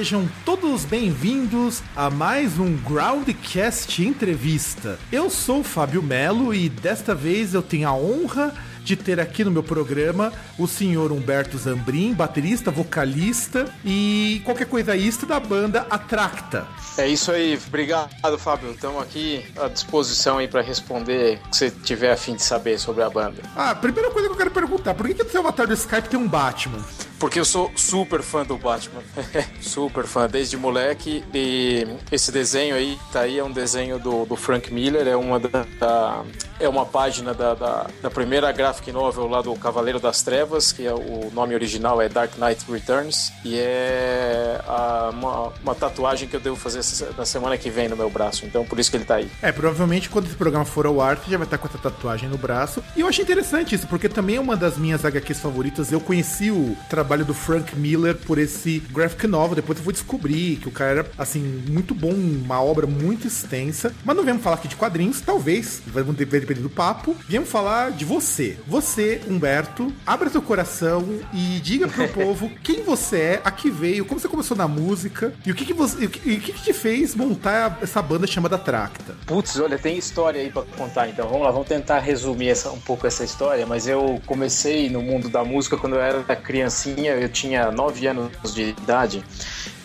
sejam 0.00 0.26
todos 0.46 0.86
bem-vindos 0.86 1.82
a 1.94 2.08
mais 2.08 2.58
um 2.58 2.74
Groundcast 2.74 4.02
Entrevista. 4.02 4.98
Eu 5.12 5.28
sou 5.28 5.60
o 5.60 5.62
Fábio 5.62 6.02
Melo 6.02 6.54
e 6.54 6.70
desta 6.70 7.14
vez 7.14 7.52
eu 7.52 7.60
tenho 7.60 7.86
a 7.86 7.92
honra 7.92 8.54
de 8.82 8.96
ter 8.96 9.20
aqui 9.20 9.44
no 9.44 9.50
meu 9.50 9.62
programa 9.62 10.32
o 10.58 10.66
senhor 10.66 11.12
Humberto 11.12 11.58
Zambrim, 11.58 12.14
baterista, 12.14 12.70
vocalista 12.70 13.70
e 13.84 14.40
qualquer 14.42 14.68
coisaísta 14.68 15.26
da 15.26 15.38
banda 15.38 15.86
Atracta. 15.90 16.66
É 16.96 17.06
isso 17.06 17.30
aí, 17.30 17.60
obrigado 17.66 18.38
Fábio. 18.38 18.70
Estamos 18.70 19.02
aqui 19.02 19.44
à 19.60 19.68
disposição 19.68 20.38
aí 20.38 20.48
para 20.48 20.62
responder 20.62 21.38
o 21.44 21.50
que 21.50 21.56
você 21.58 21.70
tiver 21.70 22.10
a 22.10 22.16
fim 22.16 22.36
de 22.36 22.42
saber 22.42 22.78
sobre 22.78 23.02
a 23.02 23.10
banda. 23.10 23.42
Ah, 23.54 23.74
primeira 23.74 24.10
coisa 24.10 24.28
que 24.28 24.32
eu 24.32 24.38
quero 24.38 24.50
perguntar, 24.50 24.94
por 24.94 25.06
que, 25.06 25.12
que 25.12 25.24
no 25.24 25.30
seu 25.30 25.42
avatar 25.42 25.66
do 25.66 25.74
Skype 25.74 26.08
tem 26.08 26.18
um 26.18 26.26
Batman? 26.26 26.82
Porque 27.20 27.38
eu 27.38 27.44
sou 27.44 27.70
super 27.76 28.22
fã 28.22 28.46
do 28.46 28.56
Batman. 28.56 29.02
super 29.60 30.06
fã, 30.06 30.26
desde 30.26 30.56
moleque. 30.56 31.22
E 31.34 31.86
esse 32.10 32.32
desenho 32.32 32.74
aí, 32.74 32.98
tá 33.12 33.20
aí, 33.20 33.38
é 33.38 33.44
um 33.44 33.52
desenho 33.52 33.98
do, 33.98 34.24
do 34.24 34.36
Frank 34.36 34.72
Miller, 34.72 35.06
é 35.06 35.14
uma 35.14 35.38
da, 35.38 35.66
da 35.78 36.24
é 36.60 36.68
uma 36.68 36.84
página 36.84 37.32
da, 37.32 37.54
da, 37.54 37.86
da, 38.02 38.10
primeira 38.10 38.52
graphic 38.52 38.92
novel 38.92 39.26
lá 39.26 39.40
do 39.40 39.54
Cavaleiro 39.54 39.98
das 39.98 40.22
Trevas, 40.22 40.72
que 40.72 40.86
é, 40.86 40.92
o 40.92 41.30
nome 41.32 41.54
original 41.54 42.00
é 42.02 42.08
Dark 42.08 42.36
Knight 42.36 42.70
Returns, 42.70 43.32
e 43.42 43.58
é 43.58 44.60
a, 44.68 45.10
uma, 45.10 45.52
uma, 45.62 45.74
tatuagem 45.74 46.28
que 46.28 46.36
eu 46.36 46.40
devo 46.40 46.56
fazer 46.56 46.80
na 47.16 47.24
semana 47.24 47.56
que 47.56 47.70
vem 47.70 47.88
no 47.88 47.96
meu 47.96 48.10
braço, 48.10 48.44
então 48.44 48.64
por 48.64 48.78
isso 48.78 48.90
que 48.90 48.98
ele 48.98 49.04
tá 49.04 49.16
aí. 49.16 49.30
É, 49.40 49.50
provavelmente 49.50 50.10
quando 50.10 50.26
esse 50.26 50.36
programa 50.36 50.66
for 50.66 50.84
ao 50.84 51.00
ar, 51.00 51.16
você 51.16 51.30
já 51.30 51.38
vai 51.38 51.46
estar 51.46 51.56
com 51.56 51.66
essa 51.66 51.78
tatuagem 51.78 52.28
no 52.28 52.36
braço. 52.36 52.84
E 52.94 53.00
eu 53.00 53.08
achei 53.08 53.24
interessante 53.24 53.74
isso, 53.74 53.86
porque 53.86 54.08
também 54.08 54.36
é 54.36 54.40
uma 54.40 54.56
das 54.56 54.76
minhas 54.76 55.04
HQs 55.04 55.40
favoritas. 55.40 55.90
Eu 55.90 56.00
conheci 56.00 56.50
o 56.50 56.76
trabalho 56.90 57.09
do 57.18 57.34
Frank 57.34 57.76
Miller 57.76 58.16
por 58.16 58.38
esse 58.38 58.80
graphic 58.90 59.26
novel, 59.26 59.56
depois 59.56 59.78
eu 59.78 59.84
fui 59.84 59.92
descobrir 59.92 60.56
que 60.56 60.68
o 60.68 60.70
cara 60.70 60.90
era, 60.90 61.10
assim, 61.18 61.40
muito 61.68 61.94
bom, 61.94 62.12
uma 62.12 62.62
obra 62.62 62.86
muito 62.86 63.26
extensa. 63.26 63.92
Mas 64.04 64.16
não 64.16 64.24
vamos 64.24 64.42
falar 64.42 64.56
aqui 64.56 64.68
de 64.68 64.76
quadrinhos, 64.76 65.20
talvez, 65.20 65.82
vamos 65.86 66.16
depender 66.16 66.54
do 66.54 66.70
papo. 66.70 67.16
Viemos 67.28 67.48
falar 67.48 67.90
de 67.92 68.04
você. 68.04 68.58
Você, 68.66 69.20
Humberto, 69.28 69.92
abra 70.06 70.30
seu 70.30 70.42
coração 70.42 71.06
e 71.32 71.60
diga 71.60 71.88
pro 71.88 72.08
povo 72.10 72.50
quem 72.62 72.82
você 72.82 73.16
é, 73.20 73.40
a 73.44 73.50
que 73.50 73.70
veio, 73.70 74.04
como 74.04 74.20
você 74.20 74.28
começou 74.28 74.56
na 74.56 74.66
música 74.66 75.32
e 75.44 75.50
o 75.50 75.54
que 75.54 75.64
que, 75.64 75.74
você, 75.74 76.06
o 76.06 76.10
que, 76.10 76.18
o 76.18 76.40
que, 76.40 76.52
que 76.52 76.62
te 76.62 76.72
fez 76.72 77.14
montar 77.14 77.78
essa 77.82 78.00
banda 78.00 78.26
chamada 78.26 78.56
Tracta. 78.56 79.14
Putz, 79.26 79.58
olha, 79.58 79.78
tem 79.78 79.98
história 79.98 80.40
aí 80.40 80.50
pra 80.50 80.62
contar, 80.62 81.08
então 81.08 81.28
vamos 81.28 81.42
lá, 81.42 81.50
vamos 81.50 81.68
tentar 81.68 81.98
resumir 81.98 82.48
essa, 82.48 82.70
um 82.70 82.80
pouco 82.80 83.06
essa 83.06 83.24
história, 83.24 83.66
mas 83.66 83.86
eu 83.86 84.20
comecei 84.26 84.88
no 84.88 85.02
mundo 85.02 85.28
da 85.28 85.44
música 85.44 85.76
quando 85.76 85.96
eu 85.96 86.00
era 86.00 86.20
criancinha, 86.36 86.99
eu 87.08 87.28
tinha 87.28 87.70
9 87.70 88.06
anos 88.06 88.54
de 88.54 88.70
idade 88.70 89.24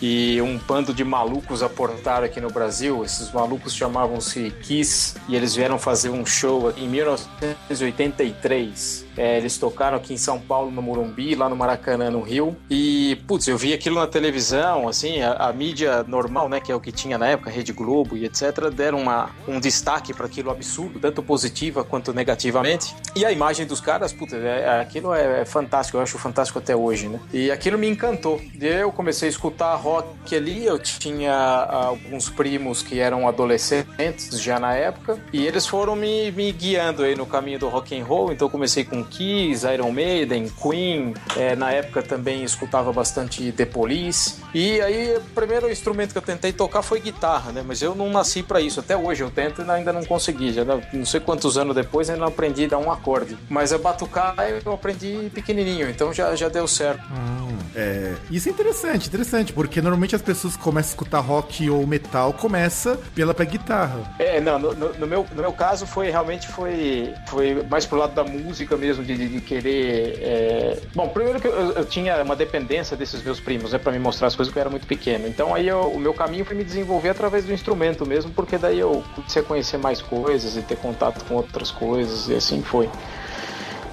e 0.00 0.40
um 0.42 0.58
bando 0.58 0.92
de 0.92 1.04
malucos 1.04 1.62
aportaram 1.62 2.26
aqui 2.26 2.40
no 2.40 2.50
Brasil. 2.50 3.04
Esses 3.04 3.30
malucos 3.32 3.72
chamavam-se 3.74 4.50
Kiss 4.62 5.14
e 5.28 5.36
eles 5.36 5.54
vieram 5.54 5.78
fazer 5.78 6.10
um 6.10 6.26
show 6.26 6.72
em 6.76 6.88
1983. 6.88 9.06
É, 9.16 9.38
eles 9.38 9.56
tocaram 9.56 9.96
aqui 9.96 10.12
em 10.12 10.18
São 10.18 10.38
Paulo, 10.38 10.70
no 10.70 10.82
Morumbi, 10.82 11.34
lá 11.34 11.48
no 11.48 11.56
Maracanã, 11.56 12.10
no 12.10 12.20
Rio. 12.20 12.54
E, 12.68 13.18
putz, 13.26 13.48
eu 13.48 13.56
vi 13.56 13.72
aquilo 13.72 13.96
na 13.96 14.06
televisão, 14.06 14.86
assim, 14.88 15.22
a, 15.22 15.32
a 15.32 15.50
mídia 15.52 16.02
normal, 16.02 16.48
né, 16.48 16.60
que 16.60 16.70
é 16.70 16.74
o 16.74 16.80
que 16.80 16.92
tinha 16.92 17.16
na 17.16 17.28
época, 17.28 17.50
Rede 17.50 17.72
Globo 17.72 18.16
e 18.16 18.26
etc., 18.26 18.68
deram 18.70 19.00
uma, 19.00 19.30
um 19.48 19.58
destaque 19.58 20.12
para 20.12 20.26
aquilo 20.26 20.50
absurdo, 20.50 21.00
tanto 21.00 21.22
positiva 21.22 21.82
quanto 21.82 22.12
negativamente. 22.12 22.94
E 23.14 23.24
a 23.24 23.32
imagem 23.32 23.64
dos 23.66 23.80
caras, 23.80 24.12
putz, 24.12 24.34
é, 24.34 24.80
aquilo 24.80 25.14
é, 25.14 25.40
é, 25.40 25.44
fantástico, 25.46 25.96
eu 25.96 26.02
acho 26.02 26.18
fantástico 26.18 26.58
até 26.58 26.76
hoje, 26.76 27.08
né? 27.08 27.18
E 27.32 27.50
aquilo 27.50 27.78
me 27.78 27.88
encantou. 27.88 28.38
Eu 28.60 28.92
comecei 28.92 29.28
a 29.28 29.30
escutar 29.30 29.76
rock 29.86 30.34
ali, 30.34 30.66
eu 30.66 30.80
tinha 30.80 31.32
alguns 31.32 32.28
primos 32.28 32.82
que 32.82 32.98
eram 32.98 33.28
adolescentes 33.28 34.40
já 34.42 34.58
na 34.58 34.74
época, 34.74 35.16
e 35.32 35.46
eles 35.46 35.64
foram 35.64 35.94
me, 35.94 36.32
me 36.32 36.50
guiando 36.50 37.04
aí 37.04 37.14
no 37.14 37.24
caminho 37.24 37.60
do 37.60 37.68
rock 37.68 37.96
and 37.96 38.04
roll, 38.04 38.32
então 38.32 38.48
comecei 38.48 38.84
com 38.84 39.04
Kiss, 39.04 39.64
Iron 39.64 39.92
Maiden, 39.92 40.50
Queen. 40.60 41.14
É, 41.36 41.54
na 41.54 41.70
época 41.70 42.02
também 42.02 42.42
escutava 42.42 42.92
bastante 42.92 43.52
The 43.52 43.66
Police. 43.66 44.42
E 44.52 44.80
aí, 44.80 45.16
o 45.16 45.20
primeiro 45.34 45.70
instrumento 45.70 46.12
que 46.12 46.18
eu 46.18 46.22
tentei 46.22 46.52
tocar 46.52 46.82
foi 46.82 47.00
guitarra, 47.00 47.52
né? 47.52 47.62
Mas 47.64 47.80
eu 47.80 47.94
não 47.94 48.10
nasci 48.10 48.42
para 48.42 48.60
isso. 48.60 48.80
Até 48.80 48.96
hoje 48.96 49.22
eu 49.22 49.30
tento 49.30 49.62
e 49.62 49.70
ainda 49.70 49.92
não 49.92 50.04
consegui. 50.04 50.52
Já 50.52 50.64
não 50.64 51.04
sei 51.04 51.20
quantos 51.20 51.56
anos 51.56 51.74
depois 51.74 52.08
ainda 52.08 52.22
não 52.22 52.28
aprendi 52.28 52.64
a 52.64 52.68
dar 52.68 52.78
um 52.78 52.90
acorde. 52.90 53.36
Mas 53.48 53.72
a 53.72 53.78
batucar 53.78 54.34
eu 54.64 54.72
aprendi 54.72 55.30
pequenininho, 55.32 55.88
então 55.88 56.12
já, 56.12 56.34
já 56.34 56.48
deu 56.48 56.66
certo. 56.66 57.02
Hum, 57.12 57.58
é, 57.74 58.14
isso 58.30 58.48
é 58.48 58.52
interessante, 58.52 59.08
interessante, 59.08 59.52
porque 59.52 59.75
normalmente 59.80 60.14
as 60.14 60.22
pessoas 60.22 60.56
começam 60.56 60.90
a 60.90 60.92
escutar 60.92 61.20
rock 61.20 61.68
ou 61.68 61.86
metal, 61.86 62.32
começa 62.32 62.98
pela 63.14 63.34
pra 63.34 63.44
guitarra. 63.44 64.14
É, 64.18 64.40
não, 64.40 64.58
no, 64.58 64.74
no, 64.74 65.06
meu, 65.06 65.26
no 65.34 65.42
meu 65.42 65.52
caso 65.52 65.86
foi 65.86 66.10
realmente 66.10 66.48
foi, 66.48 67.12
foi 67.26 67.62
mais 67.68 67.86
pro 67.86 67.98
lado 67.98 68.14
da 68.14 68.24
música 68.24 68.76
mesmo, 68.76 69.04
de, 69.04 69.28
de 69.28 69.40
querer. 69.40 70.18
É... 70.22 70.80
Bom, 70.94 71.08
primeiro 71.08 71.40
que 71.40 71.46
eu, 71.46 71.72
eu, 71.72 71.84
tinha 71.84 72.22
uma 72.22 72.36
dependência 72.36 72.96
desses 72.96 73.22
meus 73.22 73.40
primos, 73.40 73.72
né, 73.72 73.78
para 73.78 73.92
me 73.92 73.98
mostrar 73.98 74.28
as 74.28 74.36
coisas 74.36 74.52
que 74.52 74.58
eu 74.58 74.60
era 74.60 74.70
muito 74.70 74.86
pequeno. 74.86 75.26
Então 75.26 75.54
aí 75.54 75.68
eu, 75.68 75.80
o 75.82 75.98
meu 75.98 76.14
caminho 76.14 76.44
foi 76.44 76.56
me 76.56 76.64
desenvolver 76.64 77.10
através 77.10 77.44
do 77.44 77.52
instrumento 77.52 78.06
mesmo, 78.06 78.30
porque 78.32 78.58
daí 78.58 78.78
eu 78.78 79.04
a 79.36 79.42
conhecer 79.42 79.78
mais 79.78 80.00
coisas 80.00 80.56
e 80.56 80.62
ter 80.62 80.76
contato 80.76 81.24
com 81.24 81.34
outras 81.34 81.70
coisas, 81.70 82.28
e 82.28 82.34
assim 82.34 82.62
foi. 82.62 82.88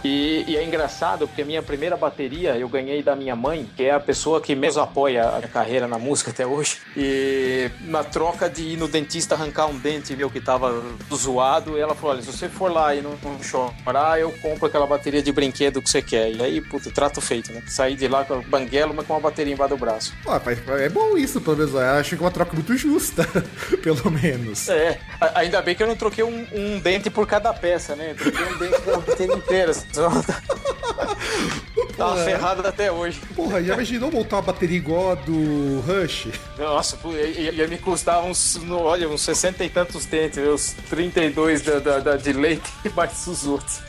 E, 0.03 0.43
e, 0.47 0.57
é 0.57 0.63
engraçado 0.63 1.27
porque 1.27 1.41
a 1.41 1.45
minha 1.45 1.63
primeira 1.63 1.95
bateria 1.95 2.57
eu 2.57 2.67
ganhei 2.67 3.01
da 3.01 3.15
minha 3.15 3.35
mãe, 3.35 3.69
que 3.75 3.83
é 3.83 3.91
a 3.91 3.99
pessoa 3.99 4.41
que 4.41 4.53
mesmo 4.53 4.81
apoia 4.81 5.29
a 5.29 5.47
carreira 5.47 5.87
na 5.87 5.97
música 5.97 6.31
até 6.31 6.45
hoje. 6.45 6.79
E 6.97 7.71
na 7.81 8.03
troca 8.03 8.49
de 8.49 8.63
ir 8.63 8.77
no 8.77 8.87
dentista 8.87 9.35
arrancar 9.35 9.67
um 9.67 9.77
dente 9.77 10.15
meu 10.15 10.29
que 10.29 10.41
tava 10.41 10.83
zoado, 11.13 11.77
ela 11.77 11.95
falou: 11.95 12.15
olha, 12.15 12.21
se 12.21 12.31
você 12.31 12.49
for 12.49 12.71
lá 12.71 12.93
e 12.93 13.01
não, 13.01 13.17
não 13.23 13.41
chorar, 13.41 14.19
eu 14.19 14.31
compro 14.41 14.65
aquela 14.65 14.85
bateria 14.85 15.21
de 15.21 15.31
brinquedo 15.31 15.81
que 15.81 15.89
você 15.89 16.01
quer. 16.01 16.31
E 16.31 16.41
aí, 16.41 16.61
puta, 16.61 16.91
trato 16.91 17.21
feito, 17.21 17.53
né? 17.53 17.63
Saí 17.67 17.95
de 17.95 18.07
lá 18.07 18.25
com 18.25 18.41
banguelo, 18.41 18.93
mas 18.93 19.07
com 19.07 19.13
uma 19.13 19.21
bateria 19.21 19.53
embaixo 19.53 19.75
do 19.75 19.79
braço. 19.79 20.13
Ah, 20.27 20.41
é 20.79 20.89
bom 20.89 21.17
isso, 21.17 21.39
pelo 21.39 21.57
menos. 21.57 21.73
Eu 21.73 21.79
acho 21.79 22.17
que 22.17 22.23
é 22.23 22.25
uma 22.25 22.31
troca 22.31 22.53
muito 22.53 22.75
justa, 22.75 23.25
pelo 23.81 24.11
menos. 24.11 24.67
É, 24.67 24.99
ainda 25.33 25.61
bem 25.61 25.75
que 25.75 25.81
eu 25.81 25.87
não 25.87 25.95
troquei 25.95 26.23
um, 26.23 26.45
um 26.53 26.79
dente 26.79 27.09
por 27.09 27.25
cada 27.25 27.53
peça, 27.53 27.95
né? 27.95 28.11
Eu 28.11 28.15
troquei 28.15 28.53
um 28.53 28.57
dente 28.57 28.81
pela 28.81 28.97
bateria 28.97 29.35
inteira. 29.35 29.73
Tá 31.97 32.15
ferrado 32.17 32.67
até 32.67 32.91
hoje. 32.91 33.19
Porra, 33.35 33.63
já 33.63 33.73
imaginou 33.73 34.11
montar 34.11 34.37
uma 34.37 34.41
bateria 34.41 34.77
igual 34.77 35.11
a 35.11 35.15
do 35.15 35.81
Rush? 35.81 36.27
Nossa, 36.57 36.97
ia, 37.07 37.51
ia 37.51 37.67
me 37.67 37.77
custar 37.77 38.23
uns, 38.23 38.59
olha, 38.69 39.07
uns 39.07 39.21
60 39.21 39.63
e 39.63 39.69
tantos 39.69 40.05
dentes, 40.05 40.39
uns 40.39 40.75
32 40.89 41.61
da, 41.61 41.79
da, 41.79 41.99
da 41.99 42.15
de 42.17 42.33
leite 42.33 42.71
e 42.83 42.89
mais 42.89 43.25
os 43.27 43.45
outros. 43.45 43.81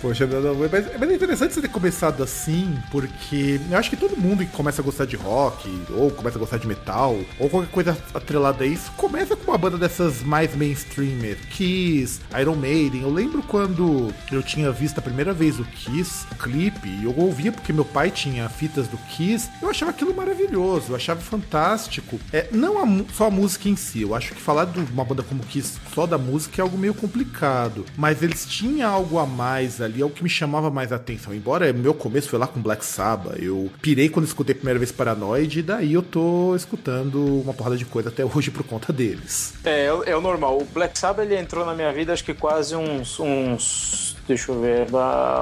Poxa, 0.00 0.26
não, 0.26 0.40
não, 0.40 0.54
mas, 0.54 0.70
mas 0.70 1.10
é 1.10 1.14
interessante 1.14 1.54
você 1.54 1.62
ter 1.62 1.68
começado 1.68 2.22
assim, 2.22 2.76
porque 2.90 3.60
eu 3.70 3.78
acho 3.78 3.90
que 3.90 3.96
todo 3.96 4.16
mundo 4.16 4.44
que 4.44 4.52
começa 4.52 4.82
a 4.82 4.84
gostar 4.84 5.04
de 5.04 5.16
rock, 5.16 5.68
ou 5.90 6.10
começa 6.10 6.36
a 6.36 6.40
gostar 6.40 6.58
de 6.58 6.66
metal, 6.66 7.16
ou 7.38 7.48
qualquer 7.48 7.70
coisa 7.70 7.96
atrelada 8.12 8.64
a 8.64 8.66
isso, 8.66 8.90
começa 8.96 9.36
com 9.36 9.50
uma 9.50 9.58
banda 9.58 9.78
dessas 9.78 10.22
mais 10.22 10.54
mainstream, 10.54 11.36
Kiss, 11.50 12.20
Iron 12.38 12.56
Maiden. 12.56 13.02
Eu 13.02 13.10
lembro 13.10 13.42
quando 13.42 14.12
eu 14.30 14.42
tinha 14.42 14.70
visto 14.72 14.98
a 14.98 15.02
primeira 15.02 15.32
vez 15.36 15.60
o 15.60 15.64
Kiss, 15.64 16.26
clipe, 16.38 16.88
e 16.88 17.04
eu 17.04 17.16
ouvia 17.16 17.52
porque 17.52 17.72
meu 17.72 17.84
pai 17.84 18.10
tinha 18.10 18.48
fitas 18.48 18.88
do 18.88 18.96
Kiss, 18.96 19.48
eu 19.62 19.70
achava 19.70 19.92
aquilo 19.92 20.12
maravilhoso, 20.12 20.90
eu 20.90 20.96
achava 20.96 21.20
fantástico. 21.20 22.18
É, 22.32 22.48
não 22.50 22.82
a, 22.82 23.04
só 23.12 23.26
a 23.26 23.30
música 23.30 23.68
em 23.68 23.76
si, 23.76 24.02
eu 24.02 24.14
acho 24.14 24.34
que 24.34 24.40
falar 24.40 24.64
de 24.64 24.80
uma 24.80 25.04
banda 25.04 25.22
como 25.22 25.44
Kiss 25.44 25.78
só 25.94 26.06
da 26.06 26.18
música 26.18 26.60
é 26.60 26.62
algo 26.62 26.76
meio 26.76 26.94
complicado, 26.94 27.84
mas 27.96 28.22
eles 28.22 28.46
tinham 28.46 28.90
algo 28.90 29.18
a 29.18 29.26
mais 29.26 29.80
ali, 29.80 30.00
é 30.00 30.04
o 30.04 30.10
que 30.10 30.24
me 30.24 30.30
chamava 30.30 30.70
mais 30.70 30.92
a 30.92 30.96
atenção. 30.96 31.34
Embora 31.34 31.72
meu 31.72 31.94
começo 31.94 32.28
foi 32.28 32.38
lá 32.38 32.46
com 32.46 32.60
Black 32.60 32.84
Sabbath, 32.84 33.38
eu 33.38 33.70
pirei 33.80 34.08
quando 34.08 34.26
escutei 34.26 34.54
a 34.54 34.56
primeira 34.56 34.78
vez 34.78 34.90
Paranoid, 34.90 35.60
e 35.60 35.62
daí 35.62 35.92
eu 35.92 36.02
tô 36.02 36.56
escutando 36.56 37.42
uma 37.42 37.52
porrada 37.52 37.76
de 37.76 37.84
coisa 37.84 38.08
até 38.08 38.24
hoje 38.24 38.50
por 38.50 38.64
conta 38.64 38.92
deles. 38.92 39.54
É, 39.64 39.86
é, 39.86 40.10
é 40.10 40.16
o 40.16 40.20
normal. 40.20 40.58
O 40.58 40.64
Black 40.64 40.98
Sabbath 40.98 41.24
ele 41.24 41.36
entrou 41.36 41.64
na 41.64 41.74
minha 41.74 41.92
vida 41.92 42.12
acho 42.12 42.24
que 42.24 42.34
quase 42.34 42.74
uns, 42.74 43.20
uns 43.20 44.15
deixa 44.26 44.50
eu 44.50 44.60
ver, 44.60 44.86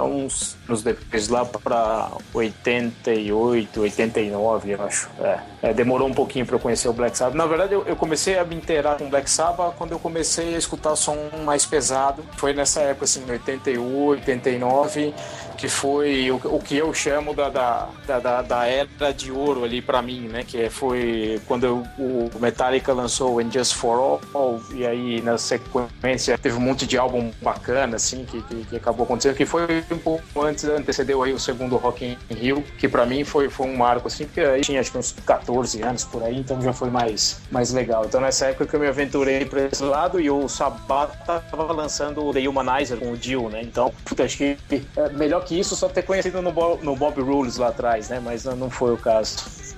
uns, 0.05 0.57
uns 0.69 0.83
depois 0.83 1.29
lá 1.29 1.45
para 1.45 2.11
88, 2.33 3.81
89, 3.81 4.73
eu 4.73 4.83
acho. 4.83 5.09
É. 5.21 5.55
É, 5.63 5.73
demorou 5.73 6.07
um 6.07 6.13
pouquinho 6.13 6.45
para 6.45 6.57
eu 6.57 6.61
conhecer 6.61 6.89
o 6.89 6.93
Black 6.93 7.17
Sabbath. 7.17 7.35
Na 7.35 7.47
verdade, 7.47 7.73
eu, 7.73 7.85
eu, 7.87 7.97
comecei 7.97 8.39
a 8.39 8.45
me 8.45 8.55
inteirar 8.55 8.99
com 8.99 9.09
Black 9.09 9.31
Sabbath 9.31 9.75
quando 9.79 9.93
eu 9.93 9.99
comecei 9.99 10.55
a 10.55 10.59
escutar 10.59 10.95
som 10.95 11.17
mais 11.43 11.65
pesado. 11.65 12.23
Foi 12.37 12.53
nessa 12.53 12.81
época, 12.81 13.07
assim, 13.07 13.25
88, 13.27 14.31
89 14.31 15.15
que 15.57 15.69
foi 15.69 16.31
o, 16.31 16.37
o 16.37 16.61
que 16.61 16.77
eu 16.77 16.93
chamo 16.93 17.35
da, 17.35 17.49
da, 17.49 17.89
da, 18.07 18.43
da 18.43 18.67
era 18.67 19.13
de 19.13 19.31
ouro 19.31 19.65
ali 19.65 19.81
para 19.81 20.03
mim, 20.03 20.29
né? 20.29 20.45
Que 20.45 20.69
foi 20.69 21.41
quando 21.47 21.65
eu, 21.65 21.83
o 21.99 22.31
Metallica 22.39 22.93
lançou 22.93 23.37
o 23.37 23.51
Just 23.51 23.75
For 23.75 24.21
All, 24.35 24.61
e 24.75 24.87
aí 24.87 25.21
na 25.23 25.39
sequência 25.39 26.37
teve 26.39 26.57
um 26.57 26.61
monte 26.61 26.87
de 26.87 26.99
álbum 26.99 27.31
bacana, 27.41 27.97
assim, 27.97 28.25
que, 28.25 28.43
que, 28.43 28.65
que 28.65 28.77
acabou 28.77 29.05
acontecendo, 29.05 29.37
que 29.37 29.47
foi 29.47 29.85
um 29.91 29.99
pouco 29.99 30.43
antes, 30.43 30.65
antecedeu 30.65 31.23
aí 31.23 31.33
o 31.33 31.39
segundo 31.39 31.77
Rock 31.77 32.05
in 32.05 32.35
Rio, 32.35 32.63
que 32.79 32.89
para 32.89 33.07
mim 33.07 33.25
foi, 33.25 33.49
foi 33.49 33.67
um 33.67 33.77
marco, 33.77 34.09
assim, 34.09 34.25
porque 34.25 34.41
aí 34.41 34.61
tinha 34.61 34.81
acho 34.81 34.91
que 34.91 34.99
uns 34.99 35.13
14 35.13 35.83
anos 35.83 36.05
por 36.05 36.23
aí, 36.23 36.39
então 36.39 36.61
já 36.61 36.73
foi 36.73 36.91
mais, 36.91 37.41
mais 37.51 37.73
legal. 37.73 38.05
Então 38.05 38.21
nessa 38.21 38.47
época 38.47 38.67
que 38.67 38.77
eu 38.77 38.81
me 38.81 38.89
aventurei 38.89 39.45
pra 39.45 39.63
esse 39.63 39.83
lado 39.83 40.21
e 40.21 40.31
o 40.31 40.49
Sabat 40.49 41.17
tava 41.27 41.73
lançando 41.73 42.25
o 42.25 42.33
The 42.33 42.49
Humanizer 42.49 42.99
com 42.99 43.13
o 43.13 43.17
Dio, 43.17 43.49
né? 43.49 43.63
Então, 43.63 43.93
puta, 44.05 44.25
acho 44.25 44.37
que 44.37 44.57
é 44.97 45.09
melhor 45.11 45.44
que 45.45 45.59
isso 45.59 45.77
só 45.77 45.89
ter 45.89 46.03
conhecido 46.03 46.41
no 46.43 46.53
Bob, 46.53 46.83
no 46.83 46.97
Bob 46.97 47.21
Rules 47.21 47.57
lá 47.57 47.69
atrás, 47.69 48.09
né? 48.09 48.21
Mas 48.23 48.45
não 48.45 48.71
foi 48.71 48.93
o 48.93 48.97
caso. 48.97 49.37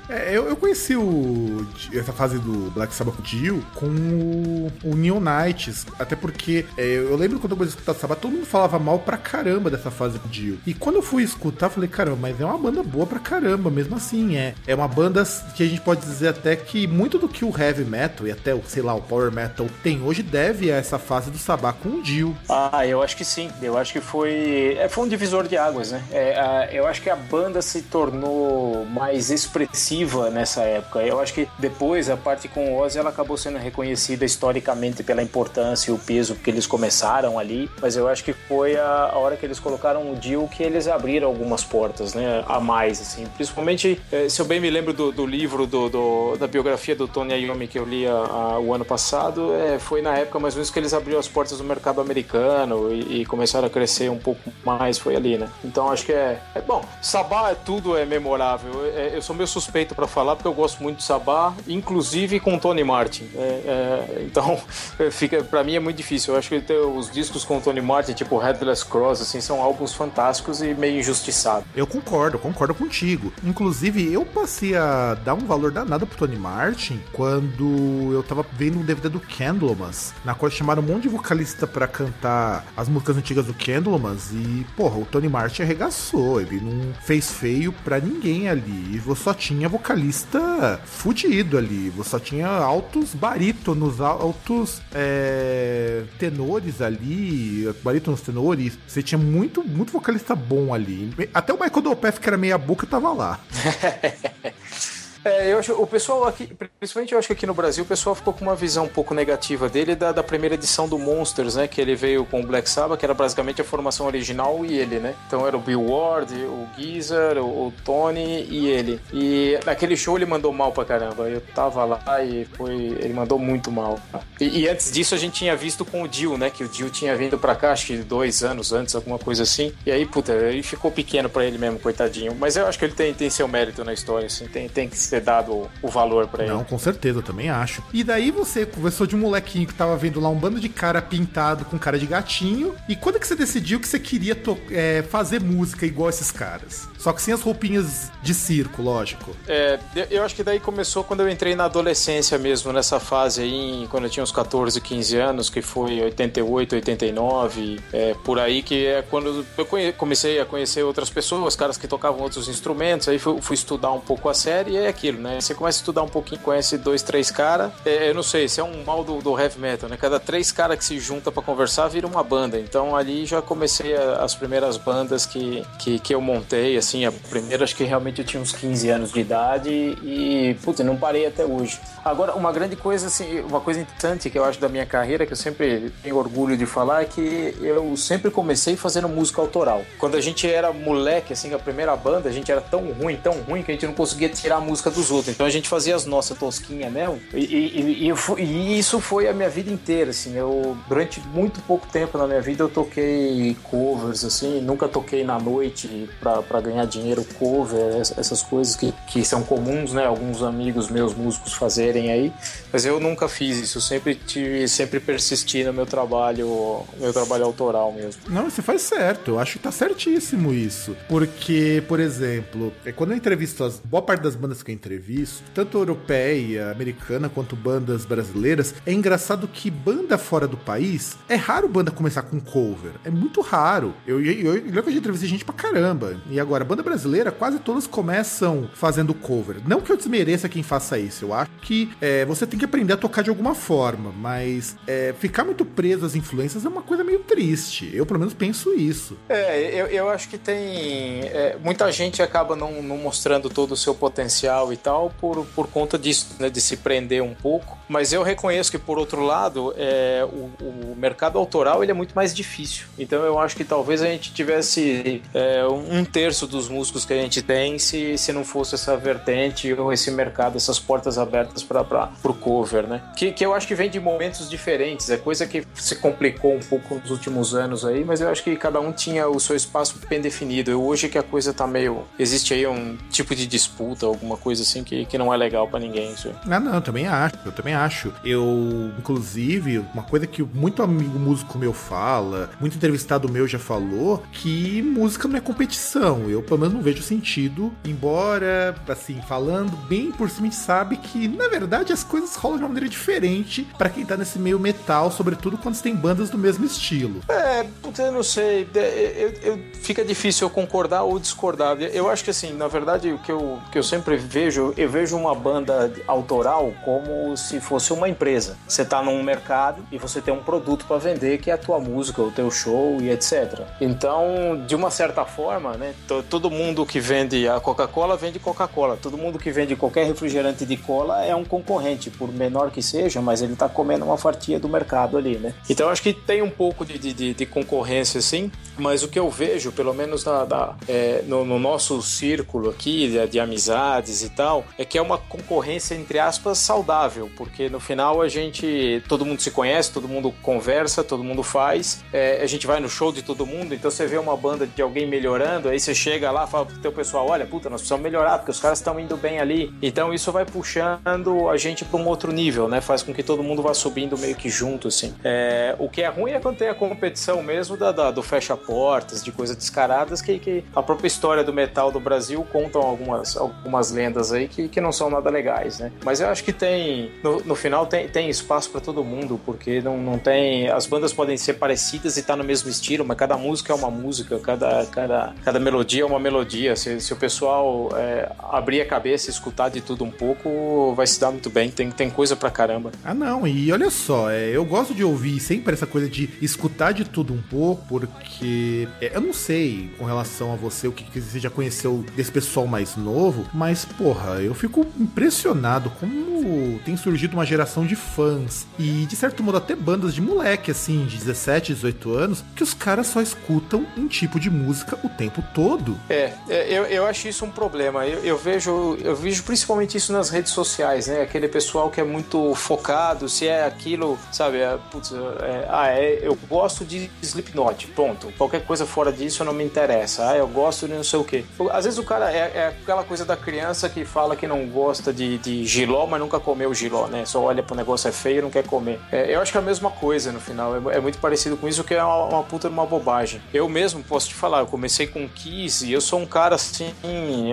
É, 0.09 0.37
eu, 0.37 0.49
eu 0.49 0.57
conheci 0.57 0.97
o, 0.97 1.67
essa 1.93 2.13
fase 2.13 2.39
do 2.39 2.71
Black 2.71 2.95
Sabbath 2.95 3.21
Dio 3.23 3.65
com 3.75 3.87
o, 3.87 4.73
o 4.85 4.95
Neon 4.95 5.21
Knights, 5.21 5.87
até 5.99 6.15
porque 6.15 6.65
é, 6.77 6.85
eu 6.85 7.17
lembro 7.17 7.39
quando 7.39 7.53
eu 7.53 7.57
comecei 7.57 7.77
a 7.77 7.81
escutar 7.81 7.95
Sabbath, 7.95 8.21
todo 8.21 8.33
mundo 8.33 8.47
falava 8.47 8.79
mal 8.79 8.99
pra 9.01 9.17
caramba 9.17 9.71
dessa 9.71 9.91
fase 9.91 10.19
do 10.19 10.29
Dio. 10.29 10.59
E 10.67 10.73
quando 10.73 10.97
eu 10.97 11.03
fui 11.03 11.23
escutar, 11.23 11.67
eu 11.67 11.71
falei, 11.71 11.89
caramba, 11.89 12.19
mas 12.21 12.41
é 12.41 12.45
uma 12.45 12.59
banda 12.59 12.83
boa 12.83 13.07
pra 13.07 13.19
caramba, 13.19 13.71
mesmo 13.71 13.97
assim, 13.97 14.37
é. 14.37 14.55
É 14.67 14.75
uma 14.75 14.89
banda 14.89 15.25
que 15.55 15.63
a 15.63 15.67
gente 15.67 15.81
pode 15.81 16.03
dizer 16.03 16.29
até 16.29 16.55
que 16.55 16.87
muito 16.87 17.19
do 17.19 17.29
que 17.29 17.45
o 17.45 17.53
heavy 17.57 17.85
metal 17.85 18.27
e 18.27 18.31
até, 18.31 18.55
o, 18.55 18.63
sei 18.67 18.83
lá, 18.83 18.95
o 18.95 19.03
power 19.03 19.33
metal 19.33 19.67
tem 19.83 20.03
hoje 20.03 20.23
deve 20.23 20.71
a 20.71 20.77
essa 20.77 20.99
fase 20.99 21.31
do 21.31 21.39
Sabbath 21.39 21.77
com 21.83 21.89
o 21.89 22.03
Dio. 22.03 22.37
Ah, 22.49 22.87
eu 22.87 23.03
acho 23.03 23.17
que 23.17 23.25
sim. 23.25 23.51
Eu 23.61 23.77
acho 23.77 23.93
que 23.93 24.01
foi, 24.01 24.77
é, 24.79 24.89
foi 24.89 25.05
um 25.05 25.09
divisor 25.09 25.49
de 25.49 25.56
águas, 25.57 25.93
né? 25.93 26.03
É, 26.11 26.39
a, 26.39 26.69
eu 26.73 26.87
acho 26.87 27.03
que 27.03 27.11
a 27.11 27.17
banda 27.17 27.63
se 27.63 27.83
tornou 27.83 28.85
mais 28.87 29.31
expressiva 29.31 30.31
nessa 30.31 30.63
época. 30.63 31.01
Eu 31.01 31.21
acho 31.21 31.33
que 31.33 31.49
depois 31.59 32.09
a 32.09 32.17
parte 32.17 32.49
com 32.49 32.75
o 32.75 32.79
Ozzy 32.81 32.99
ela 32.99 33.11
acabou 33.11 33.37
sendo 33.37 33.59
reconhecida 33.59 34.25
historicamente 34.25 35.03
pela 35.03 35.23
importância 35.23 35.91
e 35.91 35.95
o 35.95 35.99
peso 35.99 36.35
que 36.35 36.51
eles 36.51 36.67
começaram 36.67 37.39
ali, 37.39 37.71
mas 37.81 37.97
eu 37.97 38.09
acho 38.09 38.25
que 38.25 38.33
foi 38.33 38.77
a, 38.77 39.11
a 39.13 39.19
hora 39.19 39.37
que 39.37 39.45
eles 39.45 39.59
colocaram 39.59 40.13
o 40.13 40.17
Dio 40.17 40.49
que 40.49 40.63
eles 40.63 40.89
abriram 40.89 41.29
algumas 41.29 41.65
portas, 41.65 42.15
né, 42.15 42.45
a 42.47 42.61
mais 42.61 43.01
assim. 43.01 43.27
Principalmente, 43.37 44.01
eh, 44.13 44.29
se 44.29 44.41
eu 44.41 44.47
bem 44.47 44.61
me 44.61 44.71
lembro 44.71 44.93
do, 44.93 45.13
do 45.13 45.27
livro 45.27 45.67
do, 45.67 45.89
do, 45.89 46.37
da 46.37 46.47
biografia 46.47 46.95
do 46.95 47.09
Tony 47.09 47.35
Iommi 47.35 47.67
que 47.67 47.79
eu 47.79 47.85
li 47.85 48.07
a, 48.07 48.13
a, 48.13 48.59
o 48.59 48.73
ano 48.73 48.85
passado, 48.85 49.55
é, 49.55 49.79
foi 49.79 50.03
na 50.03 50.17
época 50.17 50.39
mais 50.39 50.55
ou 50.55 50.59
menos 50.59 50.71
que 50.71 50.79
eles 50.79 50.95
abriram 50.95 51.19
as 51.19 51.29
portas 51.29 51.59
do 51.59 51.65
mercado 51.65 52.01
americano 52.01 52.93
e, 52.93 53.23
e 53.23 53.27
começaram 53.27 53.67
a 53.67 53.71
crescer 53.71 54.11
um 54.11 54.19
pouco 54.19 54.53
mais, 54.65 54.99
foi 54.99 55.17
ali, 55.17 55.37
né? 55.37 55.46
Então 55.65 55.91
acho 55.91 56.05
que 56.05 56.13
é, 56.13 56.41
é 56.55 56.61
bom. 56.61 56.85
Sabá 57.01 57.51
é 57.51 57.55
tudo 57.55 57.97
é 57.97 58.05
memorável. 58.05 58.85
É, 58.87 59.13
eu 59.15 59.23
sou 59.23 59.35
meio 59.35 59.47
suspeito 59.47 59.95
para 59.95 60.07
falar 60.07 60.37
porque 60.37 60.49
eu 60.49 60.55
gosto 60.55 60.83
muito 60.83 60.99
de 60.99 61.05
Sabá, 61.05 61.55
inclusive 61.67 62.41
com 62.41 62.59
Tony 62.59 62.85
Martin. 62.85 63.29
É, 63.35 63.39
é, 63.39 64.23
então, 64.27 64.59
fica 65.11 65.43
para 65.45 65.63
mim 65.65 65.77
é 65.77 65.81
muito 65.81 65.97
difícil. 65.97 66.35
Eu 66.35 66.39
acho 66.39 66.49
que 66.49 66.73
os 66.73 67.11
discos 67.11 67.45
com 67.45 67.61
Tony 67.61 67.81
Martin, 67.81 68.13
tipo 68.13 68.39
Headless 68.39 68.85
Cross, 68.85 69.21
assim, 69.21 69.41
são 69.41 69.61
álbuns 69.61 69.93
fantásticos 69.95 70.63
e 70.63 70.75
meio 70.75 70.99
injustiçados. 70.99 71.67
Eu 71.75 71.87
concordo, 71.87 72.39
concordo 72.39 72.75
contigo. 72.75 73.33
Inclusive, 73.45 74.13
eu 74.13 74.25
passei 74.25 74.77
a 74.77 75.15
dar 75.15 75.35
um 75.35 75.47
valor 75.47 75.71
danado 75.71 76.07
pro 76.07 76.19
Tony 76.19 76.37
Martin 76.37 77.01
quando 77.13 78.13
eu 78.13 78.23
tava 78.23 78.45
vendo 78.53 78.79
um 78.79 78.83
DVD 78.83 79.09
do 79.09 79.21
Candlemas, 79.21 80.15
na 80.25 80.35
qual 80.35 80.51
chamaram 80.51 80.83
um 80.83 80.87
monte 80.87 81.03
de 81.03 81.09
vocalista 81.09 81.67
para 81.67 81.87
cantar 81.87 82.65
as 82.77 82.89
músicas 82.89 83.17
antigas 83.17 83.47
do 83.47 83.55
Candlemas 83.55 84.31
e, 84.33 84.67
porra, 84.77 84.99
o 84.99 85.05
Tony 85.05 85.29
Martin 85.37 85.63
arregaçou. 85.65 86.41
Ele 86.41 86.59
não 86.61 86.95
fez 86.95 87.31
feio 87.31 87.71
para 87.71 88.01
ninguém 88.01 88.49
ali. 88.49 88.97
E 88.97 89.17
só 89.17 89.35
tinha 89.35 89.69
vocalista 89.69 90.81
fudido 90.87 91.59
ali. 91.59 91.91
Você 91.91 92.11
só 92.11 92.19
tinha 92.19 92.49
altos 92.49 93.15
barítonos, 93.15 94.01
altos 94.01 94.81
é, 94.95 96.05
tenores 96.19 96.81
ali, 96.81 97.71
barítonos 97.85 98.23
tenores. 98.23 98.79
Você 98.87 99.03
tinha 99.03 99.19
muito, 99.19 99.63
muito 99.63 99.93
vocalista 99.93 100.35
bom 100.35 100.73
ali. 100.73 101.13
Até 101.35 101.53
o 101.53 101.61
Michael 101.61 101.83
Dopeth, 101.83 102.13
que 102.13 102.29
era 102.29 102.39
meia 102.39 102.57
boca, 102.57 102.87
tava 102.87 103.13
lá. 103.13 103.39
É, 105.27 105.53
eu 105.53 105.59
acho, 105.59 105.73
o 105.73 105.87
pessoal 105.89 106.25
aqui, 106.25 106.49
principalmente 106.79 107.13
eu 107.13 107.19
acho 107.19 107.27
que 107.27 107.33
aqui 107.33 107.47
no 107.47 107.53
Brasil, 107.53 107.83
o 107.83 107.87
pessoal 107.87 108.15
ficou 108.15 108.33
com 108.33 108.45
uma 108.45 108.55
visão 108.55 108.85
um 108.85 108.89
pouco 108.89 109.13
negativa 109.13 109.69
dele 109.69 109.97
da, 109.97 110.13
da 110.13 110.23
primeira 110.23 110.55
edição 110.55 110.89
do 110.89 110.97
Monsters, 111.01 111.57
né? 111.57 111.67
Que 111.67 111.81
ele 111.81 111.97
veio 111.97 112.25
com 112.25 112.41
o 112.41 112.47
Black 112.47 112.71
Sabbath, 112.71 112.97
que 112.97 113.05
era 113.05 113.13
basicamente 113.13 113.61
a 113.61 113.65
formação 113.65 114.07
original 114.07 114.65
e 114.65 114.79
ele, 114.79 115.01
né? 115.01 115.17
Então 115.27 115.45
era 115.45 115.57
o 115.57 115.61
Bill 115.61 115.85
Ward, 115.85 116.33
o 116.33 116.69
Geezer, 116.79 117.39
o, 117.39 117.67
o 117.67 117.73
Tony 117.85 118.47
e 118.49 118.69
ele. 118.69 119.01
E 119.13 119.59
naquele 119.67 119.97
show 119.97 120.17
ele 120.17 120.27
mandou 120.27 120.53
mal 120.53 120.71
pra 120.71 120.85
caramba. 120.85 121.29
Eu 121.29 121.41
tava 121.41 121.85
lá 121.85 122.23
e 122.23 122.45
foi. 122.45 122.75
Ele 122.75 123.13
mandou 123.13 123.37
muito 123.37 123.69
mal. 123.73 123.99
E, 124.41 124.61
e 124.61 124.69
antes 124.69 124.93
disso 124.93 125.13
a 125.13 125.19
gente 125.19 125.33
tinha 125.33 125.57
visto 125.57 125.85
com 125.85 126.05
o 126.05 126.09
Dio, 126.09 126.39
né? 126.39 126.51
Que 126.51 126.63
o 126.63 126.69
Dio 126.69 126.89
tinha 126.89 127.17
vindo 127.17 127.37
pra 127.37 127.57
cá, 127.57 127.73
acho 127.73 127.87
que 127.87 127.97
dois 127.97 128.45
anos 128.45 128.73
antes, 128.73 128.95
alguma 128.95 129.19
coisa 129.19 129.43
assim. 129.43 129.73
E 129.85 129.91
aí, 129.91 130.07
puta, 130.07 130.33
ele 130.33 130.63
ficou 130.63 130.93
pequeno 130.93 131.29
pra 131.29 131.45
ele 131.45 131.59
mesmo, 131.59 131.81
coitadinho. 131.81 132.33
Mas 132.39 132.57
eu 132.57 132.65
acho 132.69 132.79
que 132.79 132.85
ele 132.85 132.95
tem, 132.95 133.13
tem 133.13 133.29
seu 133.29 133.49
mérito 133.49 133.83
na 133.83 133.93
história, 133.93 134.27
assim. 134.27 134.47
Tem, 134.47 134.69
tem 134.69 134.89
que 134.89 134.97
ser 134.97 135.16
ter 135.17 135.21
dado 135.21 135.69
o 135.83 135.89
valor 135.89 136.27
para 136.27 136.45
ele. 136.45 136.53
Não, 136.53 136.65
com 136.65 136.79
certeza, 136.79 137.19
eu 137.19 137.23
também 137.23 137.49
acho. 137.49 137.83
E 137.93 138.05
daí 138.05 138.31
você 138.31 138.67
conversou 138.67 139.07
de 139.07 139.17
um 139.17 139.19
molequinho 139.19 139.67
que 139.67 139.75
tava 139.75 139.97
vendo 139.97 140.21
lá 140.21 140.29
um 140.29 140.37
bando 140.37 140.61
de 140.61 140.69
cara 140.69 141.01
pintado 141.01 141.65
com 141.65 141.79
cara 141.79 141.99
de 141.99 142.07
gatinho. 142.07 142.75
E 142.89 142.95
quando 142.95 143.19
que 143.19 143.27
você 143.27 143.35
decidiu 143.35 143.81
que 143.81 143.89
você 143.89 143.99
queria 143.99 144.37
é, 144.71 145.03
fazer 145.03 145.41
música 145.41 145.87
igual 145.87 146.11
esses 146.11 146.31
caras? 146.31 146.89
Só 146.99 147.13
que 147.13 147.23
sem 147.23 147.33
as 147.33 147.41
roupinhas 147.41 148.11
de 148.23 148.35
circo, 148.35 148.83
lógico. 148.83 149.35
É, 149.47 149.79
eu 150.11 150.25
acho 150.25 150.35
que 150.35 150.43
daí 150.43 150.59
começou 150.59 151.05
quando 151.05 151.21
eu 151.21 151.29
entrei 151.29 151.55
na 151.55 151.65
adolescência 151.65 152.37
mesmo, 152.37 152.73
nessa 152.73 152.99
fase 152.99 153.43
aí, 153.43 153.87
quando 153.91 154.05
eu 154.05 154.11
tinha 154.11 154.25
uns 154.25 154.33
14, 154.33 154.81
15 154.81 155.17
anos, 155.17 155.49
que 155.49 155.63
foi 155.63 156.01
88, 156.03 156.75
89, 156.75 157.81
é, 157.93 158.15
por 158.25 158.39
aí, 158.39 158.63
que 158.63 158.87
é 158.87 159.03
quando 159.03 159.47
eu 159.57 159.93
comecei 159.95 160.41
a 160.41 160.45
conhecer 160.45 160.83
outras 160.83 161.09
pessoas, 161.09 161.55
caras 161.55 161.77
que 161.77 161.87
tocavam 161.87 162.21
outros 162.21 162.49
instrumentos, 162.49 163.09
aí 163.09 163.19
fui, 163.19 163.41
fui 163.41 163.55
estudar 163.55 163.93
um 163.93 164.01
pouco 164.01 164.29
a 164.29 164.35
série 164.35 164.73
e 164.73 164.77
é 164.77 164.89
aquilo 164.89 165.06
aquilo, 165.07 165.21
né? 165.21 165.41
Você 165.41 165.55
começa 165.55 165.79
a 165.79 165.81
estudar 165.81 166.03
um 166.03 166.09
pouquinho, 166.09 166.41
conhece 166.41 166.77
dois, 166.77 167.03
três 167.03 167.31
caras. 167.31 167.73
É, 167.85 168.11
eu 168.11 168.15
não 168.15 168.23
sei, 168.23 168.49
se 168.49 168.61
é 168.61 168.65
um 168.65 168.85
mal 168.85 169.05
do, 169.05 169.19
do 169.19 169.39
heavy 169.39 169.59
metal, 169.61 169.89
né? 169.89 169.97
Cada 169.97 170.19
três 170.19 170.51
caras 170.51 170.79
que 170.79 170.85
se 170.85 170.99
junta 170.99 171.31
para 171.31 171.43
conversar 171.43 171.89
vira 171.89 172.07
uma 172.07 172.23
banda. 172.23 172.59
Então 172.59 172.97
ali 172.97 173.25
já 173.25 173.41
comecei 173.41 173.97
a, 173.97 174.25
as 174.25 174.35
primeiras 174.35 174.77
bandas 174.77 175.25
que, 175.27 175.65
que, 175.79 175.99
que 175.99 176.15
eu 176.15 176.21
montei, 176.21 176.77
assim. 176.77 177.05
A 177.05 177.13
primeira 177.13 177.65
acho 177.65 177.77
que 177.77 177.85
realmente 177.85 178.21
eu 178.21 178.25
tinha 178.25 178.43
uns 178.43 178.53
15 178.53 178.89
anos 178.91 179.13
de 179.13 179.21
idade 179.21 179.71
e, 179.71 180.57
putz, 180.63 180.81
não 180.81 180.97
parei 180.97 181.27
até 181.27 181.45
hoje. 181.45 181.79
Agora, 182.05 182.35
uma 182.35 182.53
grande 182.53 182.77
coisa, 182.77 183.09
assim, 183.09 183.41
uma 183.41 183.61
coisa 183.61 183.81
interessante 183.81 184.31
que 184.31 184.39
eu 184.39 184.45
acho 184.45 184.61
da 184.61 184.69
minha 184.69 184.87
carreira, 184.87 185.27
que 185.27 185.33
eu 185.33 185.37
sempre 185.37 185.93
tenho 186.03 186.17
orgulho 186.17 186.57
de 186.57 186.65
falar, 186.65 187.03
é 187.03 187.05
que 187.05 187.57
eu 187.61 187.97
sempre 187.97 188.31
comecei 188.31 188.77
fazendo 188.77 189.09
música 189.09 189.41
autoral. 189.41 189.85
Quando 189.99 190.17
a 190.17 190.21
gente 190.21 190.49
era 190.49 190.73
moleque, 190.73 191.33
assim, 191.33 191.53
a 191.53 191.59
primeira 191.59 191.97
banda, 191.97 192.29
a 192.29 192.33
gente 192.33 192.51
era 192.51 192.61
tão 192.61 192.93
ruim, 192.93 193.17
tão 193.17 193.33
ruim, 193.41 193.63
que 193.63 193.73
a 193.73 193.75
gente 193.75 193.87
não 193.87 193.93
conseguia 193.95 194.29
tirar 194.29 194.57
a 194.57 194.61
música 194.61 194.89
dos 194.97 195.11
outros. 195.11 195.35
Então 195.35 195.47
a 195.47 195.51
gente 195.51 195.69
fazia 195.69 195.95
as 195.95 196.05
nossas 196.07 196.37
tosquinhas 196.37 196.93
mesmo. 196.93 197.21
E, 197.33 197.39
e, 197.39 198.11
e, 198.11 198.43
e, 198.43 198.79
isso 198.79 199.01
foi 199.01 199.29
a 199.29 199.33
minha 199.33 199.49
vida 199.49 199.71
inteira, 199.71 200.11
assim. 200.11 200.37
Eu, 200.37 200.77
durante 200.89 201.21
muito 201.21 201.61
pouco 201.63 201.87
tempo 201.87 202.19
na 202.19 202.27
minha 202.27 202.41
vida, 202.41 202.63
eu 202.63 202.69
toquei 202.69 203.57
covers, 203.63 204.25
assim. 204.25 204.61
Nunca 204.61 204.89
toquei 204.89 205.23
na 205.23 205.39
noite 205.39 206.09
para 206.21 206.61
ganhar 206.61 206.87
dinheiro 206.87 207.25
cover, 207.39 208.01
essas 208.01 208.43
coisas 208.43 208.75
que, 208.75 208.93
que 209.09 209.25
são 209.25 209.43
comuns, 209.43 209.93
né? 209.93 210.07
Alguns 210.07 210.43
amigos 210.43 210.89
meus 210.89 211.15
músicos 211.15 211.53
fazerem 211.53 212.11
aí. 212.11 212.33
Mas 212.73 212.85
eu 212.85 212.99
nunca 212.99 213.29
fiz 213.29 213.59
isso. 213.59 213.79
Eu 213.79 213.83
sempre 213.83 214.15
tive, 214.15 214.67
sempre 214.69 214.99
persisti 214.99 215.63
no 215.65 215.73
meu 215.73 215.87
trabalho, 215.87 216.83
meu 216.99 217.13
trabalho 217.13 217.45
autoral 217.45 217.93
mesmo. 217.93 218.23
Não, 218.29 218.51
você 218.51 218.63
faz 218.63 218.83
certo. 218.83 219.33
Eu 219.33 219.39
acho 219.39 219.55
que 219.55 219.59
tá 219.59 219.71
certíssimo 219.71 220.53
isso. 220.53 220.97
Porque, 221.09 221.83
por 221.87 222.01
exemplo, 222.01 222.73
é 222.85 222.93
quando 222.93 223.11
eu 223.13 223.17
entrevisto 223.17 223.65
as 223.65 223.79
boa 223.79 224.03
parte 224.03 224.23
das 224.23 224.35
bandas 224.35 224.63
que 224.63 224.73
entrevisto, 224.77 225.43
tanto 225.55 225.79
europeia, 225.79 226.71
americana, 226.71 227.29
quanto 227.29 227.57
bandas 227.57 228.05
brasileiras, 228.05 228.75
é 228.85 228.93
engraçado 228.93 229.49
que 229.49 229.71
banda 229.71 230.17
fora 230.17 230.47
do 230.47 230.57
país, 230.57 231.17
é 231.29 231.35
raro 231.35 231.69
banda 231.69 231.91
começar 231.91 232.23
com 232.23 232.41
cover. 232.41 232.93
É 233.05 233.11
muito 233.11 233.41
raro. 233.41 233.95
Eu, 234.07 234.25
eu, 234.25 234.57
eu, 234.57 234.67
eu 234.67 234.91
já 234.93 234.99
entrevistei 234.99 235.29
gente 235.29 235.45
pra 235.45 235.55
caramba. 235.55 236.17
E 236.31 236.39
agora, 236.39 236.65
banda 236.65 236.83
brasileira, 236.83 237.33
quase 237.33 237.59
todas 237.59 237.87
começam 237.87 238.69
fazendo 238.75 239.13
cover. 239.15 239.57
Não 239.67 239.81
que 239.81 239.91
eu 239.91 239.97
desmereça 239.97 240.49
quem 240.49 240.63
faça 240.63 240.99
isso. 240.99 241.25
Eu 241.25 241.35
acho 241.35 241.51
que 241.63 241.91
é, 242.01 242.25
você 242.25 242.47
tem 242.47 242.59
que 242.59 242.65
aprender 242.65 242.93
a 242.93 242.97
tocar 242.97 243.23
de 243.23 243.31
alguma 243.31 243.55
forma, 243.55 244.13
mas 244.13 244.77
é, 244.87 245.15
ficar 245.19 245.45
muito 245.45 245.65
preso 245.65 246.05
às 246.05 246.15
influências 246.15 246.65
é 246.65 246.69
uma 246.69 246.83
coisa 246.83 247.03
meio 247.03 247.21
triste. 247.21 247.91
Eu, 247.93 248.05
pelo 248.05 248.21
menos, 248.21 248.35
penso 248.35 248.75
isso. 248.75 249.17
É, 249.29 249.81
eu, 249.81 249.87
eu 249.87 250.11
acho 250.11 250.29
que 250.29 250.39
tem. 250.39 251.23
É, 251.25 251.57
muita 251.63 251.91
gente 251.91 252.23
acaba 252.23 252.55
não, 252.55 252.83
não, 252.83 252.97
mostrando 252.99 253.49
todo 253.49 253.73
o 253.73 253.77
seu 253.77 253.95
potencial 253.95 254.66
e 254.73 254.77
tal 254.77 255.11
por, 255.21 255.45
por 255.55 255.69
conta 255.69 255.99
disso, 255.99 256.37
né, 256.39 256.51
de 256.51 256.61
se 256.61 256.77
prender 256.77 257.23
um 257.23 257.35
pouco. 257.35 257.77
Mas 257.89 258.13
eu 258.13 258.23
reconheço 258.23 258.71
que, 258.71 258.79
por 258.79 258.99
outro 258.99 259.23
lado, 259.23 259.75
é, 259.77 260.25
o, 260.25 260.93
o 260.93 260.95
mercado 260.97 261.39
autoral 261.39 261.83
ele 261.83 261.93
é 261.93 261.95
muito 261.95 262.15
mais 262.15 262.35
difícil. 262.35 262.87
Então 262.99 263.25
eu 263.25 263.39
acho 263.39 263.57
que 263.57 263.65
talvez 263.65 264.03
a 264.03 264.07
gente 264.07 264.33
tivesse 264.33 265.23
é, 265.33 265.65
um 265.67 266.05
terço 266.05 266.47
dos 266.47 266.69
músicos 266.69 267.05
que 267.05 267.13
a 267.13 267.17
gente 267.17 267.43
tem 267.43 267.79
se, 267.79 268.19
se 268.19 268.33
não 268.33 268.45
fosse 268.45 268.75
essa 268.75 268.97
vertente 268.97 269.73
ou 269.75 269.93
esse 269.93 270.11
mercado, 270.11 270.57
essas 270.57 270.79
portas 270.79 271.19
abertas 271.19 271.63
para 271.63 271.83
o 272.25 272.35
cover, 272.35 272.87
né? 272.87 273.03
Que, 273.17 273.33
que 273.33 273.45
eu 273.45 273.55
acho 273.55 273.67
que 273.67 273.75
vem 273.75 273.89
de 273.89 274.01
momentos 274.01 274.49
diferentes. 274.49 275.09
É 275.11 275.17
coisa 275.17 275.47
que 275.47 275.65
se 275.75 275.97
complicou 275.97 276.55
um 276.55 276.61
pouco 276.61 276.97
nos 276.97 277.11
últimos 277.11 277.55
anos 277.55 277.85
aí, 277.85 278.05
mas 278.05 278.21
eu 278.21 278.29
acho 278.29 278.43
que 278.43 278.57
cada 278.57 278.81
um 278.81 278.93
tinha 278.93 279.29
o 279.29 279.39
seu 279.39 279.55
espaço 279.55 279.99
bem 280.09 280.21
definido. 280.21 280.71
Eu, 280.71 280.83
hoje 280.83 281.09
que 281.09 281.19
a 281.19 281.23
coisa 281.23 281.53
tá 281.53 281.67
meio. 281.67 282.05
Existe 282.19 282.55
aí 282.55 282.67
um 282.67 282.97
tipo 283.11 283.35
de 283.35 283.47
disputa, 283.47 284.07
alguma 284.07 284.37
coisa 284.37 284.63
assim 284.63 284.83
que, 284.83 285.05
que 285.05 285.17
não 285.17 285.33
é 285.33 285.37
legal 285.37 285.69
para 285.69 285.79
ninguém. 285.79 286.13
Isso 286.13 286.33
não, 286.45 286.75
eu 286.75 286.81
também 286.81 287.07
acho. 287.07 287.37
Eu 287.45 287.53
também 287.53 287.75
acho. 287.77 288.13
Eu, 288.25 288.93
inclusive, 288.99 289.79
uma 289.93 290.03
coisa 290.03 290.27
que 290.27 290.43
muito 290.43 290.83
amigo 290.83 291.19
músico 291.19 291.59
meu 291.59 291.73
fala, 291.73 292.51
muito 292.61 292.77
entrevistado 292.77 293.29
meu 293.29 293.47
já 293.47 293.59
falou, 293.59 294.23
que 294.33 294.83
música 294.83 295.29
não 295.29 295.37
é 295.37 295.41
competição. 295.41 296.29
Eu, 296.29 296.43
pelo 296.43 296.61
menos, 296.61 296.75
não 296.75 296.83
vejo 296.83 297.03
sentido, 297.03 297.73
embora, 297.85 298.75
assim, 298.89 299.21
falando 299.29 299.77
bem 299.87 300.11
por 300.11 300.29
cima, 300.29 300.47
a 300.47 300.51
gente 300.51 300.57
sabe 300.57 300.97
que, 300.97 301.29
na 301.29 301.49
verdade, 301.49 301.93
as 301.93 302.03
coisas 302.03 302.35
rolam 302.37 302.59
de 302.59 302.65
uma 302.65 302.69
maneira 302.69 302.89
diferente 302.89 303.67
para 303.77 303.89
quem 303.89 304.05
tá 304.05 304.17
nesse 304.17 304.39
meio 304.39 304.59
metal, 304.59 305.11
sobretudo 305.11 305.59
quando 305.59 305.75
você 305.75 305.83
tem 305.83 305.95
bandas 305.95 306.31
do 306.31 306.39
mesmo 306.39 306.65
estilo. 306.65 307.21
É, 307.29 307.67
eu 307.99 308.13
não 308.13 308.23
sei. 308.23 308.69
Eu, 308.75 309.53
eu, 309.53 309.59
fica 309.83 310.05
difícil 310.05 310.47
eu 310.47 310.51
concordar 310.51 311.03
ou 311.03 311.19
discordar. 311.19 311.81
Eu 311.81 312.09
acho 312.11 312.25
que, 312.25 312.31
assim, 312.31 312.53
na 312.53 312.69
verdade, 312.69 313.13
o 313.13 313.19
que 313.19 313.31
eu, 313.31 313.59
que 313.71 313.79
eu 313.79 313.83
sempre 313.83 314.17
vejo, 314.17 314.73
eu 314.77 314.89
vejo 314.89 315.17
uma 315.17 315.35
banda 315.35 315.93
autoral 316.07 316.73
como 316.85 317.37
se 317.37 317.61
fosse 317.67 317.93
uma 317.93 318.09
empresa. 318.09 318.57
Você 318.67 318.85
tá 318.85 319.03
num 319.03 319.23
mercado 319.23 319.83
e 319.91 319.99
você 319.99 320.21
tem 320.21 320.33
um 320.33 320.43
produto 320.43 320.87
para 320.87 320.99
vender 320.99 321.39
que 321.39 321.51
é 321.51 321.55
a 321.55 321.59
tua 321.59 321.79
música, 321.79 322.23
o 322.23 322.31
teu 322.31 322.51
show 322.51 322.99
e 323.01 323.11
etc. 323.11 323.61
Então, 323.81 324.65
de 324.67 324.75
uma 324.75 324.91
certa 324.91 325.25
forma, 325.25 325.77
né, 325.77 325.95
todo 326.31 326.51
mundo 326.51 326.87
que 326.87 327.01
vende 327.01 327.49
a 327.49 327.61
Coca-Cola 327.61 328.17
vende 328.17 328.39
Coca-Cola. 328.39 328.97
Todo 328.97 329.19
mundo 329.19 329.39
que 329.39 329.51
vende 329.51 329.75
qualquer 329.75 330.07
refrigerante 330.07 330.65
de 330.65 330.77
cola 330.77 331.25
é 331.25 331.35
um 331.35 331.45
concorrente, 331.45 332.11
por 332.11 332.33
menor 332.33 332.71
que 332.71 332.83
seja, 332.83 333.21
mas 333.21 333.43
ele 333.43 333.57
tá 333.57 333.69
comendo 333.69 334.05
uma 334.05 334.17
fatia 334.17 334.59
do 334.59 334.69
mercado 334.69 335.17
ali, 335.17 335.37
né? 335.37 335.55
Então, 335.69 335.89
acho 335.89 336.03
que 336.03 336.13
tem 336.13 336.43
um 336.43 336.51
pouco 336.51 336.85
de, 336.85 336.99
de, 336.99 337.35
de 337.35 337.47
concorrência, 337.47 338.21
sim, 338.21 338.51
mas 338.79 339.03
o 339.03 339.09
que 339.09 339.19
eu 339.19 339.29
vejo, 339.31 339.73
pelo 339.73 339.95
menos 339.95 340.25
na, 340.25 340.45
na, 340.45 340.75
é, 340.89 341.23
no, 341.27 341.45
no, 341.45 341.59
nosso 341.59 342.01
círculo 342.03 342.71
aqui 342.71 343.09
de, 343.09 343.27
de 343.27 343.41
amizades 343.41 344.23
e 344.23 344.31
tal, 344.31 344.65
é 344.79 344.85
que 344.85 344.99
é 344.99 345.03
uma 345.03 345.19
concorrência, 345.19 345.95
entre 345.95 346.19
aspas, 346.19 346.59
saudável, 346.59 347.31
porque 347.37 347.56
no 347.69 347.81
final 347.81 348.21
a 348.23 348.29
gente, 348.29 349.03
todo 349.09 349.25
mundo 349.25 349.41
se 349.41 349.51
conhece, 349.51 349.93
todo 349.93 350.09
mundo 350.09 350.33
conversa, 350.43 351.03
todo 351.05 351.23
mundo 351.23 351.43
faz, 351.43 352.05
é, 352.13 352.43
a 352.43 352.47
gente 352.47 352.67
vai 352.67 352.81
no 352.81 352.89
show 352.89 353.13
de 353.13 353.23
todo 353.23 353.47
mundo, 353.47 353.75
então 353.75 353.91
você 353.91 354.07
vê 354.07 354.19
uma 354.19 354.37
banda 354.37 354.67
de 354.67 354.83
alguém 354.83 355.07
melhorando, 355.07 355.69
aí 355.69 355.79
você 355.79 355.95
chega 355.95 356.31
lá 356.31 356.47
fala 356.47 356.67
pro 356.67 356.79
teu 356.79 356.93
pessoal, 356.93 357.29
olha, 357.29 357.47
puta, 357.47 357.69
nós 357.69 357.81
precisamos 357.81 358.03
melhorar, 358.03 358.39
porque 358.39 358.51
os 358.51 358.61
caras 358.61 358.79
estão 358.79 358.99
indo 358.99 359.17
bem 359.17 359.39
ali. 359.41 359.75
Então 359.83 360.13
isso 360.13 360.31
vai 360.33 360.45
puxando 360.45 361.49
a 361.49 361.57
gente 361.57 361.85
para 361.85 361.99
um 361.99 362.07
outro 362.07 362.33
nível, 362.33 362.69
né? 362.69 362.81
Faz 362.81 363.03
com 363.03 363.13
que 363.13 363.23
todo 363.23 363.43
mundo 363.43 363.63
vá 363.63 363.75
subindo 363.75 364.17
meio 364.19 364.35
que 364.35 364.49
junto, 364.49 364.89
assim. 364.89 365.15
É, 365.25 365.75
o 365.79 365.89
que 365.89 366.03
é 366.03 366.09
ruim 366.09 366.33
é 366.33 366.41
quando 366.41 366.57
tem 366.57 366.69
a 366.69 366.75
competição 366.75 367.43
mesmo 367.43 367.77
da, 367.77 367.93
da 367.93 368.11
do 368.11 368.23
fecha-portas, 368.23 369.23
de 369.23 369.33
coisas 369.33 369.57
descaradas, 369.57 370.23
que, 370.23 370.39
que 370.39 370.65
a 370.75 370.83
própria 370.83 371.07
história 371.07 371.45
do 371.45 371.53
metal 371.53 371.91
do 371.91 372.01
Brasil 372.01 372.47
contam 372.53 372.83
algumas, 372.83 373.37
algumas 373.37 373.91
lendas 373.91 374.33
aí 374.33 374.49
que, 374.49 374.69
que 374.69 374.81
não 374.81 374.93
são 374.93 375.11
nada 375.11 375.31
legais, 375.31 375.79
né? 375.79 375.93
Mas 376.05 376.21
eu 376.21 376.29
acho 376.29 376.45
que 376.45 376.53
tem, 376.53 377.11
no, 377.23 377.41
no 377.47 377.55
final, 377.55 377.87
tem, 377.87 378.09
tem 378.09 378.29
espaço 378.29 378.71
para 378.71 378.81
todo 378.81 379.03
mundo, 379.05 379.41
porque 379.45 379.81
não, 379.81 379.97
não 379.99 380.19
tem. 380.19 380.69
As 380.69 380.87
bandas 380.87 381.13
podem 381.13 381.37
ser 381.37 381.55
parecidas 381.55 382.17
e 382.17 382.21
estar 382.21 382.35
tá 382.35 382.37
no 382.37 382.45
mesmo 382.45 382.69
estilo, 382.69 383.05
mas 383.05 383.17
cada 383.17 383.37
música 383.37 383.73
é 383.73 383.77
uma 383.77 383.91
música, 383.91 384.39
cada, 384.39 384.85
cada, 384.87 385.35
cada 385.45 385.61
melodia 385.61 386.03
é 386.03 386.07
uma 386.07 386.19
melodia. 386.19 386.77
Se, 386.77 387.01
se 387.01 387.13
o 387.13 387.17
pessoal 387.17 387.91
é, 387.97 388.31
abrir 388.51 388.81
a 388.81 388.87
cabeça 388.87 389.31
e 389.31 389.33
escutar 389.33 389.69
de 389.69 389.81
tudo 389.81 390.05
um 390.05 390.11
pouco, 390.11 390.95
vai 390.95 391.07
se 391.07 391.21
dar 391.21 391.31
muito 391.31 391.49
bem. 391.49 391.71
Tem, 391.71 391.91
tem 391.91 392.11
coisa 392.11 392.35
pra 392.37 392.51
caramba. 392.51 392.93
Ah, 393.05 393.15
não, 393.15 393.47
e 393.47 393.73
olha 393.73 393.91
só, 393.91 394.31
é, 394.31 394.51
eu 394.51 394.65
gosto 394.65 394.95
de 394.95 395.05
ouvir 395.05 395.41
sempre 395.41 395.75
essa 395.75 395.87
coisa 395.87 396.09
de 396.09 396.29
escutar 396.43 396.93
de 396.93 397.05
tudo 397.05 397.33
um 397.33 397.43
pouco, 397.43 397.85
porque 397.89 398.89
é, 399.01 399.17
eu 399.17 399.21
não 399.21 399.33
sei 399.33 399.91
com 399.99 400.05
relação 400.05 400.53
a 400.53 400.57
você 400.57 400.89
o 400.89 400.93
que, 400.93 401.05
que 401.05 401.21
você 401.21 401.39
já 401.39 401.51
conheceu 401.51 402.05
desse 402.15 402.33
pessoal 402.33 402.67
mais 402.67 402.97
novo, 402.97 403.47
mas 403.55 403.85
porra, 403.85 404.43
eu 404.43 404.55
fico 404.55 404.87
impressionado 404.99 405.91
como 406.01 406.79
tem 406.85 406.97
surgido 406.97 407.36
uma 407.37 407.47
geração 407.47 407.87
de 407.87 407.95
fãs 407.95 408.67
e 408.79 409.07
de 409.07 409.15
certo 409.15 409.43
modo 409.43 409.59
até 409.59 409.75
bandas 409.75 410.15
de 410.15 410.21
moleque 410.21 410.71
assim, 410.71 411.05
de 411.07 411.19
17, 411.19 411.75
18 411.75 412.15
anos, 412.15 412.45
que 412.55 412.63
os 412.63 412.73
caras 412.75 413.07
só 413.07 413.21
escutam 413.21 413.87
um 413.97 414.09
tipo 414.09 414.41
de 414.41 414.51
música 414.51 414.99
o 415.05 415.09
tempo 415.09 415.43
todo. 415.55 415.99
É, 416.09 416.33
é 416.49 416.73
eu, 416.73 416.85
eu 416.85 417.07
acho 417.07 417.29
isso 417.29 417.45
um 417.45 417.51
problema. 417.51 418.07
Eu, 418.07 418.21
eu 418.25 418.39
vejo 418.39 418.97
eu 419.03 419.15
vejo 419.15 419.43
principalmente 419.43 419.97
isso 419.97 420.13
nas 420.13 420.31
redes 420.31 420.53
sociais, 420.53 421.07
né? 421.07 421.23
Aquele 421.23 421.49
pessoal 421.49 421.91
que 421.91 422.01
é 422.01 422.05
muito 422.05 422.55
focado, 422.55 423.29
se 423.29 423.47
é 423.47 423.65
aquilo, 423.65 424.19
sabe? 424.33 424.59
É, 424.59 424.79
putz, 424.91 425.13
é, 425.13 425.67
ah, 425.69 425.89
é, 425.89 426.21
eu 426.23 426.37
gosto 426.49 426.85
de 426.85 427.11
Slipknot, 427.23 427.89
pronto. 427.89 428.33
Qualquer 428.39 428.65
coisa 428.65 428.87
fora 428.87 429.13
disso 429.13 429.45
não 429.45 429.53
me 429.53 429.65
interessa. 429.65 430.31
Ah, 430.31 430.37
eu 430.37 430.49
gosto 430.49 430.89
de 430.89 430.95
não 430.95 431.05
sei 431.05 431.19
o 431.19 431.25
quê. 431.25 431.45
Às 431.71 431.85
vezes 431.85 431.99
o 431.99 432.05
cara 432.05 432.33
é, 432.33 432.53
é 432.55 432.67
aquela 432.69 433.05
coisa 433.05 433.25
da 433.25 433.37
criança 433.37 433.89
que 433.89 434.05
fala 434.05 434.37
que 434.37 434.47
não 434.47 434.67
gosta 434.67 435.13
de, 435.13 435.39
de 435.39 435.67
giló, 435.67 436.07
mas 436.07 436.21
nunca 436.21 436.41
comeu 436.41 436.73
giló, 436.73 437.07
né? 437.07 437.26
Só 437.27 437.43
olha 437.43 437.63
pro 437.63 437.75
negócio 437.75 438.09
é 438.09 438.13
feio 438.13 438.39
e 438.39 438.43
não 438.43 438.51
quer 438.51 438.65
comer. 438.67 439.01
É, 439.11 439.35
eu 439.35 439.41
acho 439.41 439.53
que 439.53 439.59
é 439.59 439.61
a 439.61 439.65
mesma 439.65 439.91
coisa 439.91 440.33
no 440.33 440.41
final. 440.41 440.77
É, 440.77 440.97
é 440.97 441.01
muito 441.01 441.19
parecido 441.19 441.57
com 441.57 441.69
isso, 441.69 441.85
que 441.85 441.95
é 441.95 442.03
uma, 442.03 442.25
uma 442.25 442.43
puta 442.43 442.69
uma 442.69 442.87
bobagem. 442.87 443.41
Eu 443.53 443.69
mesmo 443.69 444.03
posso 444.03 444.29
te 444.29 444.35
falar, 444.35 444.61
eu 444.61 444.67
comecei 444.67 445.07
com 445.07 445.29
Kiss 445.29 445.87
e 445.87 445.93
eu 445.93 446.01
sou 446.01 446.21
um 446.21 446.27
cara 446.27 446.55
assim, 446.55 446.93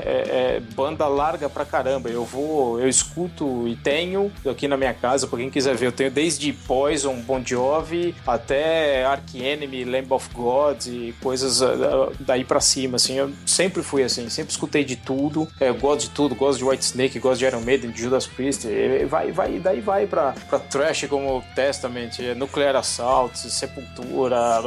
é, 0.58 0.62
banda 0.74 1.06
larga 1.06 1.48
pra 1.48 1.64
caramba. 1.64 2.08
Eu 2.08 2.24
vou, 2.24 2.80
eu 2.80 2.88
escuto 2.88 3.66
e 3.68 3.76
tenho 3.76 4.32
aqui 4.48 4.66
na 4.66 4.76
minha 4.76 4.94
casa, 4.94 5.26
pra 5.26 5.38
quem 5.38 5.50
quiser 5.50 5.74
ver, 5.74 5.86
eu 5.86 5.92
tenho 5.92 6.10
desde 6.10 6.52
Poison, 6.52 7.14
Bon 7.16 7.42
Jovi, 7.44 8.14
até 8.26 9.04
Ark 9.04 9.42
Enemy, 9.42 9.84
Lamb 9.84 10.12
of 10.12 10.28
God 10.34 10.86
e 10.86 11.14
coisas 11.22 11.62
ah, 11.62 12.10
daí 12.20 12.44
pra 12.44 12.60
cima, 12.60 12.96
assim. 12.96 13.14
Eu 13.14 13.30
sempre 13.46 13.82
fui 13.82 14.02
assim, 14.02 14.28
sempre 14.28 14.52
escutei 14.52 14.84
de 14.84 14.96
tudo. 14.96 15.48
É, 15.60 15.68
eu 15.68 15.74
gosto 15.74 16.08
de 16.08 16.10
tudo, 16.10 16.34
gosto 16.34 16.58
de 16.58 16.64
White 16.64 16.84
Snake, 16.84 17.18
gosto 17.18 17.38
de 17.38 17.46
Iron 17.46 17.60
Maiden, 17.60 17.90
de 17.90 18.00
Judas 18.00 18.26
Priest. 18.26 18.66
Vai, 19.08 19.32
vai, 19.32 19.58
daí 19.62 19.80
vai 19.80 20.06
pra, 20.06 20.34
pra 20.48 20.58
trash 20.58 21.06
como 21.08 21.42
Testament, 21.54 22.18
Nuclear 22.36 22.76
Assault, 22.76 23.38
Sepultura, 23.38 24.60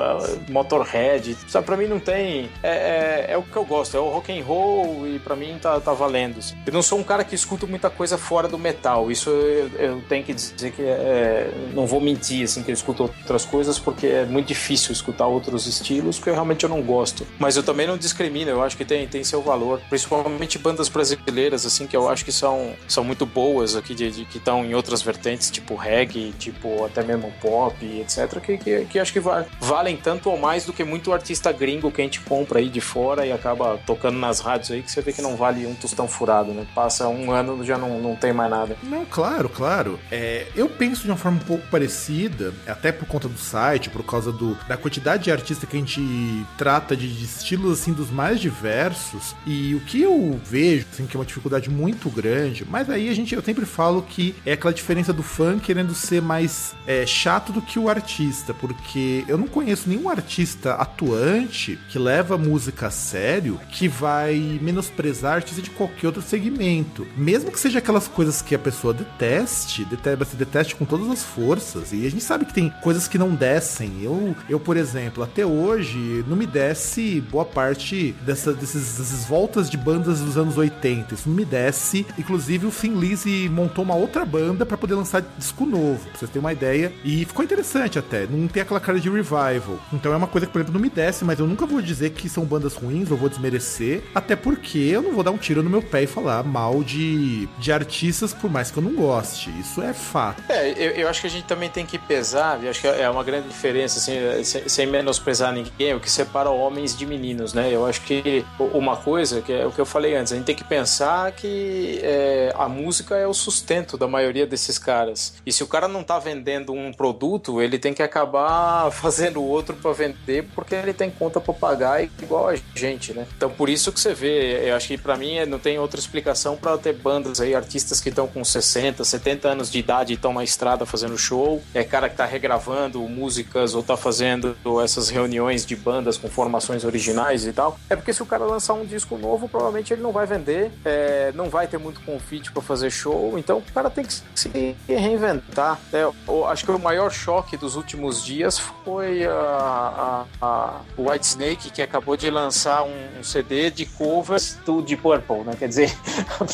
Motorhead. 0.49 1.37
Sabe, 1.47 1.65
pra 1.65 1.77
mim 1.77 1.87
não 1.87 1.99
tem. 1.99 2.49
É, 2.63 2.69
é, 2.69 3.25
é, 3.29 3.37
o 3.37 3.43
que 3.43 3.55
eu 3.55 3.65
gosto, 3.65 3.95
é 3.95 3.99
o 3.99 4.09
rock 4.09 4.31
and 4.31 4.43
roll 4.43 5.07
e 5.07 5.19
pra 5.19 5.35
mim 5.35 5.57
tá, 5.61 5.79
tá 5.79 5.93
valendo. 5.93 6.39
Assim. 6.39 6.55
Eu 6.65 6.73
não 6.73 6.81
sou 6.81 6.99
um 6.99 7.03
cara 7.03 7.23
que 7.23 7.35
escuta 7.35 7.65
muita 7.65 7.89
coisa 7.89 8.17
fora 8.17 8.47
do 8.47 8.57
metal. 8.57 9.11
Isso 9.11 9.29
eu, 9.29 9.69
eu 9.77 10.01
tenho 10.07 10.23
que 10.23 10.33
dizer 10.33 10.71
que 10.71 10.81
é, 10.81 11.51
não 11.73 11.85
vou 11.85 11.99
mentir, 11.99 12.43
assim, 12.43 12.63
que 12.63 12.71
eu 12.71 12.73
escuto 12.73 13.03
outras 13.03 13.45
coisas, 13.45 13.79
porque 13.79 14.07
é 14.07 14.25
muito 14.25 14.47
difícil 14.47 14.91
escutar 14.91 15.27
outros 15.27 15.67
estilos, 15.67 16.17
porque 16.17 16.31
realmente 16.31 16.63
eu 16.63 16.69
não 16.69 16.81
gosto. 16.81 17.25
Mas 17.39 17.57
eu 17.57 17.63
também 17.63 17.87
não 17.87 17.97
discrimino, 17.97 18.51
eu 18.51 18.63
acho 18.63 18.77
que 18.77 18.85
tem, 18.85 19.07
tem 19.07 19.23
seu 19.23 19.41
valor. 19.41 19.81
Principalmente 19.89 20.57
bandas 20.57 20.89
brasileiras, 20.89 21.65
assim, 21.65 21.87
que 21.87 21.95
eu 21.95 22.07
acho 22.09 22.23
que 22.23 22.31
são, 22.31 22.73
são 22.87 23.03
muito 23.03 23.25
boas 23.25 23.75
aqui, 23.75 23.95
de, 23.95 24.11
de 24.11 24.25
que 24.25 24.37
estão 24.37 24.63
em 24.63 24.74
outras 24.75 25.01
vertentes, 25.01 25.49
tipo 25.49 25.75
reggae, 25.75 26.33
tipo 26.37 26.85
até 26.85 27.03
mesmo 27.03 27.31
pop, 27.41 27.75
etc., 27.83 28.39
que, 28.39 28.57
que, 28.57 28.85
que 28.85 28.99
acho 28.99 29.13
que 29.13 29.19
valem 29.59 29.97
tanto 29.97 30.29
ou 30.29 30.37
mais 30.37 30.65
do 30.65 30.73
que 30.73 30.83
muito 30.83 31.13
artista 31.13 31.51
gringo 31.51 31.91
que 31.91 32.01
a 32.01 32.03
gente 32.03 32.21
compra 32.21 32.59
aí 32.59 32.69
de 32.69 32.81
fora 32.81 33.25
e 33.25 33.31
acaba 33.31 33.79
tocando 33.85 34.17
nas 34.17 34.39
rádios 34.39 34.71
aí, 34.71 34.81
que 34.81 34.91
você 34.91 35.01
vê 35.01 35.13
que 35.13 35.21
não 35.21 35.35
vale 35.35 35.65
um 35.65 35.75
tostão 35.75 36.07
furado, 36.07 36.51
né? 36.51 36.65
Passa 36.73 37.07
um 37.07 37.31
ano 37.31 37.63
já 37.63 37.77
não, 37.77 37.99
não 37.99 38.15
tem 38.15 38.33
mais 38.33 38.49
nada. 38.49 38.77
Não, 38.83 39.05
claro, 39.05 39.49
claro. 39.49 39.99
É, 40.11 40.47
eu 40.55 40.67
penso 40.69 41.03
de 41.03 41.09
uma 41.09 41.17
forma 41.17 41.37
um 41.37 41.45
pouco 41.45 41.67
parecida, 41.67 42.53
até 42.67 42.91
por 42.91 43.07
conta 43.07 43.27
do 43.27 43.37
site, 43.37 43.89
por 43.89 44.03
causa 44.03 44.31
do, 44.31 44.55
da 44.67 44.77
quantidade 44.77 45.23
de 45.23 45.31
artistas 45.31 45.67
que 45.69 45.75
a 45.75 45.79
gente 45.79 46.45
trata 46.57 46.95
de, 46.95 47.07
de 47.07 47.25
estilos 47.25 47.79
assim 47.79 47.93
dos 47.93 48.09
mais 48.09 48.39
diversos. 48.39 49.35
E 49.45 49.75
o 49.75 49.79
que 49.81 50.01
eu 50.01 50.39
vejo, 50.43 50.85
assim, 50.91 51.05
que 51.05 51.15
é 51.15 51.19
uma 51.19 51.25
dificuldade 51.25 51.69
muito 51.69 52.09
grande, 52.09 52.65
mas 52.69 52.89
aí 52.89 53.09
a 53.09 53.13
gente, 53.13 53.33
eu 53.33 53.41
sempre 53.41 53.65
falo 53.65 54.01
que 54.01 54.35
é 54.45 54.55
aquela 54.65 54.73
diferença 54.73 55.13
do 55.13 55.21
fã 55.21 55.59
querendo 55.59 55.93
ser 55.93 56.21
mais 56.21 56.73
é, 56.87 57.05
chato 57.05 57.51
do 57.51 57.61
que 57.61 57.77
o 57.77 57.87
artista, 57.87 58.53
porque 58.53 59.23
eu 59.27 59.37
não 59.37 59.47
conheço 59.47 59.87
nenhum 59.87 60.09
artista 60.09 60.73
atuante 60.73 61.77
que 61.89 61.99
leva 61.99 62.37
música 62.37 62.87
a 62.87 62.91
sério 62.91 63.59
que 63.69 63.87
vai 63.87 64.59
menosprezar 64.61 65.35
artista 65.35 65.61
de 65.61 65.69
qualquer 65.69 66.07
outro 66.07 66.21
segmento. 66.21 67.05
Mesmo 67.15 67.51
que 67.51 67.59
seja 67.59 67.79
aquelas 67.79 68.07
coisas 68.07 68.41
que 68.41 68.55
a 68.55 68.59
pessoa 68.59 68.93
deteste, 68.93 69.85
deteste, 69.85 70.35
deteste 70.35 70.75
com 70.75 70.85
todas 70.85 71.09
as 71.09 71.23
forças. 71.23 71.91
E 71.93 72.05
a 72.05 72.09
gente 72.09 72.23
sabe 72.23 72.45
que 72.45 72.53
tem 72.53 72.69
coisas 72.81 73.07
que 73.07 73.17
não 73.17 73.35
descem. 73.35 74.01
Eu, 74.01 74.35
eu 74.49 74.59
por 74.59 74.77
exemplo, 74.77 75.23
até 75.23 75.45
hoje 75.45 76.25
não 76.27 76.35
me 76.35 76.47
desce 76.47 77.21
boa 77.29 77.45
parte 77.45 78.15
dessa, 78.21 78.53
desses, 78.53 78.97
dessas 78.97 79.25
voltas 79.25 79.69
de 79.69 79.77
bandas 79.77 80.21
dos 80.21 80.37
anos 80.37 80.57
80. 80.57 81.13
Isso 81.13 81.29
não 81.29 81.35
me 81.35 81.45
desce. 81.45 82.05
Inclusive, 82.17 82.65
o 82.65 82.71
Thin 82.71 82.95
Lizzy 82.95 83.49
montou 83.49 83.83
uma 83.83 83.95
outra 83.95 84.25
banda 84.25 84.54
para 84.63 84.77
poder 84.77 84.93
lançar 84.93 85.23
disco 85.37 85.65
novo, 85.65 85.99
pra 86.09 86.19
vocês 86.19 86.29
terem 86.29 86.45
uma 86.45 86.53
ideia. 86.53 86.93
E 87.03 87.25
ficou 87.25 87.43
interessante 87.43 87.97
até. 87.97 88.27
Não 88.27 88.47
tem 88.47 88.61
aquela 88.61 88.79
cara 88.79 88.99
de 88.99 89.09
revival. 89.09 89.79
Então 89.91 90.13
é 90.13 90.15
uma 90.15 90.27
coisa 90.27 90.45
que, 90.45 90.53
por 90.53 90.59
exemplo, 90.59 90.73
não 90.73 90.81
me 90.81 90.89
desce, 90.89 91.25
mas 91.25 91.39
eu 91.39 91.47
nunca 91.47 91.65
vou 91.65 91.81
dizer 91.81 92.11
que 92.11 92.29
são 92.29 92.45
bandas 92.45 92.75
ruins 92.75 93.09
ou 93.09 93.17
vou 93.17 93.27
desmerecer. 93.27 94.03
Até 94.13 94.35
porque 94.35 94.77
eu 94.77 95.01
não 95.01 95.13
vou 95.13 95.23
dar 95.23 95.31
um 95.31 95.37
tiro 95.37 95.63
no 95.63 95.69
meu 95.69 95.81
pé 95.81 96.03
e 96.03 96.07
falar 96.07 96.43
mal 96.43 96.83
de, 96.83 97.47
de 97.57 97.71
artistas, 97.71 98.33
por 98.33 98.49
mais 98.49 98.69
que 98.69 98.77
eu 98.77 98.83
não 98.83 98.93
goste. 98.93 99.49
Isso 99.59 99.81
é 99.81 99.93
fato. 99.93 100.43
É, 100.49 100.71
eu, 100.71 100.91
eu 100.91 101.09
acho 101.09 101.21
que 101.21 101.27
a 101.27 101.29
gente 101.29 101.45
também 101.45 101.69
tem 101.69 101.85
que 101.85 101.97
pesar, 101.97 102.63
eu 102.63 102.69
acho 102.69 102.81
que 102.81 102.87
é 102.87 103.09
uma 103.09 103.23
grande 103.23 103.47
diferença, 103.47 103.99
assim, 103.99 104.43
sem, 104.43 104.67
sem 104.67 104.87
menosprezar 104.87 105.51
ninguém, 105.53 105.93
o 105.93 105.99
que 105.99 106.09
separa 106.09 106.49
homens 106.49 106.95
de 106.95 107.05
meninos, 107.05 107.53
né? 107.53 107.69
Eu 107.71 107.85
acho 107.85 108.01
que 108.01 108.45
uma 108.59 108.95
coisa, 108.97 109.41
que 109.41 109.51
é 109.51 109.65
o 109.65 109.71
que 109.71 109.79
eu 109.79 109.85
falei 109.85 110.15
antes, 110.15 110.33
a 110.33 110.35
gente 110.35 110.45
tem 110.45 110.55
que 110.55 110.63
pensar 110.63 111.31
que 111.31 111.99
é, 112.03 112.53
a 112.57 112.67
música 112.67 113.15
é 113.15 113.25
o 113.25 113.33
sustento 113.33 113.97
da 113.97 114.07
maioria 114.07 114.44
desses 114.45 114.77
caras. 114.77 115.35
E 115.45 115.51
se 115.51 115.63
o 115.63 115.67
cara 115.67 115.87
não 115.87 116.03
tá 116.03 116.19
vendendo 116.19 116.73
um 116.73 116.93
produto, 116.93 117.61
ele 117.61 117.79
tem 117.79 117.93
que 117.93 118.03
acabar 118.03 118.91
fazendo 118.93 119.43
outro 119.43 119.75
para 119.75 119.91
vender, 119.93 120.47
porque 120.53 120.75
ele 120.75 120.93
tem 120.93 121.09
conta 121.09 121.39
para 121.39 121.53
pagar 121.53 122.03
igual 122.03 122.49
a 122.49 122.55
gente, 122.75 123.13
né? 123.13 123.25
Então 123.35 123.49
por 123.49 123.69
isso 123.69 123.91
que 123.91 123.99
você 123.99 124.13
vê, 124.13 124.69
eu 124.69 124.75
acho 124.75 124.87
que 124.87 124.97
para 124.97 125.17
mim 125.17 125.45
não 125.45 125.59
tem 125.59 125.79
outra 125.79 125.99
explicação 125.99 126.55
para 126.55 126.77
ter 126.77 126.93
bandas 126.93 127.39
aí, 127.39 127.55
artistas 127.55 127.99
que 127.99 128.09
estão 128.09 128.27
com 128.27 128.43
60, 128.43 129.03
70 129.03 129.47
anos 129.47 129.71
de 129.71 129.79
idade 129.79 130.13
e 130.13 130.15
estão 130.15 130.33
na 130.33 130.43
estrada 130.43 130.85
fazendo 130.85 131.17
show, 131.17 131.61
é 131.73 131.83
cara 131.83 132.09
que 132.09 132.15
tá 132.15 132.25
regravando 132.25 132.99
músicas 133.01 133.73
ou 133.73 133.83
tá 133.83 133.95
fazendo 133.95 134.55
essas 134.83 135.09
reuniões 135.09 135.65
de 135.65 135.75
bandas 135.75 136.17
com 136.17 136.27
formações 136.27 136.83
originais 136.83 137.45
e 137.45 137.53
tal. 137.53 137.79
É 137.89 137.95
porque 137.95 138.13
se 138.13 138.21
o 138.21 138.25
cara 138.25 138.45
lançar 138.45 138.73
um 138.73 138.85
disco 138.85 139.17
novo, 139.17 139.47
provavelmente 139.47 139.93
ele 139.93 140.01
não 140.01 140.11
vai 140.11 140.25
vender, 140.25 140.71
é, 140.83 141.31
não 141.33 141.49
vai 141.49 141.67
ter 141.67 141.77
muito 141.77 142.01
confite 142.01 142.51
para 142.51 142.61
fazer 142.61 142.89
show, 142.89 143.37
então 143.37 143.59
o 143.59 143.71
cara 143.73 143.89
tem 143.89 144.03
que 144.03 144.13
se 144.39 144.75
reinventar. 144.87 145.79
Né? 145.91 146.01
acho 146.49 146.65
que 146.65 146.71
o 146.71 146.79
maior 146.79 147.11
choque 147.11 147.57
dos 147.57 147.75
últimos 147.75 148.23
dias 148.23 148.59
foi 148.59 149.25
a, 149.25 150.25
a, 150.41 150.45
a 150.45 150.81
White 150.97 151.25
Snake, 151.25 151.71
que 151.71 151.81
acabou 151.81 152.15
de 152.15 152.29
lançar 152.29 152.83
um, 152.83 153.19
um, 153.19 153.23
CD 153.23 153.69
de 153.69 153.85
covers 153.85 154.57
do 154.65 154.81
Deep 154.81 155.01
Purple, 155.01 155.43
né? 155.43 155.55
Quer 155.57 155.67
dizer, 155.67 155.97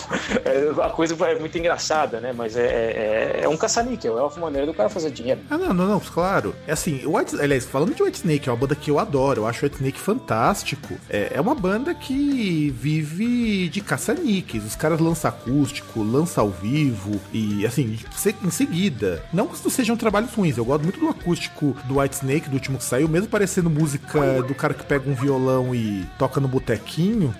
a 0.84 0.90
coisa 0.90 1.16
é 1.28 1.40
muito 1.40 1.58
engraçada, 1.58 2.20
né? 2.20 2.34
Mas 2.34 2.56
é, 2.56 2.66
é, 2.66 3.40
é 3.44 3.50
um 3.50 3.58
caça-níquel, 3.58 4.18
é 4.18 4.24
uma 4.24 4.38
maneira 4.38 4.68
do 4.68 4.74
cara 4.74 4.90
fazer 4.90 5.12
dinheiro. 5.12 5.42
Ah, 5.50 5.58
não, 5.58 5.74
não, 5.74 5.88
não, 5.88 6.00
claro. 6.00 6.56
É 6.68 6.74
assim, 6.74 7.06
White, 7.06 7.40
aliás, 7.40 7.66
falando 7.66 7.96
de 7.96 8.04
White 8.04 8.18
Snake, 8.18 8.50
é 8.50 8.52
uma 8.52 8.58
banda 8.58 8.76
que 8.76 8.92
eu 8.92 9.00
adoro, 9.00 9.42
eu 9.42 9.48
acho 9.48 9.66
White 9.66 9.78
Snake 9.78 10.00
fantástico. 10.00 10.96
É, 11.10 11.32
é 11.36 11.42
uma 11.42 11.56
banda 11.56 11.94
que 11.94 12.70
vive 12.78 13.70
de 13.70 13.82
caça-níqueis. 13.82 14.66
Os 14.66 14.76
caras 14.76 15.00
lançam 15.00 15.30
acústico, 15.30 16.02
lançam 16.04 16.46
ao 16.46 16.50
vivo 16.50 17.20
e, 17.34 17.66
assim, 17.72 17.98
em 18.44 18.50
seguida. 18.50 19.24
Não 19.32 19.48
que 19.48 19.56
isso 19.56 19.70
sejam 19.70 19.96
trabalhos 19.96 20.34
ruins, 20.34 20.58
eu 20.58 20.66
gosto 20.66 20.84
muito 20.84 21.00
do 21.00 21.08
acústico 21.08 21.76
do 21.86 22.00
White 22.00 22.16
Snake, 22.16 22.50
do 22.50 22.54
último 22.54 22.78
que 22.78 22.84
saiu, 22.84 23.08
mesmo 23.08 23.30
parecendo 23.30 23.70
música 23.70 24.44
do 24.44 24.54
cara 24.54 24.74
que 24.74 24.86
pega 24.86 25.10
um 25.10 25.16
violão 25.16 25.74
e 25.74 26.06
toca 26.18 26.40
no 26.40 26.48
botequinho. 26.48 27.34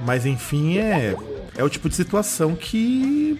Mas 0.00 0.26
enfim, 0.26 0.78
é, 0.78 1.14
é 1.56 1.62
o 1.62 1.68
tipo 1.68 1.88
de 1.88 1.94
situação 1.94 2.54
que 2.54 3.38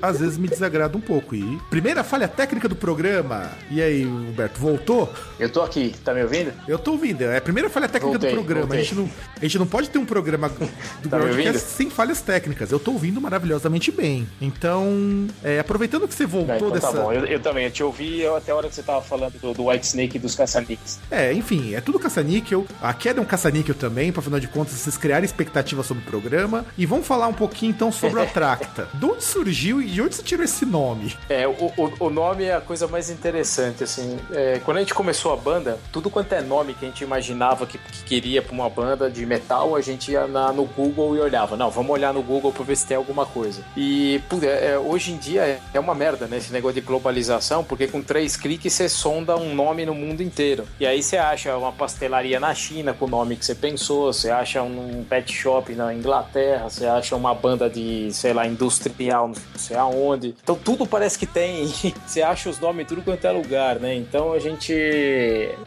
às 0.00 0.20
vezes 0.20 0.38
me 0.38 0.48
desagrada 0.48 0.96
um 0.96 1.00
pouco. 1.00 1.34
E 1.34 1.58
primeira 1.68 2.02
falha 2.02 2.28
técnica 2.28 2.68
do 2.68 2.76
programa. 2.76 3.50
E 3.70 3.80
aí, 3.80 4.06
Humberto, 4.06 4.58
voltou? 4.60 5.12
Eu 5.38 5.50
tô 5.50 5.62
aqui, 5.62 5.94
tá 6.04 6.12
me 6.14 6.22
ouvindo? 6.22 6.52
Eu 6.66 6.78
tô 6.78 6.92
ouvindo. 6.92 7.22
É 7.22 7.36
a 7.36 7.40
primeira 7.40 7.68
falha 7.68 7.88
técnica 7.88 8.18
voltei, 8.18 8.30
do 8.30 8.34
programa. 8.34 8.74
A 8.74 8.78
gente, 8.78 8.94
não, 8.94 9.10
a 9.36 9.40
gente 9.40 9.58
não 9.58 9.66
pode 9.66 9.90
ter 9.90 9.98
um 9.98 10.04
programa 10.04 10.48
do 11.02 11.08
tá 11.08 11.18
Groundcast 11.18 11.68
sem 11.68 11.90
falhas 11.90 12.20
técnicas. 12.20 12.70
Eu 12.70 12.78
tô 12.78 12.92
ouvindo 12.92 13.20
maravilhosamente 13.20 13.90
bem. 13.90 14.26
Então, 14.40 15.26
é, 15.42 15.58
aproveitando 15.58 16.06
que 16.08 16.14
você 16.14 16.26
voltou 16.26 16.54
é, 16.54 16.56
então 16.58 16.70
dessa. 16.70 16.92
Tá 16.92 17.02
bom, 17.02 17.12
eu, 17.12 17.24
eu, 17.26 17.40
também. 17.40 17.64
Eu 17.64 17.70
te 17.70 17.82
ouvi 17.82 18.26
até 18.26 18.52
a 18.52 18.56
hora 18.56 18.68
que 18.68 18.74
você 18.74 18.82
tava 18.82 19.02
falando 19.02 19.38
do, 19.40 19.52
do 19.52 19.68
White 19.68 19.86
Snake 19.86 20.16
e 20.16 20.20
dos 20.20 20.34
caça-níqueis. 20.34 20.98
É, 21.10 21.32
enfim, 21.32 21.74
é 21.74 21.80
tudo 21.80 21.98
caça-níquel. 21.98 22.66
A 22.80 22.92
queda 22.92 23.20
é 23.20 23.22
um 23.22 23.26
caça-níquel 23.26 23.74
também, 23.74 24.12
pra 24.12 24.20
afinal 24.20 24.40
de 24.40 24.48
contas, 24.48 24.74
vocês 24.74 24.96
criarem 24.96 25.24
expectativa 25.24 25.82
sobre 25.82 26.02
o 26.02 26.06
programa. 26.06 26.64
E 26.76 26.86
vamos 26.86 27.06
falar 27.06 27.28
um 27.28 27.34
pouquinho 27.34 27.70
então 27.70 27.92
sobre 27.92 28.20
a 28.20 28.26
Tracta. 28.30 28.88
de 28.94 29.04
onde 29.04 29.24
surgiu 29.24 29.82
e 29.82 29.89
de 29.90 30.02
onde 30.02 30.14
você 30.14 30.22
tirou 30.22 30.44
esse 30.44 30.64
nome? 30.64 31.16
É, 31.28 31.46
o, 31.46 31.72
o, 31.76 32.06
o 32.06 32.10
nome 32.10 32.44
é 32.44 32.54
a 32.54 32.60
coisa 32.60 32.86
mais 32.86 33.10
interessante, 33.10 33.84
assim. 33.84 34.18
É, 34.32 34.60
quando 34.64 34.78
a 34.78 34.80
gente 34.80 34.94
começou 34.94 35.32
a 35.32 35.36
banda, 35.36 35.78
tudo 35.92 36.08
quanto 36.10 36.32
é 36.32 36.40
nome 36.40 36.74
que 36.74 36.84
a 36.84 36.88
gente 36.88 37.02
imaginava 37.02 37.66
que, 37.66 37.78
que 37.78 38.04
queria 38.04 38.42
pra 38.42 38.52
uma 38.52 38.68
banda 38.68 39.10
de 39.10 39.24
metal, 39.26 39.74
a 39.76 39.80
gente 39.80 40.12
ia 40.12 40.26
na, 40.26 40.52
no 40.52 40.64
Google 40.64 41.16
e 41.16 41.20
olhava. 41.20 41.56
Não, 41.56 41.70
vamos 41.70 41.90
olhar 41.90 42.12
no 42.14 42.22
Google 42.22 42.52
pra 42.52 42.64
ver 42.64 42.76
se 42.76 42.86
tem 42.86 42.96
alguma 42.96 43.26
coisa. 43.26 43.62
E 43.76 44.20
pô, 44.28 44.38
é, 44.42 44.72
é, 44.72 44.78
hoje 44.78 45.12
em 45.12 45.16
dia 45.16 45.60
é, 45.72 45.80
uma 45.80 45.94
merda, 45.94 46.26
né? 46.26 46.36
Esse 46.36 46.52
negócio 46.52 46.80
de 46.80 46.86
globalização, 46.86 47.64
porque 47.64 47.86
com 47.86 48.02
três 48.02 48.36
cliques 48.36 48.72
você 48.72 48.88
sonda 48.88 49.36
um 49.36 49.54
nome 49.54 49.84
no 49.84 49.94
mundo 49.94 50.22
inteiro. 50.22 50.66
E 50.78 50.86
aí 50.86 51.02
você 51.02 51.16
acha 51.16 51.56
uma 51.56 51.72
pastelaria 51.72 52.38
na 52.38 52.54
China 52.54 52.92
com 52.92 53.06
o 53.06 53.08
nome 53.08 53.36
que 53.36 53.44
você 53.44 53.54
pensou, 53.54 54.12
você 54.12 54.30
acha 54.30 54.62
um 54.62 55.04
pet 55.08 55.32
shop 55.32 55.74
na 55.74 55.92
Inglaterra, 55.94 56.68
você 56.68 56.86
acha 56.86 57.16
uma 57.16 57.34
banda 57.34 57.68
de, 57.68 58.12
sei 58.12 58.32
lá, 58.32 58.46
industrial, 58.46 59.32
sei 59.56 59.76
aonde 59.80 60.10
onde. 60.10 60.34
Então 60.42 60.56
tudo 60.56 60.86
parece 60.86 61.18
que 61.18 61.26
tem. 61.26 61.66
Você 62.06 62.22
acha 62.22 62.48
os 62.50 62.58
nomes 62.58 62.86
tudo 62.86 63.02
quanto 63.02 63.24
é 63.26 63.30
lugar, 63.30 63.78
né? 63.78 63.94
Então 63.94 64.32
a 64.32 64.38
gente 64.38 64.72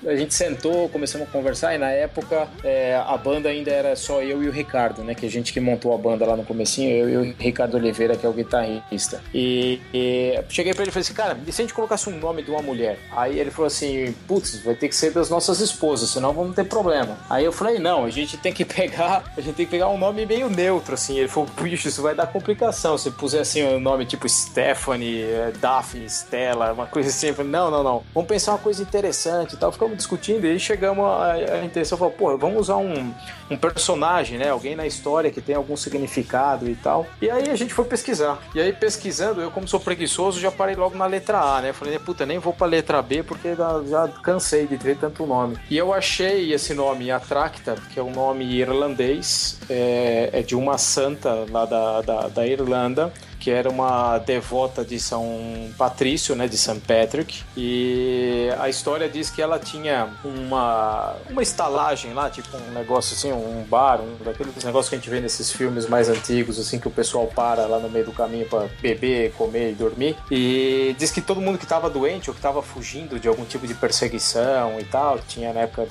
a 0.05 0.15
gente 0.15 0.33
sentou, 0.33 0.89
começamos 0.89 1.27
a 1.27 1.31
conversar 1.31 1.75
e 1.75 1.77
na 1.77 1.89
época 1.89 2.47
é, 2.63 2.95
a 2.95 3.17
banda 3.17 3.49
ainda 3.49 3.71
era 3.71 3.95
só 3.95 4.21
eu 4.21 4.43
e 4.43 4.47
o 4.47 4.51
Ricardo, 4.51 5.03
né? 5.03 5.15
Que 5.15 5.25
a 5.25 5.29
gente 5.29 5.53
que 5.53 5.59
montou 5.59 5.93
a 5.93 5.97
banda 5.97 6.25
lá 6.25 6.35
no 6.35 6.43
comecinho, 6.43 6.95
eu 6.95 7.09
e 7.09 7.17
o 7.29 7.35
Ricardo 7.37 7.75
Oliveira, 7.75 8.15
que 8.15 8.25
é 8.25 8.29
o 8.29 8.33
guitarrista. 8.33 9.21
E, 9.33 9.79
e 9.93 10.39
cheguei 10.49 10.73
pra 10.73 10.83
ele 10.83 10.89
e 10.89 10.93
falei 10.93 11.03
assim, 11.03 11.13
cara, 11.13 11.37
e 11.45 11.51
se 11.51 11.61
a 11.61 11.63
gente 11.63 11.73
colocasse 11.73 12.09
um 12.09 12.17
nome 12.17 12.43
de 12.43 12.51
uma 12.51 12.61
mulher? 12.61 12.97
Aí 13.11 13.39
ele 13.39 13.51
falou 13.51 13.67
assim, 13.67 14.13
putz, 14.27 14.57
vai 14.63 14.75
ter 14.75 14.89
que 14.89 14.95
ser 14.95 15.11
das 15.11 15.29
nossas 15.29 15.59
esposas, 15.59 16.09
senão 16.09 16.33
vamos 16.33 16.55
ter 16.55 16.65
problema. 16.65 17.17
Aí 17.29 17.45
eu 17.45 17.51
falei, 17.51 17.79
não, 17.79 18.05
a 18.05 18.09
gente 18.09 18.37
tem 18.37 18.51
que 18.51 18.65
pegar, 18.65 19.23
a 19.35 19.41
gente 19.41 19.55
tem 19.55 19.65
que 19.65 19.71
pegar 19.71 19.89
um 19.89 19.97
nome 19.97 20.25
meio 20.25 20.49
neutro, 20.49 20.93
assim. 20.93 21.17
Ele 21.17 21.27
falou, 21.27 21.49
puxa, 21.55 21.87
isso 21.87 22.01
vai 22.01 22.15
dar 22.15 22.27
complicação. 22.27 22.97
Se 22.97 23.11
puser 23.11 23.41
assim 23.41 23.63
um 23.63 23.79
nome 23.79 24.02
tipo 24.05 24.27
Stephanie, 24.27 25.21
é, 25.21 25.51
Daphne, 25.59 26.09
Stella, 26.09 26.73
uma 26.73 26.85
coisa 26.85 27.09
assim. 27.09 27.31
Não, 27.43 27.69
não, 27.69 27.83
não. 27.83 28.03
Vamos 28.13 28.27
pensar 28.27 28.51
uma 28.51 28.59
coisa 28.59 28.81
interessante 28.81 29.53
e 29.53 29.57
tal. 29.57 29.71
Ficamos 29.71 29.97
discutindo 29.97 30.45
e 30.45 30.51
aí 30.51 30.59
chegamos 30.59 31.05
à, 31.05 31.63
intenção, 31.63 31.97
falou, 31.97 32.13
pô, 32.13 32.37
vamos 32.37 32.61
usar 32.61 32.77
um, 32.77 33.13
um 33.49 33.57
personagem, 33.57 34.37
né? 34.37 34.49
Alguém 34.49 34.75
na 34.75 34.85
história 34.85 35.31
que 35.31 35.41
tem 35.41 35.55
algum 35.55 35.75
significado 35.75 36.69
e 36.69 36.75
tal. 36.75 37.05
E 37.21 37.29
aí 37.29 37.49
a 37.49 37.55
gente 37.55 37.73
foi 37.73 37.85
pesquisar. 37.85 38.39
E 38.53 38.61
aí 38.61 38.73
pesquisando, 38.73 39.41
eu 39.41 39.51
como 39.51 39.67
sou 39.67 39.79
preguiçoso, 39.79 40.39
já 40.39 40.51
parei 40.51 40.75
logo 40.75 40.97
na 40.97 41.05
letra 41.05 41.39
A, 41.39 41.61
né? 41.61 41.73
Falei, 41.73 41.97
puta, 41.99 42.25
nem 42.25 42.39
vou 42.39 42.53
pra 42.53 42.67
letra 42.67 43.01
B 43.01 43.23
porque 43.23 43.55
já 43.55 44.07
cansei 44.21 44.67
de 44.67 44.77
ter 44.77 44.97
tanto 44.97 45.25
nome. 45.25 45.57
E 45.69 45.77
eu 45.77 45.93
achei 45.93 46.53
esse 46.53 46.73
nome 46.73 47.11
Atracta, 47.11 47.75
que 47.93 47.99
é 47.99 48.03
um 48.03 48.11
nome 48.11 48.45
irlandês, 48.45 49.59
é, 49.69 50.29
é 50.33 50.41
de 50.41 50.55
uma 50.55 50.77
santa 50.77 51.45
lá 51.49 51.65
da, 51.65 52.01
da, 52.01 52.27
da 52.27 52.47
Irlanda, 52.47 53.13
que 53.43 53.51
era 53.51 53.69
uma 53.69 54.19
devota 54.19 54.85
de 54.85 54.97
São 54.97 55.69
Patrício, 55.77 56.33
né, 56.33 56.47
de 56.47 56.57
St. 56.57 56.79
Patrick, 56.87 57.43
e 57.57 58.47
a 58.57 58.69
história 58.69 59.09
diz 59.09 59.29
que 59.29 59.41
ela 59.41 59.59
tinha 59.59 60.07
uma, 60.23 61.13
uma 61.29 61.43
estalagem 61.43 62.13
lá, 62.13 62.29
tipo 62.29 62.55
um 62.55 62.71
negócio 62.71 63.13
assim, 63.13 63.33
um 63.33 63.65
bar, 63.67 63.99
um 63.99 64.15
daqueles 64.23 64.63
negócios 64.63 64.87
que 64.87 64.95
a 64.95 64.97
gente 64.97 65.09
vê 65.09 65.19
nesses 65.19 65.51
filmes 65.51 65.89
mais 65.89 66.07
antigos, 66.07 66.57
assim, 66.57 66.79
que 66.79 66.87
o 66.87 66.91
pessoal 66.91 67.27
para 67.27 67.65
lá 67.65 67.79
no 67.79 67.89
meio 67.89 68.05
do 68.05 68.13
caminho 68.13 68.47
para 68.47 68.69
beber, 68.81 69.33
comer 69.33 69.71
e 69.71 69.75
dormir. 69.75 70.15
E 70.31 70.95
diz 70.97 71.11
que 71.11 71.19
todo 71.19 71.41
mundo 71.41 71.57
que 71.57 71.65
estava 71.65 71.89
doente 71.89 72.29
ou 72.29 72.33
que 72.33 72.39
estava 72.39 72.61
fugindo 72.61 73.19
de 73.19 73.27
algum 73.27 73.43
tipo 73.43 73.67
de 73.67 73.73
perseguição 73.73 74.79
e 74.79 74.85
tal, 74.85 75.19
tinha 75.19 75.51
na 75.51 75.61
época 75.61 75.85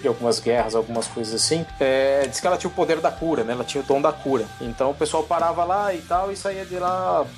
de 0.00 0.08
algumas 0.08 0.40
guerras, 0.40 0.74
algumas 0.74 1.06
coisas 1.06 1.32
assim, 1.32 1.64
é, 1.78 2.26
diz 2.26 2.40
que 2.40 2.46
ela 2.46 2.56
tinha 2.56 2.70
o 2.70 2.74
poder 2.74 3.00
da 3.00 3.12
cura, 3.12 3.44
né? 3.44 3.52
Ela 3.52 3.64
tinha 3.64 3.84
o 3.84 3.86
dom 3.86 4.02
da 4.02 4.10
cura. 4.10 4.44
Então 4.60 4.90
o 4.90 4.94
pessoal 4.94 5.22
parava 5.22 5.62
lá 5.64 5.94
e 5.94 5.98
tal 5.98 6.32
e 6.32 6.36
saía 6.36 6.64
de 6.64 6.76
lá 6.76 6.87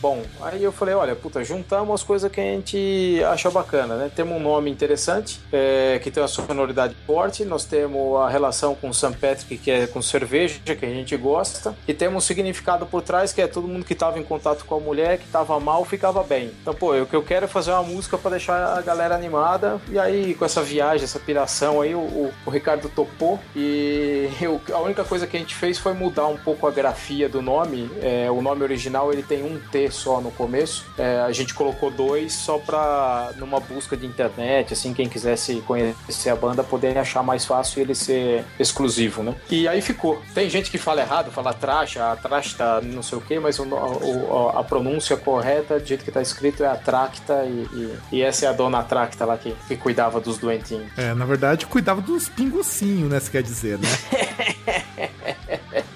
bom. 0.01 0.23
Aí 0.41 0.63
eu 0.63 0.73
falei, 0.73 0.95
olha, 0.95 1.15
puta, 1.15 1.43
juntamos 1.45 1.95
as 1.95 2.03
coisas 2.03 2.31
que 2.31 2.41
a 2.41 2.45
gente 2.45 3.23
acha 3.25 3.51
bacana, 3.51 3.97
né? 3.97 4.11
Temos 4.15 4.37
um 4.37 4.41
nome 4.41 4.71
interessante, 4.71 5.41
é, 5.53 5.99
que 6.03 6.11
tem 6.11 6.23
uma 6.23 6.29
sonoridade 6.29 6.95
forte, 7.07 7.45
nós 7.45 7.65
temos 7.65 8.21
a 8.21 8.29
relação 8.29 8.75
com 8.75 8.93
St. 8.93 9.17
Patrick, 9.21 9.59
que 9.59 9.71
é 9.71 9.87
com 9.87 10.01
cerveja, 10.03 10.61
que 10.65 10.85
a 10.85 10.89
gente 10.89 11.17
gosta, 11.17 11.75
e 11.87 11.95
temos 11.95 12.25
um 12.25 12.27
significado 12.27 12.87
por 12.87 13.03
trás, 13.03 13.33
que 13.33 13.41
é 13.41 13.47
todo 13.47 13.67
mundo 13.67 13.85
que 13.85 13.93
estava 13.93 14.19
em 14.19 14.23
contato 14.23 14.65
com 14.65 14.77
a 14.77 14.81
mulher, 14.81 15.19
que 15.19 15.25
estava 15.25 15.59
mal, 15.61 15.85
ficava 15.85 16.23
bem. 16.23 16.53
Então, 16.61 16.75
pô, 16.75 16.95
o 16.95 17.07
que 17.07 17.15
eu 17.15 17.23
quero 17.23 17.45
é 17.45 17.49
fazer 17.49 17.73
uma 17.73 17.83
música 17.83 18.17
para 18.17 18.33
deixar 18.33 18.79
a 18.79 18.83
galera 18.83 19.15
animada, 19.15 19.81
e 19.89 19.99
aí 19.99 20.35
com 20.35 20.45
essa 20.45 20.63
viagem, 20.63 21.05
essa 21.05 21.19
piração 21.19 21.81
aí, 21.81 21.95
o, 21.95 21.99
o, 21.99 22.33
o 22.47 22.51
Ricardo 22.51 22.89
topou, 22.89 23.39
e 23.55 24.29
eu, 24.41 24.61
a 24.73 24.79
única 24.79 25.05
coisa 25.05 25.27
que 25.27 25.37
a 25.37 25.41
gente 25.41 25.55
fez 25.55 25.79
foi 25.79 25.93
mudar 25.93 26.27
um 26.27 26.37
pouco 26.37 26.67
a 26.67 26.71
grafia 26.71 27.29
do 27.29 27.43
nome, 27.43 27.91
é, 28.03 28.31
o 28.31 28.41
nome 28.41 28.63
original 28.63 29.13
ele 29.13 29.23
tem 29.23 29.40
um 29.43 29.59
T 29.59 29.91
só 29.91 30.21
no 30.21 30.31
começo, 30.31 30.87
é, 30.99 31.21
a 31.21 31.33
gente 31.33 31.55
colocou 31.55 31.91
dois 31.91 32.33
só 32.33 32.59
pra, 32.59 33.33
numa 33.37 33.61
busca 33.61 33.97
de 33.97 34.07
internet, 34.07 34.73
assim, 34.73 34.93
quem 34.93 35.09
quisesse 35.09 35.63
conhecer 35.67 36.31
a 36.31 36.37
banda, 36.37 36.63
poder 36.63 36.97
achar 36.99 37.23
mais 37.23 37.45
fácil 37.45 37.83
ele 37.83 37.95
ser 37.95 38.45
exclusivo, 38.59 39.23
né? 39.23 39.35
E 39.51 39.69
aí 39.69 39.81
ficou. 39.81 40.21
Tem 40.35 40.49
gente 40.49 40.71
que 40.71 40.79
fala 40.79 41.01
errado, 41.01 41.31
fala 41.31 41.53
tracha, 41.53 42.13
a 42.13 42.17
tracha 42.17 42.57
tá 42.57 42.81
não 42.81 43.03
sei 43.03 43.19
o 43.19 43.21
que, 43.21 43.39
mas 43.39 43.59
o, 43.59 43.65
o, 43.65 44.49
a 44.51 44.65
pronúncia 44.65 45.17
correta, 45.17 45.79
do 45.79 45.87
jeito 45.87 46.05
que 46.05 46.11
tá 46.11 46.23
escrito, 46.23 46.65
é 46.65 46.67
Atracta 46.67 47.45
e, 47.45 47.67
e, 47.73 47.99
e 48.13 48.23
essa 48.23 48.47
é 48.47 48.49
a 48.49 48.53
dona 48.53 48.79
Atracta 48.79 49.25
lá 49.25 49.37
que, 49.37 49.55
que 49.67 49.77
cuidava 49.77 50.21
dos 50.21 50.39
doentinhos. 50.39 50.87
É, 50.97 51.15
na 51.15 51.25
verdade, 51.25 51.67
cuidava 51.67 52.01
dos 52.01 52.29
pingucinhos, 52.29 53.11
né? 53.11 53.21
Se 53.21 53.31
quer 53.31 53.43
dizer, 53.43 53.79
né? 53.79 53.89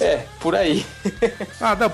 É, 0.00 0.26
por 0.40 0.54
aí. 0.54 0.84
ah, 1.60 1.76
não, 1.76 1.90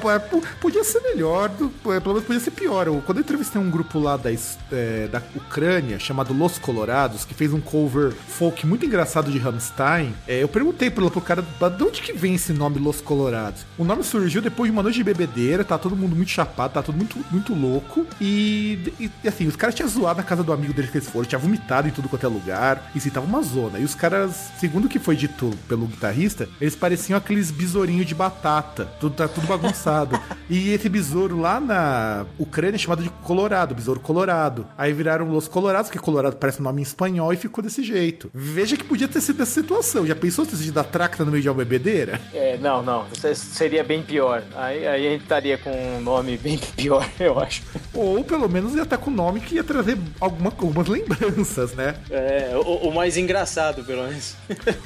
podia 0.61 0.85
ser 0.85 1.01
melhor, 1.01 1.49
do, 1.49 1.69
pelo 1.69 2.15
menos 2.15 2.25
podia 2.25 2.41
ser 2.41 2.51
pior. 2.53 2.87
Quando 3.05 3.19
eu 3.19 3.23
entrevistei 3.23 3.61
um 3.61 3.71
grupo 3.71 3.99
lá 3.99 4.17
da, 4.17 4.31
é, 4.31 5.09
da 5.09 5.23
Ucrânia, 5.35 5.99
chamado 5.99 6.33
Los 6.33 6.59
Colorados, 6.59 7.25
que 7.25 7.35
fez 7.35 7.53
um 7.53 7.61
cover 7.61 8.13
folk 8.13 8.67
muito 8.67 8.87
engraçado 8.87 9.31
de 9.31 9.39
Rammstein, 9.39 10.15
é, 10.27 10.43
eu 10.43 10.49
perguntei 10.49 10.91
pro, 10.91 11.11
pro 11.11 11.21
cara 11.21 11.43
de 11.43 11.83
onde 11.83 12.01
que 12.01 12.13
vem 12.13 12.35
esse 12.35 12.53
nome 12.53 12.79
Los 12.79 13.01
Colorados. 13.01 13.65
O 13.77 13.85
nome 13.85 14.05
surgiu 14.05 14.41
depois 14.41 14.71
de 14.71 14.73
uma 14.73 14.83
noite 14.83 14.97
de 14.97 15.05
bebedeira, 15.05 15.65
tá 15.65 15.77
todo 15.79 15.97
mundo 15.97 16.15
muito 16.15 16.31
chapado, 16.31 16.75
tá 16.75 16.83
todo 16.83 16.97
muito, 16.97 17.19
muito 17.31 17.55
louco. 17.55 18.07
E, 18.21 18.93
e 18.99 19.29
assim, 19.29 19.47
os 19.47 19.57
caras 19.57 19.75
tinham 19.75 19.89
zoado 19.89 20.19
na 20.19 20.25
casa 20.25 20.43
do 20.43 20.53
amigo 20.53 20.73
deles 20.73 20.91
que 20.91 20.99
eles 20.99 21.09
foram, 21.09 21.27
tinha 21.27 21.39
vomitado 21.39 21.89
em 21.89 21.91
tudo 21.91 22.09
quanto 22.09 22.25
é 22.25 22.29
lugar, 22.29 22.91
e 22.95 22.99
assim, 22.99 23.11
tava 23.11 23.27
uma 23.27 23.43
zona. 23.43 23.79
E 23.79 23.85
os 23.85 23.95
caras, 23.95 24.51
segundo 24.59 24.87
o 24.87 24.89
que 24.89 24.99
foi 24.99 25.17
dito 25.17 25.53
pelo 25.69 25.87
guitarrista, 25.87 26.49
eles 26.61 26.75
pareciam 26.75 27.17
aqueles 27.17 27.48
besourinhos 27.51 28.07
de 28.07 28.15
batata. 28.15 28.87
Tudo, 29.01 29.15
tá 29.15 29.29
tudo 29.29 29.47
bagunçado. 29.47 30.19
e 30.49 30.71
esse 30.71 30.89
besouro 30.89 31.41
lá 31.41 31.61
na 31.61 32.27
Ucrânia 32.39 32.77
é 32.77 32.79
chamado 32.79 33.03
de 33.03 33.11
Colorado, 33.23 33.75
besouro 33.75 34.01
colorado. 34.01 34.67
Aí 34.77 34.93
viraram 34.93 35.31
Los 35.31 35.49
Colorados, 35.49 35.91
que 35.91 35.99
Colorado 35.99 36.37
parece 36.37 36.61
um 36.61 36.65
nome 36.65 36.81
em 36.81 36.83
espanhol, 36.83 37.33
e 37.33 37.37
ficou 37.37 37.63
desse 37.63 37.83
jeito. 37.83 38.31
Veja 38.35 38.77
que 38.77 38.85
podia 38.85 39.09
ter 39.09 39.21
sido 39.21 39.43
essa 39.43 39.53
situação. 39.53 40.07
Já 40.07 40.15
pensou 40.15 40.45
se 40.45 40.57
sido 40.57 40.75
da 40.75 40.85
tracta 40.85 41.25
no 41.25 41.31
meio 41.31 41.43
de 41.43 41.49
uma 41.49 41.55
bebedeira? 41.55 42.21
É, 42.33 42.57
não, 42.59 42.83
não. 42.83 43.07
Seria 43.35 43.85
bem 43.85 44.03
pior. 44.03 44.43
Aí, 44.55 44.87
aí 44.87 45.07
a 45.07 45.11
gente 45.11 45.23
estaria 45.23 45.59
com 45.59 45.71
um 45.71 46.01
nome 46.01 46.37
bem 46.37 46.59
pior, 46.77 47.09
eu 47.19 47.39
acho. 47.39 47.63
Ou 47.95 48.25
pelo 48.25 48.49
menos 48.49 48.75
ia 48.75 48.83
estar 48.83 48.99
com 48.99 49.11
um 49.11 49.15
nome 49.15 49.41
que 49.41 49.57
ia 49.57 49.65
trazer 49.65 49.99
alguma, 50.21 50.51
algumas 50.51 50.89
lembranças, 50.89 51.73
né? 51.75 51.95
É, 52.11 52.53
o, 52.55 52.89
o 52.89 52.95
mais 52.95 53.17
engraçado, 53.17 53.85
pelo 53.85 54.07
menos. 54.07 54.35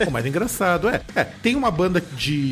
o 0.07 0.11
mais 0.11 0.27
engraçado, 0.27 0.89
é. 0.89 1.01
é. 1.15 1.25
Tem 1.25 1.55
uma 1.55 1.71
banda 1.71 2.01
de 2.01 2.52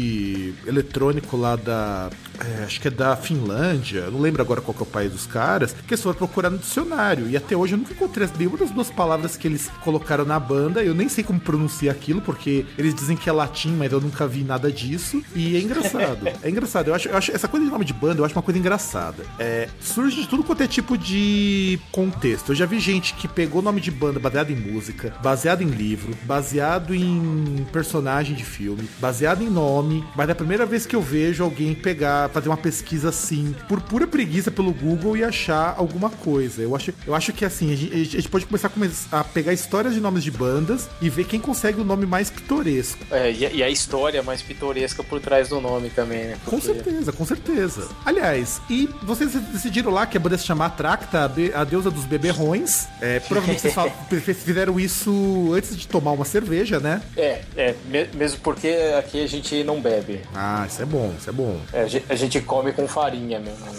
eletrônico 0.67 1.37
lá 1.37 1.57
da. 1.57 2.11
É, 2.39 2.65
acho 2.65 2.81
que 2.81 2.89
é 2.89 2.91
da 2.91 3.15
Finlândia, 3.17 4.11
não 4.11 4.19
lembro 4.19 4.41
agora 4.41 4.63
qual 4.63 4.75
é 4.79 4.83
o 4.83 4.87
país 4.87 5.13
dos 5.13 5.27
caras, 5.27 5.75
que 5.87 5.93
eles 5.93 6.03
foram 6.03 6.17
procurar 6.17 6.49
no 6.49 6.59
dicionário. 6.59 7.29
E 7.29 7.37
até 7.37 7.55
hoje 7.55 7.75
eu 7.75 7.79
nunca 7.79 7.93
encontrei 7.93 8.27
nenhuma 8.39 8.57
das 8.57 8.71
duas 8.71 8.91
palavras 8.91 9.37
que 9.37 9.47
eles 9.47 9.71
colocaram 9.83 10.25
na 10.25 10.41
banda. 10.41 10.83
Eu 10.83 10.95
nem 10.95 11.09
sei 11.09 11.23
como 11.23 11.39
pronunciar 11.39 11.95
aquilo, 11.95 12.21
porque 12.21 12.65
eles 12.79 12.95
dizem 12.95 13.17
que 13.17 13.29
é 13.29 13.33
latim, 13.33 13.73
mas 13.73 13.93
eu 13.93 14.01
nunca 14.01 14.27
vi 14.27 14.43
nada 14.43 14.73
disso. 14.73 15.23
E 15.35 15.57
é 15.57 15.61
engraçado. 15.61 16.27
é 16.43 16.49
engraçado. 16.49 16.89
Eu 16.89 16.95
acho, 16.95 17.09
eu 17.09 17.17
acho 17.17 17.33
essa 17.33 17.49
coisa 17.49 17.67
de 17.67 17.73
nome 17.73 17.85
de 17.85 17.93
banda, 17.93 18.21
eu 18.21 18.25
acho 18.25 18.35
uma 18.35 18.43
coisa 18.43 18.59
engraçada. 18.59 19.25
É, 19.39 19.69
surge 19.81 20.23
de 20.23 20.29
tudo 20.29 20.43
quanto 20.43 20.63
é 20.63 20.67
tipo 20.67 20.97
de 20.97 21.79
contexto. 21.93 22.53
Eu 22.53 22.57
já 22.57 22.67
vi 22.67 22.81
gente 22.81 23.15
que 23.15 23.29
pegou 23.29 23.61
nome 23.61 23.81
de 23.81 23.91
banda 23.91 24.19
baseado 24.19 24.51
em 24.51 24.57
música, 24.57 25.15
baseado 25.23 25.63
em 25.63 25.69
livro, 25.69 26.17
baseado 26.25 26.95
em 26.95 27.67
personagem 27.73 28.35
de 28.35 28.45
filme, 28.45 28.89
baseado 28.99 29.43
em 29.43 29.51
nome, 29.51 29.80
mas 30.15 30.29
é 30.29 30.33
a 30.33 30.35
primeira 30.35 30.67
vez 30.67 30.87
que 30.87 30.95
eu 30.95 31.03
vejo 31.03 31.43
alguém 31.43 31.75
pegar, 31.75 32.29
fazer 32.31 32.49
uma 32.49 32.57
pesquisa 32.57 33.09
assim, 33.09 33.55
por 33.69 33.81
pura 33.81 34.07
preguiça 34.07 34.51
pelo 34.51 34.73
Google 34.73 35.17
e 35.17 35.25
achar 35.25 35.75
alguma 35.77 36.11
coisa. 36.11 36.63
Eu 36.63 36.75
acho, 36.75 36.93
eu 37.07 37.15
acho 37.15 37.33
que 37.33 37.45
assim, 37.45 37.73
a 37.73 37.77
gente, 37.77 37.95
a 37.95 38.21
gente 38.21 38.29
pode 38.29 38.47
começar 38.47 38.71
a, 39.13 39.25
pegar 39.25 39.53
histórias 39.53 39.95
de 39.95 40.01
nomes 40.01 40.23
de 40.25 40.31
bandas 40.31 40.89
e 41.01 41.09
ver 41.09 41.25
quem 41.25 41.41
consegue 41.41 41.81
o 41.81 41.85
nome 41.85 42.07
mais 42.07 42.31
pitoresco. 42.31 43.05
É, 43.11 43.31
e 43.33 43.63
a 43.63 43.69
história 43.69 44.23
mais 44.23 44.43
pitoresca 44.43 45.03
por 45.03 45.21
trás 45.21 45.49
do 45.49 45.61
nome 45.61 45.91
também, 45.91 46.25
né? 46.25 46.39
Porque... 46.45 46.51
Com 46.51 46.61
certeza, 46.61 47.13
com 47.13 47.25
certeza. 47.25 47.89
Aliás, 48.05 48.61
e 48.69 48.89
vocês 49.03 49.33
decidiram 49.33 49.91
lá 49.91 50.07
que 50.07 50.17
a 50.17 50.21
banda 50.21 50.37
se 50.39 50.45
chamar 50.45 50.71
Tracta, 50.71 51.31
a 51.55 51.65
deusa 51.65 51.91
dos 51.91 52.05
beberrões. 52.05 52.87
É, 53.01 53.21
provavelmente 53.21 53.63
vocês 54.11 54.43
fizeram 54.43 54.79
isso 54.79 55.53
antes 55.55 55.77
de 55.77 55.87
tomar 55.87 56.13
uma 56.13 56.25
cerveja, 56.25 56.81
né? 56.81 57.03
É, 57.17 57.41
é, 57.57 57.75
mesmo 58.15 58.41
porque 58.41 58.69
aqui 58.99 59.23
a 59.23 59.27
gente 59.27 59.63
não 59.71 59.81
bebe. 59.81 60.21
Ah, 60.35 60.67
isso 60.69 60.83
é 60.83 60.85
bom, 60.85 61.15
isso 61.17 61.31
é 61.31 61.33
bom. 61.33 61.61
É, 61.73 61.87
a 62.09 62.15
gente 62.17 62.41
come 62.41 62.73
com 62.73 62.89
farinha 62.89 63.39
mesmo. 63.39 63.65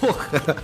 Porra, 0.00 0.56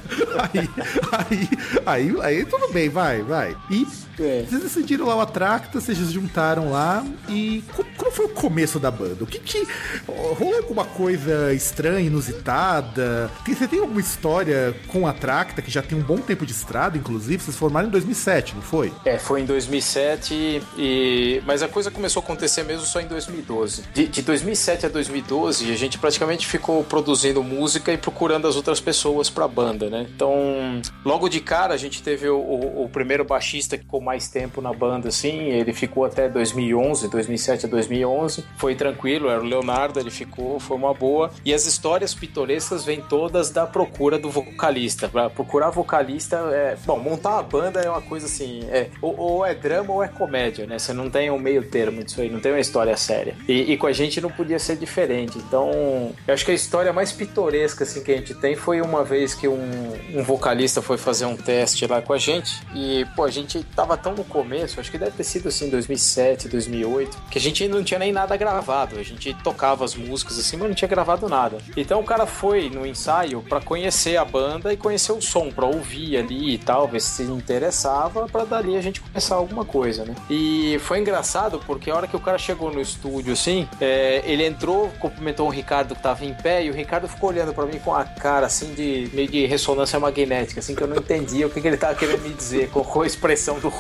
aí, 0.53 0.69
aí, 1.13 1.49
aí, 1.87 2.15
aí 2.23 2.45
tudo 2.45 2.73
bem, 2.73 2.89
vai, 2.89 3.23
vai. 3.23 3.57
E 3.71 3.87
é. 4.23 4.45
Vocês 4.49 4.63
decidiram 4.63 5.07
lá 5.07 5.17
o 5.17 5.21
Atracta, 5.21 5.81
vocês 5.81 5.97
se 5.99 6.05
juntaram 6.13 6.71
lá 6.71 7.05
e 7.29 7.63
como 7.97 8.11
foi 8.11 8.27
o 8.27 8.29
começo 8.31 8.79
da 8.79 8.91
banda? 8.91 9.25
O 9.25 9.27
que 9.27 9.39
que. 9.39 9.67
Rolou 10.07 10.57
alguma 10.57 10.85
coisa 10.85 11.53
estranha, 11.53 12.07
inusitada? 12.07 13.31
Você 13.47 13.69
tem 13.69 13.79
alguma 13.79 14.01
história 14.01 14.75
com 14.89 15.07
a 15.07 15.11
Atracta, 15.11 15.63
que 15.63 15.71
já 15.71 15.83
tem 15.83 15.99
um 15.99 16.03
bom 16.03 16.19
tempo 16.19 16.45
de 16.45 16.53
estrada, 16.53 16.97
inclusive? 16.97 17.43
Vocês 17.43 17.57
formaram 17.57 17.89
em 17.89 17.91
2007, 17.91 18.55
não 18.55 18.63
foi? 18.63 18.93
É, 19.05 19.19
foi 19.19 19.43
em 19.43 19.45
2007, 19.45 20.63
e... 20.77 21.43
mas 21.47 21.63
a 21.63 21.69
coisa 21.69 21.91
começou 21.91 22.21
a 22.21 22.25
acontecer 22.25 22.63
mesmo 22.65 22.85
só 22.87 23.01
em 23.01 23.07
2012. 23.07 23.85
De, 23.93 24.07
de 24.07 24.23
2007 24.23 24.87
a 24.87 24.89
2012, 24.89 25.71
a 25.71 25.77
gente 25.77 25.99
praticamente 25.99 26.47
ficou 26.47 26.83
produzindo 26.85 27.43
música 27.43 27.93
e 27.93 27.99
procurando 27.99 28.47
as 28.49 28.57
outras 28.57 28.81
pessoas 28.81 29.29
pra 29.29 29.47
banda, 29.47 29.89
né? 29.89 30.07
Então, 30.15 30.81
logo 31.05 31.29
de 31.29 31.41
cara, 31.41 31.75
a 31.75 31.77
gente 31.77 32.03
teve 32.03 32.29
o, 32.29 32.39
o, 32.39 32.85
o 32.85 32.89
primeiro 32.89 33.25
baixista 33.25 33.77
que 33.77 33.85
ficou 33.85 34.01
mais 34.11 34.27
tempo 34.27 34.61
na 34.61 34.73
banda, 34.73 35.09
assim. 35.09 35.51
Ele 35.51 35.73
ficou 35.73 36.05
até 36.05 36.29
2011, 36.29 37.09
2007 37.09 37.67
a 37.67 37.69
2011. 37.69 38.45
Foi 38.57 38.75
tranquilo, 38.75 39.29
era 39.29 39.41
o 39.41 39.45
Leonardo, 39.45 40.01
ele 40.01 40.11
ficou, 40.11 40.59
foi 40.59 40.77
uma 40.77 40.93
boa. 40.93 41.31
E 41.45 41.55
as 41.55 41.65
histórias 41.65 42.13
pitorescas 42.13 42.85
vêm 42.85 43.01
todas 43.01 43.51
da 43.51 43.67
procura 43.67 44.19
do 44.19 44.29
vocalista. 44.29 45.09
Pra 45.09 45.31
procurar 45.31 45.71
vocalista, 45.71 46.37
é... 46.53 46.77
Bom, 46.85 46.99
montar 46.99 47.35
uma 47.35 47.43
banda 47.45 47.81
é 47.81 47.89
uma 47.89 48.03
coisa 48.03 48.27
assim, 48.27 48.65
é... 48.69 48.89
Ou, 49.01 49.17
ou, 49.17 49.47
é 49.47 49.55
drama 49.55 49.93
ou 49.93 50.03
é 50.03 50.09
comédia, 50.09 50.67
né? 50.67 50.79
Você 50.79 50.93
não 50.93 51.09
tem 51.09 51.31
um 51.31 51.39
meio 51.39 51.63
termo 51.63 52.03
disso 52.03 52.21
aí, 52.21 52.29
não 52.29 52.41
tem 52.41 52.51
uma 52.51 52.61
história 52.61 52.97
séria. 52.97 53.37
E, 53.47 53.73
e 53.73 53.77
com 53.77 53.87
a 53.87 53.93
gente 53.93 54.21
não 54.21 54.31
podia 54.31 54.59
ser 54.59 54.77
diferente. 54.77 55.39
Então, 55.39 56.13
eu 56.27 56.35
acho 56.35 56.45
que 56.45 56.51
a 56.51 56.55
história 56.55 56.93
mais 56.93 57.13
pitoresca, 57.13 57.85
assim, 57.85 58.03
que 58.03 58.11
a 58.11 58.17
gente 58.17 58.35
tem 58.35 58.57
foi 58.57 58.81
uma 58.81 59.05
vez 59.05 59.35
que 59.35 59.47
um, 59.47 59.93
um 60.15 60.23
vocalista 60.25 60.83
foi 60.83 60.99
fazer 60.99 61.27
um 61.27 61.37
teste 61.37 61.87
lá 61.87 62.03
com 62.03 62.13
a 62.13 62.19
gente 62.19 62.61
e, 62.75 63.07
pô, 63.15 63.23
a 63.23 63.31
gente 63.31 63.63
tava 63.63 64.00
tão 64.01 64.15
no 64.15 64.25
começo, 64.25 64.81
acho 64.81 64.91
que 64.91 64.99
deve 64.99 65.13
ter 65.13 65.25
sido 65.25 65.49
assim 65.49 65.69
2007, 65.69 66.49
2008, 66.49 67.19
que 67.31 67.39
a 67.39 67.41
gente 67.41 67.67
não 67.69 67.83
tinha 67.83 67.99
nem 67.99 68.13
nada 68.13 68.37
gravado. 68.37 68.99
A 68.99 69.03
gente 69.03 69.35
tocava 69.43 69.85
as 69.85 69.95
músicas 69.95 70.39
assim, 70.39 70.57
mas 70.57 70.69
não 70.69 70.75
tinha 70.75 70.89
gravado 70.89 71.29
nada. 71.29 71.59
Então 71.77 72.01
o 72.01 72.05
cara 72.05 72.27
foi 72.27 72.69
no 72.71 72.87
ensaio 72.87 73.43
para 73.43 73.61
conhecer 73.61 74.17
a 74.17 74.25
banda 74.25 74.73
e 74.73 74.77
conhecer 74.77 75.13
o 75.13 75.21
som, 75.21 75.51
para 75.51 75.67
ouvir 75.67 76.17
ali 76.17 76.55
e 76.55 76.59
tal, 76.59 76.89
ver 76.89 77.01
se 77.01 77.23
interessava, 77.23 78.27
para 78.27 78.45
dali 78.45 78.77
a 78.77 78.81
gente 78.81 79.01
começar 79.01 79.35
alguma 79.35 79.65
coisa, 79.65 80.05
né? 80.05 80.15
E 80.29 80.79
foi 80.81 80.99
engraçado 80.99 81.61
porque 81.67 81.91
a 81.91 81.95
hora 81.95 82.07
que 82.07 82.17
o 82.17 82.21
cara 82.21 82.39
chegou 82.39 82.73
no 82.73 82.81
estúdio 82.81 83.33
assim, 83.33 83.69
é, 83.81 84.23
ele 84.25 84.45
entrou, 84.45 84.89
cumprimentou 84.99 85.47
o 85.47 85.51
Ricardo 85.51 85.95
que 85.95 86.03
tava 86.03 86.25
em 86.25 86.35
pé 86.35 86.65
e 86.65 86.71
o 86.71 86.75
Ricardo 86.75 87.09
ficou 87.09 87.31
olhando 87.31 87.53
para 87.53 87.67
mim 87.67 87.79
com 87.79 87.95
a 87.95 88.05
cara 88.05 88.47
assim 88.47 88.73
de 88.75 89.11
meio 89.13 89.29
de 89.29 89.47
ressonância 89.47 89.99
magnética, 89.99 90.61
assim 90.61 90.75
que 90.75 90.83
eu 90.83 90.87
não 90.87 90.97
entendia 90.97 91.47
o 91.47 91.51
que, 91.51 91.61
que 91.61 91.69
ele 91.69 91.77
tava 91.77 91.95
querendo 91.95 92.23
me 92.23 92.35
dizer, 92.35 92.71
com 92.73 93.03
a 93.03 93.07
expressão 93.07 93.59
do 93.59 93.71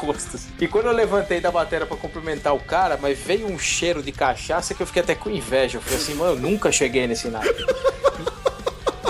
E 0.60 0.66
quando 0.66 0.86
eu 0.86 0.92
levantei 0.92 1.40
da 1.40 1.50
bateria 1.50 1.86
para 1.86 1.96
cumprimentar 1.96 2.54
o 2.54 2.60
cara, 2.60 2.98
mas 3.00 3.18
veio 3.18 3.46
um 3.46 3.58
cheiro 3.58 4.02
de 4.02 4.12
cachaça 4.12 4.74
que 4.74 4.82
eu 4.82 4.86
fiquei 4.86 5.02
até 5.02 5.14
com 5.14 5.30
inveja. 5.30 5.78
Eu 5.78 5.82
falei 5.82 5.98
assim, 5.98 6.14
mano, 6.14 6.32
eu 6.32 6.40
nunca 6.40 6.72
cheguei 6.72 7.06
nesse 7.06 7.28
naipe. 7.28 7.64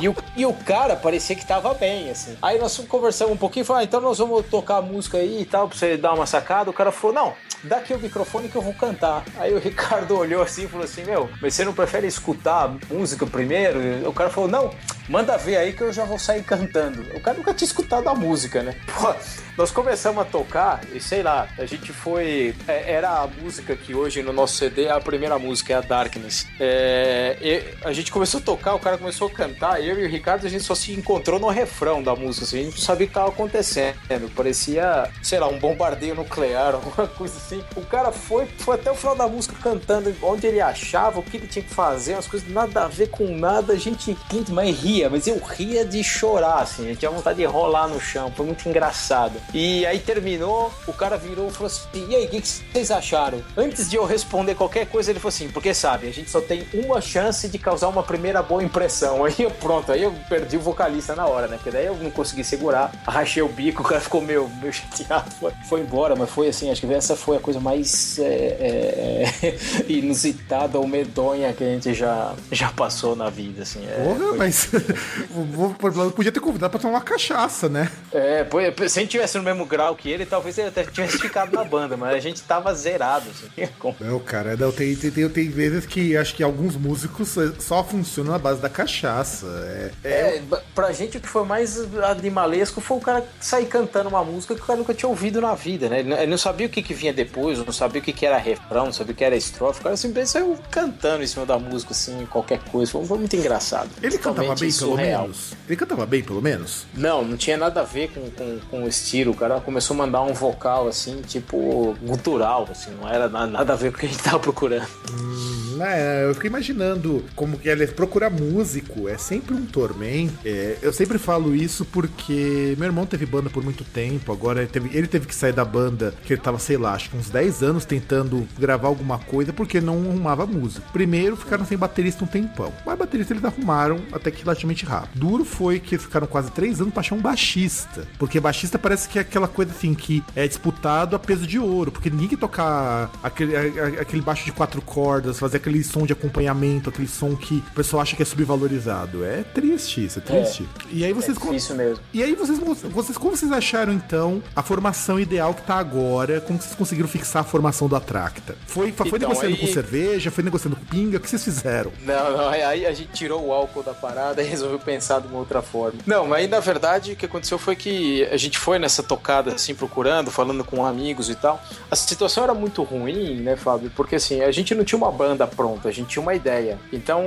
E 0.00 0.08
o, 0.08 0.16
e 0.36 0.46
o 0.46 0.52
cara 0.52 0.96
parecia 0.96 1.36
que 1.36 1.46
tava 1.46 1.74
bem, 1.74 2.10
assim. 2.10 2.36
Aí 2.40 2.58
nós 2.58 2.76
conversamos 2.78 3.34
um 3.34 3.36
pouquinho 3.36 3.62
e 3.62 3.66
falamos, 3.66 3.84
ah, 3.84 3.88
então 3.88 4.00
nós 4.00 4.18
vamos 4.18 4.46
tocar 4.46 4.76
a 4.76 4.82
música 4.82 5.18
aí 5.18 5.42
e 5.42 5.44
tal, 5.44 5.68
pra 5.68 5.76
você 5.76 5.96
dar 5.96 6.14
uma 6.14 6.26
sacada. 6.26 6.70
O 6.70 6.72
cara 6.72 6.90
falou, 6.90 7.14
não, 7.14 7.34
dá 7.62 7.78
aqui 7.78 7.92
o 7.92 7.98
microfone 7.98 8.48
que 8.48 8.56
eu 8.56 8.62
vou 8.62 8.74
cantar. 8.74 9.24
Aí 9.36 9.52
o 9.52 9.58
Ricardo 9.60 10.16
olhou 10.16 10.42
assim 10.42 10.64
e 10.64 10.68
falou 10.68 10.84
assim, 10.84 11.04
meu, 11.04 11.28
mas 11.40 11.54
você 11.54 11.64
não 11.64 11.72
prefere 11.72 12.06
escutar 12.06 12.64
a 12.64 12.94
música 12.94 13.26
primeiro? 13.26 14.08
O 14.08 14.12
cara 14.12 14.30
falou, 14.30 14.48
não, 14.48 14.70
manda 15.08 15.36
ver 15.36 15.56
aí 15.56 15.72
que 15.72 15.82
eu 15.82 15.92
já 15.92 16.04
vou 16.04 16.18
sair 16.18 16.42
cantando. 16.42 17.02
O 17.14 17.20
cara 17.20 17.36
nunca 17.36 17.52
tinha 17.52 17.66
escutado 17.66 18.08
a 18.08 18.14
música, 18.14 18.62
né? 18.62 18.74
Pô, 18.98 19.14
nós 19.56 19.70
começamos 19.70 20.22
a 20.22 20.24
tocar 20.24 20.80
e 20.94 21.00
sei 21.00 21.22
lá, 21.22 21.48
a 21.58 21.66
gente 21.66 21.92
foi. 21.92 22.54
É, 22.66 22.92
era 22.92 23.10
a 23.22 23.26
música 23.26 23.76
que 23.76 23.94
hoje 23.94 24.22
no 24.22 24.32
nosso 24.32 24.56
CD 24.56 24.84
é 24.84 24.92
a 24.92 25.00
primeira 25.00 25.38
música, 25.38 25.72
é 25.72 25.76
a 25.76 25.80
Darkness. 25.80 26.46
É, 26.58 27.74
a 27.84 27.92
gente 27.92 28.10
começou 28.12 28.40
a 28.40 28.42
tocar, 28.42 28.74
o 28.74 28.78
cara 28.78 28.96
começou 28.96 29.28
a 29.28 29.30
cantar, 29.30 29.82
eu 29.82 29.89
e 29.98 30.04
o 30.04 30.08
Ricardo 30.08 30.46
a 30.46 30.50
gente 30.50 30.64
só 30.64 30.74
se 30.74 30.92
encontrou 30.92 31.38
no 31.38 31.48
refrão 31.48 32.02
da 32.02 32.14
música, 32.14 32.44
assim, 32.44 32.60
a 32.60 32.62
gente 32.64 32.74
não 32.74 32.82
sabia 32.82 33.06
o 33.06 33.08
que 33.08 33.12
estava 33.12 33.28
acontecendo. 33.28 33.96
Parecia, 34.34 35.10
sei 35.22 35.38
lá, 35.38 35.48
um 35.48 35.58
bombardeio 35.58 36.14
nuclear, 36.14 36.74
alguma 36.76 37.06
coisa 37.08 37.36
assim. 37.36 37.62
O 37.76 37.82
cara 37.82 38.12
foi, 38.12 38.46
foi 38.58 38.76
até 38.76 38.90
o 38.90 38.94
final 38.94 39.16
da 39.16 39.26
música 39.26 39.54
cantando 39.62 40.14
onde 40.22 40.46
ele 40.46 40.60
achava, 40.60 41.20
o 41.20 41.22
que 41.22 41.36
ele 41.36 41.46
tinha 41.46 41.64
que 41.64 41.72
fazer, 41.72 42.14
umas 42.14 42.26
coisas 42.26 42.48
nada 42.48 42.84
a 42.84 42.88
ver 42.88 43.08
com 43.08 43.26
nada. 43.36 43.72
A 43.72 43.76
gente, 43.76 44.16
mas 44.50 44.78
ria, 44.78 45.08
mas 45.08 45.26
eu 45.26 45.38
ria 45.38 45.84
de 45.84 46.02
chorar, 46.02 46.60
assim, 46.60 46.84
a 46.84 46.88
gente 46.88 46.98
tinha 46.98 47.10
vontade 47.10 47.38
de 47.38 47.44
rolar 47.44 47.88
no 47.88 48.00
chão, 48.00 48.32
foi 48.34 48.46
muito 48.46 48.68
engraçado. 48.68 49.40
E 49.52 49.86
aí 49.86 49.98
terminou, 49.98 50.72
o 50.86 50.92
cara 50.92 51.16
virou 51.16 51.48
e 51.48 51.50
falou 51.50 51.66
assim: 51.66 52.06
E 52.08 52.16
aí, 52.16 52.26
o 52.26 52.28
que, 52.28 52.40
que, 52.40 52.48
vocês 52.48 52.90
acharam? 52.90 53.42
Antes 53.56 53.88
de 53.88 53.96
eu 53.96 54.04
responder 54.04 54.54
qualquer 54.54 54.86
coisa, 54.86 55.10
ele 55.10 55.20
falou 55.20 55.30
assim: 55.30 55.48
Porque 55.48 55.72
sabe, 55.72 56.08
a 56.08 56.12
gente 56.12 56.30
só 56.30 56.40
tem 56.40 56.66
uma 56.72 57.00
chance 57.00 57.48
de 57.48 57.58
causar 57.58 57.88
uma 57.88 58.02
primeira 58.02 58.42
boa 58.42 58.62
impressão. 58.62 59.24
Aí 59.24 59.34
eu, 59.38 59.50
pronto, 59.50 59.79
aí 59.88 60.02
eu 60.02 60.14
perdi 60.28 60.56
o 60.56 60.60
vocalista 60.60 61.14
na 61.14 61.26
hora, 61.26 61.46
né? 61.46 61.56
Porque 61.56 61.70
daí 61.70 61.86
eu 61.86 61.96
não 61.96 62.10
consegui 62.10 62.44
segurar, 62.44 62.92
arrachei 63.06 63.42
o 63.42 63.48
bico, 63.48 63.82
o 63.82 63.86
cara 63.86 64.00
ficou 64.00 64.20
meio, 64.20 64.48
meio 64.60 64.72
chateado, 64.72 65.30
foi, 65.38 65.52
foi 65.68 65.80
embora, 65.80 66.14
mas 66.16 66.30
foi 66.30 66.48
assim, 66.48 66.70
acho 66.70 66.80
que 66.80 66.92
essa 66.92 67.16
foi 67.16 67.36
a 67.36 67.40
coisa 67.40 67.60
mais 67.60 68.18
é, 68.18 69.26
é, 69.42 69.56
inusitada 69.88 70.78
ou 70.78 70.86
medonha 70.86 71.52
que 71.52 71.64
a 71.64 71.68
gente 71.68 71.94
já, 71.94 72.34
já 72.50 72.68
passou 72.70 73.14
na 73.14 73.30
vida, 73.30 73.62
assim. 73.62 73.86
É, 73.86 74.04
Porra, 74.04 74.28
foi... 74.28 74.38
mas 74.38 74.68
podia 76.14 76.32
ter 76.32 76.40
convidado 76.40 76.70
pra 76.70 76.80
tomar 76.80 76.94
uma 76.94 77.04
cachaça, 77.04 77.68
né? 77.68 77.90
É, 78.12 78.46
se 78.88 78.98
a 78.98 79.02
gente 79.02 79.10
tivesse 79.10 79.38
no 79.38 79.44
mesmo 79.44 79.64
grau 79.64 79.94
que 79.94 80.10
ele, 80.10 80.26
talvez 80.26 80.58
ele 80.58 80.68
até 80.68 80.84
tivesse 80.84 81.18
ficado 81.18 81.52
na 81.52 81.64
banda, 81.64 81.96
mas 81.96 82.14
a 82.14 82.20
gente 82.20 82.42
tava 82.42 82.74
zerado. 82.74 83.26
Assim. 83.30 83.68
Não, 84.00 84.18
cara, 84.20 84.56
não, 84.56 84.72
tem, 84.72 84.94
tem, 84.96 85.10
tem, 85.28 85.48
vezes 85.48 85.86
que 85.86 86.16
acho 86.16 86.34
que 86.34 86.42
alguns 86.42 86.76
músicos 86.76 87.36
só 87.58 87.84
funcionam 87.84 88.32
na 88.32 88.38
base 88.38 88.60
da 88.60 88.68
cachaça. 88.68 89.46
É, 89.70 89.90
é... 90.04 90.10
é 90.36 90.42
pra 90.74 90.92
gente 90.92 91.18
o 91.18 91.20
que 91.20 91.28
foi 91.28 91.44
mais 91.44 91.78
animalesco 92.04 92.80
foi 92.80 92.98
o 92.98 93.00
cara 93.00 93.24
sair 93.40 93.66
cantando 93.66 94.08
uma 94.08 94.24
música 94.24 94.54
que 94.54 94.60
o 94.60 94.64
cara 94.64 94.78
nunca 94.78 94.94
tinha 94.94 95.08
ouvido 95.08 95.40
na 95.40 95.54
vida, 95.54 95.88
né? 95.88 96.00
Ele 96.00 96.26
não 96.26 96.38
sabia 96.38 96.66
o 96.66 96.70
que, 96.70 96.82
que 96.82 96.94
vinha 96.94 97.12
depois, 97.12 97.58
não 97.58 97.72
sabia 97.72 98.00
o 98.00 98.04
que, 98.04 98.12
que 98.12 98.26
era 98.26 98.38
refrão, 98.38 98.86
não 98.86 98.92
sabia 98.92 99.12
o 99.12 99.16
que 99.16 99.24
era 99.24 99.36
estrofe. 99.36 99.80
O 99.80 99.82
cara 99.82 99.96
simplesmente 99.96 100.30
saiu 100.30 100.58
cantando 100.70 101.22
em 101.22 101.26
cima 101.26 101.46
da 101.46 101.58
música, 101.58 101.92
assim, 101.92 102.26
qualquer 102.26 102.58
coisa. 102.70 102.92
Foi, 102.92 103.18
muito 103.18 103.36
engraçado. 103.36 103.90
Ele 104.02 104.18
cantava 104.18 104.54
bem, 104.54 104.70
surreal. 104.70 104.96
pelo 104.96 105.22
menos? 105.22 105.52
Ele 105.68 105.76
cantava 105.76 106.06
bem, 106.06 106.22
pelo 106.22 106.42
menos? 106.42 106.86
Não, 106.94 107.24
não 107.24 107.36
tinha 107.36 107.56
nada 107.56 107.80
a 107.80 107.84
ver 107.84 108.10
com, 108.12 108.30
com, 108.30 108.58
com 108.70 108.84
o 108.84 108.88
estilo. 108.88 109.32
O 109.32 109.36
cara 109.36 109.60
começou 109.60 109.94
a 109.94 109.98
mandar 109.98 110.22
um 110.22 110.32
vocal, 110.32 110.88
assim, 110.88 111.20
tipo, 111.22 111.96
gutural, 112.02 112.68
assim, 112.70 112.90
não 113.00 113.08
era 113.08 113.28
nada 113.28 113.72
a 113.72 113.76
ver 113.76 113.90
com 113.90 113.98
o 113.98 114.00
que 114.00 114.06
a 114.06 114.08
gente 114.08 114.22
tava 114.22 114.38
procurando. 114.38 114.86
Hum, 115.12 115.78
é, 115.82 116.24
eu 116.24 116.34
fiquei 116.34 116.48
imaginando 116.48 117.24
como 117.34 117.58
que 117.58 117.68
ele 117.68 117.86
procurar 117.86 118.30
músico 118.30 119.08
é 119.08 119.18
sempre 119.18 119.54
um 119.54 119.59
tormento. 119.66 120.34
É, 120.44 120.78
eu 120.82 120.92
sempre 120.92 121.18
falo 121.18 121.54
isso 121.54 121.84
porque 121.84 122.74
meu 122.78 122.86
irmão 122.86 123.06
teve 123.06 123.26
banda 123.26 123.50
por 123.50 123.62
muito 123.62 123.84
tempo, 123.84 124.32
agora 124.32 124.60
ele 124.60 124.68
teve, 124.68 124.96
ele 124.96 125.06
teve 125.06 125.26
que 125.26 125.34
sair 125.34 125.52
da 125.52 125.64
banda, 125.64 126.14
que 126.24 126.32
ele 126.32 126.40
tava, 126.40 126.58
sei 126.58 126.76
lá, 126.76 126.94
acho 126.94 127.10
que 127.10 127.16
uns 127.16 127.30
10 127.30 127.62
anos 127.62 127.84
tentando 127.84 128.46
gravar 128.58 128.88
alguma 128.88 129.18
coisa 129.18 129.52
porque 129.52 129.80
não 129.80 129.98
arrumava 129.98 130.46
música. 130.46 130.84
Primeiro 130.92 131.36
ficaram 131.36 131.64
sem 131.64 131.78
baterista 131.78 132.24
um 132.24 132.26
tempão, 132.26 132.72
mas 132.84 132.98
baterista 132.98 133.32
eles 133.32 133.44
arrumaram 133.44 134.00
até 134.12 134.30
que 134.30 134.42
relativamente 134.42 134.84
rápido. 134.84 135.20
Duro 135.20 135.44
foi 135.44 135.78
que 135.80 135.98
ficaram 135.98 136.26
quase 136.26 136.50
3 136.50 136.80
anos 136.80 136.92
pra 136.92 137.00
achar 137.00 137.14
um 137.14 137.20
baixista, 137.20 138.06
porque 138.18 138.40
baixista 138.40 138.78
parece 138.78 139.08
que 139.08 139.18
é 139.18 139.22
aquela 139.22 139.48
coisa 139.48 139.72
assim 139.72 139.94
que 139.94 140.22
é 140.34 140.46
disputado 140.46 141.16
a 141.16 141.18
peso 141.18 141.46
de 141.46 141.58
ouro, 141.58 141.90
porque 141.90 142.10
ninguém 142.10 142.28
quer 142.28 142.38
tocar 142.38 143.10
aquele, 143.22 143.56
aquele 143.56 144.22
baixo 144.22 144.44
de 144.44 144.52
quatro 144.52 144.80
cordas, 144.82 145.38
fazer 145.38 145.58
aquele 145.58 145.82
som 145.82 146.06
de 146.06 146.12
acompanhamento, 146.12 146.90
aquele 146.90 147.08
som 147.08 147.36
que 147.36 147.62
o 147.70 147.74
pessoal 147.74 148.02
acha 148.02 148.16
que 148.16 148.22
é 148.22 148.26
subvalorizado. 148.26 149.24
É 149.24 149.39
triste 149.42 150.04
isso, 150.04 150.18
é 150.18 150.22
triste. 150.22 150.68
É, 150.86 150.88
e 150.92 151.04
aí 151.04 151.12
vocês 151.12 151.36
é 151.36 151.54
isso 151.54 151.74
mesmo. 151.74 152.02
E 152.12 152.22
aí 152.22 152.34
vocês, 152.34 152.58
vocês 152.58 153.18
como 153.18 153.36
vocês 153.36 153.50
acharam 153.52 153.92
então 153.92 154.42
a 154.54 154.62
formação 154.62 155.18
ideal 155.18 155.54
que 155.54 155.62
tá 155.62 155.76
agora? 155.76 156.40
Como 156.40 156.60
vocês 156.60 156.74
conseguiram 156.74 157.08
fixar 157.08 157.42
a 157.42 157.44
formação 157.44 157.88
do 157.88 157.96
Atracta? 157.96 158.56
Foi, 158.66 158.92
foi 158.92 159.06
então, 159.06 159.18
negociando 159.18 159.54
aí... 159.54 159.60
com 159.60 159.66
cerveja, 159.66 160.30
foi 160.30 160.44
negociando 160.44 160.76
com 160.76 160.84
pinga, 160.84 161.18
o 161.18 161.20
que 161.20 161.28
vocês 161.28 161.42
fizeram? 161.42 161.92
Não, 162.02 162.36
não, 162.36 162.48
aí 162.48 162.86
a 162.86 162.92
gente 162.92 163.12
tirou 163.12 163.46
o 163.46 163.52
álcool 163.52 163.82
da 163.82 163.94
parada 163.94 164.42
e 164.42 164.46
resolveu 164.48 164.78
pensar 164.78 165.20
de 165.20 165.28
uma 165.28 165.38
outra 165.38 165.62
forma. 165.62 165.98
Não, 166.06 166.26
mas 166.26 166.40
aí 166.40 166.48
na 166.48 166.60
verdade 166.60 167.12
o 167.12 167.16
que 167.16 167.26
aconteceu 167.26 167.58
foi 167.58 167.76
que 167.76 168.24
a 168.24 168.36
gente 168.36 168.58
foi 168.58 168.78
nessa 168.78 169.02
tocada 169.02 169.54
assim 169.54 169.74
procurando, 169.74 170.30
falando 170.30 170.64
com 170.64 170.84
amigos 170.84 171.30
e 171.30 171.34
tal. 171.34 171.62
A 171.90 171.96
situação 171.96 172.44
era 172.44 172.54
muito 172.54 172.82
ruim, 172.82 173.40
né, 173.40 173.56
Fábio? 173.56 173.90
Porque 173.94 174.16
assim, 174.16 174.42
a 174.42 174.50
gente 174.50 174.74
não 174.74 174.84
tinha 174.84 174.98
uma 174.98 175.10
banda 175.10 175.46
pronta, 175.46 175.88
a 175.88 175.92
gente 175.92 176.08
tinha 176.08 176.22
uma 176.22 176.34
ideia. 176.34 176.78
Então, 176.92 177.22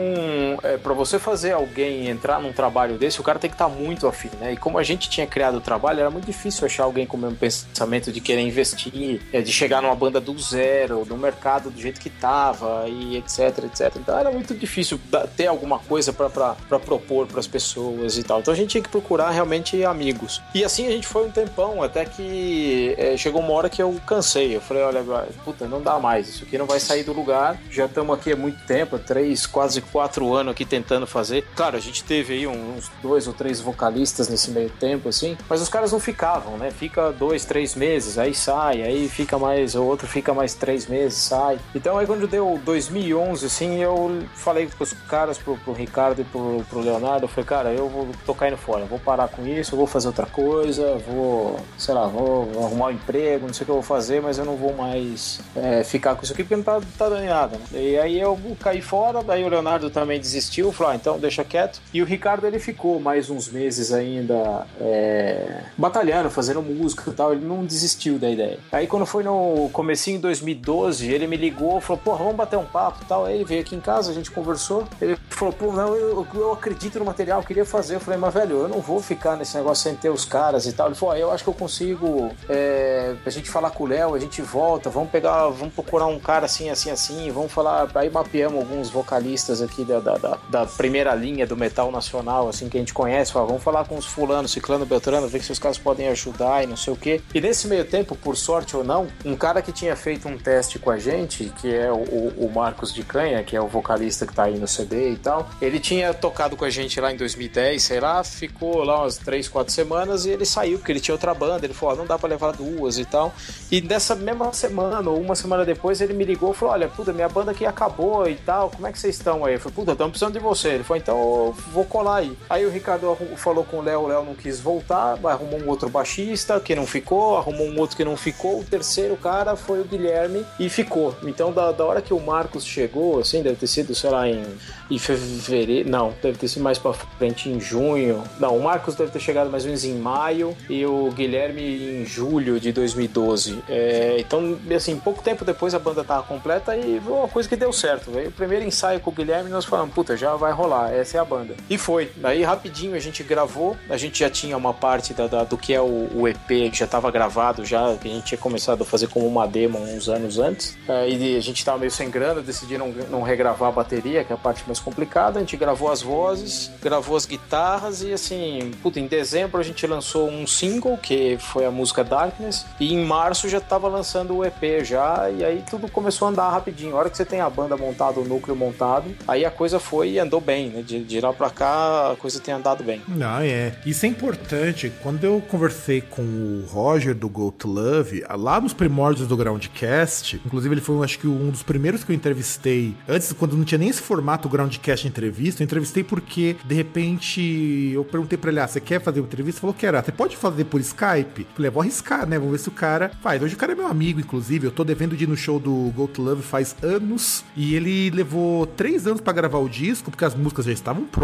é, 0.63 0.77
para 0.77 0.93
você 0.93 1.19
fazer 1.19 1.51
alguém 1.51 2.02
entrar 2.07 2.41
num 2.41 2.53
trabalho 2.53 2.97
desse, 2.97 3.19
o 3.19 3.23
cara 3.23 3.39
tem 3.39 3.49
que 3.49 3.55
estar 3.55 3.69
tá 3.69 3.75
muito 3.75 4.07
afim, 4.07 4.29
né? 4.39 4.53
E 4.53 4.57
como 4.57 4.77
a 4.77 4.83
gente 4.83 5.09
tinha 5.09 5.25
criado 5.27 5.57
o 5.57 5.61
trabalho, 5.61 5.99
era 5.99 6.09
muito 6.09 6.25
difícil 6.25 6.65
achar 6.65 6.83
alguém 6.83 7.05
com 7.05 7.17
o 7.17 7.19
mesmo 7.19 7.37
pensamento 7.37 8.11
de 8.11 8.21
querer 8.21 8.41
investir, 8.41 9.21
é, 9.31 9.41
de 9.41 9.51
chegar 9.51 9.81
numa 9.81 9.95
banda 9.95 10.19
do 10.19 10.37
zero, 10.39 11.05
no 11.05 11.17
mercado 11.17 11.69
do 11.69 11.79
jeito 11.79 11.99
que 11.99 12.09
tava 12.09 12.85
e 12.87 13.17
etc, 13.17 13.65
etc. 13.65 13.95
Então 13.97 14.17
era 14.17 14.31
muito 14.31 14.53
difícil 14.53 14.99
ter 15.35 15.47
alguma 15.47 15.79
coisa 15.79 16.11
para 16.11 16.79
propor 16.79 17.27
para 17.27 17.39
as 17.39 17.47
pessoas 17.47 18.17
e 18.17 18.23
tal. 18.23 18.39
Então 18.39 18.53
a 18.53 18.57
gente 18.57 18.69
tinha 18.69 18.83
que 18.83 18.89
procurar 18.89 19.29
realmente 19.29 19.83
amigos. 19.83 20.41
E 20.53 20.63
assim 20.63 20.87
a 20.87 20.91
gente 20.91 21.07
foi 21.07 21.27
um 21.27 21.31
tempão 21.31 21.83
até 21.83 22.05
que 22.05 22.95
é, 22.97 23.17
chegou 23.17 23.41
uma 23.41 23.53
hora 23.53 23.69
que 23.69 23.81
eu 23.81 23.99
cansei. 24.05 24.55
Eu 24.55 24.61
falei, 24.61 24.83
olha, 24.83 25.03
puta, 25.43 25.67
não 25.67 25.81
dá 25.81 25.99
mais. 25.99 26.27
Isso 26.29 26.43
aqui 26.43 26.57
não 26.57 26.65
vai 26.65 26.79
sair 26.79 27.03
do 27.03 27.13
lugar. 27.13 27.59
Já 27.69 27.85
estamos 27.85 28.17
aqui 28.17 28.31
há 28.31 28.35
muito 28.35 28.65
tempo, 28.65 28.97
três, 28.97 29.45
quase 29.45 29.81
quatro 29.81 30.33
anos 30.33 30.51
aqui 30.51 30.65
tentando 30.65 31.05
fazer. 31.05 31.45
Claro, 31.55 31.77
a 31.77 31.79
gente 31.79 31.92
teve 32.01 32.33
aí 32.33 32.47
uns 32.47 32.89
dois 33.01 33.27
ou 33.27 33.33
três 33.33 33.59
vocalistas 33.59 34.29
nesse 34.29 34.49
meio 34.51 34.69
tempo, 34.69 35.09
assim, 35.09 35.37
mas 35.49 35.61
os 35.61 35.67
caras 35.67 35.91
não 35.91 35.99
ficavam, 35.99 36.57
né? 36.57 36.71
Fica 36.71 37.11
dois, 37.11 37.43
três 37.43 37.75
meses, 37.75 38.17
aí 38.17 38.33
sai, 38.33 38.81
aí 38.81 39.09
fica 39.09 39.37
mais, 39.37 39.75
o 39.75 39.83
outro 39.83 40.07
fica 40.07 40.33
mais 40.33 40.53
três 40.53 40.87
meses, 40.87 41.17
sai. 41.17 41.59
Então 41.75 41.97
aí 41.97 42.07
quando 42.07 42.25
deu 42.27 42.59
2011, 42.63 43.45
assim, 43.45 43.81
eu 43.81 44.23
falei 44.33 44.69
com 44.77 44.83
os 44.83 44.93
caras, 44.93 45.37
pro, 45.37 45.57
pro 45.57 45.73
Ricardo 45.73 46.21
e 46.21 46.23
pro, 46.23 46.63
pro 46.69 46.79
Leonardo, 46.79 47.25
eu 47.25 47.29
falei, 47.29 47.45
cara, 47.45 47.73
eu 47.73 47.89
vou 47.89 48.07
tô 48.25 48.33
caindo 48.33 48.57
fora, 48.57 48.85
vou 48.85 48.99
parar 48.99 49.27
com 49.27 49.45
isso, 49.45 49.75
vou 49.75 49.87
fazer 49.87 50.07
outra 50.07 50.25
coisa, 50.25 50.97
vou, 51.07 51.59
sei 51.77 51.93
lá, 51.93 52.07
vou 52.07 52.49
arrumar 52.63 52.87
um 52.87 52.91
emprego, 52.91 53.47
não 53.47 53.53
sei 53.53 53.63
o 53.63 53.65
que 53.65 53.71
eu 53.71 53.75
vou 53.75 53.83
fazer, 53.83 54.21
mas 54.21 54.37
eu 54.37 54.45
não 54.45 54.55
vou 54.55 54.73
mais 54.73 55.41
é, 55.55 55.83
ficar 55.83 56.15
com 56.15 56.23
isso 56.23 56.33
aqui 56.33 56.43
porque 56.43 56.55
não 56.55 56.63
tá, 56.63 56.79
tá 56.97 57.09
dando 57.09 57.25
nada. 57.25 57.57
Né? 57.57 57.81
E 57.81 57.99
aí 57.99 58.19
eu 58.19 58.39
caí 58.61 58.81
fora, 58.81 59.23
daí 59.23 59.43
o 59.43 59.49
Leonardo 59.49 59.89
também 59.89 60.19
desistiu, 60.19 60.71
falou, 60.71 60.93
ah, 60.93 60.95
então 60.95 61.19
deixa 61.19 61.43
quieto. 61.43 61.81
E 61.93 62.01
o 62.01 62.05
Ricardo 62.05 62.47
ele 62.47 62.57
ficou 62.57 62.99
mais 62.99 63.29
uns 63.29 63.47
meses 63.47 63.93
ainda 63.93 64.65
é, 64.81 65.61
batalhando, 65.77 66.29
fazendo 66.29 66.61
música 66.61 67.11
e 67.11 67.13
tal, 67.13 67.33
ele 67.33 67.45
não 67.45 67.63
desistiu 67.63 68.17
da 68.17 68.29
ideia. 68.29 68.57
Aí 68.71 68.87
quando 68.87 69.05
foi 69.05 69.23
no 69.23 69.69
comecinho 69.71 70.17
de 70.17 70.23
2012, 70.23 71.11
ele 71.11 71.27
me 71.27 71.37
ligou, 71.37 71.79
falou, 71.79 72.01
porra, 72.03 72.17
vamos 72.19 72.35
bater 72.35 72.57
um 72.57 72.65
papo 72.65 73.03
e 73.03 73.05
tal. 73.05 73.25
Aí 73.25 73.35
ele 73.35 73.45
veio 73.45 73.61
aqui 73.61 73.75
em 73.75 73.79
casa, 73.79 74.09
a 74.09 74.13
gente 74.13 74.31
conversou, 74.31 74.87
ele 74.99 75.15
falou, 75.29 75.53
pô, 75.53 75.71
não, 75.71 75.95
eu, 75.95 76.25
eu 76.33 76.51
acredito 76.51 76.97
no 76.97 77.05
material, 77.05 77.41
eu 77.41 77.45
queria 77.45 77.65
fazer. 77.65 77.95
Eu 77.95 77.99
falei, 77.99 78.19
mas 78.19 78.33
velho, 78.33 78.61
eu 78.61 78.67
não 78.67 78.79
vou 78.79 78.99
ficar 78.99 79.37
nesse 79.37 79.55
negócio 79.55 79.83
sem 79.83 79.95
ter 79.95 80.09
os 80.09 80.25
caras 80.25 80.65
e 80.65 80.73
tal. 80.73 80.87
Ele 80.87 80.95
falou, 80.95 81.13
ah, 81.13 81.19
eu 81.19 81.31
acho 81.31 81.43
que 81.43 81.49
eu 81.49 81.53
consigo 81.53 82.31
é, 82.49 83.13
a 83.23 83.29
gente 83.29 83.51
falar 83.51 83.69
com 83.69 83.83
o 83.83 83.87
Léo, 83.87 84.15
a 84.15 84.19
gente 84.19 84.41
volta, 84.41 84.89
vamos 84.89 85.11
pegar, 85.11 85.47
vamos 85.49 85.75
procurar 85.75 86.07
um 86.07 86.19
cara 86.19 86.45
assim, 86.45 86.71
assim, 86.71 86.89
assim, 86.89 87.31
vamos 87.31 87.51
falar, 87.51 87.87
aí 87.93 88.09
mapeamos 88.09 88.59
alguns 88.59 88.89
vocalistas 88.89 89.61
aqui 89.61 89.85
da, 89.85 89.99
da, 89.99 90.17
da, 90.17 90.37
da 90.49 90.65
primeira 90.65 91.13
linha 91.13 91.45
do 91.45 91.55
metal 91.55 91.72
nacional, 91.91 92.47
assim, 92.47 92.69
que 92.69 92.77
a 92.77 92.79
gente 92.79 92.93
conhece, 92.93 93.31
fala, 93.31 93.47
vamos 93.47 93.63
falar 93.63 93.85
com 93.85 93.95
os 93.95 94.05
fulanos, 94.05 94.51
ciclano, 94.51 94.85
beltrano, 94.85 95.27
ver 95.27 95.43
se 95.43 95.51
os 95.51 95.59
caras 95.59 95.77
podem 95.77 96.07
ajudar 96.09 96.63
e 96.63 96.67
não 96.67 96.77
sei 96.77 96.93
o 96.93 96.95
quê. 96.95 97.21
E 97.33 97.41
nesse 97.41 97.67
meio 97.67 97.85
tempo, 97.85 98.15
por 98.15 98.35
sorte 98.37 98.75
ou 98.75 98.83
não, 98.83 99.07
um 99.25 99.35
cara 99.35 99.61
que 99.61 99.71
tinha 99.71 99.95
feito 99.95 100.27
um 100.27 100.37
teste 100.37 100.79
com 100.79 100.89
a 100.89 100.97
gente, 100.97 101.51
que 101.61 101.73
é 101.73 101.91
o, 101.91 102.33
o 102.37 102.51
Marcos 102.53 102.93
de 102.93 103.03
Canha, 103.03 103.43
que 103.43 103.55
é 103.55 103.61
o 103.61 103.67
vocalista 103.67 104.25
que 104.25 104.33
tá 104.33 104.43
aí 104.43 104.57
no 104.57 104.67
CD 104.67 105.11
e 105.11 105.17
tal, 105.17 105.49
ele 105.61 105.79
tinha 105.79 106.13
tocado 106.13 106.55
com 106.55 106.65
a 106.65 106.69
gente 106.69 106.99
lá 106.99 107.11
em 107.11 107.17
2010, 107.17 107.81
sei 107.81 107.99
lá, 107.99 108.23
ficou 108.23 108.83
lá 108.83 109.01
umas 109.01 109.17
3, 109.17 109.47
4 109.47 109.73
semanas 109.73 110.25
e 110.25 110.29
ele 110.29 110.45
saiu, 110.45 110.77
porque 110.77 110.91
ele 110.91 110.99
tinha 110.99 111.15
outra 111.15 111.33
banda, 111.33 111.65
ele 111.65 111.73
falou, 111.73 111.95
ah, 111.95 111.97
não 111.97 112.05
dá 112.05 112.17
pra 112.17 112.29
levar 112.29 112.53
duas 112.53 112.97
e 112.97 113.05
tal. 113.05 113.33
E 113.71 113.81
nessa 113.81 114.15
mesma 114.15 114.53
semana, 114.53 115.09
ou 115.09 115.19
uma 115.19 115.35
semana 115.35 115.65
depois, 115.65 116.01
ele 116.01 116.13
me 116.13 116.23
ligou 116.23 116.51
e 116.51 116.55
falou, 116.55 116.73
olha, 116.73 116.87
puta, 116.87 117.13
minha 117.13 117.29
banda 117.29 117.51
aqui 117.51 117.65
acabou 117.65 118.27
e 118.27 118.35
tal, 118.35 118.69
como 118.69 118.87
é 118.87 118.91
que 118.91 118.99
vocês 118.99 119.15
estão 119.15 119.43
aí? 119.45 119.55
Eu 119.55 119.59
falei, 119.59 119.75
puta, 119.75 119.91
estamos 119.93 120.11
precisando 120.11 120.33
de 120.33 120.39
você. 120.39 120.69
Ele 120.69 120.83
falou, 120.83 121.01
então 121.01 121.55
vou 121.71 121.85
colar 121.85 122.17
aí. 122.17 122.37
Aí 122.49 122.65
o 122.65 122.69
Ricardo 122.69 123.15
falou 123.35 123.63
com 123.63 123.77
o 123.77 123.81
Léo, 123.81 124.01
o 124.01 124.07
Léo 124.07 124.23
não 124.23 124.35
quis 124.35 124.59
voltar, 124.59 125.17
arrumou 125.23 125.59
um 125.59 125.69
outro 125.69 125.89
baixista 125.89 126.59
que 126.59 126.75
não 126.75 126.85
ficou, 126.85 127.37
arrumou 127.37 127.67
um 127.67 127.79
outro 127.79 127.95
que 127.95 128.03
não 128.03 128.17
ficou, 128.17 128.59
o 128.59 128.63
terceiro 128.63 129.15
cara 129.15 129.55
foi 129.55 129.81
o 129.81 129.85
Guilherme 129.85 130.45
e 130.59 130.69
ficou. 130.69 131.15
Então, 131.23 131.51
da, 131.51 131.71
da 131.71 131.85
hora 131.85 132.01
que 132.01 132.13
o 132.13 132.19
Marcos 132.19 132.65
chegou, 132.65 133.19
assim, 133.19 133.41
deve 133.41 133.55
ter 133.55 133.67
sido, 133.67 133.95
sei 133.95 134.09
lá, 134.09 134.27
em, 134.27 134.43
em 134.89 134.97
fevereiro, 134.97 135.89
não, 135.89 136.13
deve 136.21 136.37
ter 136.37 136.47
sido 136.47 136.63
mais 136.63 136.77
pra 136.77 136.93
frente, 136.93 137.49
em 137.49 137.59
junho. 137.59 138.23
Não, 138.39 138.57
o 138.57 138.63
Marcos 138.63 138.95
deve 138.95 139.11
ter 139.11 139.19
chegado 139.19 139.49
mais 139.49 139.63
ou 139.63 139.67
menos 139.67 139.83
em 139.83 139.95
maio 139.95 140.55
e 140.69 140.85
o 140.85 141.09
Guilherme 141.11 142.01
em 142.01 142.05
julho 142.05 142.59
de 142.59 142.71
2012. 142.71 143.63
É, 143.69 144.17
então, 144.19 144.57
assim, 144.75 144.97
pouco 144.97 145.23
tempo 145.23 145.45
depois 145.45 145.73
a 145.73 145.79
banda 145.79 146.03
tava 146.03 146.23
completa 146.23 146.75
e 146.75 146.99
uma 147.05 147.27
coisa 147.27 147.47
que 147.47 147.55
deu 147.55 147.71
certo. 147.71 148.11
Veio 148.11 148.29
o 148.29 148.31
primeiro 148.31 148.65
ensaio 148.65 148.99
com 148.99 149.09
o 149.09 149.13
Guilherme 149.13 149.49
nós 149.49 149.65
falamos, 149.65 149.93
puta, 149.93 150.17
já 150.17 150.35
vai 150.35 150.51
rolar, 150.51 150.91
essa 150.93 151.17
é 151.17 151.19
a 151.19 151.25
banda. 151.25 151.52
E 151.69 151.77
foi. 151.77 152.11
Aí 152.23 152.43
rapidinho 152.43 152.95
a 152.95 152.99
gente 152.99 153.23
gravou, 153.23 153.77
a 153.89 153.97
gente 153.97 154.19
já 154.19 154.29
tinha 154.29 154.57
uma 154.57 154.73
parte 154.73 155.13
da, 155.13 155.27
da 155.27 155.43
do 155.43 155.57
que 155.57 155.73
é 155.73 155.81
o, 155.81 156.09
o, 156.13 156.27
EP, 156.27 156.73
já 156.73 156.87
tava 156.87 157.11
gravado 157.11 157.65
já, 157.65 157.95
que 157.95 158.07
a 158.07 158.11
gente 158.11 158.25
tinha 158.25 158.37
começado 158.37 158.81
a 158.81 158.85
fazer 158.85 159.07
como 159.07 159.27
uma 159.27 159.47
demo 159.47 159.79
uns 159.79 160.09
anos 160.09 160.39
antes. 160.39 160.77
É, 160.87 161.09
e 161.09 161.37
a 161.37 161.41
gente 161.41 161.63
tava 161.63 161.79
meio 161.79 161.91
sem 161.91 162.09
grana, 162.09 162.41
decidiram 162.41 162.87
não, 162.87 163.19
não 163.19 163.21
regravar 163.21 163.69
a 163.69 163.71
bateria, 163.71 164.23
que 164.23 164.31
é 164.31 164.35
a 164.35 164.39
parte 164.39 164.63
mais 164.65 164.79
complicada. 164.79 165.39
A 165.39 165.41
gente 165.41 165.57
gravou 165.57 165.91
as 165.91 166.01
vozes, 166.01 166.71
gravou 166.81 167.15
as 167.15 167.25
guitarras 167.25 168.01
e 168.01 168.13
assim, 168.13 168.71
puta, 168.81 168.99
em 168.99 169.07
dezembro 169.07 169.59
a 169.59 169.63
gente 169.63 169.85
lançou 169.85 170.29
um 170.29 170.45
single, 170.45 170.97
que 170.97 171.37
foi 171.39 171.65
a 171.65 171.71
música 171.71 172.03
Darkness, 172.03 172.65
e 172.79 172.93
em 172.93 173.05
março 173.05 173.49
já 173.49 173.59
tava 173.59 173.87
lançando 173.87 174.37
o 174.37 174.45
EP 174.45 174.83
já, 174.83 175.29
e 175.29 175.43
aí 175.43 175.63
tudo 175.69 175.89
começou 175.89 176.27
a 176.27 176.31
andar 176.31 176.49
rapidinho. 176.49 176.95
A 176.95 176.99
hora 176.99 177.09
que 177.09 177.17
você 177.17 177.25
tem 177.25 177.41
a 177.41 177.49
banda 177.49 177.77
montada, 177.77 178.19
o 178.19 178.25
núcleo 178.25 178.55
montado, 178.55 179.15
aí 179.27 179.45
a 179.45 179.51
coisa 179.51 179.79
foi 179.79 180.11
e 180.11 180.19
andou 180.19 180.41
bem, 180.41 180.69
né? 180.69 180.81
De, 180.81 181.03
de 181.03 181.21
lá 181.21 181.33
pra 181.33 181.42
cá 181.49 182.11
a 182.11 182.15
coisa 182.15 182.39
tem 182.39 182.53
andado 182.53 182.83
bem. 182.83 183.01
Não, 183.07 183.39
é. 183.39 183.75
Isso 183.85 184.05
é 184.05 184.09
importante. 184.09 184.91
Quando 185.01 185.23
eu 185.23 185.41
conversei 185.41 186.01
com 186.01 186.21
o 186.21 186.65
Roger 186.67 187.15
do 187.15 187.29
Go 187.29 187.51
to 187.51 187.67
Love, 187.67 188.23
lá 188.29 188.59
nos 188.59 188.73
primórdios 188.73 189.27
do 189.27 189.37
Groundcast, 189.37 190.41
inclusive 190.45 190.73
ele 190.73 190.81
foi, 190.81 191.03
acho 191.03 191.19
que, 191.19 191.27
um 191.27 191.49
dos 191.49 191.63
primeiros 191.63 192.03
que 192.03 192.11
eu 192.11 192.15
entrevistei, 192.15 192.95
antes, 193.07 193.31
quando 193.33 193.57
não 193.57 193.63
tinha 193.63 193.77
nem 193.77 193.89
esse 193.89 194.01
formato 194.01 194.49
Groundcast 194.49 195.07
entrevista, 195.07 195.61
eu 195.61 195.65
entrevistei 195.65 196.03
porque, 196.03 196.55
de 196.63 196.75
repente, 196.75 197.91
eu 197.93 198.03
perguntei 198.03 198.37
pra 198.37 198.51
ele, 198.51 198.59
ah, 198.59 198.67
você 198.67 198.79
quer 198.79 199.01
fazer 199.01 199.19
uma 199.19 199.27
entrevista? 199.27 199.57
Ele 199.57 199.61
falou 199.61 199.73
que 199.73 199.85
era, 199.85 200.03
você 200.03 200.11
pode 200.11 200.35
fazer 200.37 200.65
por 200.65 200.79
Skype? 200.81 201.41
Eu 201.41 201.55
falei, 201.55 201.71
vou 201.71 201.81
arriscar, 201.81 202.27
né? 202.27 202.37
Vamos 202.37 202.53
ver 202.53 202.59
se 202.59 202.69
o 202.69 202.71
cara 202.71 203.11
faz. 203.21 203.41
Hoje 203.41 203.55
o 203.55 203.57
cara 203.57 203.73
é 203.73 203.75
meu 203.75 203.87
amigo, 203.87 204.19
inclusive, 204.19 204.67
eu 204.67 204.71
tô 204.71 204.83
devendo 204.83 205.15
de 205.15 205.23
ir 205.23 205.27
no 205.27 205.37
show 205.37 205.59
do 205.59 205.91
Go 205.95 206.07
to 206.07 206.21
Love 206.21 206.41
faz 206.41 206.75
anos, 206.81 207.43
e 207.55 207.75
ele 207.75 208.09
levou 208.09 208.65
três 208.65 209.07
anos 209.07 209.21
para 209.21 209.33
gravar 209.33 209.59
o 209.59 209.69
disco, 209.69 210.11
porque 210.11 210.25
as 210.25 210.35
músicas 210.35 210.65
já 210.65 210.71
estavam 210.71 211.03
prontas, 211.05 211.22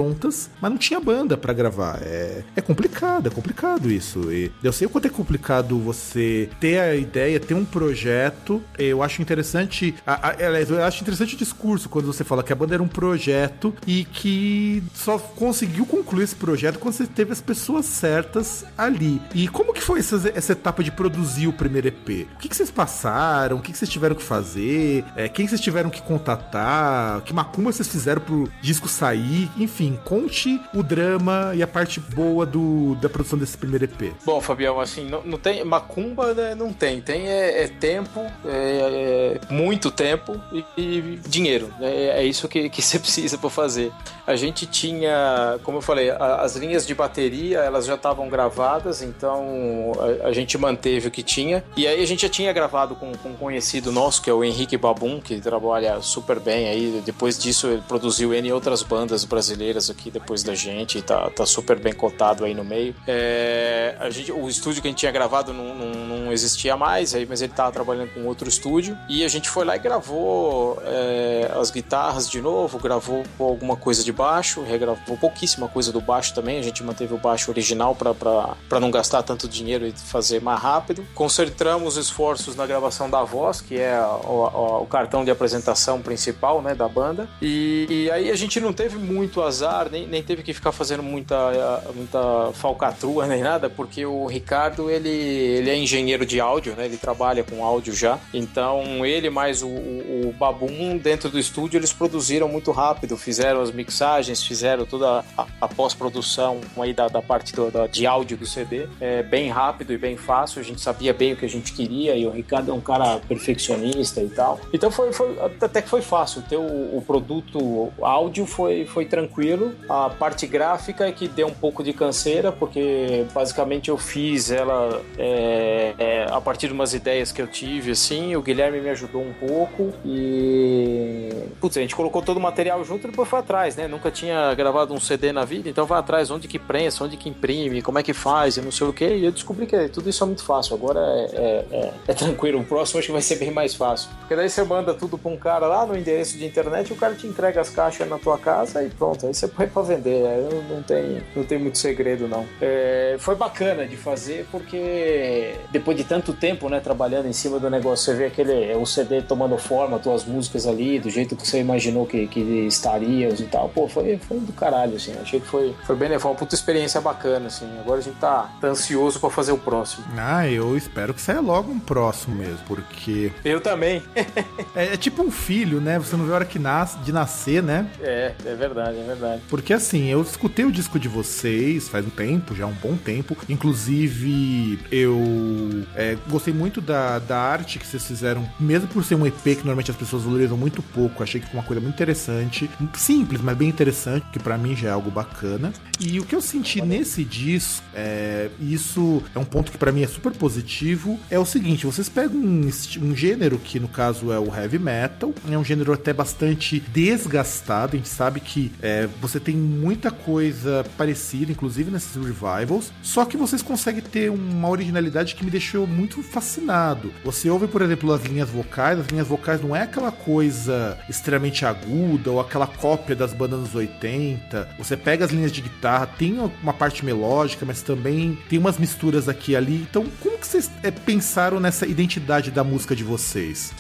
mas 0.62 0.72
não 0.72 0.78
tinha 0.78 1.00
banda 1.00 1.38
para 1.38 1.54
gravar. 1.54 2.00
É, 2.02 2.44
é 2.56 2.62
complicado, 2.62 3.28
é 3.28 3.30
complicado 3.30 3.92
isso. 3.92 4.32
E 4.32 4.52
eu 4.64 4.72
sei 4.72 4.88
o 4.88 4.90
quanto 4.90 5.06
é 5.06 5.10
complicado 5.10 5.78
você 5.80 6.50
ter 6.60 6.80
a 6.80 6.96
ideia, 6.96 7.40
ter 7.40 7.54
um 7.54 7.66
projeto. 7.66 8.62
Eu 8.78 9.02
acho 9.04 9.22
interessante, 9.22 9.96
aliás, 10.06 10.70
eu 10.70 10.84
acho 10.84 11.02
interessante 11.02 11.36
o 11.36 11.38
discurso 11.38 11.90
quando 11.90 12.06
você 12.06 12.24
fala 12.24 12.44
que 12.44 12.54
a 12.54 12.56
banda 12.56 12.76
era 12.76 12.84
um 12.84 12.88
projeto 12.88 13.74
e 13.88 14.06
que 14.06 14.84
só 14.94 15.18
conseguiu 15.18 15.86
concluir 15.86 16.24
esse 16.24 16.36
projeto 16.36 16.80
quando 16.80 16.94
você 16.94 17.08
teve 17.08 17.32
as 17.32 17.42
pessoas 17.42 17.86
certas 17.86 18.66
ali. 18.78 19.22
E 19.34 19.48
como 19.48 19.74
que 19.74 19.82
foi 19.82 20.00
essa, 20.00 20.32
essa 20.36 20.52
etapa 20.52 20.84
de 20.84 20.92
produzir 20.92 21.48
o 21.48 21.54
primeiro 21.54 21.88
EP? 21.88 22.28
O 22.36 22.40
que, 22.40 22.50
que 22.50 22.56
vocês 22.56 22.70
passaram? 22.70 23.58
O 23.58 23.62
que, 23.62 23.72
que 23.72 23.78
vocês 23.78 23.90
tiveram 23.90 24.16
que 24.16 24.24
fazer? 24.24 25.04
É, 25.16 25.28
quem 25.28 25.48
vocês 25.48 25.62
tiveram 25.62 25.90
que 25.90 26.02
contatar? 26.02 27.22
Que 27.22 27.34
macumba 27.34 27.72
vocês 27.72 27.88
fizeram 27.88 28.22
pro 28.22 28.50
disco 28.62 28.88
sair? 28.88 29.50
Enfim, 29.58 29.89
conte 29.96 30.60
o 30.74 30.84
drama 30.84 31.52
e 31.56 31.64
a 31.64 31.68
parte 31.68 32.00
boa 32.00 32.46
do, 32.46 32.96
da 32.96 33.10
produção 33.10 33.38
desse 33.38 33.58
primeiro 33.58 33.86
EP. 33.86 34.14
Bom, 34.26 34.42
Fabião, 34.42 34.80
assim, 34.80 35.08
não, 35.08 35.22
não 35.24 35.38
tem. 35.38 35.64
Macumba, 35.64 36.34
né, 36.34 36.56
não 36.56 36.74
tem. 36.74 37.02
Tem 37.02 37.28
é, 37.28 37.64
é 37.64 37.68
tempo, 37.68 38.26
é, 38.46 39.40
é, 39.50 39.54
muito 39.54 39.92
tempo 39.92 40.40
e, 40.52 40.66
e 40.78 41.20
dinheiro. 41.28 41.74
É, 41.80 42.22
é, 42.22 42.24
isso 42.26 42.48
que, 42.48 42.70
que 42.70 42.82
você 42.82 43.00
precisa 43.00 43.38
para 43.38 43.50
fazer. 43.50 43.92
A 44.26 44.36
gente 44.36 44.66
tinha, 44.66 45.60
como 45.64 45.78
eu 45.78 45.82
falei, 45.82 46.10
a, 46.10 46.42
as 46.42 46.56
linhas 46.56 46.86
de 46.86 46.94
bateria 46.94 47.60
elas 47.60 47.86
já 47.86 47.96
estavam 47.96 48.30
gravadas, 48.30 49.02
então 49.02 49.94
a, 50.24 50.28
a, 50.28 50.32
gente 50.32 50.58
manteve 50.58 51.08
o 51.08 51.12
que 51.12 51.24
tinha. 51.24 51.64
E 51.76 51.88
aí 51.88 52.02
a 52.02 52.06
gente 52.06 52.24
já 52.24 52.30
tinha 52.30 52.52
gravado 52.52 52.96
com, 52.96 53.12
com 53.14 53.30
um 53.30 53.36
conhecido 53.36 53.92
nosso, 53.92 54.22
que 54.22 54.30
é 54.30 54.34
o 54.34 54.44
Henrique 54.44 54.78
Babum, 54.78 55.20
que 55.20 55.40
trabalha 55.40 56.02
super 56.02 56.40
bem 56.40 56.68
aí. 56.68 57.02
Depois 57.06 57.38
disso, 57.38 57.68
ele 57.68 57.84
produziu 57.88 58.34
N 58.34 58.52
outras 58.52 58.84
bandas 58.84 59.24
brasileiras 59.24 59.79
aqui 59.88 60.10
depois 60.10 60.42
da 60.42 60.56
gente 60.56 61.00
tá, 61.04 61.30
tá 61.30 61.46
super 61.46 61.78
bem 61.78 61.94
cotado 61.94 62.44
aí 62.44 62.56
no 62.56 62.64
meio. 62.64 62.96
É, 63.08 63.96
a 64.00 64.10
gente, 64.10 64.32
o 64.32 64.50
estúdio 64.50 64.82
que 64.82 64.88
a 64.88 64.92
gente 64.92 65.00
tinha 65.00 65.12
gravado 65.12 65.54
não, 65.54 65.76
não, 65.76 66.08
não 66.08 66.32
existia 66.32 66.76
mais, 66.76 67.14
aí, 67.14 67.28
mas 67.28 67.44
ele 67.44 67.54
tava 67.54 67.72
trabalhando 67.72 68.12
com 68.16 68.26
outro 68.26 68.50
estúdio. 68.50 68.98
E 69.08 69.24
a 69.24 69.28
gente 69.28 69.48
foi 69.48 69.64
lá 69.64 69.76
e 69.76 69.80
gravou 69.80 70.82
é, 70.84 71.52
as 71.60 71.70
guitarras 71.70 72.28
de 72.28 72.42
novo, 72.42 72.80
gravou 72.80 73.24
alguma 73.38 73.76
coisa 73.76 74.04
de 74.04 74.12
baixo, 74.12 74.64
regravou 74.64 75.18
pouquíssima 75.18 75.68
coisa 75.68 75.92
do 75.92 76.02
baixo 76.02 76.34
também. 76.34 76.58
A 76.58 76.64
gente 76.64 76.84
manteve 76.84 77.14
o 77.14 77.18
baixo 77.18 77.52
original 77.52 77.96
para 77.96 78.80
não 78.80 78.90
gastar 78.90 79.22
tanto 79.22 79.48
dinheiro 79.48 79.86
e 79.86 79.92
fazer 79.92 80.42
mais 80.42 80.60
rápido. 80.60 81.06
Concentramos 81.14 81.98
esforços 81.98 82.56
na 82.56 82.66
gravação 82.66 83.10
da 83.10 83.24
voz, 83.24 83.62
que 83.62 83.78
é 83.78 84.00
o, 84.02 84.82
o 84.82 84.86
cartão 84.88 85.24
de 85.24 85.32
apresentação 85.32 86.02
principal 86.02 86.62
né, 86.62 86.74
da 86.74 86.88
banda. 86.88 87.30
E, 87.42 87.86
e, 87.90 88.12
aí 88.12 88.32
a 88.32 88.36
gente 88.36 88.60
não 88.60 88.74
teve 88.74 88.98
muito 88.98 89.42
azar, 89.42 89.69
nem, 89.92 90.08
nem 90.08 90.24
teve 90.24 90.44
que 90.44 90.54
ficar 90.54 90.72
fazendo 90.72 91.04
muita, 91.04 91.82
muita 91.96 92.52
falcatrua 92.54 93.28
nem 93.28 93.42
nada, 93.42 93.70
porque 93.70 94.06
o 94.06 94.26
Ricardo 94.26 94.90
ele, 94.90 95.10
ele 95.10 95.70
é 95.70 95.76
engenheiro 95.76 96.26
de 96.26 96.40
áudio, 96.40 96.76
né? 96.76 96.86
Ele 96.86 96.98
trabalha 96.98 97.44
com 97.44 97.64
áudio 97.64 97.94
já. 97.94 98.20
Então 98.34 99.06
ele 99.06 99.30
mais 99.30 99.62
o, 99.62 99.68
o, 99.68 100.30
o 100.30 100.34
Babum 100.34 100.98
dentro 100.98 101.30
do 101.30 101.40
estúdio 101.40 101.78
eles 101.78 101.94
produziram 101.94 102.48
muito 102.48 102.72
rápido, 102.72 103.18
fizeram 103.18 103.62
as 103.62 103.72
mixagens, 103.72 104.44
fizeram 104.44 104.86
toda 104.86 105.24
a, 105.38 105.46
a 105.62 105.68
pós-produção 105.68 106.60
aí 106.78 106.94
da, 106.94 107.08
da 107.08 107.22
parte 107.22 107.54
do, 107.54 107.72
da, 107.72 107.88
de 107.88 108.06
áudio 108.06 108.38
do 108.38 108.46
CD, 108.46 108.88
é, 109.00 109.24
bem 109.24 109.50
rápido 109.50 109.94
e 109.94 109.98
bem 109.98 110.18
fácil. 110.18 110.62
A 110.62 110.64
gente 110.64 110.82
sabia 110.82 111.14
bem 111.14 111.34
o 111.34 111.36
que 111.36 111.46
a 111.46 111.50
gente 111.50 111.74
queria 111.74 112.16
e 112.16 112.26
o 112.26 112.32
Ricardo 112.32 112.72
é 112.72 112.74
um 112.74 112.82
cara 112.82 113.20
perfeccionista 113.28 114.22
e 114.22 114.30
tal. 114.30 114.60
Então 114.74 114.92
foi, 114.92 115.12
foi 115.14 115.38
até 115.62 115.82
que 115.82 115.90
foi 115.90 116.02
fácil 116.02 116.42
ter 116.42 116.58
o, 116.58 116.98
o 116.98 117.04
produto 117.06 117.92
áudio 118.02 118.46
foi, 118.46 118.86
foi 118.86 119.06
tranquilo. 119.06 119.59
A 119.88 120.10
parte 120.10 120.46
gráfica 120.48 121.08
é 121.08 121.12
que 121.12 121.28
deu 121.28 121.48
um 121.48 121.54
pouco 121.54 121.84
de 121.84 121.94
canseira 121.94 122.52
porque 122.52 123.26
basicamente 123.34 123.90
eu 123.90 123.98
fiz 123.98 124.52
ela 124.52 125.02
é, 125.18 125.94
é, 125.98 126.26
a 126.30 126.42
partir 126.42 126.68
de 126.68 126.74
umas 126.74 126.94
ideias 126.94 127.32
que 127.32 127.42
eu 127.42 127.48
tive 127.48 127.92
assim. 127.92 128.36
O 128.36 128.42
Guilherme 128.42 128.80
me 128.82 128.90
ajudou 128.90 129.22
um 129.22 129.34
pouco 129.34 129.94
e 130.06 131.30
putz, 131.60 131.78
a 131.78 131.82
gente 131.82 131.96
colocou 131.96 132.22
todo 132.22 132.38
o 132.38 132.40
material 132.40 132.84
junto 132.84 133.08
e 133.08 133.12
depois 133.12 133.28
foi 133.28 133.40
atrás, 133.40 133.76
né? 133.76 133.88
Nunca 133.88 134.10
tinha 134.12 134.54
gravado 134.54 134.94
um 134.94 135.00
CD 135.00 135.32
na 135.32 135.46
vida, 135.46 135.70
então 135.70 135.86
vai 135.86 136.00
atrás 136.00 136.32
onde 136.32 136.48
que 136.48 136.60
prensa, 136.60 137.04
onde 137.04 137.18
que 137.18 137.30
imprime, 137.30 137.82
como 137.82 138.00
é 138.00 138.04
que 138.04 138.14
faz 138.14 138.58
e 138.58 138.62
não 138.62 138.72
sei 138.72 138.88
o 138.88 138.94
que. 138.94 139.08
E 139.08 139.26
eu 139.26 139.32
descobri 139.32 139.66
que 139.66 139.90
tudo 139.90 140.10
isso 140.10 140.24
é 140.24 140.28
muito 140.28 140.44
fácil. 140.44 140.76
Agora 140.76 141.00
é, 141.00 141.26
é, 141.34 141.66
é, 141.72 141.94
é 142.08 142.14
tranquilo. 142.14 142.60
O 142.60 142.64
próximo 142.64 143.00
acho 143.00 143.08
que 143.08 143.12
vai 143.12 143.22
ser 143.22 143.36
bem 143.38 143.52
mais 143.52 143.76
fácil. 143.76 144.10
Porque 144.20 144.36
daí 144.36 144.50
você 144.50 144.64
manda 144.64 144.94
tudo 144.94 145.18
pra 145.18 145.32
um 145.32 145.38
cara 145.38 145.68
lá 145.68 145.86
no 145.86 145.98
endereço 145.98 146.38
de 146.38 146.46
internet 146.46 146.92
o 146.92 146.96
cara 146.96 147.16
te 147.16 147.28
entrega 147.28 147.60
as 147.62 147.70
caixas 147.70 148.08
na 148.08 148.18
tua 148.18 148.38
casa 148.38 148.84
e 148.84 148.90
pronto. 148.90 149.26
Aí 149.26 149.34
você 149.34 149.48
põe 149.50 149.68
pra 149.68 149.82
vender. 149.82 150.24
Não 150.70 150.82
tem, 150.84 151.24
não 151.36 151.44
tem 151.44 151.58
muito 151.58 151.78
segredo, 151.78 152.28
não. 152.28 152.46
É, 152.62 153.16
foi 153.20 153.36
bacana 153.36 153.86
de 153.86 153.98
fazer 153.98 154.48
porque 154.52 155.56
depois 155.72 155.98
de 155.98 156.04
tanto 156.04 156.34
tempo, 156.34 156.70
né, 156.70 156.80
trabalhando 156.80 157.28
em 157.28 157.34
cima 157.34 157.60
do 157.60 157.70
negócio, 157.70 158.06
você 158.06 158.16
vê 158.16 158.26
aquele 158.26 158.74
o 158.76 158.86
CD 158.86 159.22
tomando 159.22 159.58
forma, 159.58 160.00
tuas 160.00 160.26
músicas 160.26 160.66
ali, 160.66 161.00
do 161.00 161.10
jeito 161.10 161.36
que 161.36 161.48
você 161.48 161.60
imaginou 161.60 162.06
que, 162.06 162.28
que 162.28 162.40
estariam 162.40 163.32
e 163.32 163.44
tal. 163.44 163.70
Pô, 163.70 163.88
foi, 163.88 164.18
foi 164.18 164.40
do 164.40 164.54
caralho, 164.54 164.96
assim. 164.96 165.14
Achei 165.22 165.40
que 165.40 165.48
foi, 165.48 165.76
foi 165.86 165.96
bem 165.96 166.10
legal, 166.10 166.32
uma 166.32 166.38
puta 166.38 166.56
experiência 166.56 167.00
bacana, 167.02 167.48
assim. 167.48 167.68
Agora 167.80 168.00
a 168.00 168.04
gente 168.04 168.18
tá, 168.18 168.50
tá 168.60 168.68
ansioso 168.68 169.20
para 169.20 169.30
fazer 169.30 169.52
o 169.52 169.58
próximo. 169.58 170.06
Ah, 170.18 170.48
eu 170.48 170.76
espero 170.78 171.14
que 171.14 171.22
saia 171.22 171.40
logo 171.40 171.72
um 171.72 171.80
próximo 171.80 172.36
mesmo, 172.36 172.60
porque. 172.68 173.32
Eu 173.44 173.62
também. 173.62 174.04
é, 174.76 174.94
é, 174.94 174.98
tipo 174.98 175.22
um 175.22 175.32
filho, 175.32 175.80
né? 175.82 176.00
Você 176.00 176.16
não 176.16 176.26
vê 176.26 176.32
a 176.32 176.36
hora 176.36 176.46
que 176.46 176.60
nasce, 176.60 176.98
de 177.00 177.12
nascer, 177.12 177.62
né? 177.62 177.88
É, 178.02 178.34
é 178.46 178.56
verdade, 178.56 179.00
é 179.00 179.04
verdade. 179.04 179.39
Porque 179.48 179.74
assim, 179.74 180.08
eu 180.08 180.22
escutei 180.22 180.66
o 180.66 180.72
disco 180.72 181.00
de 181.00 181.08
vocês 181.08 181.88
faz 181.88 182.06
um 182.06 182.10
tempo, 182.10 182.56
já 182.56 182.66
um 182.66 182.74
bom 182.74 182.96
tempo. 182.96 183.38
Inclusive, 183.48 184.80
eu 184.92 185.86
é, 185.96 186.18
gostei 186.28 186.54
muito 186.54 186.82
da, 186.82 187.20
da 187.20 187.40
arte 187.40 187.80
que 187.80 187.88
vocês 187.88 188.06
fizeram, 188.06 188.48
mesmo 188.60 188.88
por 188.88 189.04
ser 189.04 189.16
um 189.16 189.26
EP 189.26 189.44
que 189.44 189.58
normalmente 189.58 189.92
as 189.92 189.98
pessoas 189.98 190.24
valorizam 190.24 190.58
muito 190.58 190.82
pouco. 190.82 191.24
Achei 191.24 191.40
que 191.40 191.48
foi 191.48 191.60
uma 191.60 191.66
coisa 191.66 191.82
muito 191.82 191.96
interessante, 191.96 192.70
simples, 192.94 193.42
mas 193.42 193.58
bem 193.58 193.70
interessante, 193.70 194.26
que 194.32 194.40
para 194.40 194.58
mim 194.58 194.76
já 194.76 194.90
é 194.90 194.92
algo 194.92 195.12
bacana. 195.12 195.74
E 196.00 196.20
o 196.20 196.26
que 196.26 196.36
eu 196.36 196.42
senti 196.42 196.82
nesse 196.82 197.24
disco, 197.24 197.84
é, 197.94 198.50
isso 198.60 199.22
é 199.36 199.40
um 199.40 199.46
ponto 199.46 199.72
que 199.72 199.78
para 199.78 199.92
mim 199.92 200.04
é 200.04 200.08
super 200.08 200.32
positivo, 200.32 201.20
é 201.30 201.38
o 201.38 201.46
seguinte: 201.46 201.86
vocês 201.86 202.08
pegam 202.08 202.38
um, 202.38 202.70
um 203.02 203.16
gênero 203.16 203.60
que 203.60 203.80
no 203.80 203.88
caso 203.88 204.32
é 204.32 204.40
o 204.40 204.54
heavy 204.54 204.80
metal, 204.80 205.34
é 205.50 205.58
um 205.58 205.64
gênero 205.64 205.92
até 205.92 206.14
bastante 206.14 206.80
desgastado. 206.80 207.96
A 207.96 207.98
gente 207.98 208.10
sabe 208.10 208.40
que 208.40 208.72
é, 208.82 209.08
você 209.30 209.40
tem 209.40 209.56
muita 209.56 210.12
coisa 210.12 210.86
parecida, 210.98 211.52
inclusive 211.52 211.92
nesses 211.92 212.16
revivals, 212.16 212.92
só 213.02 213.26
que 213.26 213.38
vocês 213.38 213.62
conseguem 213.62 214.02
ter 214.02 214.30
uma 214.30 214.70
originalidade 214.70 215.36
que 215.36 215.44
me 215.44 215.52
deixou 215.52 215.86
muito 215.86 216.24
fascinado. 216.24 217.14
Você 217.24 217.50
ouve, 217.50 217.68
por 217.68 217.82
exemplo, 217.82 218.12
as 218.14 218.24
linhas 218.24 218.50
vocais, 218.50 219.00
as 219.00 219.08
linhas 219.08 219.28
vocais 219.28 219.62
não 219.62 219.76
é 219.76 219.82
aquela 219.82 220.12
coisa 220.12 220.98
extremamente 221.10 221.66
aguda 221.66 222.32
ou 222.32 222.40
aquela 222.40 222.68
cópia 222.68 223.16
das 223.16 223.34
bandas 223.34 223.60
dos 223.62 223.76
80. 223.76 224.76
Você 224.78 224.96
pega 224.96 225.26
as 225.26 225.32
linhas 225.32 225.52
de 225.52 225.62
guitarra, 225.62 226.08
tem 226.08 226.40
uma 226.62 226.74
parte 226.74 227.04
melódica, 227.04 227.66
mas 227.66 227.82
também 227.82 228.38
tem 228.50 228.60
umas 228.60 228.78
misturas 228.78 229.28
aqui 229.28 229.50
e 229.50 229.56
ali. 229.56 229.88
Então, 229.90 230.06
como 230.20 230.38
que 230.38 230.48
vocês 230.48 230.70
é, 230.84 230.92
pensaram 230.92 231.60
nessa 231.60 231.86
identidade 231.86 232.52
da 232.52 232.64
música 232.64 232.96
de 232.96 233.04
vocês? 233.04 233.74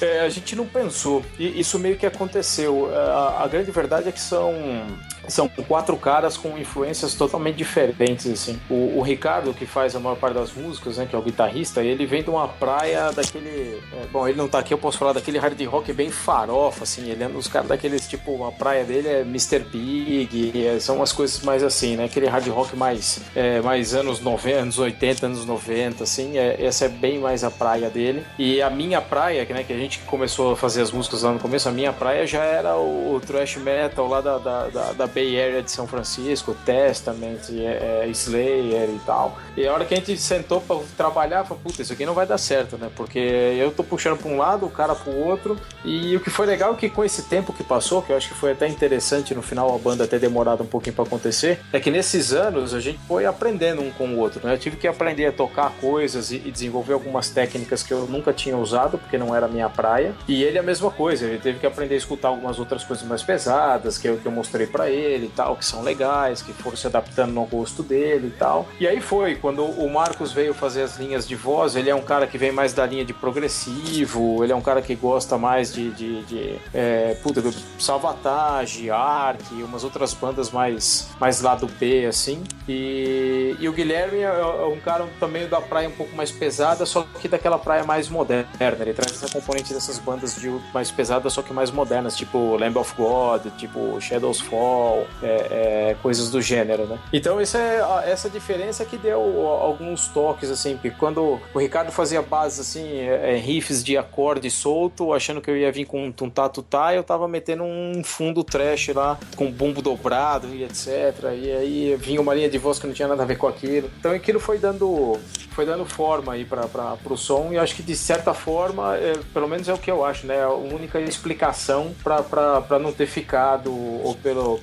É, 0.00 0.20
a 0.20 0.28
gente 0.28 0.54
não 0.54 0.66
pensou. 0.66 1.24
E 1.38 1.60
isso 1.60 1.78
meio 1.78 1.96
que 1.96 2.06
aconteceu. 2.06 2.90
A, 2.94 3.44
a 3.44 3.48
grande 3.48 3.70
verdade 3.70 4.08
é 4.08 4.12
que 4.12 4.20
são 4.20 4.52
Yeah. 4.78 5.17
São 5.28 5.48
quatro 5.48 5.96
caras 5.96 6.36
com 6.36 6.56
influências 6.58 7.14
totalmente 7.14 7.56
diferentes, 7.56 8.26
assim. 8.26 8.58
O, 8.68 8.98
o, 8.98 9.02
Ricardo, 9.02 9.52
que 9.54 9.66
faz 9.66 9.94
a 9.94 10.00
maior 10.00 10.16
parte 10.16 10.34
das 10.34 10.52
músicas, 10.52 10.96
né, 10.96 11.06
que 11.08 11.14
é 11.14 11.18
o 11.18 11.22
guitarrista, 11.22 11.82
ele 11.82 12.06
vem 12.06 12.22
de 12.22 12.30
uma 12.30 12.48
praia 12.48 13.12
daquele... 13.12 13.80
É, 13.92 14.06
bom, 14.10 14.26
ele 14.26 14.36
não 14.36 14.48
tá 14.48 14.58
aqui, 14.58 14.72
eu 14.72 14.78
posso 14.78 14.98
falar 14.98 15.12
daquele 15.12 15.38
hard 15.38 15.60
rock 15.66 15.92
bem 15.92 16.10
farofa, 16.10 16.84
assim, 16.84 17.08
ele 17.10 17.22
é 17.22 17.26
um 17.26 17.32
dos 17.32 17.48
caras 17.48 17.68
daqueles, 17.68 18.08
tipo, 18.08 18.44
a 18.44 18.52
praia 18.52 18.84
dele 18.84 19.08
é 19.08 19.20
Mr. 19.20 19.60
Big, 19.60 20.66
é, 20.66 20.78
são 20.80 20.96
umas 20.96 21.12
coisas 21.12 21.42
mais 21.42 21.62
assim, 21.62 21.96
né, 21.96 22.04
aquele 22.04 22.26
hard 22.26 22.46
rock 22.48 22.76
mais, 22.76 23.20
é, 23.34 23.60
mais 23.60 23.94
anos 23.94 24.20
90, 24.20 24.58
anos 24.58 24.78
80, 24.78 25.26
anos 25.26 25.44
90, 25.44 26.04
assim, 26.04 26.38
é, 26.38 26.64
essa 26.64 26.86
é 26.86 26.88
bem 26.88 27.18
mais 27.18 27.44
a 27.44 27.50
praia 27.50 27.90
dele. 27.90 28.24
E 28.38 28.62
a 28.62 28.70
minha 28.70 29.00
praia, 29.00 29.46
né, 29.50 29.62
que 29.62 29.72
a 29.72 29.76
gente 29.76 29.98
começou 30.00 30.52
a 30.52 30.56
fazer 30.56 30.82
as 30.82 30.90
músicas 30.90 31.22
lá 31.22 31.32
no 31.32 31.38
começo, 31.38 31.68
a 31.68 31.72
minha 31.72 31.92
praia 31.92 32.26
já 32.26 32.42
era 32.42 32.76
o, 32.76 33.20
thrash 33.24 33.56
metal 33.56 34.08
lá 34.08 34.20
da, 34.20 34.38
da, 34.38 34.68
da, 34.68 34.92
da 34.92 35.06
Bay 35.18 35.42
Area 35.42 35.62
de 35.62 35.70
São 35.70 35.86
Francisco, 35.88 36.56
Testament, 36.64 37.50
é, 37.50 38.04
é, 38.04 38.08
Slayer 38.08 38.88
e 38.88 39.00
tal. 39.04 39.36
E 39.56 39.66
a 39.66 39.72
hora 39.72 39.84
que 39.84 39.92
a 39.92 39.96
gente 39.96 40.16
sentou 40.16 40.60
para 40.60 40.76
trabalhar, 40.96 41.42
falou, 41.42 41.60
puta, 41.64 41.82
isso 41.82 41.92
aqui 41.92 42.06
não 42.06 42.14
vai 42.14 42.24
dar 42.24 42.38
certo, 42.38 42.78
né? 42.78 42.88
Porque 42.94 43.18
eu 43.18 43.72
tô 43.72 43.82
puxando 43.82 44.16
para 44.16 44.30
um 44.30 44.36
lado, 44.36 44.66
o 44.66 44.70
cara 44.70 44.94
pro 44.94 45.12
outro. 45.12 45.58
E 45.84 46.14
o 46.14 46.20
que 46.20 46.30
foi 46.30 46.46
legal 46.46 46.72
é 46.72 46.76
que 46.76 46.88
com 46.88 47.04
esse 47.04 47.22
tempo 47.22 47.52
que 47.52 47.64
passou, 47.64 48.00
que 48.00 48.12
eu 48.12 48.16
acho 48.16 48.28
que 48.28 48.34
foi 48.34 48.52
até 48.52 48.68
interessante 48.68 49.34
no 49.34 49.42
final 49.42 49.74
a 49.74 49.78
banda 49.78 50.06
ter 50.06 50.20
demorado 50.20 50.62
um 50.62 50.66
pouquinho 50.66 50.94
para 50.94 51.04
acontecer, 51.04 51.58
é 51.72 51.80
que 51.80 51.90
nesses 51.90 52.32
anos 52.32 52.72
a 52.72 52.80
gente 52.80 53.00
foi 53.08 53.26
aprendendo 53.26 53.82
um 53.82 53.90
com 53.90 54.06
o 54.10 54.18
outro, 54.18 54.46
né? 54.46 54.54
Eu 54.54 54.58
tive 54.58 54.76
que 54.76 54.86
aprender 54.86 55.26
a 55.26 55.32
tocar 55.32 55.72
coisas 55.80 56.30
e, 56.30 56.36
e 56.36 56.52
desenvolver 56.52 56.92
algumas 56.92 57.28
técnicas 57.28 57.82
que 57.82 57.92
eu 57.92 58.06
nunca 58.06 58.32
tinha 58.32 58.56
usado, 58.56 58.98
porque 58.98 59.18
não 59.18 59.34
era 59.34 59.48
minha 59.48 59.68
praia. 59.68 60.14
E 60.28 60.44
ele 60.44 60.58
é 60.58 60.60
a 60.60 60.64
mesma 60.64 60.90
coisa, 60.92 61.26
ele 61.26 61.38
teve 61.38 61.58
que 61.58 61.66
aprender 61.66 61.94
a 61.94 61.98
escutar 61.98 62.28
algumas 62.28 62.60
outras 62.60 62.84
coisas 62.84 63.04
mais 63.04 63.22
pesadas 63.24 63.98
que 63.98 64.08
eu, 64.08 64.18
que 64.18 64.26
eu 64.26 64.32
mostrei 64.32 64.66
para 64.66 64.88
ele 64.88 65.07
dele 65.08 65.26
e 65.26 65.30
tal, 65.30 65.56
que 65.56 65.64
são 65.64 65.82
legais, 65.82 66.42
que 66.42 66.52
foram 66.52 66.76
se 66.76 66.86
adaptando 66.86 67.32
no 67.32 67.44
gosto 67.46 67.82
dele 67.82 68.28
e 68.28 68.38
tal. 68.38 68.66
E 68.78 68.86
aí 68.86 69.00
foi, 69.00 69.36
quando 69.36 69.64
o 69.64 69.90
Marcos 69.90 70.32
veio 70.32 70.52
fazer 70.52 70.82
as 70.82 70.98
linhas 70.98 71.26
de 71.26 71.34
voz, 71.34 71.76
ele 71.76 71.88
é 71.88 71.94
um 71.94 72.02
cara 72.02 72.26
que 72.26 72.36
vem 72.36 72.52
mais 72.52 72.72
da 72.72 72.84
linha 72.84 73.04
de 73.04 73.14
progressivo, 73.14 74.44
ele 74.44 74.52
é 74.52 74.56
um 74.56 74.60
cara 74.60 74.82
que 74.82 74.94
gosta 74.94 75.38
mais 75.38 75.72
de, 75.72 75.90
de, 75.90 76.22
de 76.24 76.58
é, 76.74 77.16
puta, 77.22 77.42
Salvatage, 77.78 78.90
Ark, 78.90 79.42
umas 79.62 79.84
outras 79.84 80.12
bandas 80.12 80.50
mais, 80.50 81.08
mais 81.18 81.40
lado 81.40 81.66
B, 81.66 82.06
assim. 82.06 82.42
E, 82.68 83.56
e 83.58 83.68
o 83.68 83.72
Guilherme 83.72 84.18
é, 84.18 84.24
é 84.24 84.66
um 84.66 84.78
cara 84.80 85.06
também 85.18 85.48
da 85.48 85.60
praia 85.60 85.88
um 85.88 85.92
pouco 85.92 86.14
mais 86.14 86.30
pesada, 86.30 86.84
só 86.84 87.06
que 87.20 87.28
daquela 87.28 87.58
praia 87.58 87.84
mais 87.84 88.08
moderna. 88.08 88.48
Ele 88.80 88.92
traz 88.92 89.12
essa 89.12 89.32
componente 89.32 89.72
dessas 89.72 89.98
bandas 89.98 90.36
de 90.36 90.50
mais 90.74 90.90
pesadas, 90.90 91.32
só 91.32 91.42
que 91.42 91.52
mais 91.52 91.70
modernas, 91.70 92.16
tipo 92.16 92.56
Lamb 92.56 92.78
of 92.78 92.94
God, 92.96 93.46
tipo 93.56 94.00
Shadows 94.00 94.40
Fall, 94.40 94.97
é, 95.22 95.90
é, 95.90 95.96
coisas 96.02 96.30
do 96.30 96.40
gênero, 96.40 96.86
né? 96.86 96.98
Então 97.12 97.40
essa 97.40 97.58
é 97.58 98.10
essa 98.10 98.28
diferença 98.28 98.84
que 98.84 98.96
deu 98.96 99.20
alguns 99.46 100.08
toques, 100.08 100.50
assim, 100.50 100.74
porque 100.74 100.90
quando 100.90 101.40
o 101.54 101.58
Ricardo 101.58 101.90
fazia 101.90 102.22
bases, 102.22 102.60
assim, 102.60 102.98
é, 102.98 103.34
é, 103.34 103.36
riffs 103.36 103.82
de 103.82 103.96
acorde 103.96 104.50
solto, 104.50 105.12
achando 105.12 105.40
que 105.40 105.50
eu 105.50 105.56
ia 105.56 105.70
vir 105.70 105.84
com 105.84 106.06
um 106.06 106.12
tuntatutá, 106.12 106.94
eu 106.94 107.02
tava 107.02 107.28
metendo 107.28 107.64
um 107.64 108.02
fundo 108.04 108.42
trash 108.44 108.88
lá, 108.88 109.18
com 109.36 109.50
bumbo 109.50 109.82
dobrado 109.82 110.48
e 110.54 110.64
etc. 110.64 110.88
E 111.34 111.52
aí 111.52 111.96
vinha 111.96 112.20
uma 112.20 112.34
linha 112.34 112.48
de 112.48 112.58
voz 112.58 112.78
que 112.78 112.86
não 112.86 112.94
tinha 112.94 113.08
nada 113.08 113.22
a 113.22 113.26
ver 113.26 113.36
com 113.36 113.46
aquilo. 113.46 113.90
Então 113.98 114.12
aquilo 114.12 114.40
foi 114.40 114.58
dando 114.58 115.18
foi 115.58 115.66
dando 115.66 115.84
forma 115.84 116.34
aí 116.34 116.44
para 116.44 116.96
o 117.10 117.16
som 117.16 117.48
e 117.50 117.58
acho 117.58 117.74
que 117.74 117.82
de 117.82 117.96
certa 117.96 118.32
forma, 118.32 118.96
é, 118.96 119.14
pelo 119.34 119.48
menos 119.48 119.68
é 119.68 119.74
o 119.74 119.78
que 119.78 119.90
eu 119.90 120.04
acho, 120.04 120.24
né? 120.24 120.40
A 120.40 120.50
única 120.50 121.00
explicação 121.00 121.92
para 122.04 122.78
não 122.78 122.92
ter 122.92 123.06
ficado, 123.06 123.72
ou 123.74 124.14
pelo, 124.14 124.60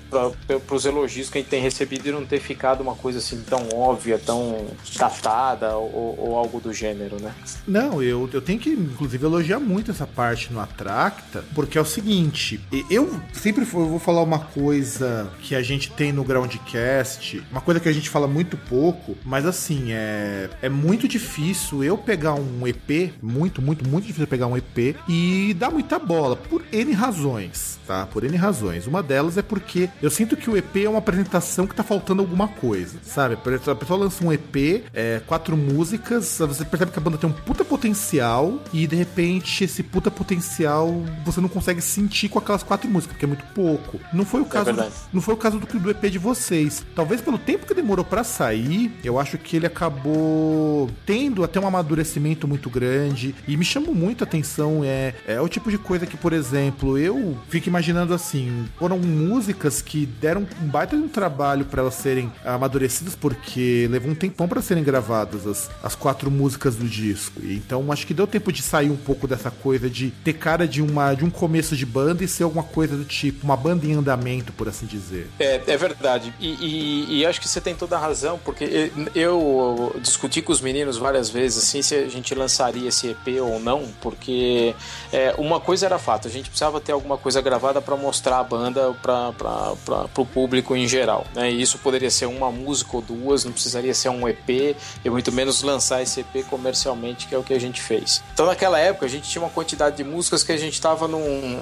para 0.48 0.76
os 0.76 0.86
elogios 0.86 1.30
que 1.30 1.38
a 1.38 1.42
gente 1.42 1.50
tem 1.50 1.62
recebido 1.62 2.08
e 2.08 2.12
não 2.12 2.26
ter 2.26 2.40
ficado 2.40 2.82
uma 2.82 2.96
coisa 2.96 3.20
assim 3.20 3.42
tão 3.42 3.68
óbvia, 3.74 4.20
tão 4.20 4.68
datada 4.98 5.76
ou, 5.76 6.16
ou 6.18 6.38
algo 6.38 6.60
do 6.60 6.74
gênero, 6.74 7.22
né? 7.22 7.34
Não, 7.68 8.02
eu, 8.02 8.30
eu 8.32 8.42
tenho 8.42 8.60
que 8.60 8.70
inclusive 8.70 9.26
elogiar 9.26 9.60
muito 9.60 9.92
essa 9.92 10.08
parte 10.08 10.52
no 10.52 10.60
Atracta, 10.60 11.44
porque 11.54 11.78
é 11.78 11.82
o 11.82 11.86
seguinte, 11.86 12.60
eu 12.90 13.20
sempre 13.34 13.64
eu 13.64 13.88
vou 13.88 14.00
falar 14.00 14.22
uma 14.22 14.40
coisa 14.40 15.32
que 15.42 15.56
a 15.56 15.62
gente 15.62 15.92
tem 15.92 16.12
no 16.12 16.24
Groundcast, 16.24 17.44
uma 17.52 17.62
coisa 17.62 17.80
que 17.80 17.90
a 17.90 17.94
gente 17.94 18.10
fala 18.10 18.28
muito 18.28 18.58
pouco, 18.58 19.18
mas 19.24 19.46
assim, 19.46 19.92
é, 19.92 20.50
é 20.62 20.70
muito 20.70 21.08
difícil 21.08 21.84
eu 21.84 21.98
pegar 21.98 22.34
um 22.34 22.68
EP, 22.68 23.14
muito, 23.22 23.62
muito, 23.62 23.88
muito 23.88 24.06
difícil 24.06 24.28
pegar 24.28 24.48
um 24.48 24.58
EP 24.58 24.96
e 25.08 25.54
dar 25.58 25.70
muita 25.70 26.00
bola, 26.00 26.36
por 26.36 26.64
N 26.72 26.92
razões, 26.94 27.80
tá? 27.86 28.06
Por 28.06 28.24
N 28.24 28.36
razões. 28.36 28.88
Uma 28.88 29.02
delas 29.02 29.38
é 29.38 29.42
porque 29.42 29.90
eu 30.06 30.12
sinto 30.12 30.38
que 30.38 30.48
o 30.48 30.56
EP 30.56 30.78
é 30.84 30.90
uma 30.90 31.00
apresentação 31.00 31.66
que 31.66 31.74
tá 31.74 31.84
faltando 31.84 32.22
alguma 32.22 32.48
coisa, 32.48 33.00
sabe? 33.04 33.34
A 33.34 33.76
pessoa 33.76 34.00
lança 34.00 34.24
um 34.24 34.32
EP, 34.32 34.84
é, 34.94 35.20
quatro 35.26 35.58
músicas, 35.58 36.38
você 36.38 36.64
percebe 36.64 36.92
que 36.92 37.00
a 37.00 37.02
banda 37.02 37.18
tem 37.18 37.28
um 37.28 37.34
puta 37.34 37.66
potencial 37.66 38.62
e 38.72 38.86
de 38.86 38.96
repente 38.96 39.64
esse 39.64 39.82
puta 39.82 40.12
potencial 40.12 41.04
você 41.26 41.42
não 41.42 41.50
consegue 41.50 41.82
sentir 41.82 42.30
com 42.30 42.38
aquelas 42.38 42.62
quatro 42.62 42.88
músicas, 42.88 43.14
porque 43.14 43.26
é 43.26 43.28
muito 43.28 43.44
pouco. 43.46 44.00
Não 44.14 44.24
foi 44.24 44.42
o 44.42 44.46
é 44.46 44.50
caso, 44.50 44.70
é 44.70 44.92
não 45.12 45.22
foi 45.24 45.34
o 45.34 45.38
caso 45.38 45.58
do, 45.58 45.80
do 45.80 45.90
EP 45.90 46.04
de 46.04 46.20
vocês. 46.20 46.86
Talvez 46.94 47.20
pelo 47.20 47.40
tempo 47.40 47.66
que 47.66 47.74
demorou 47.74 48.06
para 48.06 48.24
sair, 48.24 48.92
eu 49.04 49.20
acho 49.20 49.40
que 49.40 49.56
ele 49.56 49.66
acabou 49.66 50.88
tendo 51.04 51.44
até 51.44 51.60
um 51.60 51.66
amadurecimento 51.66 52.48
muito 52.48 52.70
grande 52.70 53.34
e 53.48 53.58
me 53.58 53.66
chamou 53.66 53.96
muito 53.96 54.24
a 54.24 54.28
atenção. 54.28 54.84
É, 54.84 55.16
é 55.26 55.42
o 55.42 55.50
tipo 55.50 55.72
de 55.72 55.80
coisa 55.80 56.06
que, 56.06 56.16
por 56.16 56.32
exemplo, 56.32 56.96
eu 56.96 57.36
fico 57.50 57.70
imaginando 57.70 58.14
assim, 58.14 58.68
foram 58.78 59.00
músicas 59.00 59.82
que 59.82 59.95
deram 60.04 60.48
um 60.60 60.68
baita 60.68 60.98
de 60.98 61.04
um 61.04 61.08
trabalho 61.08 61.66
para 61.66 61.82
elas 61.82 61.94
serem 61.94 62.32
amadurecidas, 62.44 63.14
porque 63.14 63.88
levou 63.92 64.10
um 64.12 64.16
tempão 64.16 64.48
para 64.48 64.62
serem 64.62 64.84
gravadas 64.84 65.46
as, 65.46 65.70
as 65.84 65.94
quatro 65.94 66.32
músicas 66.32 66.76
do 66.76 66.86
disco. 66.88 67.40
Então 67.44 67.92
acho 67.92 68.08
que 68.08 68.14
deu 68.14 68.26
tempo 68.26 68.52
de 68.52 68.64
sair 68.64 68.90
um 68.90 68.98
pouco 68.98 69.28
dessa 69.28 69.52
coisa 69.52 69.88
de 69.88 70.10
ter 70.10 70.34
cara 70.34 70.68
de, 70.68 70.82
uma, 70.82 71.14
de 71.14 71.24
um 71.24 71.30
começo 71.30 71.76
de 71.76 71.86
banda 71.86 72.24
e 72.24 72.28
ser 72.28 72.44
alguma 72.44 72.64
coisa 72.64 72.98
do 72.98 73.06
tipo, 73.06 73.44
uma 73.44 73.56
banda 73.56 73.86
em 73.86 73.94
andamento, 73.94 74.52
por 74.54 74.68
assim 74.68 74.86
dizer. 74.88 75.30
É, 75.40 75.62
é 75.68 75.78
verdade. 75.78 76.34
E, 76.40 76.48
e, 76.48 77.20
e 77.20 77.26
acho 77.26 77.40
que 77.40 77.48
você 77.48 77.62
tem 77.62 77.76
toda 77.76 77.96
a 77.96 78.00
razão, 78.00 78.40
porque 78.44 78.92
eu 79.14 79.96
discuti 80.02 80.42
com 80.42 80.52
os 80.52 80.62
meninos 80.62 80.98
várias 80.98 81.30
vezes 81.30 81.64
assim 81.64 81.82
se 81.82 81.96
a 81.96 82.08
gente 82.08 82.34
lançaria 82.34 82.90
esse 82.90 83.08
EP 83.10 83.42
ou 83.42 83.60
não, 83.60 83.88
porque 84.02 84.74
é, 85.12 85.36
uma 85.38 85.60
coisa 85.60 85.86
era 85.86 86.00
fato, 86.00 86.28
a 86.28 86.32
gente 86.32 86.50
precisava 86.50 86.80
ter 86.80 86.92
alguma 86.92 87.18
coisa 87.18 87.42
gravada 87.42 87.82
para 87.82 87.96
mostrar 87.96 88.40
a 88.40 88.44
banda 88.44 88.94
para 89.02 89.76
o 90.18 90.26
público 90.26 90.76
em 90.76 90.88
geral. 90.88 91.26
Né? 91.34 91.52
E 91.52 91.62
isso 91.62 91.78
poderia 91.80 92.10
ser 92.10 92.26
uma 92.26 92.52
música 92.52 92.96
ou 92.96 93.02
duas, 93.02 93.46
não 93.46 93.52
precisaria 93.52 93.94
ser 93.94 94.10
um 94.10 94.28
EP, 94.28 94.76
e 95.04 95.10
muito 95.10 95.32
menos 95.32 95.62
lançar 95.62 96.02
esse 96.02 96.22
EP 96.22 96.46
comercialmente, 96.50 97.28
que 97.28 97.36
é 97.36 97.38
o 97.38 97.44
que 97.44 97.54
a 97.54 97.60
gente 97.60 97.82
fez. 97.82 98.24
Então 98.34 98.46
naquela 98.46 98.80
época 98.80 99.06
a 99.06 99.10
gente 99.10 99.30
tinha 99.30 99.42
uma 99.42 99.50
quantidade 99.50 99.98
de 99.98 100.04
músicas 100.04 100.44
que 100.44 100.52
a 100.52 100.58
gente 100.58 100.74
estava 100.74 101.10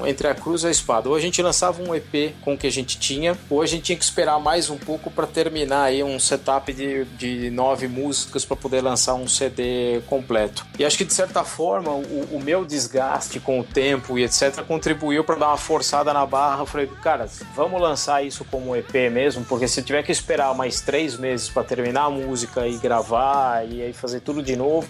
entre 0.07 0.28
a 0.28 0.36
cruz 0.36 0.63
e 0.63 0.67
a 0.67 0.71
espada. 0.71 1.09
Ou 1.09 1.15
a 1.15 1.19
gente 1.19 1.41
lançava 1.41 1.82
um 1.82 1.93
EP 1.93 2.34
com 2.41 2.53
o 2.53 2.57
que 2.57 2.67
a 2.67 2.71
gente 2.71 2.97
tinha, 2.97 3.38
ou 3.49 3.61
a 3.61 3.65
gente 3.65 3.84
tinha 3.84 3.97
que 3.97 4.03
esperar 4.03 4.39
mais 4.39 4.69
um 4.69 4.78
pouco 4.78 5.11
para 5.11 5.28
terminar 5.28 5.84
aí 5.84 6.03
um 6.03 6.19
setup 6.19 6.71
de, 6.74 7.05
de 7.05 7.49
nove 7.49 7.88
músicas 7.88 8.45
para 8.45 8.55
poder 8.55 8.82
lançar 8.82 9.13
um 9.13 9.28
CD 9.28 10.01
completo. 10.07 10.65
E 10.78 10.86
acho 10.86 10.97
que 10.97 11.05
de 11.05 11.13
certa 11.13 11.43
forma 11.43 11.91
o, 11.91 12.30
o 12.34 12.41
meu 12.41 12.65
desgaste 12.65 13.39
com 13.39 13.59
o 13.59 13.63
tempo 13.63 14.17
e 14.17 14.24
etc 14.24 14.63
contribuiu 14.63 15.24
para 15.24 15.36
dar 15.36 15.47
uma 15.47 15.57
forçada 15.57 16.13
na 16.13 16.26
barra. 16.26 16.61
Eu 16.61 16.65
falei, 16.65 16.88
cara, 17.01 17.28
vamos 17.55 17.82
lançar 17.82 18.12
isso 18.22 18.45
como 18.45 18.76
EP 18.76 18.93
mesmo, 19.11 19.43
porque 19.45 19.68
se 19.68 19.82
tiver 19.82 20.03
que 20.03 20.11
esperar 20.11 20.53
mais 20.55 20.82
três 20.82 21.18
meses 21.18 21.49
para 21.49 21.64
terminar 21.64 22.05
a 22.05 22.09
música 22.09 22.68
e 22.68 22.78
gravar 22.78 23.66
e 23.68 23.82
aí 23.82 23.93
fazer 23.93 24.20
tudo 24.20 24.41
de 24.41 24.55
novo, 24.55 24.88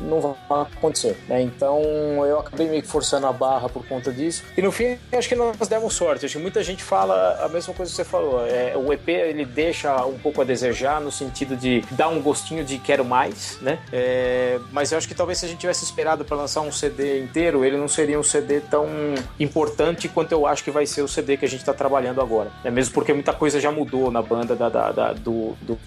não 0.00 0.20
vai 0.20 0.34
acontecer. 0.48 1.18
Né? 1.28 1.42
Então 1.42 1.82
eu 2.26 2.38
acabei 2.38 2.68
meio 2.68 2.82
que 2.82 2.88
forçando 2.88 3.26
a 3.26 3.32
barra 3.32 3.68
por 3.68 3.86
conta 3.86 4.12
disso. 4.12 4.44
E 4.56 4.62
no 4.62 4.72
fim, 4.72 4.96
acho 5.12 5.28
que 5.28 5.34
nós 5.34 5.68
demos 5.68 5.94
sorte. 5.94 6.26
Acho 6.26 6.36
que 6.36 6.42
muita 6.42 6.62
gente 6.62 6.82
fala 6.82 7.44
a 7.44 7.48
mesma 7.48 7.74
coisa 7.74 7.90
que 7.90 7.96
você 7.96 8.04
falou. 8.04 8.46
É, 8.46 8.76
o 8.76 8.92
EP 8.92 9.08
ele 9.08 9.44
deixa 9.44 10.04
um 10.06 10.18
pouco 10.18 10.40
a 10.40 10.44
desejar 10.44 11.00
no 11.00 11.10
sentido 11.10 11.56
de 11.56 11.82
dar 11.90 12.08
um 12.08 12.20
gostinho 12.20 12.64
de 12.64 12.78
quero 12.78 13.04
mais, 13.04 13.58
né? 13.60 13.78
É, 13.92 14.58
mas 14.72 14.92
eu 14.92 14.98
acho 14.98 15.08
que 15.08 15.14
talvez 15.14 15.38
se 15.38 15.46
a 15.46 15.48
gente 15.48 15.58
tivesse 15.58 15.84
esperado 15.84 16.24
para 16.24 16.36
lançar 16.36 16.60
um 16.60 16.72
CD 16.72 17.20
inteiro, 17.20 17.64
ele 17.64 17.76
não 17.76 17.88
seria 17.88 18.18
um 18.18 18.22
CD 18.22 18.60
tão 18.60 18.86
importante 19.38 20.08
quanto 20.08 20.32
eu 20.32 20.46
acho 20.46 20.62
que 20.62 20.70
vai 20.70 20.86
ser 20.86 21.02
o 21.02 21.08
CD 21.08 21.33
que 21.36 21.44
a 21.44 21.48
gente 21.48 21.60
está 21.60 21.72
trabalhando 21.72 22.20
agora. 22.20 22.50
É 22.64 22.70
mesmo 22.70 22.94
porque 22.94 23.12
muita 23.12 23.32
coisa 23.32 23.60
já 23.60 23.70
mudou 23.70 24.10
na 24.10 24.22
banda 24.22 24.54
da, 24.54 24.68
da, 24.68 24.92
da 24.92 25.12
do, 25.12 25.54
do, 25.62 25.78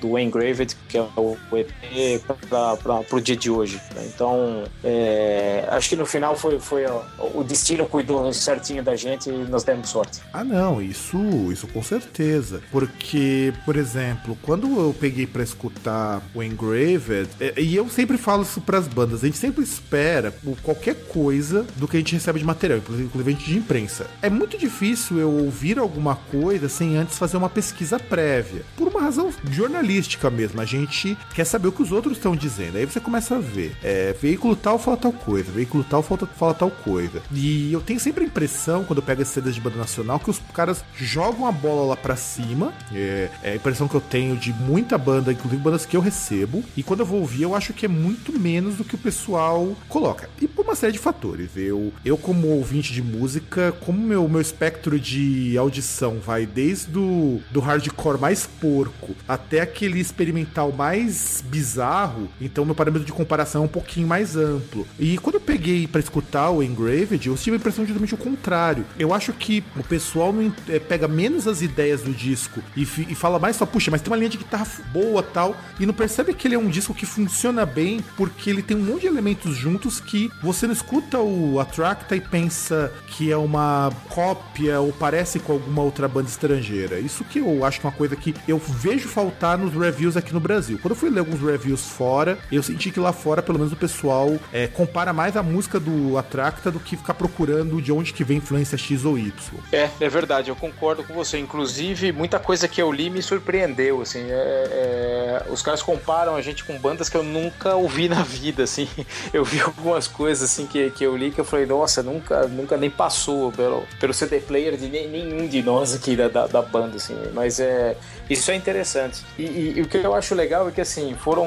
do, 0.00 0.18
Engraved, 0.18 0.76
que 0.88 0.98
é 0.98 1.02
o 1.16 1.36
EP, 1.52 2.22
para 2.48 3.16
o 3.16 3.20
dia 3.20 3.36
de 3.36 3.50
hoje. 3.50 3.80
Né? 3.94 4.10
Então, 4.14 4.64
é, 4.82 5.66
acho 5.70 5.88
que 5.88 5.96
no 5.96 6.06
final 6.06 6.36
foi, 6.36 6.58
foi 6.58 6.86
ó, 6.86 7.02
o 7.34 7.44
destino 7.44 7.86
cuidou 7.86 8.32
certinho 8.32 8.82
da 8.82 8.96
gente 8.96 9.28
e 9.28 9.32
nós 9.32 9.64
demos 9.64 9.88
sorte. 9.88 10.20
Ah, 10.32 10.44
não, 10.44 10.80
isso, 10.80 11.18
isso 11.52 11.66
com 11.68 11.82
certeza. 11.82 12.62
Porque, 12.70 13.52
por 13.64 13.76
exemplo, 13.76 14.36
quando 14.42 14.66
eu 14.80 14.94
peguei 14.98 15.26
para 15.26 15.42
escutar 15.42 16.22
o 16.34 16.42
Engraved, 16.42 17.28
é, 17.40 17.60
e 17.60 17.76
eu 17.76 17.88
sempre 17.88 18.18
falo 18.18 18.42
isso 18.42 18.60
para 18.60 18.78
as 18.78 18.88
bandas, 18.88 19.22
a 19.22 19.26
gente 19.26 19.38
sempre 19.38 19.62
espera 19.62 20.34
qualquer 20.62 20.94
coisa 21.06 21.66
do 21.76 21.86
que 21.86 21.96
a 21.96 22.00
gente 22.00 22.14
recebe 22.14 22.38
de 22.38 22.44
material, 22.44 22.78
inclusive 22.78 23.34
de 23.34 23.56
imprensa. 23.56 24.06
É 24.22 24.30
muito 24.30 24.58
difícil 24.58 24.79
eu 24.80 25.30
ouvir 25.30 25.78
alguma 25.78 26.16
coisa 26.16 26.68
sem 26.68 26.96
antes 26.96 27.18
fazer 27.18 27.36
uma 27.36 27.50
pesquisa 27.50 27.98
prévia. 27.98 28.64
Por 28.76 28.88
uma 28.88 29.00
razão 29.00 29.32
jornalística 29.50 30.30
mesmo. 30.30 30.60
A 30.60 30.64
gente 30.64 31.16
quer 31.34 31.44
saber 31.44 31.68
o 31.68 31.72
que 31.72 31.82
os 31.82 31.92
outros 31.92 32.16
estão 32.16 32.34
dizendo. 32.34 32.78
Aí 32.78 32.84
você 32.84 33.00
começa 33.00 33.36
a 33.36 33.38
ver. 33.38 33.76
É, 33.82 34.14
veículo 34.20 34.56
tal 34.56 34.78
fala 34.78 34.96
tal 34.96 35.12
coisa, 35.12 35.52
veículo 35.52 35.84
tal 35.84 36.02
fala, 36.02 36.26
fala 36.36 36.54
tal 36.54 36.70
coisa. 36.70 37.22
E 37.32 37.72
eu 37.72 37.80
tenho 37.80 38.00
sempre 38.00 38.24
a 38.24 38.26
impressão, 38.26 38.84
quando 38.84 39.00
eu 39.00 39.04
pego 39.04 39.22
esses 39.22 39.34
CDs 39.34 39.54
de 39.54 39.60
banda 39.60 39.76
nacional, 39.76 40.18
que 40.18 40.30
os 40.30 40.40
caras 40.54 40.84
jogam 40.96 41.46
a 41.46 41.52
bola 41.52 41.88
lá 41.90 41.96
pra 41.96 42.16
cima. 42.16 42.72
É, 42.92 43.30
é 43.42 43.52
a 43.52 43.56
impressão 43.56 43.86
que 43.86 43.94
eu 43.94 44.00
tenho 44.00 44.36
de 44.36 44.52
muita 44.52 44.96
banda, 44.96 45.32
inclusive 45.32 45.62
bandas 45.62 45.84
que 45.84 45.96
eu 45.96 46.00
recebo. 46.00 46.64
E 46.76 46.82
quando 46.82 47.00
eu 47.00 47.06
vou 47.06 47.20
ouvir, 47.20 47.42
eu 47.42 47.54
acho 47.54 47.72
que 47.72 47.84
é 47.84 47.88
muito 47.88 48.38
menos 48.38 48.76
do 48.76 48.84
que 48.84 48.94
o 48.94 48.98
pessoal 48.98 49.76
coloca. 49.88 50.28
E 50.40 50.48
por 50.48 50.64
uma 50.64 50.74
série 50.74 50.92
de 50.92 50.98
fatores. 50.98 51.50
Eu, 51.56 51.92
eu 52.04 52.16
como 52.16 52.48
ouvinte 52.48 52.92
de 52.92 53.02
música, 53.02 53.72
como 53.80 54.00
meu, 54.00 54.28
meu 54.28 54.40
espectro 54.40 54.69
de 54.78 55.56
audição 55.58 56.18
vai 56.20 56.46
desde 56.46 56.90
do, 56.90 57.40
do 57.50 57.60
hardcore 57.60 58.18
mais 58.18 58.46
porco 58.46 59.14
até 59.26 59.60
aquele 59.60 60.00
experimental 60.00 60.72
mais 60.72 61.42
bizarro, 61.46 62.28
então 62.40 62.64
meu 62.64 62.74
parâmetro 62.74 63.06
de 63.06 63.12
comparação 63.12 63.62
é 63.62 63.64
um 63.64 63.68
pouquinho 63.68 64.06
mais 64.06 64.36
amplo. 64.36 64.86
E 64.98 65.18
quando 65.18 65.36
eu 65.36 65.40
peguei 65.40 65.86
para 65.86 66.00
escutar 66.00 66.50
o 66.50 66.62
Engraved, 66.62 67.26
eu 67.26 67.36
tive 67.36 67.56
a 67.56 67.58
impressão 67.58 67.84
de 67.84 67.88
justamente 67.88 68.14
o 68.14 68.18
contrário. 68.18 68.84
Eu 68.98 69.14
acho 69.14 69.32
que 69.32 69.62
o 69.76 69.82
pessoal 69.82 70.34
é, 70.68 70.78
pega 70.78 71.08
menos 71.08 71.46
as 71.46 71.62
ideias 71.62 72.02
do 72.02 72.12
disco 72.12 72.62
e, 72.76 72.82
e 72.82 73.14
fala 73.14 73.38
mais 73.38 73.56
só, 73.56 73.66
puxa, 73.66 73.90
mas 73.90 74.00
tem 74.00 74.10
uma 74.10 74.16
linha 74.16 74.30
de 74.30 74.38
guitarra 74.38 74.66
boa 74.92 75.22
tal, 75.22 75.56
e 75.78 75.86
não 75.86 75.94
percebe 75.94 76.34
que 76.34 76.46
ele 76.46 76.54
é 76.54 76.58
um 76.58 76.68
disco 76.68 76.94
que 76.94 77.06
funciona 77.06 77.64
bem 77.64 78.00
porque 78.16 78.50
ele 78.50 78.62
tem 78.62 78.76
um 78.76 78.84
monte 78.84 79.02
de 79.02 79.06
elementos 79.06 79.56
juntos 79.56 80.00
que 80.00 80.30
você 80.42 80.66
não 80.66 80.72
escuta 80.72 81.18
o 81.18 81.58
Attracta 81.58 82.16
e 82.16 82.20
pensa 82.20 82.92
que 83.08 83.30
é 83.30 83.36
uma 83.36 83.90
cópia 84.08 84.59
ou 84.68 84.92
parece 84.92 85.38
com 85.38 85.52
alguma 85.52 85.82
outra 85.82 86.08
banda 86.08 86.28
estrangeira. 86.28 86.98
Isso 86.98 87.24
que 87.24 87.38
eu 87.38 87.64
acho 87.64 87.80
que 87.80 87.86
é 87.86 87.88
uma 87.88 87.96
coisa 87.96 88.16
que 88.16 88.34
eu 88.46 88.58
vejo 88.58 89.08
faltar 89.08 89.56
nos 89.56 89.72
reviews 89.74 90.16
aqui 90.16 90.32
no 90.32 90.40
Brasil. 90.40 90.78
Quando 90.80 90.92
eu 90.92 90.96
fui 90.96 91.10
ler 91.10 91.20
alguns 91.20 91.40
reviews 91.40 91.88
fora, 91.88 92.38
eu 92.50 92.62
senti 92.62 92.90
que 92.90 93.00
lá 93.00 93.12
fora, 93.12 93.42
pelo 93.42 93.58
menos 93.58 93.72
o 93.72 93.76
pessoal 93.76 94.36
é, 94.52 94.66
compara 94.66 95.12
mais 95.12 95.36
a 95.36 95.42
música 95.42 95.78
do 95.78 96.18
Atracta 96.18 96.70
do 96.70 96.80
que 96.80 96.96
ficar 96.96 97.14
procurando 97.14 97.80
de 97.80 97.92
onde 97.92 98.12
que 98.12 98.24
vem 98.24 98.38
influência 98.38 98.76
X 98.76 99.04
ou 99.04 99.18
Y. 99.18 99.32
É, 99.72 99.88
é 100.00 100.08
verdade, 100.08 100.50
eu 100.50 100.56
concordo 100.56 101.04
com 101.04 101.14
você. 101.14 101.38
Inclusive, 101.38 102.12
muita 102.12 102.38
coisa 102.38 102.68
que 102.68 102.80
eu 102.80 102.90
li 102.92 103.10
me 103.10 103.22
surpreendeu, 103.22 104.02
assim. 104.02 104.24
É, 104.28 105.42
é, 105.42 105.46
os 105.50 105.62
caras 105.62 105.82
comparam 105.82 106.36
a 106.36 106.42
gente 106.42 106.64
com 106.64 106.78
bandas 106.78 107.08
que 107.08 107.16
eu 107.16 107.22
nunca 107.22 107.74
ouvi 107.74 108.08
na 108.08 108.22
vida, 108.22 108.64
assim. 108.64 108.88
Eu 109.32 109.44
vi 109.44 109.60
algumas 109.60 110.08
coisas, 110.08 110.50
assim, 110.50 110.66
que, 110.66 110.90
que 110.90 111.04
eu 111.04 111.16
li 111.16 111.30
que 111.30 111.40
eu 111.40 111.44
falei, 111.44 111.66
nossa, 111.66 112.02
nunca, 112.02 112.46
nunca 112.48 112.76
nem 112.76 112.90
passou 112.90 113.52
pelo, 113.52 113.84
pelo 113.98 114.12
CD 114.12 114.39
player 114.40 114.76
de 114.76 114.88
nenhum 114.88 115.46
de 115.46 115.62
nós 115.62 115.94
aqui 115.94 116.16
da, 116.16 116.28
da, 116.28 116.46
da 116.46 116.62
banda, 116.62 116.96
assim. 116.96 117.16
Mas 117.32 117.60
é, 117.60 117.96
isso 118.28 118.50
é 118.50 118.54
interessante. 118.54 119.22
E, 119.38 119.42
e, 119.42 119.72
e, 119.78 119.82
o 119.82 119.88
que 119.88 119.98
eu 119.98 120.14
acho 120.14 120.34
legal 120.34 120.68
é 120.68 120.72
que, 120.72 120.80
assim, 120.80 121.14
foram 121.14 121.46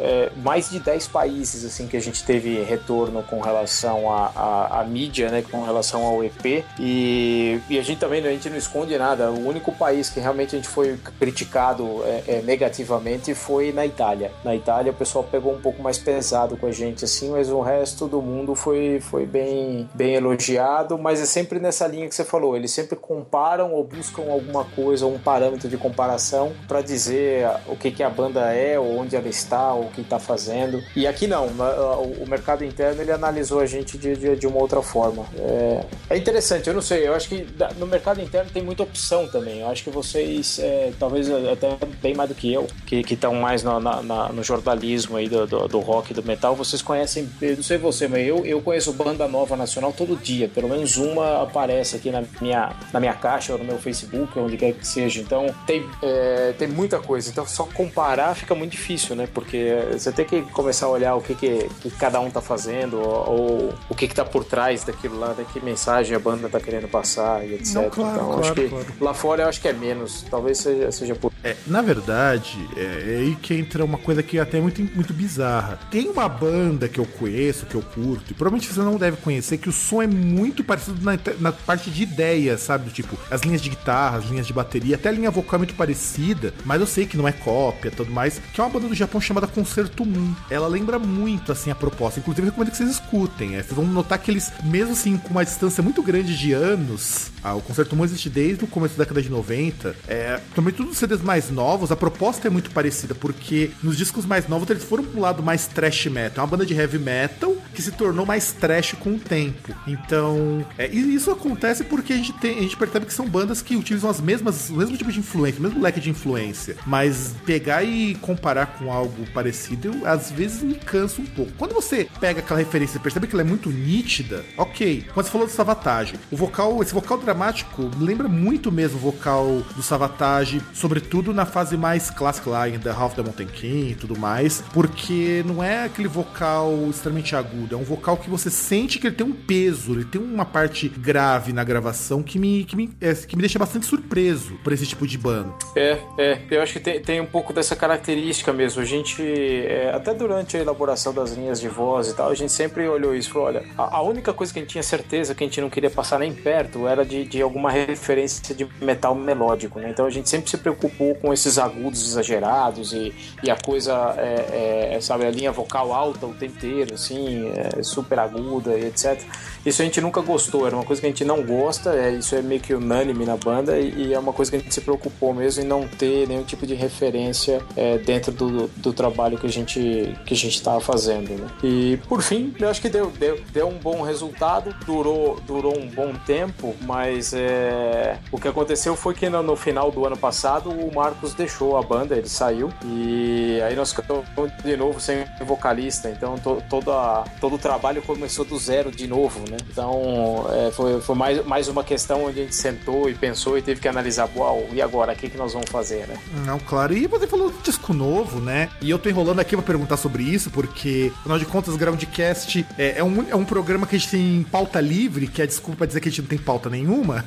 é, 0.00 0.30
mais 0.42 0.70
de 0.70 0.80
10 0.80 1.08
países, 1.08 1.64
assim, 1.64 1.86
que 1.86 1.96
a 1.96 2.00
gente 2.00 2.24
teve 2.24 2.62
retorno 2.62 3.22
com 3.22 3.40
relação 3.40 4.10
à 4.10 4.84
mídia, 4.88 5.30
né, 5.30 5.44
com 5.48 5.62
relação 5.64 6.04
ao 6.04 6.24
EP. 6.24 6.64
E, 6.78 7.60
e 7.68 7.78
a 7.78 7.82
gente 7.82 7.98
também, 7.98 8.24
a 8.24 8.30
gente 8.30 8.50
não 8.50 8.56
esconde 8.56 8.96
nada. 8.98 9.30
O 9.30 9.46
único 9.46 9.72
país 9.72 10.10
que 10.10 10.20
realmente 10.20 10.54
a 10.54 10.58
gente 10.58 10.68
foi 10.68 10.98
criticado 11.18 12.02
é, 12.04 12.24
é, 12.26 12.42
negativamente 12.42 13.34
foi 13.34 13.72
na 13.72 13.86
Itália. 13.86 14.32
Na 14.44 14.54
Itália 14.54 14.92
o 14.92 14.94
pessoal 14.94 15.24
pegou 15.24 15.54
um 15.54 15.60
pouco 15.60 15.82
mais 15.82 15.98
pesado 15.98 16.56
com 16.56 16.66
a 16.66 16.72
gente, 16.72 17.04
assim, 17.04 17.30
mas 17.30 17.50
o 17.50 17.60
resto 17.60 18.06
do 18.06 18.20
mundo 18.20 18.54
foi, 18.54 19.00
foi 19.00 19.26
bem, 19.26 19.88
bem 19.94 20.14
elogiado, 20.14 20.98
mas 20.98 21.20
é 21.20 21.26
sempre 21.26 21.58
nessa 21.58 21.86
linha 21.86 22.08
que 22.08 22.14
você 22.14 22.24
eles 22.56 22.70
sempre 22.70 22.96
comparam 22.96 23.72
ou 23.72 23.84
buscam 23.84 24.22
alguma 24.30 24.64
coisa, 24.64 25.06
um 25.06 25.18
parâmetro 25.18 25.68
de 25.68 25.76
comparação 25.76 26.52
para 26.66 26.80
dizer 26.80 27.46
o 27.68 27.76
que, 27.76 27.90
que 27.90 28.02
a 28.02 28.10
banda 28.10 28.52
é, 28.52 28.78
ou 28.78 28.98
onde 28.98 29.14
ela 29.14 29.28
está, 29.28 29.72
ou 29.72 29.84
o 29.84 29.90
que 29.90 30.00
está 30.00 30.18
fazendo. 30.18 30.82
E 30.96 31.06
aqui 31.06 31.26
não, 31.26 31.46
o 31.46 32.26
mercado 32.28 32.64
interno 32.64 33.00
ele 33.00 33.12
analisou 33.12 33.60
a 33.60 33.66
gente 33.66 33.96
de, 33.96 34.16
de, 34.16 34.36
de 34.36 34.46
uma 34.46 34.58
outra 34.58 34.82
forma. 34.82 35.24
É, 35.38 35.84
é, 36.10 36.16
interessante, 36.16 36.68
eu 36.68 36.74
não 36.74 36.82
sei, 36.82 37.06
eu 37.06 37.14
acho 37.14 37.28
que 37.28 37.46
no 37.78 37.86
mercado 37.86 38.20
interno 38.20 38.50
tem 38.50 38.62
muita 38.62 38.82
opção 38.82 39.28
também. 39.28 39.60
Eu 39.60 39.68
acho 39.68 39.84
que 39.84 39.90
vocês, 39.90 40.58
é, 40.58 40.92
talvez 40.98 41.28
até 41.30 41.78
bem 42.02 42.14
mais 42.14 42.28
do 42.28 42.34
que 42.34 42.52
eu, 42.52 42.66
que 42.86 43.14
estão 43.14 43.34
mais 43.34 43.62
na, 43.62 43.78
na, 43.78 44.28
no 44.30 44.42
jornalismo 44.42 45.16
aí 45.16 45.28
do, 45.28 45.46
do, 45.46 45.68
do 45.68 45.80
rock 45.80 46.12
do 46.12 46.22
metal, 46.22 46.54
vocês 46.54 46.82
conhecem, 46.82 47.28
não 47.40 47.62
sei 47.62 47.78
você, 47.78 48.08
mas 48.08 48.26
eu, 48.26 48.44
eu 48.44 48.60
conheço 48.60 48.92
banda 48.92 49.28
nova 49.28 49.56
nacional 49.56 49.92
todo 49.92 50.16
dia, 50.16 50.48
pelo 50.48 50.68
menos 50.68 50.96
uma 50.96 51.42
aparece 51.42 51.96
aqui 51.96 52.10
na 52.10 52.23
minha, 52.40 52.74
na 52.92 53.00
minha 53.00 53.14
caixa 53.14 53.52
ou 53.52 53.58
no 53.58 53.64
meu 53.64 53.78
Facebook, 53.78 54.38
onde 54.38 54.56
quer 54.56 54.72
que 54.72 54.86
seja. 54.86 55.20
Então 55.20 55.54
tem, 55.66 55.88
é, 56.02 56.54
tem 56.58 56.68
muita 56.68 56.98
coisa. 57.00 57.30
Então 57.30 57.46
só 57.46 57.64
comparar 57.64 58.34
fica 58.34 58.54
muito 58.54 58.72
difícil, 58.72 59.16
né? 59.16 59.26
Porque 59.32 59.74
você 59.92 60.12
tem 60.12 60.24
que 60.24 60.42
começar 60.42 60.86
a 60.86 60.90
olhar 60.90 61.14
o 61.14 61.22
que, 61.22 61.34
que, 61.34 61.68
que 61.80 61.90
cada 61.92 62.20
um 62.20 62.30
tá 62.30 62.40
fazendo, 62.40 62.98
ou, 62.98 63.28
ou, 63.28 63.74
o 63.88 63.94
que, 63.94 64.06
que 64.06 64.14
tá 64.14 64.24
por 64.24 64.44
trás 64.44 64.84
daquilo 64.84 65.18
lá, 65.18 65.32
da 65.32 65.44
que 65.44 65.60
mensagem 65.60 66.14
a 66.14 66.18
banda 66.18 66.48
tá 66.48 66.60
querendo 66.60 66.88
passar 66.88 67.44
e 67.46 67.54
etc. 67.54 67.74
Não, 67.74 67.90
claro, 67.90 68.12
então 68.12 68.26
claro, 68.26 68.40
acho 68.40 68.54
que 68.54 68.68
claro. 68.68 68.86
lá 69.00 69.14
fora 69.14 69.42
eu 69.44 69.48
acho 69.48 69.60
que 69.60 69.68
é 69.68 69.72
menos. 69.72 70.24
Talvez 70.30 70.58
seja, 70.58 70.92
seja 70.92 71.14
por. 71.14 71.32
É, 71.42 71.56
na 71.66 71.82
verdade, 71.82 72.58
é, 72.76 72.80
é 72.80 73.16
aí 73.20 73.36
que 73.36 73.54
entra 73.54 73.84
uma 73.84 73.98
coisa 73.98 74.22
que 74.22 74.38
é 74.38 74.40
até 74.40 74.60
muito, 74.60 74.82
muito 74.94 75.12
bizarra. 75.12 75.78
Tem 75.90 76.08
uma 76.08 76.28
banda 76.28 76.88
que 76.88 76.98
eu 76.98 77.06
conheço, 77.06 77.66
que 77.66 77.74
eu 77.74 77.82
curto, 77.82 78.32
e 78.32 78.34
provavelmente 78.34 78.72
você 78.72 78.80
não 78.80 78.96
deve 78.96 79.18
conhecer, 79.18 79.58
que 79.58 79.68
o 79.68 79.72
som 79.72 79.94
som 79.94 80.02
é 80.02 80.06
muito 80.06 80.64
parecido 80.64 81.00
na, 81.02 81.18
na 81.38 81.52
parte 81.52 81.90
de 81.90 82.04
ideia, 82.14 82.56
sabe? 82.56 82.90
Tipo, 82.90 83.18
as 83.30 83.42
linhas 83.42 83.60
de 83.60 83.70
guitarra, 83.70 84.18
as 84.18 84.24
linhas 84.26 84.46
de 84.46 84.52
bateria, 84.52 84.94
até 84.94 85.08
a 85.08 85.12
linha 85.12 85.30
vocal 85.30 85.56
é 85.56 85.58
muito 85.58 85.74
parecida, 85.74 86.54
mas 86.64 86.80
eu 86.80 86.86
sei 86.86 87.06
que 87.06 87.16
não 87.16 87.26
é 87.26 87.32
cópia 87.32 87.90
tudo 87.90 88.10
mais. 88.10 88.40
Que 88.52 88.60
é 88.60 88.64
uma 88.64 88.70
banda 88.70 88.88
do 88.88 88.94
Japão 88.94 89.20
chamada 89.20 89.46
Concerto 89.46 90.04
Moon. 90.04 90.34
Ela 90.48 90.68
lembra 90.68 90.98
muito, 90.98 91.52
assim, 91.52 91.70
a 91.70 91.74
proposta. 91.74 92.20
Inclusive, 92.20 92.46
eu 92.46 92.50
recomendo 92.50 92.70
que 92.70 92.76
vocês 92.76 92.90
escutem. 92.90 93.56
É, 93.56 93.62
vocês 93.62 93.74
vão 93.74 93.86
notar 93.86 94.18
que 94.18 94.30
eles, 94.30 94.52
mesmo 94.62 94.92
assim, 94.92 95.16
com 95.16 95.30
uma 95.30 95.44
distância 95.44 95.82
muito 95.82 96.02
grande 96.02 96.36
de 96.36 96.52
anos, 96.52 97.32
ah, 97.42 97.54
o 97.54 97.60
Concerto 97.60 97.96
Moon 97.96 98.04
existe 98.04 98.30
desde 98.30 98.64
o 98.64 98.66
começo 98.66 98.96
da 98.96 99.04
década 99.04 99.20
de 99.20 99.30
90. 99.30 99.94
É, 100.06 100.40
também 100.54 100.72
todos 100.72 100.92
os 100.92 100.98
CDs 100.98 101.22
mais 101.22 101.50
novos, 101.50 101.90
a 101.90 101.96
proposta 101.96 102.48
é 102.48 102.50
muito 102.50 102.70
parecida, 102.70 103.14
porque 103.14 103.70
nos 103.82 103.96
discos 103.96 104.24
mais 104.24 104.48
novos 104.48 104.68
eles 104.70 104.84
foram 104.84 105.04
pro 105.04 105.20
lado 105.20 105.42
mais 105.42 105.66
trash 105.66 106.06
metal. 106.06 106.42
É 106.42 106.46
uma 106.46 106.50
banda 106.50 106.66
de 106.66 106.74
heavy 106.74 106.98
metal 106.98 107.56
que 107.74 107.82
se 107.82 107.92
tornou 107.92 108.24
mais 108.24 108.52
trash 108.52 108.94
com 108.98 109.14
o 109.14 109.18
tempo. 109.18 109.74
Então, 109.86 110.64
é, 110.78 110.88
e 110.90 111.14
isso 111.14 111.30
acontece 111.30 111.84
porque 111.84 112.03
a 112.12 112.16
gente, 112.16 112.32
tem, 112.34 112.58
a 112.58 112.62
gente 112.62 112.76
percebe 112.76 113.06
que 113.06 113.12
são 113.12 113.28
bandas 113.28 113.62
que 113.62 113.76
utilizam 113.76 114.10
as 114.10 114.20
mesmas, 114.20 114.70
o 114.70 114.74
mesmo 114.74 114.96
tipo 114.96 115.10
de 115.10 115.18
influência, 115.18 115.60
o 115.60 115.62
mesmo 115.62 115.80
leque 115.80 116.00
de 116.00 116.10
influência. 116.10 116.76
Mas 116.86 117.34
pegar 117.44 117.82
e 117.82 118.14
comparar 118.16 118.66
com 118.78 118.92
algo 118.92 119.26
parecido, 119.32 119.88
eu, 119.88 120.06
às 120.06 120.30
vezes 120.30 120.62
me 120.62 120.74
cansa 120.74 121.20
um 121.20 121.26
pouco. 121.26 121.52
Quando 121.56 121.74
você 121.74 122.08
pega 122.20 122.40
aquela 122.40 122.58
referência 122.58 122.98
e 122.98 123.00
percebe 123.00 123.26
que 123.26 123.34
ela 123.34 123.42
é 123.42 123.44
muito 123.44 123.70
nítida, 123.70 124.44
ok. 124.56 125.04
Quando 125.12 125.26
você 125.26 125.32
falou 125.32 125.46
do 125.46 125.52
Savatage, 125.52 126.14
o 126.30 126.36
vocal, 126.36 126.82
esse 126.82 126.92
vocal 126.92 127.18
dramático 127.18 127.90
lembra 127.98 128.28
muito 128.28 128.70
mesmo 128.70 128.98
o 128.98 129.00
vocal 129.00 129.62
do 129.74 129.82
Savatage, 129.82 130.62
sobretudo 130.72 131.32
na 131.32 131.46
fase 131.46 131.76
mais 131.76 132.10
clássica 132.10 132.50
lá, 132.50 132.68
em 132.68 132.78
The 132.78 132.90
Half 132.90 133.14
the 133.14 133.22
Mountain 133.22 133.46
King 133.46 133.92
e 133.92 133.94
tudo 133.94 134.18
mais, 134.18 134.62
porque 134.72 135.42
não 135.46 135.62
é 135.62 135.84
aquele 135.84 136.08
vocal 136.08 136.88
extremamente 136.88 137.34
agudo, 137.34 137.74
é 137.74 137.78
um 137.78 137.84
vocal 137.84 138.16
que 138.16 138.30
você 138.30 138.50
sente 138.50 138.98
que 138.98 139.06
ele 139.06 139.16
tem 139.16 139.26
um 139.26 139.32
peso, 139.32 139.92
ele 139.92 140.04
tem 140.04 140.20
uma 140.20 140.44
parte 140.44 140.88
grave 140.88 141.52
na 141.52 141.64
gravação 141.64 141.93
que 142.22 142.38
me, 142.38 142.64
que 142.64 142.76
me, 142.76 142.90
é, 143.00 143.14
que 143.14 143.36
me 143.36 143.42
deixa 143.42 143.58
bastante 143.58 143.86
surpreso 143.86 144.54
por 144.62 144.72
esse 144.72 144.86
tipo 144.86 145.06
de 145.06 145.16
banda. 145.18 145.52
É, 145.76 145.98
é, 146.18 146.40
eu 146.50 146.62
acho 146.62 146.74
que 146.74 146.80
tem, 146.80 147.00
tem 147.00 147.20
um 147.20 147.26
pouco 147.26 147.52
dessa 147.52 147.76
característica 147.76 148.52
mesmo. 148.52 148.82
A 148.82 148.84
gente, 148.84 149.22
é, 149.22 149.92
até 149.94 150.14
durante 150.14 150.56
a 150.56 150.60
elaboração 150.60 151.12
das 151.12 151.32
linhas 151.32 151.60
de 151.60 151.68
voz 151.68 152.08
e 152.08 152.14
tal, 152.14 152.30
a 152.30 152.34
gente 152.34 152.52
sempre 152.52 152.86
olhou 152.88 153.14
isso 153.14 153.30
e 153.30 153.32
falou: 153.32 153.48
olha, 153.48 153.64
a, 153.76 153.96
a, 153.96 154.02
única 154.02 154.32
coisa 154.32 154.52
que 154.52 154.58
a 154.58 154.62
gente 154.62 154.72
tinha 154.72 154.82
certeza 154.82 155.34
que 155.34 155.44
a 155.44 155.46
gente 155.46 155.60
não 155.60 155.70
queria 155.70 155.90
passar 155.90 156.18
nem 156.18 156.32
perto 156.32 156.86
era 156.86 157.04
de, 157.04 157.24
de 157.24 157.42
alguma 157.42 157.70
referência 157.70 158.54
de 158.54 158.66
metal 158.80 159.14
melódico, 159.14 159.78
né? 159.78 159.90
Então 159.90 160.06
a 160.06 160.10
gente 160.10 160.28
sempre 160.28 160.50
se 160.50 160.56
preocupou 160.56 161.14
com 161.16 161.32
esses 161.32 161.58
agudos 161.58 162.06
exagerados 162.06 162.92
e, 162.92 163.14
e 163.42 163.50
a 163.50 163.56
coisa, 163.56 164.14
é, 164.18 164.94
é, 164.94 165.00
sabe, 165.00 165.24
a 165.24 165.30
linha 165.30 165.52
vocal 165.52 165.92
alta 165.92 166.26
o 166.26 166.34
tempo 166.34 166.54
inteiro, 166.54 166.94
assim, 166.94 167.48
é, 167.48 167.82
super 167.82 168.18
aguda 168.18 168.76
e 168.76 168.86
etc. 168.86 169.20
Isso 169.64 169.80
a 169.80 169.84
gente 169.84 170.00
nunca 170.00 170.20
gostou, 170.20 170.66
era 170.66 170.76
uma 170.76 170.84
coisa 170.84 171.00
que 171.00 171.06
a 171.06 171.10
gente 171.10 171.24
não 171.24 171.42
gosta, 171.42 171.94
é, 171.94 172.12
isso 172.12 172.34
é 172.34 172.42
meio 172.42 172.60
que 172.60 172.74
unânime 172.74 173.24
na 173.24 173.36
banda 173.36 173.78
e, 173.78 174.08
e 174.08 174.14
é 174.14 174.18
uma 174.18 174.32
coisa 174.32 174.50
que 174.50 174.56
a 174.56 174.60
gente 174.60 174.74
se 174.74 174.80
preocupou 174.80 175.32
mesmo 175.32 175.62
em 175.62 175.66
não 175.66 175.88
ter 175.88 176.28
nenhum 176.28 176.44
tipo 176.44 176.66
de 176.66 176.74
referência 176.74 177.62
é, 177.76 177.96
dentro 177.98 178.30
do, 178.30 178.68
do 178.68 178.92
trabalho 178.92 179.38
que 179.38 179.46
a 179.46 179.50
gente 179.50 180.14
que 180.26 180.34
a 180.34 180.36
gente 180.36 180.56
estava 180.56 180.80
fazendo. 180.80 181.30
Né? 181.30 181.48
E 181.62 181.98
por 182.08 182.22
fim, 182.22 182.54
eu 182.58 182.68
acho 182.68 182.80
que 182.80 182.88
deu, 182.88 183.10
deu, 183.10 183.40
deu 183.52 183.68
um 183.68 183.78
bom 183.78 184.02
resultado, 184.02 184.74
durou, 184.84 185.40
durou 185.46 185.78
um 185.78 185.88
bom 185.88 186.12
tempo, 186.26 186.74
mas 186.82 187.32
é, 187.32 188.18
o 188.30 188.38
que 188.38 188.48
aconteceu 188.48 188.94
foi 188.94 189.14
que 189.14 189.28
no, 189.28 189.42
no, 189.42 189.56
final 189.56 189.90
do 189.90 190.04
ano 190.04 190.16
passado 190.16 190.70
o 190.70 190.94
Marcos 190.94 191.32
deixou 191.32 191.78
a 191.78 191.82
banda, 191.82 192.16
ele 192.16 192.28
saiu 192.28 192.70
e 192.84 193.60
aí 193.62 193.74
nós 193.74 193.92
ficamos 193.92 194.24
de 194.62 194.76
novo 194.76 195.00
sem 195.00 195.24
vocalista, 195.46 196.10
então 196.10 196.36
to, 196.36 196.62
toda, 196.68 197.24
todo 197.40 197.54
o 197.54 197.58
trabalho 197.58 198.02
começou 198.02 198.44
do 198.44 198.58
zero 198.58 198.90
de 198.90 199.06
novo, 199.06 199.40
né? 199.50 199.53
Então 199.70 200.46
é, 200.50 200.70
foi, 200.70 201.00
foi 201.00 201.14
mais, 201.14 201.44
mais 201.46 201.68
uma 201.68 201.84
questão 201.84 202.24
onde 202.24 202.40
a 202.40 202.42
gente 202.42 202.54
sentou 202.54 203.08
e 203.08 203.14
pensou 203.14 203.58
e 203.58 203.62
teve 203.62 203.80
que 203.80 203.88
analisar, 203.88 204.28
uau, 204.36 204.66
e 204.72 204.80
agora, 204.80 205.12
o 205.12 205.16
que, 205.16 205.28
que 205.28 205.36
nós 205.36 205.52
vamos 205.52 205.70
fazer, 205.70 206.06
né? 206.06 206.16
Não, 206.44 206.58
claro, 206.58 206.94
e 206.94 207.06
você 207.06 207.26
falou 207.26 207.50
do 207.50 207.62
disco 207.62 207.92
novo, 207.92 208.40
né? 208.40 208.68
E 208.80 208.90
eu 208.90 208.98
tô 208.98 209.08
enrolando 209.08 209.40
aqui 209.40 209.56
pra 209.56 209.64
perguntar 209.64 209.96
sobre 209.96 210.22
isso, 210.22 210.50
porque, 210.50 211.12
afinal 211.20 211.38
de 211.38 211.46
contas, 211.46 211.76
Groundcast 211.76 212.66
é, 212.78 212.98
é, 212.98 213.04
um, 213.04 213.26
é 213.28 213.36
um 213.36 213.44
programa 213.44 213.86
que 213.86 213.96
a 213.96 213.98
gente 213.98 214.10
tem 214.10 214.46
pauta 214.50 214.80
livre, 214.80 215.26
que 215.26 215.42
é 215.42 215.46
desculpa 215.46 215.86
dizer 215.86 216.00
que 216.00 216.08
a 216.08 216.10
gente 216.10 216.22
não 216.22 216.28
tem 216.28 216.38
pauta 216.38 216.68
nenhuma. 216.70 217.24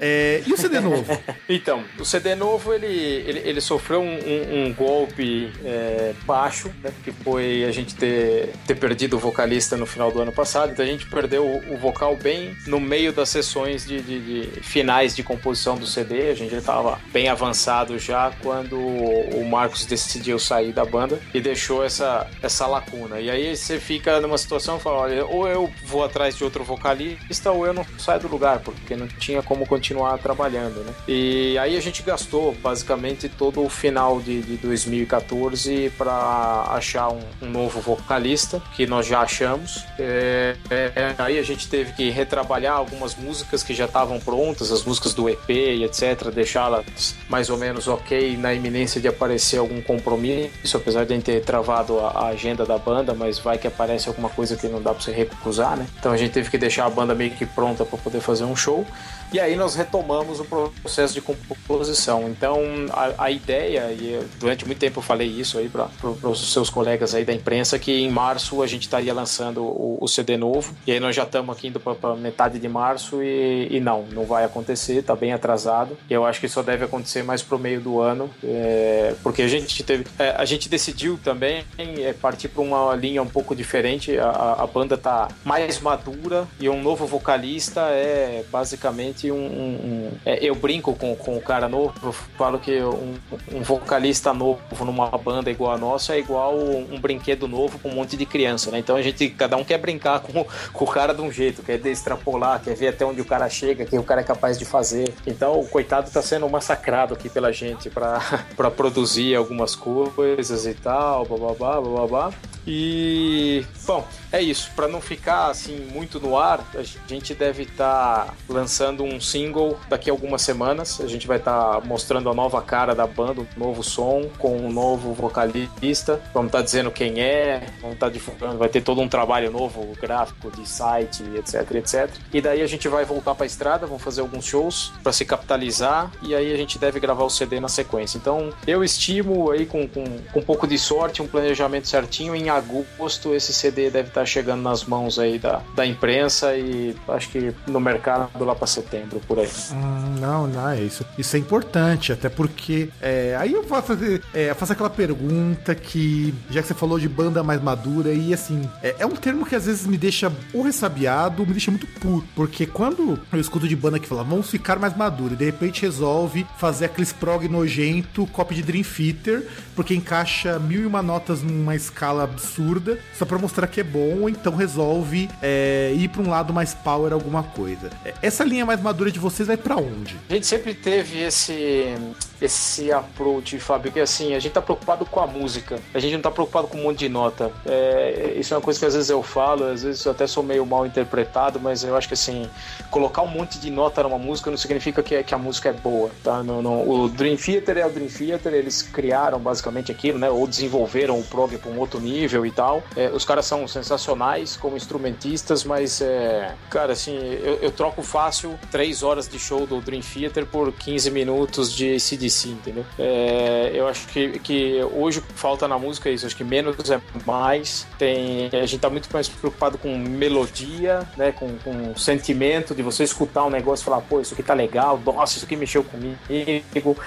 É, 0.00 0.42
e 0.46 0.52
o 0.52 0.56
CD 0.56 0.80
novo? 0.80 1.16
então, 1.48 1.84
o 1.98 2.04
CD 2.04 2.34
novo 2.34 2.72
ele, 2.72 2.86
ele, 2.86 3.38
ele 3.40 3.60
sofreu 3.60 4.00
um, 4.00 4.18
um, 4.18 4.64
um 4.64 4.74
golpe 4.74 5.52
é, 5.62 6.14
baixo, 6.24 6.70
né, 6.82 6.90
que 7.04 7.12
foi 7.12 7.64
a 7.64 7.70
gente 7.70 7.94
ter, 7.94 8.50
ter 8.66 8.74
perdido 8.76 9.16
o 9.16 9.18
vocalista 9.18 9.76
no 9.76 9.84
final 9.84 10.10
do 10.10 10.20
ano 10.20 10.32
passado. 10.32 10.72
Então 10.72 10.84
a 10.84 10.88
gente 10.88 11.06
perdeu 11.06 11.44
o, 11.44 11.74
o 11.74 11.76
vocal 11.76 12.16
bem 12.16 12.56
no 12.66 12.80
meio 12.80 13.12
das 13.12 13.28
sessões 13.28 13.86
de, 13.86 14.00
de, 14.00 14.20
de, 14.20 14.60
finais 14.62 15.14
de 15.14 15.22
composição 15.22 15.76
do 15.76 15.86
CD. 15.86 16.30
A 16.30 16.34
gente 16.34 16.50
já 16.50 16.58
estava 16.58 16.98
bem 17.12 17.28
avançado 17.28 17.98
já 17.98 18.32
quando 18.42 18.78
o 18.78 19.44
Marcos 19.44 19.84
decidiu 19.84 20.38
sair 20.38 20.72
da 20.72 20.84
banda 20.84 21.20
e 21.34 21.40
deixou 21.40 21.84
essa, 21.84 22.26
essa 22.42 22.66
lacuna. 22.66 23.20
E 23.20 23.30
aí 23.30 23.54
você 23.54 23.78
fica 23.78 24.18
numa 24.20 24.38
situação 24.38 24.78
e 24.78 24.80
fala: 24.80 24.98
olha, 25.00 25.26
ou 25.26 25.46
eu 25.46 25.70
vou 25.84 26.02
atrás 26.02 26.36
de 26.36 26.44
outro 26.44 26.64
vocalista 26.64 27.50
ou 27.50 27.66
eu 27.66 27.74
não 27.74 27.84
saio 27.98 28.20
do 28.20 28.28
lugar, 28.28 28.60
porque 28.60 28.96
não 28.96 29.06
tinha 29.06 29.42
como 29.42 29.66
continuar 29.66 29.89
continuar 29.90 30.18
trabalhando, 30.18 30.84
né? 30.84 30.92
E 31.08 31.58
aí 31.58 31.76
a 31.76 31.80
gente 31.80 32.02
gastou 32.02 32.54
basicamente 32.62 33.28
todo 33.28 33.64
o 33.64 33.68
final 33.68 34.20
de, 34.20 34.40
de 34.40 34.56
2014 34.58 35.92
para 35.98 36.64
achar 36.68 37.08
um, 37.08 37.20
um, 37.42 37.50
novo 37.50 37.80
vocalista, 37.80 38.62
que 38.76 38.86
nós 38.86 39.06
já 39.06 39.20
achamos. 39.20 39.84
É, 39.98 40.56
é, 40.70 41.14
aí 41.18 41.38
a 41.38 41.42
gente 41.42 41.68
teve 41.68 41.92
que 41.92 42.08
retrabalhar 42.08 42.74
algumas 42.74 43.16
músicas 43.16 43.64
que 43.64 43.74
já 43.74 43.86
estavam 43.86 44.20
prontas, 44.20 44.70
as 44.70 44.84
músicas 44.84 45.12
do 45.12 45.28
EP 45.28 45.50
e 45.50 45.84
etc., 45.84 46.30
deixá-las 46.32 47.16
mais 47.28 47.50
ou 47.50 47.58
menos 47.58 47.88
ok 47.88 48.36
na 48.36 48.54
iminência 48.54 49.00
de 49.00 49.08
aparecer 49.08 49.58
algum 49.58 49.82
compromisso, 49.82 50.76
apesar 50.76 51.04
de 51.04 51.12
a 51.12 51.16
gente 51.16 51.24
ter 51.24 51.42
travado 51.42 51.98
a, 51.98 52.10
a 52.10 52.26
agenda 52.28 52.64
da 52.64 52.78
banda, 52.78 53.12
mas 53.12 53.40
vai 53.40 53.58
que 53.58 53.66
aparece 53.66 54.08
alguma 54.08 54.28
coisa 54.28 54.56
que 54.56 54.68
não 54.68 54.80
dá 54.80 54.94
para 54.94 55.02
você 55.02 55.10
recusar, 55.10 55.76
né? 55.76 55.86
Então 55.98 56.12
a 56.12 56.16
gente 56.16 56.30
teve 56.30 56.48
que 56.48 56.58
deixar 56.58 56.86
a 56.86 56.90
banda 56.90 57.12
meio 57.12 57.32
que 57.32 57.44
pronta 57.44 57.84
para 57.84 57.98
poder 57.98 58.20
fazer 58.20 58.44
um 58.44 58.54
show. 58.54 58.86
E 59.32 59.38
aí 59.38 59.54
nós 59.54 59.74
retomamos 59.74 60.40
o 60.40 60.44
processo 60.44 61.14
de 61.14 61.20
composição. 61.20 62.28
Então 62.28 62.60
a, 62.90 63.24
a 63.24 63.30
ideia, 63.30 63.92
e 63.92 64.20
durante 64.38 64.66
muito 64.66 64.78
tempo 64.78 64.98
eu 64.98 65.02
falei 65.02 65.28
isso 65.28 65.58
aí 65.58 65.68
para 65.68 65.88
os 66.22 66.52
seus 66.52 66.68
colegas 66.68 67.14
aí 67.14 67.24
da 67.24 67.32
imprensa, 67.32 67.78
que 67.78 67.92
em 67.92 68.10
março 68.10 68.62
a 68.62 68.66
gente 68.66 68.82
estaria 68.82 69.14
lançando 69.14 69.62
o, 69.62 69.98
o 70.00 70.08
CD 70.08 70.36
novo. 70.36 70.74
E 70.86 70.92
aí 70.92 71.00
nós 71.00 71.14
já 71.14 71.22
estamos 71.22 71.56
aqui 71.56 71.68
indo 71.68 71.78
para 71.78 72.16
metade 72.16 72.58
de 72.58 72.68
março 72.68 73.22
e, 73.22 73.68
e, 73.70 73.80
não, 73.80 74.04
não 74.12 74.24
vai 74.24 74.44
acontecer, 74.44 74.98
está 74.98 75.14
bem 75.14 75.32
atrasado. 75.32 75.96
Eu 76.08 76.24
acho 76.24 76.40
que 76.40 76.48
só 76.48 76.62
deve 76.62 76.84
acontecer 76.84 77.22
mais 77.22 77.42
pro 77.42 77.58
meio 77.58 77.80
do 77.80 78.00
ano, 78.00 78.30
é, 78.42 79.14
porque 79.22 79.42
a 79.42 79.48
gente 79.48 79.82
teve, 79.82 80.06
é, 80.18 80.30
a 80.36 80.44
gente 80.44 80.68
decidiu 80.68 81.18
também 81.22 81.64
é, 81.78 82.12
partir 82.12 82.48
para 82.48 82.62
uma 82.62 82.94
linha 82.96 83.22
um 83.22 83.28
pouco 83.28 83.54
diferente. 83.54 84.18
A, 84.18 84.56
a 84.60 84.66
banda 84.66 84.98
tá 84.98 85.28
mais 85.44 85.80
madura 85.80 86.48
e 86.58 86.68
um 86.68 86.82
novo 86.82 87.06
vocalista 87.06 87.82
é 87.90 88.44
basicamente 88.50 89.19
um, 89.28 89.36
um, 89.36 90.10
é, 90.24 90.38
eu 90.40 90.54
brinco 90.54 90.94
com, 90.94 91.16
com 91.16 91.36
o 91.36 91.40
cara 91.40 91.68
novo, 91.68 91.92
eu 92.02 92.12
falo 92.12 92.60
que 92.60 92.80
um, 92.80 93.16
um, 93.52 93.62
vocalista 93.62 94.32
novo 94.32 94.60
numa 94.84 95.10
banda 95.18 95.50
igual 95.50 95.72
a 95.72 95.78
nossa 95.78 96.14
é 96.14 96.20
igual 96.20 96.56
um 96.56 97.00
brinquedo 97.00 97.48
novo 97.48 97.78
com 97.80 97.88
um 97.88 97.94
monte 97.94 98.16
de 98.16 98.24
criança, 98.24 98.70
né? 98.70 98.78
Então 98.78 98.94
a 98.94 99.02
gente, 99.02 99.28
cada 99.30 99.56
um 99.56 99.64
quer 99.64 99.78
brincar 99.78 100.20
com, 100.20 100.46
com 100.72 100.84
o 100.84 100.88
cara 100.88 101.12
de 101.12 101.20
um 101.20 101.32
jeito, 101.32 101.62
quer 101.62 101.84
extrapolar, 101.86 102.62
quer 102.62 102.76
ver 102.76 102.88
até 102.88 103.04
onde 103.04 103.20
o 103.20 103.24
cara 103.24 103.48
chega, 103.48 103.84
que 103.84 103.98
o 103.98 104.04
cara 104.04 104.20
é 104.20 104.24
capaz 104.24 104.58
de 104.58 104.64
fazer. 104.64 105.12
Então 105.26 105.58
o 105.58 105.66
coitado 105.66 106.10
tá 106.10 106.22
sendo 106.22 106.48
massacrado 106.48 107.14
aqui 107.14 107.28
pela 107.28 107.52
gente 107.52 107.90
para 107.90 108.20
produzir 108.76 109.34
algumas 109.34 109.74
coisas 109.74 110.66
e 110.66 110.74
tal, 110.74 111.24
bababá, 111.24 111.80
bababá. 111.80 112.30
E, 112.66 113.64
bom, 113.86 114.06
é 114.32 114.40
isso. 114.40 114.70
Para 114.76 114.86
não 114.86 115.00
ficar 115.00 115.48
assim 115.48 115.88
muito 115.92 116.20
no 116.20 116.38
ar, 116.38 116.64
a 116.74 116.82
gente 117.08 117.34
deve 117.34 117.64
estar 117.64 118.26
tá 118.26 118.34
lançando 118.48 119.02
um 119.02 119.20
single 119.20 119.78
daqui 119.88 120.10
a 120.10 120.12
algumas 120.12 120.42
semanas. 120.42 121.00
A 121.00 121.06
gente 121.06 121.26
vai 121.26 121.38
estar 121.38 121.80
tá 121.80 121.86
mostrando 121.86 122.28
a 122.30 122.34
nova 122.34 122.60
cara 122.62 122.94
da 122.94 123.06
banda, 123.06 123.40
um 123.40 123.46
novo 123.56 123.82
som, 123.82 124.28
com 124.38 124.56
um 124.56 124.72
novo 124.72 125.12
vocalista. 125.12 126.20
Vamos 126.32 126.48
estar 126.48 126.58
tá 126.58 126.64
dizendo 126.64 126.90
quem 126.90 127.20
é, 127.20 127.66
vamos 127.80 127.94
estar 127.94 128.06
tá 128.06 128.12
divulgando. 128.12 128.58
Vai 128.58 128.68
ter 128.68 128.82
todo 128.82 129.00
um 129.00 129.08
trabalho 129.08 129.50
novo, 129.50 129.92
gráfico, 130.00 130.50
de 130.50 130.68
site, 130.68 131.24
etc, 131.36 131.74
etc. 131.74 132.10
E 132.32 132.40
daí 132.40 132.62
a 132.62 132.66
gente 132.66 132.86
vai 132.88 133.04
voltar 133.04 133.34
para 133.34 133.44
a 133.44 133.46
estrada, 133.46 133.86
vamos 133.86 134.02
fazer 134.02 134.20
alguns 134.20 134.44
shows 134.44 134.92
para 135.02 135.12
se 135.12 135.24
capitalizar. 135.24 136.10
E 136.22 136.34
aí 136.34 136.52
a 136.52 136.56
gente 136.56 136.78
deve 136.78 137.00
gravar 137.00 137.24
o 137.24 137.30
CD 137.30 137.58
na 137.58 137.68
sequência. 137.68 138.18
Então, 138.18 138.52
eu 138.66 138.84
estimo 138.84 139.50
aí 139.50 139.66
com, 139.66 139.88
com, 139.88 140.04
com 140.32 140.40
um 140.40 140.42
pouco 140.42 140.66
de 140.66 140.78
sorte, 140.78 141.22
um 141.22 141.26
planejamento 141.26 141.88
certinho 141.88 142.34
em 142.34 142.49
agosto 142.50 143.34
esse 143.34 143.52
CD 143.52 143.90
deve 143.90 144.08
estar 144.08 144.24
chegando 144.24 144.62
nas 144.62 144.84
mãos 144.84 145.18
aí 145.18 145.38
da, 145.38 145.62
da 145.74 145.86
imprensa 145.86 146.56
e 146.56 146.94
acho 147.08 147.28
que 147.30 147.54
no 147.66 147.80
mercado 147.80 148.44
lá 148.44 148.54
para 148.54 148.66
setembro, 148.66 149.20
por 149.26 149.38
aí. 149.38 149.48
Hum, 149.72 150.16
não, 150.20 150.46
não 150.46 150.68
é 150.68 150.80
isso. 150.80 151.04
Isso 151.18 151.36
é 151.36 151.38
importante, 151.38 152.12
até 152.12 152.28
porque 152.28 152.88
é, 153.00 153.36
aí 153.38 153.52
eu 153.52 153.64
faço, 153.64 153.92
é, 154.34 154.52
faço 154.54 154.72
aquela 154.72 154.90
pergunta 154.90 155.74
que, 155.74 156.34
já 156.50 156.62
que 156.62 156.68
você 156.68 156.74
falou 156.74 156.98
de 156.98 157.08
banda 157.08 157.42
mais 157.42 157.62
madura, 157.62 158.12
e 158.12 158.32
assim, 158.32 158.68
é, 158.82 158.96
é 158.98 159.06
um 159.06 159.16
termo 159.16 159.46
que 159.46 159.54
às 159.54 159.66
vezes 159.66 159.86
me 159.86 159.96
deixa 159.96 160.32
ou 160.52 160.62
ressabiado, 160.62 161.42
ou 161.42 161.46
me 161.46 161.52
deixa 161.52 161.70
muito 161.70 161.86
puto, 161.86 162.26
porque 162.34 162.66
quando 162.66 163.18
eu 163.32 163.40
escuto 163.40 163.68
de 163.68 163.76
banda 163.76 163.98
que 163.98 164.08
fala, 164.08 164.24
vamos 164.24 164.50
ficar 164.50 164.78
mais 164.78 164.96
maduro, 164.96 165.34
e 165.34 165.36
de 165.36 165.44
repente 165.44 165.82
resolve 165.82 166.46
fazer 166.58 166.86
aqueles 166.86 167.12
prog 167.12 167.48
nojento, 167.48 168.26
copy 168.28 168.54
de 168.54 168.62
Dream 168.62 168.84
Theater, 168.84 169.46
porque 169.74 169.94
encaixa 169.94 170.58
mil 170.58 170.82
e 170.82 170.86
uma 170.86 171.02
notas 171.02 171.42
numa 171.42 171.74
escala 171.74 172.26
absurda, 172.40 172.98
só 173.16 173.26
pra 173.26 173.38
mostrar 173.38 173.66
que 173.66 173.80
é 173.80 173.84
bom, 173.84 174.28
então 174.28 174.56
resolve 174.56 175.28
é, 175.42 175.92
ir 175.94 176.08
pra 176.08 176.22
um 176.22 176.30
lado 176.30 176.52
mais 176.52 176.74
power 176.74 177.12
alguma 177.12 177.42
coisa. 177.42 177.90
É, 178.04 178.14
essa 178.22 178.42
linha 178.42 178.64
mais 178.64 178.80
madura 178.80 179.10
de 179.10 179.18
vocês 179.18 179.46
vai 179.46 179.56
para 179.56 179.76
onde? 179.76 180.16
A 180.28 180.34
gente 180.34 180.46
sempre 180.46 180.74
teve 180.74 181.20
esse 181.20 181.94
esse 182.40 182.90
approach, 182.90 183.58
Fábio, 183.58 183.92
que 183.92 184.00
assim, 184.00 184.34
a 184.34 184.38
gente 184.38 184.52
tá 184.52 184.62
preocupado 184.62 185.04
com 185.04 185.20
a 185.20 185.26
música, 185.26 185.78
a 185.92 185.98
gente 185.98 186.14
não 186.14 186.22
tá 186.22 186.30
preocupado 186.30 186.68
com 186.68 186.78
um 186.78 186.84
monte 186.84 187.00
de 187.00 187.08
nota. 187.08 187.52
É, 187.66 188.34
isso 188.36 188.54
é 188.54 188.56
uma 188.56 188.62
coisa 188.62 188.80
que 188.80 188.86
às 188.86 188.94
vezes 188.94 189.10
eu 189.10 189.22
falo, 189.22 189.64
às 189.64 189.82
vezes 189.82 190.04
eu 190.04 190.12
até 190.12 190.26
sou 190.26 190.42
meio 190.42 190.64
mal 190.64 190.86
interpretado, 190.86 191.60
mas 191.60 191.84
eu 191.84 191.94
acho 191.96 192.08
que 192.08 192.14
assim, 192.14 192.48
colocar 192.90 193.22
um 193.22 193.28
monte 193.28 193.58
de 193.58 193.70
nota 193.70 194.02
numa 194.02 194.18
música 194.18 194.50
não 194.50 194.56
significa 194.56 195.02
que, 195.02 195.22
que 195.22 195.34
a 195.34 195.38
música 195.38 195.68
é 195.68 195.72
boa, 195.72 196.10
tá? 196.24 196.42
Não, 196.42 196.62
não, 196.62 196.88
o 196.88 197.08
Dream 197.08 197.36
Theater 197.36 197.76
é 197.76 197.86
o 197.86 197.90
Dream 197.90 198.08
Theater, 198.08 198.54
eles 198.54 198.80
criaram 198.82 199.38
basicamente 199.38 199.92
aquilo, 199.92 200.18
né? 200.18 200.30
Ou 200.30 200.46
desenvolveram 200.46 201.18
o 201.18 201.22
prog 201.22 201.56
para 201.58 201.70
um 201.70 201.78
outro 201.78 202.00
nível 202.00 202.29
e 202.46 202.50
tal. 202.50 202.82
É, 202.96 203.10
os 203.10 203.24
caras 203.24 203.46
são 203.46 203.66
sensacionais 203.66 204.56
como 204.56 204.76
instrumentistas, 204.76 205.64
mas, 205.64 206.00
é, 206.00 206.54
cara, 206.68 206.92
assim, 206.92 207.16
eu, 207.16 207.58
eu 207.62 207.70
troco 207.70 208.02
fácil 208.02 208.58
três 208.70 209.02
horas 209.02 209.28
de 209.28 209.38
show 209.38 209.66
do 209.66 209.80
Dream 209.80 210.02
Theater 210.02 210.46
por 210.46 210.72
15 210.72 211.10
minutos 211.10 211.72
de 211.72 211.98
CD 211.98 212.28
si, 212.30 212.50
entendeu? 212.50 212.84
É, 212.98 213.70
eu 213.74 213.88
acho 213.88 214.06
que, 214.08 214.38
que 214.40 214.80
hoje 214.92 215.22
falta 215.34 215.66
na 215.66 215.78
música 215.78 216.10
isso, 216.10 216.26
acho 216.26 216.36
que 216.36 216.44
menos 216.44 216.90
é 216.90 217.00
mais. 217.26 217.86
Tem, 217.98 218.48
a 218.52 218.66
gente 218.66 218.78
tá 218.78 218.90
muito 218.90 219.08
mais 219.12 219.28
preocupado 219.28 219.78
com 219.78 219.96
melodia, 219.98 221.06
né? 221.16 221.32
Com, 221.32 221.56
com 221.58 221.96
sentimento 221.96 222.74
de 222.74 222.82
você 222.82 223.04
escutar 223.04 223.44
um 223.44 223.50
negócio 223.50 223.82
e 223.82 223.84
falar, 223.84 224.00
pô, 224.02 224.20
isso 224.20 224.34
aqui 224.34 224.42
tá 224.42 224.54
legal, 224.54 225.00
nossa, 225.04 225.36
isso 225.36 225.44
aqui 225.44 225.56
mexeu 225.56 225.84
comigo, 225.84 226.16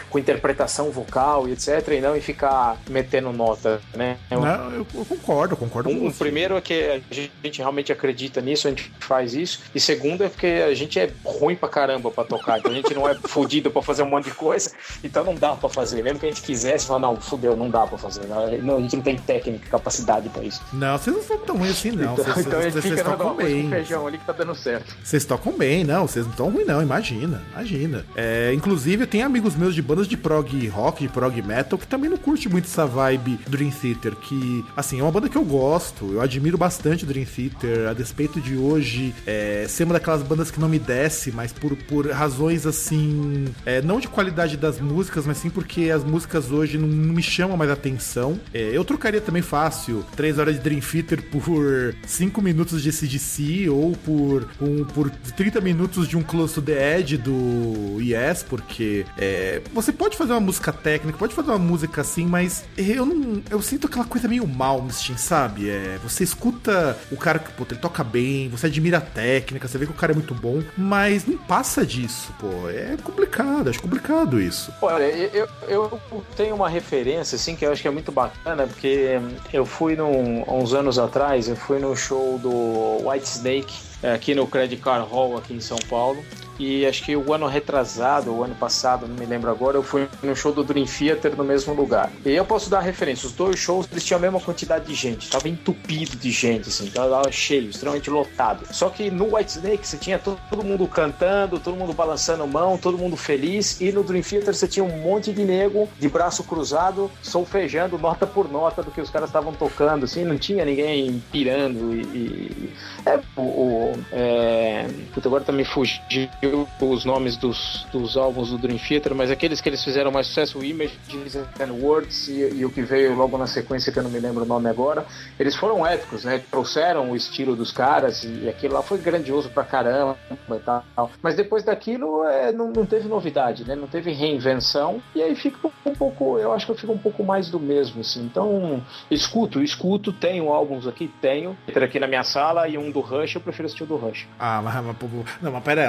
com 0.10 0.20
interpretação 0.20 0.92
vocal 0.92 1.48
e 1.48 1.54
etc. 1.54 1.88
E 1.90 2.02
não 2.02 2.16
e 2.16 2.22
ficar 2.22 2.78
metendo 2.90 3.32
nota, 3.32 3.82
né? 3.96 4.18
Não, 4.30 4.72
eu, 4.72 4.88
eu 4.94 5.06
concordo, 5.16 5.56
concordo 5.56 5.90
um, 5.90 5.94
com 5.94 6.00
você. 6.12 6.16
O 6.16 6.20
primeiro 6.20 6.58
é 6.58 6.62
que 6.62 7.02
a 7.12 7.46
gente 7.46 7.60
realmente 7.60 7.92
acredita 7.92 8.42
nisso, 8.42 8.68
a 8.68 8.72
gente 8.72 8.92
faz 9.00 9.34
isso. 9.34 9.62
E 9.74 9.80
segundo 9.80 10.24
é 10.24 10.30
porque 10.30 10.48
a 10.48 10.74
gente 10.74 11.00
é 11.00 11.12
ruim 11.24 11.56
pra 11.56 11.70
caramba 11.70 12.12
pra 12.12 12.24
tocar, 12.24 12.60
então 12.60 12.72
a 12.72 12.76
gente 12.76 12.94
não 12.94 13.08
é 13.08 13.16
fodido 13.28 13.72
pra 13.72 13.82
fazer 13.82 14.04
um 14.04 14.10
monte 14.10 14.26
de 14.26 14.32
coisa. 14.32 14.72
Então 15.04 15.24
não 15.24 15.36
dá 15.36 15.56
pra 15.56 15.70
fazer. 15.70 16.02
Mesmo 16.02 16.20
que 16.20 16.26
a 16.26 16.30
gente 16.30 16.42
quisesse, 16.42 16.88
falar, 16.88 17.00
não, 17.00 17.16
fudeu, 17.20 17.56
não 17.56 17.70
dá 17.70 17.86
pra 17.86 17.98
fazer. 17.98 18.26
Não, 18.28 18.78
a 18.78 18.82
gente 18.82 18.96
não 18.96 19.04
tem 19.04 19.18
técnica, 19.18 19.70
capacidade 19.70 20.30
pra 20.30 20.44
isso. 20.44 20.62
Não, 20.74 20.98
vocês 20.98 21.16
não 21.16 21.24
são 21.24 21.38
tão 21.40 21.58
ruins 21.58 21.72
assim, 21.72 21.92
não. 21.92 22.14
Então, 22.14 22.26
vocês, 22.26 22.46
então 22.46 22.62
vocês, 22.62 22.74
vocês 22.74 23.02
tocam 23.02 23.36
bem. 23.36 23.70
feijão 23.70 24.08
ali 24.08 24.18
que 24.18 24.26
tá 24.26 24.34
dando 24.34 24.56
certo. 24.56 24.96
Vocês 25.04 25.26
tocam 25.26 25.54
bem, 25.54 25.84
não. 25.84 26.08
Vocês 26.08 26.26
não 26.26 26.32
estão 26.32 26.50
ruins, 26.50 26.68
não. 26.68 26.82
Imagina, 26.82 27.42
imagina. 27.54 28.06
É, 28.16 28.54
inclusive, 28.54 29.04
eu 29.04 29.08
tenho 29.08 29.26
amigos 29.26 29.56
meus 29.56 29.76
de 29.76 29.82
bandas 29.82 30.08
de 30.08 30.18
prog 30.18 30.68
rock, 30.68 31.04
de 31.04 31.10
prog 31.10 31.42
metal, 31.42 31.78
que 31.78 31.88
também 31.88 32.10
não 32.10 32.18
curte 32.18 32.50
muito 32.50 32.66
essa 32.66 32.86
vibe 32.86 33.40
Dream 33.48 33.72
Theater, 33.72 34.16
que, 34.16 34.66
assim, 34.76 35.02
uma 35.04 35.12
banda 35.12 35.30
que 35.30 35.38
eu 35.38 35.44
gosto. 35.44 36.14
Eu 36.14 36.22
admiro 36.22 36.58
bastante 36.58 37.06
Dream 37.06 37.26
Theater, 37.26 37.90
a 37.90 37.94
despeito 37.94 38.40
de 38.40 38.56
hoje 38.56 39.14
é, 39.26 39.66
ser 39.68 39.84
uma 39.84 39.94
daquelas 39.94 40.24
bandas 40.24 40.50
que 40.50 40.60
não 40.60 40.70
me 40.70 40.80
desce, 40.80 41.32
mas 41.32 41.52
por, 41.52 41.76
por 41.76 42.10
razões, 42.10 42.66
assim, 42.66 43.46
é, 43.66 43.82
não 43.82 44.00
de 44.00 44.08
qualidade 44.08 44.58
das 44.58 44.80
músicas, 44.80 45.26
mas 45.26 45.38
sim 45.38 45.50
porque 45.50 45.90
as 45.90 46.04
músicas 46.04 46.52
hoje 46.52 46.78
não, 46.78 46.88
não 46.88 47.14
me 47.14 47.24
chamam 47.24 47.58
mais 47.58 47.70
atenção. 47.72 48.40
É, 48.54 48.72
eu 48.74 48.84
trocaria 48.84 49.22
também 49.22 49.42
fácil 49.42 50.06
3 50.16 50.40
horas 50.40 50.56
de 50.56 50.62
Dream 50.62 50.80
Theater 50.80 51.22
por 51.30 51.96
5 52.06 52.42
minutos 52.42 52.82
de 52.82 52.92
CDC 52.92 53.70
ou 53.70 53.94
por, 53.94 54.48
um, 54.62 54.84
por 54.86 55.10
30 55.10 55.62
minutos 55.62 56.08
de 56.08 56.18
um 56.18 56.24
Close 56.24 56.56
to 56.56 56.62
the 56.62 56.98
Edge 56.98 57.18
do 57.18 58.00
Yes, 58.00 58.44
porque 58.44 59.06
é, 59.18 59.62
você 59.74 59.92
pode 59.92 60.18
fazer 60.18 60.34
uma 60.34 60.40
música 60.40 60.72
técnica, 60.72 61.18
pode 61.18 61.34
fazer 61.34 61.50
uma 61.52 61.60
música 61.60 62.02
assim, 62.02 62.26
mas 62.26 62.64
eu 62.78 63.06
não. 63.06 63.42
Eu 63.50 63.62
sinto 63.62 63.88
aquela 63.88 64.06
coisa 64.06 64.28
meio 64.28 64.46
Malmsteen, 64.94 65.18
sabe? 65.18 65.70
É, 65.70 65.98
você 66.04 66.24
escuta 66.24 66.98
o 67.12 67.18
cara 67.18 67.40
que, 67.40 67.52
pô, 67.52 67.66
ele 67.70 67.80
toca 67.80 68.04
bem, 68.04 68.48
você 68.50 68.68
admira 68.68 69.00
a 69.00 69.02
técnica, 69.02 69.68
você 69.68 69.78
vê 69.78 69.86
que 69.86 69.92
o 69.92 69.96
cara 69.96 70.12
é 70.12 70.16
muito 70.16 70.34
bom, 70.34 70.62
mas 70.78 71.26
não 71.26 71.38
passa 71.38 71.86
disso, 71.86 72.34
pô. 72.40 72.70
É 72.70 72.96
complicado, 73.04 73.70
acho 73.70 73.82
complicado 73.82 74.40
isso. 74.40 74.72
Olha, 74.82 75.04
eu, 75.04 75.50
eu 75.68 76.02
tenho 76.36 76.56
uma 76.56 76.70
referência, 76.70 77.36
assim, 77.36 77.56
que 77.56 77.66
eu 77.66 77.72
acho 77.72 77.82
que 77.82 77.88
é 77.88 77.92
muito 77.92 78.12
bacana, 78.12 78.68
porque 78.68 79.20
eu 79.52 79.66
fui 79.66 79.96
num, 79.96 80.44
uns 80.48 80.74
anos 80.74 81.00
atrás, 81.00 81.48
eu 81.48 81.56
fui 81.56 81.80
no 81.80 81.96
show 81.96 82.38
do 82.38 83.08
White 83.08 83.28
Snake, 83.28 83.74
aqui 84.04 84.36
no 84.36 84.46
Credit 84.46 84.82
Card 84.82 85.10
Hall, 85.10 85.38
aqui 85.38 85.54
em 85.54 85.60
São 85.60 85.78
Paulo. 85.90 86.24
E 86.60 86.86
acho 86.86 87.04
que 87.04 87.16
o 87.16 87.34
ano 87.34 87.48
retrasado, 87.48 88.32
o 88.32 88.44
ano 88.44 88.56
passado, 88.56 89.08
não 89.08 89.16
me 89.16 89.26
lembro 89.26 89.50
agora, 89.50 89.78
eu 89.78 89.84
fui 89.84 90.08
no 90.22 90.36
show 90.36 90.52
do 90.52 90.64
Dream 90.64 90.86
Theater 90.86 91.36
no 91.36 91.44
mesmo 91.44 91.74
lugar. 91.74 92.12
E 92.26 92.32
eu 92.32 92.46
posso 92.46 92.70
dar 92.70 92.80
referência, 92.80 93.28
os 93.28 93.34
dois 93.34 93.58
shows 93.58 93.88
eles 93.92 94.04
tinham 94.04 94.20
a 94.20 94.22
mesma 94.22 94.40
quantidade 94.40 94.86
de 94.86 94.94
gente, 94.94 95.30
tava 95.30 95.50
entupido 95.50 96.16
de 96.16 96.32
gente, 96.32 96.70
assim, 96.70 96.90
tava 96.90 97.32
cheio, 97.32 97.70
extremamente 97.70 98.10
lotado. 98.10 98.66
Só 98.72 98.90
que 98.90 99.10
no 99.10 99.36
White 99.36 99.52
Snake 99.52 99.88
você 99.88 99.98
tinha 99.98 100.20
todo, 100.20 100.64
mundo 100.64 100.88
cantando, 100.88 101.60
todo 101.60 101.76
mundo 101.76 101.94
balançando 101.94 102.46
mão, 102.48 102.78
todo 102.78 102.98
mundo 102.98 103.18
feliz, 103.18 103.82
e 103.82 103.92
no 103.92 104.04
Dream 104.04 104.24
Theater 104.24 104.54
você 104.54 104.68
tinha 104.68 104.84
um 104.84 105.02
monte 105.02 105.34
de 105.34 105.44
nego 105.44 105.90
de 106.00 106.08
braço 106.08 106.44
cruzado, 106.44 107.10
solfejando 107.22 107.98
nota 107.98 108.28
por 108.28 108.50
nota 108.52 108.84
do 108.84 108.92
que 108.92 109.02
os 109.02 109.10
caras 109.10 109.30
estavam 109.30 109.54
tocando, 109.54 110.06
assim, 110.06 110.24
não 110.24 110.38
tinha 110.38 110.64
ninguém 110.64 111.22
pirando 111.32 111.94
e. 111.94 112.02
e... 112.02 112.74
É, 113.06 113.20
o. 113.36 113.42
o 113.42 113.94
é... 114.12 114.88
Puta, 115.14 115.28
agora 115.28 115.44
tá 115.44 115.52
me 115.52 115.66
fugindo 115.66 116.30
os 116.48 117.06
nomes 117.06 117.38
dos, 117.38 117.86
dos 117.92 118.18
álbuns 118.18 118.50
do 118.50 118.58
Dream 118.58 118.78
Theater, 118.78 119.16
mas 119.16 119.32
aqueles 119.32 119.62
que 119.62 119.70
eles 119.70 119.84
fizeram 119.84 120.12
mais 120.12 120.28
sucesso, 120.28 120.60
o 120.60 120.64
Images 120.64 121.36
and 121.36 121.74
Words 121.82 122.28
e, 122.28 122.56
e, 122.56 122.66
o 122.66 122.72
que 122.72 122.82
veio 122.82 123.16
logo 123.16 123.38
na 123.38 123.48
sequência, 123.48 123.92
que 123.92 124.00
eu 124.00 124.04
não 124.04 124.10
me 124.10 124.20
lembro 124.20 124.44
o 124.44 124.46
nome 124.46 124.70
agora, 124.70 125.06
eles 125.40 125.56
foram 125.56 125.86
épicos, 125.86 126.24
né? 126.24 126.42
Trouxeram 126.50 127.12
o 127.12 127.16
estilo 127.16 127.56
dos 127.56 127.72
caras 127.72 128.24
e, 128.24 128.44
e 128.44 128.50
aquilo 128.50 128.74
lá 128.74 128.82
foi 128.82 128.98
grandioso 128.98 129.50
pra 129.50 129.64
caramba 129.64 130.18
e 130.30 130.60
tal. 130.60 131.12
Mas 131.22 131.36
depois 131.36 131.64
daquilo 131.64 132.24
é, 132.26 132.52
não, 132.52 132.72
não 132.72 132.86
teve 132.86 133.08
novidade, 133.08 133.66
né? 133.66 133.76
Não 133.76 133.88
teve 133.88 134.12
reinvenção 134.12 135.02
e 135.16 135.22
aí 135.22 135.36
fica 135.36 135.70
um 135.86 135.94
pouco, 135.94 136.38
eu 136.38 136.54
acho 136.54 136.66
que 136.66 136.72
eu 136.72 136.76
fico 136.76 136.94
um 136.94 136.98
pouco 136.98 137.24
mais 137.24 137.50
do 137.50 137.60
mesmo, 137.60 138.02
assim. 138.02 138.24
Então, 138.24 138.84
escuto, 139.10 139.62
escuto, 139.62 140.12
tenho 140.12 140.50
álbuns 140.50 140.88
aqui, 140.88 141.12
tenho. 141.22 141.58
Aqui 141.84 142.00
na 142.00 142.08
minha 142.08 142.24
sala 142.24 142.68
e 142.68 142.78
um 142.78 142.90
do 142.90 143.02
Rush, 143.02 143.36
eu 143.36 143.42
prefiro 143.42 143.66
assistir 143.66 143.84
o 143.84 143.88
do 143.88 143.98
Rush. 143.98 144.28
Ah, 144.40 144.62
mas, 144.64 144.74
mas 144.76 144.96
não, 145.42 145.52
mas 145.52 145.64
pera 145.64 145.82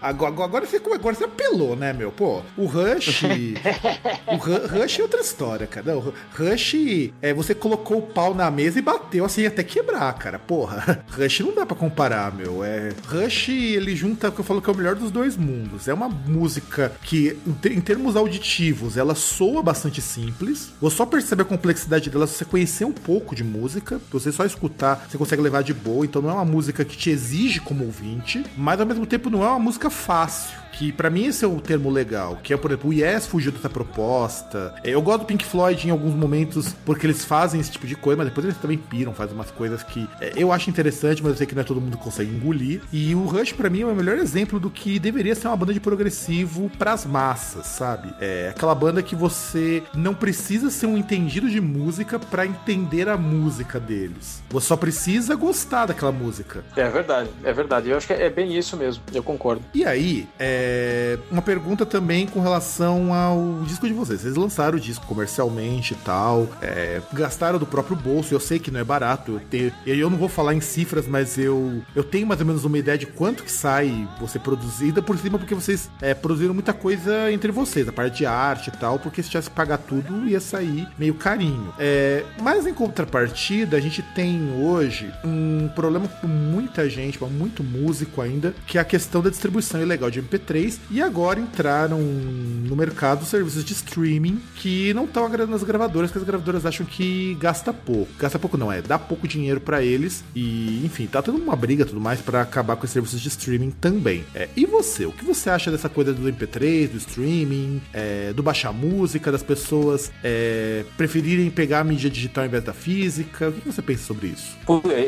Agora, 0.00 0.32
agora, 0.44 0.66
você, 0.66 0.76
agora 0.76 1.14
você 1.14 1.24
apelou, 1.24 1.74
né, 1.74 1.92
meu? 1.92 2.12
Pô, 2.12 2.40
o 2.56 2.66
Rush. 2.66 3.22
o 4.26 4.36
Rush 4.36 4.98
é 4.98 5.02
outra 5.02 5.20
história, 5.20 5.66
cara. 5.66 5.96
o 5.96 6.14
Rush 6.36 7.12
é 7.20 7.34
você 7.34 7.54
colocou 7.54 7.98
o 7.98 8.02
pau 8.02 8.34
na 8.34 8.50
mesa 8.50 8.78
e 8.78 8.82
bateu 8.82 9.24
assim 9.24 9.44
até 9.44 9.62
quebrar, 9.64 10.12
cara. 10.14 10.38
Porra, 10.38 11.04
Rush 11.10 11.40
não 11.40 11.54
dá 11.54 11.66
para 11.66 11.76
comparar, 11.76 12.32
meu. 12.34 12.62
É, 12.62 12.92
Rush, 13.06 13.48
ele 13.48 13.96
junta 13.96 14.28
o 14.28 14.32
que 14.32 14.40
eu 14.40 14.44
falo 14.44 14.62
que 14.62 14.70
é 14.70 14.72
o 14.72 14.76
melhor 14.76 14.94
dos 14.94 15.10
dois 15.10 15.36
mundos. 15.36 15.88
É 15.88 15.94
uma 15.94 16.08
música 16.08 16.92
que, 17.02 17.36
em 17.64 17.80
termos 17.80 18.16
auditivos, 18.16 18.96
ela 18.96 19.14
soa 19.14 19.62
bastante 19.62 20.00
simples. 20.00 20.72
Você 20.80 20.96
só 20.96 21.06
percebe 21.06 21.42
a 21.42 21.44
complexidade 21.44 22.08
dela 22.08 22.26
se 22.26 22.34
você 22.34 22.44
conhecer 22.44 22.84
um 22.84 22.92
pouco 22.92 23.34
de 23.34 23.42
música. 23.42 24.00
Você 24.10 24.30
só 24.30 24.44
escutar, 24.44 25.06
você 25.08 25.18
consegue 25.18 25.42
levar 25.42 25.62
de 25.62 25.74
boa. 25.74 26.04
Então 26.04 26.22
não 26.22 26.30
é 26.30 26.34
uma 26.34 26.44
música 26.44 26.84
que 26.84 26.96
te 26.96 27.10
exige 27.10 27.60
como 27.60 27.84
ouvinte, 27.84 28.44
mas 28.56 28.80
ao 28.80 28.86
mesmo 28.86 29.06
tempo 29.06 29.28
não 29.28 29.42
é 29.42 29.48
uma 29.48 29.58
música 29.58 29.87
fácil 29.90 30.56
que 30.78 30.92
para 30.92 31.10
mim 31.10 31.26
esse 31.26 31.44
é 31.44 31.48
o 31.48 31.60
termo 31.60 31.90
legal, 31.90 32.38
que 32.40 32.54
é, 32.54 32.56
por 32.56 32.70
exemplo, 32.70 32.90
o 32.90 32.92
Yes 32.92 33.26
fugiu 33.26 33.50
dessa 33.50 33.68
proposta. 33.68 34.72
É, 34.84 34.90
eu 34.90 35.02
gosto 35.02 35.20
do 35.20 35.26
Pink 35.26 35.44
Floyd 35.44 35.88
em 35.88 35.90
alguns 35.90 36.14
momentos 36.14 36.72
porque 36.84 37.04
eles 37.04 37.24
fazem 37.24 37.60
esse 37.60 37.72
tipo 37.72 37.84
de 37.84 37.96
coisa, 37.96 38.18
mas 38.18 38.28
depois 38.28 38.44
eles 38.46 38.58
também 38.58 38.78
piram, 38.78 39.12
fazem 39.12 39.34
umas 39.34 39.50
coisas 39.50 39.82
que 39.82 40.08
é, 40.20 40.32
eu 40.36 40.52
acho 40.52 40.70
interessante, 40.70 41.20
mas 41.20 41.32
eu 41.32 41.38
sei 41.38 41.46
que 41.48 41.54
não 41.54 41.62
é 41.62 41.64
todo 41.64 41.80
mundo 41.80 41.98
consegue 41.98 42.30
engolir. 42.30 42.80
E 42.92 43.12
o 43.12 43.24
Rush 43.24 43.52
para 43.52 43.68
mim 43.68 43.80
é 43.80 43.86
o 43.86 43.94
melhor 43.94 44.18
exemplo 44.18 44.60
do 44.60 44.70
que 44.70 45.00
deveria 45.00 45.34
ser 45.34 45.48
uma 45.48 45.56
banda 45.56 45.74
de 45.74 45.80
progressivo 45.80 46.70
pras 46.78 47.04
massas, 47.04 47.66
sabe? 47.66 48.14
É 48.20 48.52
aquela 48.54 48.74
banda 48.74 49.02
que 49.02 49.16
você 49.16 49.82
não 49.92 50.14
precisa 50.14 50.70
ser 50.70 50.86
um 50.86 50.96
entendido 50.96 51.50
de 51.50 51.60
música 51.60 52.20
para 52.20 52.46
entender 52.46 53.08
a 53.08 53.16
música 53.16 53.80
deles. 53.80 54.40
Você 54.48 54.68
só 54.68 54.76
precisa 54.76 55.34
gostar 55.34 55.86
daquela 55.86 56.12
música. 56.12 56.62
É 56.76 56.88
verdade, 56.88 57.30
é 57.42 57.52
verdade. 57.52 57.90
Eu 57.90 57.96
acho 57.96 58.06
que 58.06 58.12
é 58.12 58.30
bem 58.30 58.56
isso 58.56 58.76
mesmo, 58.76 59.02
eu 59.12 59.24
concordo. 59.24 59.62
E 59.74 59.84
aí, 59.84 60.28
é, 60.38 60.67
É, 60.68 61.18
uma 61.30 61.40
pergunta 61.40 61.86
também 61.86 62.26
com 62.26 62.40
relação 62.40 63.14
ao 63.14 63.62
disco 63.64 63.86
de 63.86 63.94
vocês. 63.94 64.20
Vocês 64.20 64.36
lançaram 64.36 64.76
o 64.76 64.80
disco 64.80 65.06
comercialmente 65.06 65.94
e 65.94 65.96
tal, 65.96 66.46
é, 66.60 67.00
gastaram 67.12 67.58
do 67.58 67.64
próprio 67.64 67.96
bolso. 67.96 68.34
Eu 68.34 68.40
sei 68.40 68.58
que 68.58 68.70
não 68.70 68.78
é 68.78 68.84
barato. 68.84 69.32
Eu, 69.32 69.40
tenho, 69.40 69.72
eu 69.86 70.10
não 70.10 70.18
vou 70.18 70.28
falar 70.28 70.54
em 70.54 70.60
cifras, 70.60 71.06
mas 71.06 71.38
eu, 71.38 71.82
eu 71.96 72.04
tenho 72.04 72.26
mais 72.26 72.40
ou 72.40 72.46
menos 72.46 72.64
uma 72.64 72.76
ideia 72.76 72.98
de 72.98 73.06
quanto 73.06 73.42
que 73.42 73.50
sai 73.50 74.06
você 74.20 74.38
produzida 74.38 75.00
por 75.00 75.16
cima, 75.16 75.38
porque 75.38 75.54
vocês 75.54 75.90
é, 76.02 76.12
produziram 76.12 76.52
muita 76.52 76.74
coisa 76.74 77.32
entre 77.32 77.50
vocês, 77.50 77.88
a 77.88 77.92
parte 77.92 78.18
de 78.18 78.26
arte 78.26 78.68
e 78.68 78.72
tal, 78.72 78.98
porque 78.98 79.22
se 79.22 79.30
tivesse 79.30 79.48
que 79.48 79.56
pagar 79.56 79.78
tudo, 79.78 80.28
ia 80.28 80.40
sair 80.40 80.86
meio 80.98 81.14
carinho. 81.14 81.72
É, 81.78 82.24
mas 82.42 82.66
em 82.66 82.74
contrapartida, 82.74 83.76
a 83.76 83.80
gente 83.80 84.02
tem 84.02 84.52
hoje 84.60 85.10
um 85.24 85.68
problema 85.74 86.08
com 86.08 86.26
muita 86.26 86.88
gente, 86.90 87.18
muito 87.28 87.62
músico 87.62 88.20
ainda, 88.20 88.54
que 88.66 88.76
é 88.76 88.80
a 88.80 88.84
questão 88.84 89.22
da 89.22 89.30
distribuição 89.30 89.80
ilegal 89.80 90.10
de 90.10 90.22
MP3. 90.22 90.57
E 90.90 91.00
agora 91.00 91.38
entraram 91.38 92.00
no 92.00 92.74
mercado 92.74 93.24
serviços 93.24 93.64
de 93.64 93.72
streaming 93.72 94.40
que 94.58 94.92
não 94.92 95.04
estão 95.04 95.24
agradando 95.24 95.54
as 95.54 95.62
gravadoras, 95.62 96.10
que 96.10 96.18
as 96.18 96.24
gravadoras 96.24 96.66
acham 96.66 96.84
que 96.84 97.36
gasta 97.40 97.72
pouco. 97.72 98.08
Gasta 98.18 98.38
pouco 98.38 98.56
não, 98.56 98.72
é, 98.72 98.82
dá 98.82 98.98
pouco 98.98 99.26
dinheiro 99.28 99.60
para 99.60 99.82
eles. 99.82 100.24
E, 100.34 100.84
enfim, 100.84 101.06
tá 101.06 101.22
tendo 101.22 101.38
uma 101.38 101.56
briga 101.56 101.86
tudo 101.86 102.00
mais 102.00 102.20
para 102.20 102.42
acabar 102.42 102.76
com 102.76 102.84
os 102.84 102.90
serviços 102.90 103.20
de 103.20 103.28
streaming 103.28 103.70
também. 103.70 104.24
É, 104.34 104.48
e 104.56 104.66
você, 104.66 105.06
o 105.06 105.12
que 105.12 105.24
você 105.24 105.48
acha 105.48 105.70
dessa 105.70 105.88
coisa 105.88 106.12
do 106.12 106.22
MP3, 106.30 106.88
do 106.88 106.96
streaming, 106.98 107.80
é, 107.92 108.32
do 108.32 108.42
baixar 108.42 108.72
música, 108.72 109.30
das 109.30 109.42
pessoas 109.42 110.10
é, 110.22 110.84
preferirem 110.96 111.50
pegar 111.50 111.80
a 111.80 111.84
mídia 111.84 112.10
digital 112.10 112.44
em 112.44 112.48
vez 112.48 112.64
da 112.64 112.72
física? 112.72 113.48
O 113.48 113.52
que 113.52 113.66
você 113.66 113.80
pensa 113.80 114.04
sobre 114.04 114.28
isso? 114.28 114.56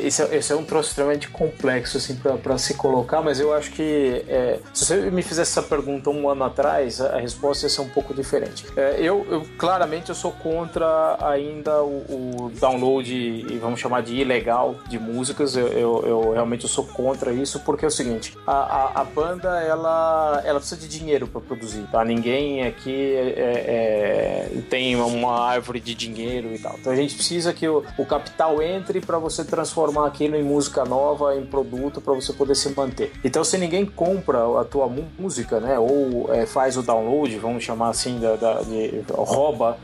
Esse 0.04 0.22
é, 0.22 0.36
esse 0.36 0.52
é 0.52 0.56
um 0.56 0.64
troço 0.64 0.90
extremamente 0.90 1.28
complexo 1.28 1.96
assim, 1.96 2.14
para 2.16 2.58
se 2.58 2.74
colocar, 2.74 3.20
mas 3.20 3.40
eu 3.40 3.52
acho 3.52 3.72
que 3.72 4.24
é, 4.28 4.60
se 4.72 4.86
você 4.86 5.10
me 5.10 5.22
fizesse 5.22 5.58
essa 5.58 5.62
pergunta 5.62 6.10
um 6.10 6.28
ano 6.28 6.44
atrás, 6.44 7.00
a, 7.00 7.18
resposta 7.18 7.66
ia 7.66 7.70
ser 7.70 7.80
um 7.80 7.88
pouco 7.88 8.14
diferente. 8.14 8.66
É, 8.76 8.96
eu, 9.00 9.39
eu, 9.40 9.46
claramente 9.58 10.10
eu 10.10 10.14
sou 10.14 10.32
contra 10.32 11.16
ainda 11.20 11.82
o, 11.82 12.46
o, 12.46 12.52
download 12.60 13.12
e 13.12 13.58
vamos 13.58 13.80
chamar 13.80 14.02
de 14.02 14.14
ilegal 14.14 14.76
de 14.88 14.98
músicas. 14.98 15.56
Eu, 15.56 15.68
eu, 15.68 16.02
eu 16.06 16.32
realmente 16.32 16.64
eu 16.64 16.68
sou 16.68 16.84
contra 16.84 17.32
isso 17.32 17.60
porque 17.60 17.84
é 17.84 17.88
o 17.88 17.90
seguinte: 17.90 18.36
a, 18.46 18.52
a, 18.52 19.00
a 19.00 19.04
banda 19.04 19.60
ela, 19.60 20.42
ela 20.44 20.58
precisa 20.58 20.80
de 20.80 20.88
dinheiro 20.88 21.26
para 21.26 21.40
produzir, 21.40 21.86
tá? 21.90 22.04
Ninguém 22.04 22.66
aqui 22.66 23.14
é, 23.14 24.48
é, 24.56 24.62
tem 24.68 24.96
uma 24.96 25.40
árvore 25.40 25.80
de 25.80 25.94
dinheiro 25.94 26.54
e 26.54 26.58
tal. 26.58 26.76
Então 26.78 26.92
a 26.92 26.96
gente 26.96 27.14
precisa 27.14 27.52
que 27.52 27.68
o, 27.68 27.84
o 27.98 28.06
capital 28.06 28.62
entre 28.62 29.00
para 29.00 29.18
você 29.18 29.44
transformar 29.44 30.06
aquilo 30.06 30.36
em 30.36 30.42
música 30.42 30.84
nova, 30.84 31.36
em 31.36 31.44
produto 31.44 32.00
para 32.00 32.14
você 32.14 32.32
poder 32.32 32.54
se 32.54 32.68
manter. 32.70 33.12
Então 33.24 33.42
se 33.44 33.56
ninguém 33.58 33.84
compra 33.86 34.60
a 34.60 34.64
tua 34.64 34.88
música, 34.88 35.60
né, 35.60 35.78
ou 35.78 36.32
é, 36.32 36.46
faz 36.46 36.76
o 36.76 36.82
download, 36.82 37.36
vamos 37.38 37.64
chamar 37.64 37.88
assim, 37.88 38.18
da, 38.18 38.36
da 38.36 38.62
de, 38.62 39.02
rouba 39.30 39.78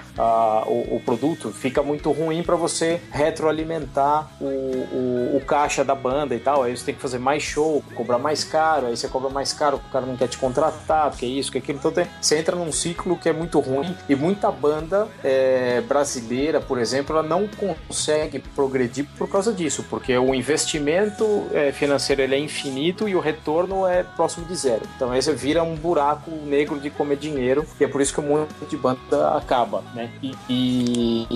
o, 0.67 0.97
o, 0.97 1.03
produto, 1.05 1.51
fica 1.51 1.83
muito 1.83 2.11
ruim 2.11 2.43
para 2.43 2.57
você 2.57 3.01
retroalimentar 3.11 4.29
o, 4.41 4.45
o, 4.45 5.37
o, 5.37 5.41
caixa 5.47 5.85
da 5.85 5.95
banda 5.95 6.35
e 6.35 6.39
tal. 6.39 6.63
Aí 6.63 6.77
você 6.77 6.87
tem 6.87 6.95
que 6.95 7.01
fazer 7.01 7.19
mais 7.19 7.43
show, 7.43 7.83
cobrar 7.95 8.19
mais 8.19 8.45
caro, 8.45 8.87
aí 8.87 8.97
você 8.97 9.09
cobra 9.09 9.31
mais 9.31 9.53
caro, 9.53 9.77
o 9.77 9.91
cara 9.93 10.07
não 10.07 10.17
quer 10.17 10.29
te 10.29 10.39
contratar, 10.39 11.11
porque 11.11 11.27
é 11.27 11.29
isso, 11.29 11.51
que 11.51 11.59
é 11.59 11.61
aquilo. 11.61 11.79
Então 11.79 11.93
tem, 11.93 12.07
você 12.21 12.39
entra 12.39 12.57
num 12.57 12.73
ciclo 12.73 13.17
que 13.17 13.29
é 13.29 13.33
muito 13.33 13.61
ruim 13.61 13.97
e 14.09 14.15
muita 14.15 14.51
banda 14.51 15.07
é, 15.23 15.81
brasileira, 15.83 16.61
por 16.61 16.79
exemplo, 16.79 17.17
ela 17.17 17.27
não 17.27 17.47
consegue 17.47 18.39
progredir 18.39 19.07
por 19.17 19.29
causa 19.29 19.53
disso, 19.53 19.85
porque 19.89 20.17
o 20.17 20.35
investimento 20.35 21.47
é, 21.53 21.73
financeiro 21.73 22.23
ele 22.23 22.35
é 22.35 22.39
infinito 22.39 23.09
e 23.09 23.15
o 23.15 23.21
retorno 23.21 23.87
é 23.87 24.03
próximo 24.03 24.47
de 24.47 24.57
zero. 24.57 24.83
Então 24.97 25.11
aí 25.11 25.23
você 25.23 25.33
vira 25.33 25.63
um 25.63 25.75
buraco 25.75 26.31
negro 26.31 26.79
de 26.79 26.91
comer 26.91 27.17
dinheiro 27.17 27.65
e 27.81 27.85
é 27.85 27.89
por 27.89 28.01
isso 28.01 28.15
que 28.15 28.21
um 28.21 28.29
monte 28.29 28.53
de 28.69 28.77
banda 28.77 29.36
acaba, 29.37 29.83
né? 29.95 30.11
E, 30.23 30.35
e, 30.49 31.27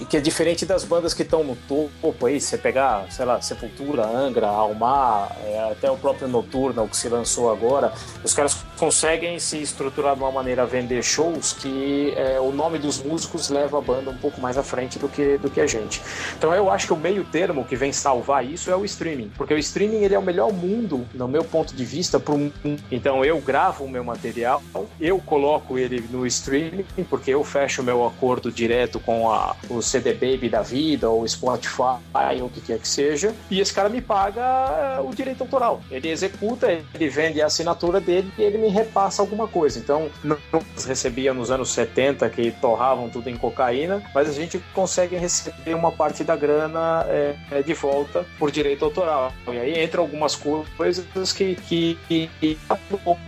e 0.00 0.04
que 0.06 0.16
é 0.16 0.20
diferente 0.20 0.64
das 0.64 0.84
bandas 0.84 1.14
que 1.14 1.22
estão 1.22 1.44
no 1.44 1.56
topo 1.56 2.26
aí, 2.26 2.40
você 2.40 2.56
pegar, 2.56 3.06
sei 3.10 3.24
lá, 3.24 3.40
Sepultura, 3.40 4.06
Angra, 4.06 4.48
Almar, 4.48 5.36
é, 5.44 5.70
até 5.70 5.90
o 5.90 5.96
próprio 5.96 6.28
Noturna, 6.28 6.82
o 6.82 6.88
que 6.88 6.96
se 6.96 7.08
lançou 7.08 7.50
agora, 7.50 7.92
os 8.24 8.34
caras 8.34 8.56
conseguem 8.78 9.38
se 9.38 9.60
estruturar 9.60 10.14
de 10.14 10.22
uma 10.22 10.30
maneira 10.30 10.62
a 10.62 10.66
vender 10.66 11.02
shows 11.02 11.52
que 11.52 12.12
é, 12.16 12.40
o 12.40 12.52
nome 12.52 12.78
dos 12.78 13.02
músicos 13.02 13.48
leva 13.48 13.78
a 13.78 13.80
banda 13.80 14.10
um 14.10 14.16
pouco 14.16 14.40
mais 14.40 14.56
à 14.56 14.62
frente 14.62 14.98
do 14.98 15.08
que, 15.08 15.38
do 15.38 15.50
que 15.50 15.60
a 15.60 15.66
gente. 15.66 16.00
Então 16.36 16.54
eu 16.54 16.70
acho 16.70 16.86
que 16.86 16.92
o 16.92 16.96
meio 16.96 17.24
termo 17.24 17.64
que 17.64 17.76
vem 17.76 17.92
salvar 17.92 18.44
isso 18.44 18.70
é 18.70 18.76
o 18.76 18.84
streaming, 18.84 19.30
porque 19.36 19.54
o 19.54 19.58
streaming 19.58 20.04
ele 20.04 20.14
é 20.14 20.18
o 20.18 20.22
melhor 20.22 20.52
mundo, 20.52 21.06
no 21.14 21.28
meu 21.28 21.44
ponto 21.44 21.74
de 21.74 21.84
vista, 21.84 22.18
para 22.20 22.34
um. 22.34 22.50
Então 22.90 23.24
eu 23.24 23.40
gravo 23.40 23.84
o 23.84 23.88
meu 23.88 24.04
material, 24.04 24.62
eu 25.00 25.18
coloco 25.18 25.78
ele 25.78 26.04
no 26.10 26.26
streaming, 26.26 26.84
porque 27.08 27.30
eu 27.30 27.42
fecho 27.48 27.82
meu 27.82 28.06
acordo 28.06 28.52
direto 28.52 29.00
com 29.00 29.30
a, 29.30 29.56
o 29.68 29.80
CD 29.82 30.12
Baby 30.12 30.48
da 30.48 30.62
vida, 30.62 31.08
ou 31.08 31.26
Spotify, 31.26 31.98
ou 32.40 32.46
o 32.46 32.50
que 32.50 32.60
quer 32.60 32.78
que 32.78 32.86
seja, 32.86 33.34
e 33.50 33.60
esse 33.60 33.72
cara 33.72 33.88
me 33.88 34.00
paga 34.00 34.42
eh, 34.42 35.00
o 35.00 35.14
direito 35.14 35.42
autoral. 35.42 35.80
Ele 35.90 36.08
executa, 36.08 36.70
ele 36.70 37.08
vende 37.08 37.40
a 37.40 37.46
assinatura 37.46 38.00
dele 38.00 38.30
e 38.38 38.42
ele 38.42 38.58
me 38.58 38.68
repassa 38.68 39.22
alguma 39.22 39.48
coisa. 39.48 39.78
Então, 39.78 40.10
não 40.22 40.38
recebia 40.86 41.32
nos 41.32 41.50
anos 41.50 41.70
70 41.70 42.28
que 42.30 42.50
torravam 42.52 43.08
tudo 43.08 43.28
em 43.30 43.36
cocaína, 43.36 44.02
mas 44.14 44.28
a 44.28 44.32
gente 44.32 44.58
consegue 44.74 45.16
receber 45.16 45.74
uma 45.74 45.90
parte 45.90 46.22
da 46.22 46.36
grana 46.36 47.04
é, 47.08 47.62
de 47.62 47.74
volta 47.74 48.24
por 48.38 48.50
direito 48.50 48.84
autoral. 48.84 49.32
E 49.46 49.58
aí 49.58 49.78
entra 49.78 50.00
algumas 50.00 50.36
coisas 50.36 51.32
que, 51.32 51.54
que, 51.54 51.98
que, 52.08 52.58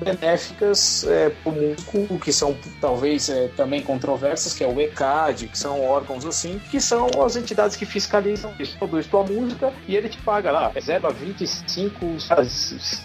benéficas 0.02 1.04
é, 1.04 1.30
para 1.30 1.52
o 1.52 1.54
músico, 1.54 2.18
que 2.18 2.32
são 2.32 2.56
talvez 2.80 3.28
é, 3.28 3.48
também 3.56 3.82
controversas, 4.10 4.54
que 4.54 4.64
é 4.64 4.66
o 4.66 4.80
ECAD, 4.80 5.48
que 5.48 5.58
são 5.58 5.82
órgãos 5.84 6.26
assim, 6.26 6.60
que 6.70 6.80
são 6.80 7.08
as 7.24 7.36
entidades 7.36 7.76
que 7.76 7.86
fiscalizam 7.86 8.52
isso, 8.58 8.76
produz 8.78 9.06
tua 9.06 9.22
música 9.22 9.72
e 9.86 9.96
ele 9.96 10.08
te 10.08 10.18
paga 10.18 10.50
lá, 10.50 10.68
reserva 10.68 11.10
25, 11.10 12.16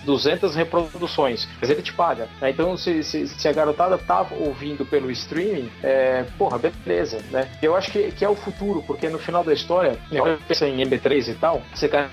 200 0.03 0.55
reproduções, 0.55 1.47
mas 1.61 1.69
ele 1.69 1.81
te 1.81 1.93
paga. 1.93 2.27
Né? 2.41 2.49
Então, 2.49 2.75
se, 2.77 3.03
se, 3.03 3.27
se, 3.27 3.47
a 3.47 3.53
garotada 3.53 3.97
tava 3.97 4.35
ouvindo 4.35 4.85
pelo 4.85 5.11
streaming, 5.11 5.69
é, 5.83 6.25
porra, 6.37 6.57
beleza, 6.57 7.19
né? 7.31 7.49
Eu 7.61 7.75
acho 7.75 7.91
que, 7.91 8.11
que 8.11 8.25
é 8.25 8.29
o 8.29 8.35
futuro, 8.35 8.83
porque 8.85 9.07
no 9.09 9.19
final 9.19 9.43
da 9.43 9.53
história, 9.53 9.97
eu 10.11 10.25
em 10.25 10.77
MP3 10.77 11.29
e 11.29 11.33
tal, 11.35 11.61
você 11.73 11.87
quer 11.87 12.09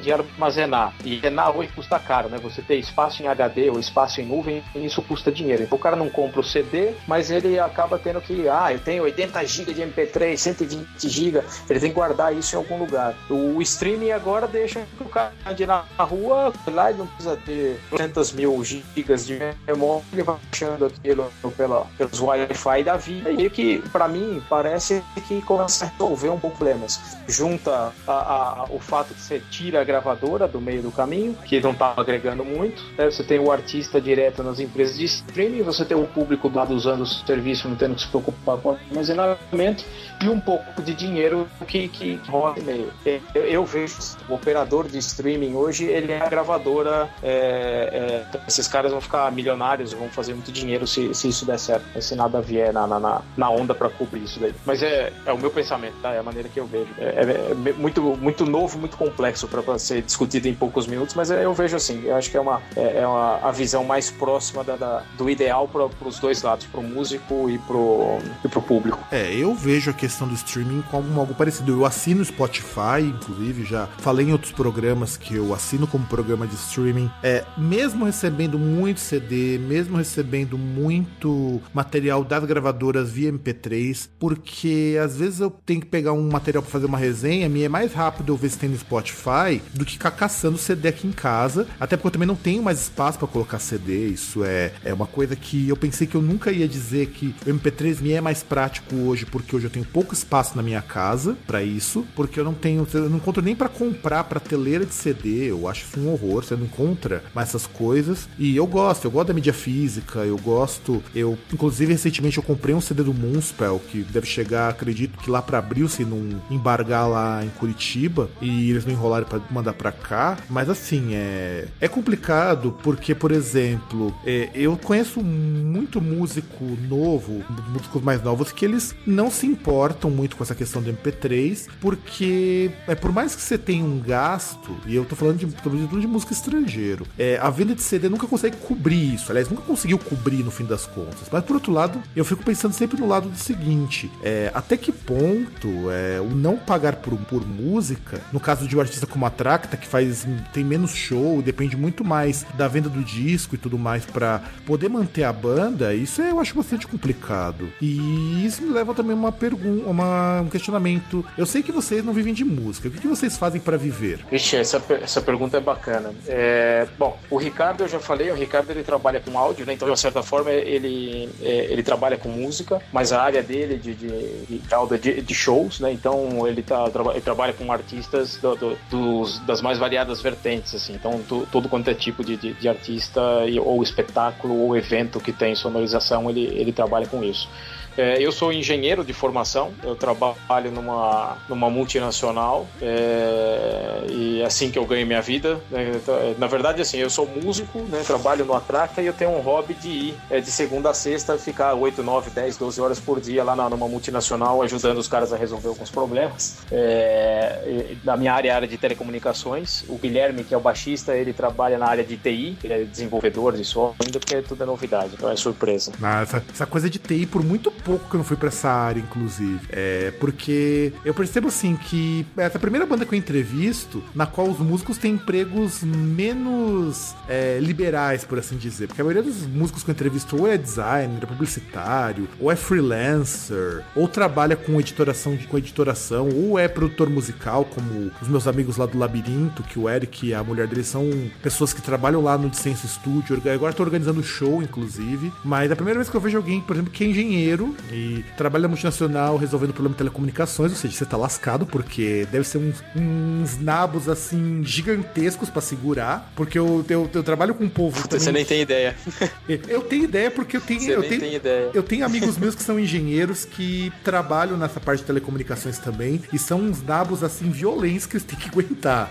de 0.00 0.12
armazenar, 0.12 0.94
e 1.04 1.16
armazenar 1.16 1.56
hoje 1.56 1.70
custa 1.74 1.98
caro, 1.98 2.28
né? 2.28 2.38
Você 2.38 2.62
ter 2.62 2.76
espaço 2.76 3.22
em 3.22 3.26
HD 3.26 3.70
ou 3.70 3.80
espaço 3.80 4.20
em 4.20 4.24
nuvem, 4.24 4.62
isso 4.74 5.02
custa 5.02 5.32
dinheiro. 5.32 5.62
Então, 5.62 5.76
o 5.76 5.80
cara 5.80 5.96
não 5.96 6.08
compra 6.08 6.40
o 6.40 6.44
CD, 6.44 6.92
mas 7.06 7.30
ele 7.30 7.58
acaba 7.58 7.98
tendo 7.98 8.20
que, 8.20 8.35
ah, 8.48 8.72
eu 8.72 8.78
tenho 8.78 9.02
80 9.04 9.44
GB 9.44 9.74
de 9.74 9.82
MP3, 9.82 10.36
120 10.36 11.08
GB, 11.08 11.42
ele 11.68 11.80
tem 11.80 11.90
que 11.90 11.94
guardar 11.94 12.34
isso 12.34 12.54
em 12.54 12.58
algum 12.58 12.78
lugar. 12.78 13.14
O 13.30 13.60
streaming 13.62 14.10
agora 14.10 14.46
deixa 14.46 14.86
o 15.00 15.04
cara 15.04 15.32
de 15.54 15.66
na 15.66 15.84
rua, 15.98 16.52
lá 16.68 16.90
ele 16.90 16.98
não 16.98 17.06
precisa 17.06 17.36
ter 17.36 17.80
200 17.90 18.32
mil 18.32 18.62
gigas 18.62 19.26
de 19.26 19.38
memória, 19.66 20.04
ele 20.12 20.22
vai 20.22 20.36
baixando 20.36 20.86
aquilo 20.86 21.30
pela, 21.56 21.86
pelos 21.98 22.20
Wi-Fi 22.20 22.84
da 22.84 22.96
vida, 22.96 23.30
e 23.30 23.48
que, 23.50 23.78
para 23.90 24.08
mim, 24.08 24.42
parece 24.48 25.02
que 25.26 25.40
começa 25.42 25.86
a 25.86 25.88
resolver 25.88 26.28
um 26.28 26.38
pouco 26.38 26.56
problemas. 26.56 27.00
Junta 27.28 27.92
a, 28.06 28.12
a, 28.12 28.64
o 28.70 28.78
fato 28.78 29.14
que 29.14 29.20
você 29.20 29.40
tira 29.50 29.80
a 29.80 29.84
gravadora 29.84 30.46
do 30.46 30.60
meio 30.60 30.82
do 30.82 30.92
caminho, 30.92 31.34
que 31.44 31.60
não 31.60 31.74
tá 31.74 31.94
agregando 31.96 32.44
muito, 32.44 32.82
né? 32.96 33.10
você 33.10 33.22
tem 33.22 33.38
o 33.38 33.50
artista 33.50 34.00
direto 34.00 34.42
nas 34.42 34.60
empresas 34.60 34.96
de 34.96 35.04
streaming, 35.04 35.62
você 35.62 35.84
tem 35.84 35.96
o 35.96 36.06
público 36.06 36.50
lá 36.52 36.64
usando 36.68 37.02
o 37.02 37.06
serviço, 37.06 37.68
não 37.68 37.76
tendo 37.76 37.94
que 37.94 38.02
se 38.02 38.08
preocupar 38.08 38.25
com 38.32 38.76
armazenamento, 38.90 39.84
e 40.22 40.28
um 40.28 40.40
pouco 40.40 40.82
de 40.82 40.94
dinheiro 40.94 41.48
que, 41.66 41.88
que 41.88 42.20
rola 42.28 42.54
meio. 42.62 42.90
Eu, 43.34 43.42
eu, 43.44 43.64
vejo 43.64 43.96
o 44.28 44.34
operador 44.34 44.88
de 44.88 44.98
streaming 44.98 45.54
hoje, 45.54 45.84
ele 45.84 46.12
é 46.12 46.20
a 46.20 46.28
gravadora. 46.28 47.08
É, 47.22 48.24
é, 48.34 48.38
esses 48.48 48.66
caras 48.66 48.92
vão 48.92 49.00
ficar 49.00 49.30
milionários, 49.32 49.92
vão 49.92 50.08
fazer 50.08 50.32
muito 50.34 50.50
dinheiro 50.50 50.86
se, 50.86 51.12
se 51.14 51.28
isso 51.28 51.44
der 51.44 51.58
certo, 51.58 51.84
se 52.00 52.14
nada 52.14 52.40
vier 52.40 52.72
na, 52.72 52.86
na, 52.86 53.22
na 53.36 53.50
onda 53.50 53.74
para 53.74 53.90
cobrir 53.90 54.24
isso 54.24 54.40
daí. 54.40 54.54
Mas 54.64 54.82
é, 54.82 55.12
é 55.24 55.32
o 55.32 55.38
meu 55.38 55.50
pensamento, 55.50 55.96
tá? 56.00 56.12
É 56.12 56.18
a 56.18 56.22
maneira 56.22 56.48
que 56.48 56.58
eu 56.58 56.66
vejo. 56.66 56.88
É, 56.98 57.04
é, 57.04 57.50
é 57.50 57.72
muito, 57.74 58.02
muito 58.02 58.46
novo, 58.46 58.78
muito 58.78 58.96
complexo 58.96 59.46
para 59.48 59.78
ser 59.78 60.02
discutido 60.02 60.48
em 60.48 60.54
poucos 60.54 60.86
minutos, 60.86 61.14
mas 61.14 61.30
é, 61.30 61.44
eu 61.44 61.52
vejo 61.52 61.76
assim. 61.76 62.04
Eu 62.04 62.16
acho 62.16 62.30
que 62.30 62.36
é 62.36 62.40
uma, 62.40 62.62
é, 62.74 63.00
é 63.00 63.06
uma 63.06 63.36
a 63.42 63.50
visão 63.50 63.84
mais 63.84 64.10
próxima 64.10 64.64
da, 64.64 64.76
da 64.76 65.02
do 65.16 65.28
ideal 65.28 65.68
para 65.68 66.08
os 66.08 66.18
dois 66.18 66.42
lados, 66.42 66.66
para 66.66 66.80
o 66.80 66.82
músico 66.82 67.50
e 67.50 67.58
para 67.58 67.76
o 68.06 68.62
público. 68.62 68.98
É, 69.10 69.34
eu 69.34 69.54
vejo 69.54 69.90
aqui 69.90 70.06
questão 70.06 70.28
do 70.28 70.34
streaming 70.34 70.82
como 70.88 71.18
algo 71.18 71.34
parecido. 71.34 71.72
Eu 71.72 71.84
assino 71.84 72.24
Spotify, 72.24 73.02
inclusive, 73.02 73.64
já 73.64 73.88
falei 73.98 74.28
em 74.28 74.32
outros 74.32 74.52
programas 74.52 75.16
que 75.16 75.34
eu 75.34 75.52
assino 75.52 75.84
como 75.84 76.06
programa 76.06 76.46
de 76.46 76.54
streaming. 76.54 77.10
É, 77.24 77.44
mesmo 77.58 78.04
recebendo 78.04 78.56
muito 78.56 79.00
CD, 79.00 79.58
mesmo 79.58 79.96
recebendo 79.96 80.56
muito 80.56 81.60
material 81.74 82.22
das 82.22 82.44
gravadoras 82.44 83.10
via 83.10 83.32
MP3, 83.32 84.08
porque 84.16 84.96
às 85.02 85.16
vezes 85.16 85.40
eu 85.40 85.50
tenho 85.50 85.80
que 85.80 85.86
pegar 85.86 86.12
um 86.12 86.30
material 86.30 86.62
para 86.62 86.70
fazer 86.70 86.86
uma 86.86 86.98
resenha, 86.98 87.48
me 87.48 87.64
é 87.64 87.68
mais 87.68 87.92
rápido 87.92 88.32
eu 88.32 88.36
ver 88.36 88.50
se 88.50 88.58
tem 88.58 88.68
no 88.68 88.78
Spotify 88.78 89.60
do 89.74 89.84
que 89.84 89.94
ficar 89.94 90.12
caçando 90.12 90.56
CD 90.56 90.88
aqui 90.88 91.08
em 91.08 91.12
casa, 91.12 91.66
até 91.80 91.96
porque 91.96 92.06
eu 92.06 92.12
também 92.12 92.28
não 92.28 92.36
tenho 92.36 92.62
mais 92.62 92.80
espaço 92.80 93.18
para 93.18 93.26
colocar. 93.26 93.56
CD. 93.58 94.08
Isso 94.08 94.44
é, 94.44 94.72
é 94.84 94.92
uma 94.92 95.06
coisa 95.06 95.34
que 95.34 95.68
eu 95.68 95.76
pensei 95.76 96.06
que 96.06 96.14
eu 96.14 96.22
nunca 96.22 96.52
ia 96.52 96.68
dizer 96.68 97.06
que 97.08 97.34
o 97.44 97.50
MP3 97.50 97.95
me 98.00 98.12
é 98.12 98.20
mais 98.20 98.42
prático 98.42 98.94
hoje, 98.94 99.26
porque 99.26 99.54
hoje 99.54 99.66
eu 99.66 99.70
tenho 99.70 99.84
pouco 99.84 100.14
espaço 100.14 100.56
na 100.56 100.62
minha 100.62 100.82
casa 100.82 101.36
para 101.46 101.62
isso, 101.62 102.06
porque 102.14 102.38
eu 102.38 102.44
não 102.44 102.54
tenho, 102.54 102.86
eu 102.92 103.10
não 103.10 103.18
encontro 103.18 103.42
nem 103.42 103.54
para 103.54 103.68
comprar 103.68 104.24
prateleira 104.24 104.84
de 104.84 104.94
CD. 104.94 105.50
Eu 105.50 105.68
acho 105.68 105.84
isso 105.84 106.00
um 106.00 106.12
horror. 106.12 106.44
Você 106.44 106.56
não 106.56 106.64
encontra 106.64 107.22
mais 107.34 107.48
essas 107.48 107.66
coisas. 107.66 108.28
E 108.38 108.56
eu 108.56 108.66
gosto, 108.66 109.04
eu 109.04 109.10
gosto 109.10 109.28
da 109.28 109.34
mídia 109.34 109.52
física, 109.52 110.20
eu 110.20 110.38
gosto. 110.38 111.02
Eu, 111.14 111.38
inclusive, 111.52 111.92
recentemente 111.92 112.38
eu 112.38 112.42
comprei 112.42 112.74
um 112.74 112.80
CD 112.80 113.02
do 113.02 113.14
Moonspell 113.14 113.80
que 113.90 114.02
deve 114.02 114.26
chegar, 114.26 114.68
acredito 114.68 115.18
que 115.18 115.30
lá 115.30 115.42
para 115.42 115.58
abril, 115.58 115.88
se 115.88 116.04
não 116.04 116.40
embargar 116.50 117.08
lá 117.08 117.44
em 117.44 117.48
Curitiba 117.50 118.30
e 118.40 118.70
eles 118.70 118.84
não 118.84 118.92
enrolaram 118.92 119.26
para 119.26 119.40
mandar 119.50 119.72
para 119.72 119.92
cá. 119.92 120.38
Mas 120.48 120.68
assim, 120.68 121.14
é, 121.14 121.68
é 121.80 121.88
complicado 121.88 122.76
porque, 122.82 123.14
por 123.14 123.32
exemplo, 123.32 124.14
é, 124.24 124.50
eu 124.54 124.76
conheço 124.76 125.22
muito 125.22 126.00
músico 126.00 126.64
novo, 126.88 127.44
músicos 127.86 128.02
mais 128.02 128.22
novos, 128.22 128.52
que 128.52 128.64
eles 128.64 128.94
não 129.06 129.30
se 129.30 129.46
importam 129.46 130.10
muito 130.10 130.36
com 130.36 130.42
essa 130.42 130.54
questão 130.54 130.82
do 130.82 130.92
MP3, 130.92 131.68
porque 131.80 132.70
é 132.86 132.94
por 132.94 133.12
mais 133.12 133.34
que 133.34 133.42
você 133.42 133.56
tenha 133.56 133.84
um 133.84 134.00
gasto, 134.00 134.76
e 134.86 134.94
eu 134.94 135.04
tô 135.04 135.14
falando 135.14 135.38
de, 135.38 135.46
falando 135.46 136.00
de 136.00 136.06
música 136.06 136.32
estrangeiro, 136.32 137.06
é, 137.18 137.38
a 137.40 137.48
venda 137.50 137.74
de 137.74 137.82
CD 137.82 138.08
nunca 138.08 138.26
consegue 138.26 138.56
cobrir 138.56 139.14
isso. 139.14 139.30
Aliás, 139.30 139.48
nunca 139.48 139.62
conseguiu 139.62 139.98
cobrir 139.98 140.42
no 140.42 140.50
fim 140.50 140.64
das 140.64 140.86
contas. 140.86 141.28
Mas 141.30 141.44
por 141.44 141.54
outro 141.54 141.72
lado, 141.72 142.02
eu 142.14 142.24
fico 142.24 142.42
pensando 142.42 142.72
sempre 142.72 143.00
no 143.00 143.06
lado 143.06 143.28
do 143.28 143.38
seguinte: 143.38 144.10
é, 144.22 144.50
até 144.54 144.76
que 144.76 144.90
ponto 144.90 145.68
é, 145.90 146.20
o 146.20 146.34
não 146.34 146.56
pagar 146.56 146.96
por, 146.96 147.16
por 147.18 147.46
música, 147.46 148.20
no 148.32 148.40
caso 148.40 148.66
de 148.66 148.76
um 148.76 148.80
artista 148.80 149.06
como 149.06 149.24
a 149.26 149.30
Tracta, 149.30 149.76
que 149.76 149.86
faz 149.86 150.26
tem 150.52 150.64
menos 150.64 150.94
show, 150.94 151.40
depende 151.42 151.76
muito 151.76 152.04
mais 152.04 152.44
da 152.54 152.66
venda 152.68 152.88
do 152.88 153.02
disco 153.02 153.54
e 153.54 153.58
tudo 153.58 153.78
mais 153.78 154.04
para 154.04 154.42
poder 154.64 154.88
manter 154.88 155.24
a 155.24 155.32
banda, 155.32 155.94
isso 155.94 156.22
eu 156.22 156.40
acho 156.40 156.54
bastante 156.54 156.86
complicado. 156.86 157.68
E 157.80 158.44
isso 158.46 158.62
me 158.62 158.72
leva 158.72 158.94
também 158.94 159.12
a 159.12 159.18
uma 159.18 159.32
pergunta, 159.32 159.88
uma, 159.88 160.40
um 160.40 160.48
questionamento. 160.48 161.24
Eu 161.36 161.44
sei 161.44 161.62
que 161.62 161.72
vocês 161.72 162.04
não 162.04 162.12
vivem 162.12 162.32
de 162.32 162.44
música. 162.44 162.88
O 162.88 162.90
que, 162.90 163.00
que 163.00 163.08
vocês 163.08 163.36
fazem 163.36 163.60
para 163.60 163.76
viver? 163.76 164.20
Vixe, 164.30 164.56
essa, 164.56 164.82
essa 165.02 165.20
pergunta 165.20 165.56
é 165.58 165.60
bacana. 165.60 166.12
É, 166.26 166.86
bom, 166.98 167.18
o 167.30 167.36
Ricardo 167.36 167.82
eu 167.82 167.88
já 167.88 167.98
falei, 167.98 168.30
o 168.30 168.34
Ricardo 168.34 168.70
ele 168.70 168.82
trabalha 168.82 169.20
com 169.20 169.38
áudio, 169.38 169.66
né? 169.66 169.74
Então, 169.74 169.92
de 169.92 170.00
certa 170.00 170.22
forma, 170.22 170.50
ele, 170.50 171.28
é, 171.42 171.66
ele 171.70 171.82
trabalha 171.82 172.16
com 172.16 172.28
música, 172.28 172.80
mas 172.92 173.12
a 173.12 173.22
área 173.22 173.42
dele 173.42 173.76
de, 173.76 173.94
de, 173.94 174.08
de, 174.46 174.98
de, 175.00 175.22
de 175.22 175.34
shows, 175.34 175.80
né? 175.80 175.92
Então 175.92 176.46
ele, 176.46 176.62
tá, 176.62 176.90
ele 177.10 177.20
trabalha 177.20 177.52
com 177.52 177.70
artistas 177.70 178.36
do, 178.36 178.56
do, 178.56 178.78
dos, 178.90 179.38
das 179.40 179.60
mais 179.60 179.78
variadas 179.78 180.22
vertentes, 180.22 180.74
assim. 180.74 180.94
Então, 180.94 181.20
to, 181.28 181.46
todo 181.52 181.68
quanto 181.68 181.90
é 181.90 181.94
tipo 181.94 182.24
de, 182.24 182.36
de, 182.36 182.54
de 182.54 182.68
artista, 182.68 183.20
ou 183.62 183.82
espetáculo, 183.82 184.58
ou 184.58 184.76
evento 184.76 185.20
que 185.20 185.32
tem 185.32 185.54
sonorização, 185.54 186.30
ele, 186.30 186.46
ele 186.46 186.72
trabalha 186.72 187.06
com 187.06 187.22
isso. 187.22 187.48
É, 187.96 188.20
eu 188.20 188.30
sou 188.30 188.52
engenheiro 188.52 189.04
de 189.04 189.12
formação, 189.12 189.72
eu 189.82 189.96
trabalho 189.96 190.70
numa, 190.70 191.38
numa 191.48 191.70
multinacional 191.70 192.66
é, 192.80 194.06
e 194.10 194.40
é 194.40 194.44
assim 194.44 194.70
que 194.70 194.78
eu 194.78 194.84
ganho 194.84 195.06
minha 195.06 195.22
vida. 195.22 195.60
Né? 195.70 195.92
Então, 195.96 196.14
é, 196.14 196.34
na 196.38 196.46
verdade, 196.46 196.82
assim, 196.82 196.98
eu 196.98 197.08
sou 197.08 197.26
músico, 197.26 197.78
né? 197.82 198.02
trabalho 198.06 198.44
no 198.44 198.54
Atraca 198.54 199.00
e 199.00 199.06
eu 199.06 199.12
tenho 199.12 199.30
um 199.30 199.40
hobby 199.40 199.74
de 199.74 199.88
ir 199.88 200.14
é, 200.30 200.40
de 200.40 200.50
segunda 200.50 200.90
a 200.90 200.94
sexta, 200.94 201.38
ficar 201.38 201.74
8, 201.74 202.02
9, 202.02 202.30
10, 202.30 202.56
12 202.56 202.80
horas 202.80 203.00
por 203.00 203.20
dia 203.20 203.42
lá 203.42 203.56
na, 203.56 203.68
numa 203.70 203.88
multinacional 203.88 204.62
ajudando 204.62 204.98
os 204.98 205.08
caras 205.08 205.32
a 205.32 205.36
resolver 205.36 205.68
alguns 205.68 205.90
problemas. 205.90 206.58
É, 206.70 207.94
na 208.04 208.16
minha 208.16 208.32
área, 208.32 208.54
área 208.54 208.68
de 208.68 208.76
telecomunicações, 208.76 209.84
o 209.88 209.96
Guilherme, 209.96 210.44
que 210.44 210.54
é 210.54 210.56
o 210.56 210.60
baixista, 210.60 211.16
ele 211.16 211.32
trabalha 211.32 211.78
na 211.78 211.86
área 211.86 212.04
de 212.04 212.16
TI, 212.16 212.58
ele 212.62 212.72
é 212.72 212.84
desenvolvedor 212.84 213.56
de 213.56 213.64
software, 213.64 214.06
ainda 214.06 214.18
porque 214.18 214.42
tudo 214.42 214.62
é 214.62 214.66
novidade, 214.66 215.12
então 215.14 215.30
é 215.30 215.36
surpresa. 215.36 215.92
Ah, 216.02 216.22
essa, 216.22 216.44
essa 216.52 216.66
coisa 216.66 216.90
de 216.90 216.98
TI, 216.98 217.26
por 217.26 217.42
muito 217.42 217.70
pouco 217.86 218.10
que 218.10 218.16
eu 218.16 218.18
não 218.18 218.24
fui 218.24 218.36
pra 218.36 218.48
essa 218.48 218.68
área, 218.68 218.98
inclusive. 218.98 219.60
É, 219.70 220.12
porque 220.18 220.92
eu 221.04 221.14
percebo 221.14 221.46
assim 221.46 221.76
que 221.76 222.26
essa 222.36 222.58
primeira 222.58 222.84
banda 222.84 223.06
que 223.06 223.14
eu 223.14 223.18
entrevisto, 223.18 224.02
na 224.12 224.26
qual 224.26 224.48
os 224.48 224.58
músicos 224.58 224.98
têm 224.98 225.12
empregos 225.12 225.84
menos 225.84 227.14
é, 227.28 227.60
liberais, 227.60 228.24
por 228.24 228.40
assim 228.40 228.56
dizer. 228.56 228.88
Porque 228.88 229.00
a 229.00 229.04
maioria 229.04 229.22
dos 229.22 229.46
músicos 229.46 229.84
que 229.84 229.90
eu 229.90 229.92
entrevisto 229.92 230.36
ou 230.36 230.48
é 230.48 230.58
designer, 230.58 231.22
é 231.22 231.26
publicitário, 231.26 232.28
ou 232.40 232.50
é 232.50 232.56
freelancer, 232.56 233.84
ou 233.94 234.08
trabalha 234.08 234.56
com 234.56 234.80
editoração, 234.80 235.38
com 235.48 235.56
editoração, 235.56 236.28
ou 236.34 236.58
é 236.58 236.66
produtor 236.66 237.08
musical, 237.08 237.64
como 237.64 238.10
os 238.20 238.26
meus 238.26 238.48
amigos 238.48 238.76
lá 238.76 238.86
do 238.86 238.98
Labirinto, 238.98 239.62
que 239.62 239.78
o 239.78 239.88
Eric 239.88 240.26
e 240.26 240.34
a 240.34 240.42
mulher 240.42 240.66
dele 240.66 240.82
são 240.82 241.08
pessoas 241.40 241.72
que 241.72 241.80
trabalham 241.80 242.20
lá 242.20 242.36
no 242.36 242.50
Dissenso 242.50 242.88
Studio. 242.88 243.40
Agora 243.54 243.72
tô 243.72 243.84
organizando 243.84 244.24
show, 244.24 244.60
inclusive. 244.60 245.32
Mas 245.44 245.70
a 245.70 245.76
primeira 245.76 246.00
vez 246.00 246.10
que 246.10 246.16
eu 246.16 246.20
vejo 246.20 246.36
alguém, 246.36 246.60
por 246.60 246.74
exemplo, 246.74 246.90
que 246.90 247.04
é 247.04 247.06
engenheiro 247.06 247.75
e 247.90 248.24
trabalha 248.36 248.62
na 248.62 248.68
multinacional 248.68 249.36
resolvendo 249.36 249.72
problema 249.72 249.94
de 249.94 249.98
telecomunicações, 249.98 250.72
ou 250.72 250.76
seja, 250.76 250.94
você 250.94 251.04
tá 251.04 251.16
lascado, 251.16 251.66
porque 251.66 252.26
deve 252.30 252.46
ser 252.46 252.58
uns, 252.58 252.82
uns 252.94 253.60
nabos 253.60 254.08
assim 254.08 254.62
gigantescos 254.64 255.48
para 255.48 255.62
segurar, 255.62 256.30
porque 256.34 256.58
eu, 256.58 256.84
eu, 256.88 257.08
eu, 257.12 257.22
trabalho 257.22 257.54
com 257.54 257.64
um 257.64 257.68
povo. 257.68 258.02
Também... 258.08 258.24
Você 258.24 258.32
nem 258.32 258.44
tem 258.44 258.60
ideia. 258.60 258.96
Eu 259.68 259.82
tenho 259.82 260.04
ideia 260.04 260.30
porque 260.30 260.56
eu 260.56 260.60
tenho. 260.60 260.80
Você 260.80 260.94
eu 260.94 261.00
nem 261.00 261.08
tenho, 261.08 261.20
tem 261.20 261.34
ideia. 261.34 261.70
Eu 261.72 261.82
tenho 261.82 262.04
amigos 262.04 262.36
meus 262.36 262.54
que 262.54 262.62
são 262.62 262.78
engenheiros 262.78 263.44
que 263.44 263.92
trabalham 264.02 264.56
nessa 264.56 264.80
parte 264.80 265.00
de 265.00 265.06
telecomunicações 265.06 265.78
também, 265.78 266.20
e 266.32 266.38
são 266.38 266.60
uns 266.60 266.82
nabos 266.82 267.22
assim 267.22 267.50
violentos 267.50 268.06
que 268.06 268.16
eles 268.16 268.24
têm 268.24 268.38
que 268.38 268.48
aguentar. 268.48 269.10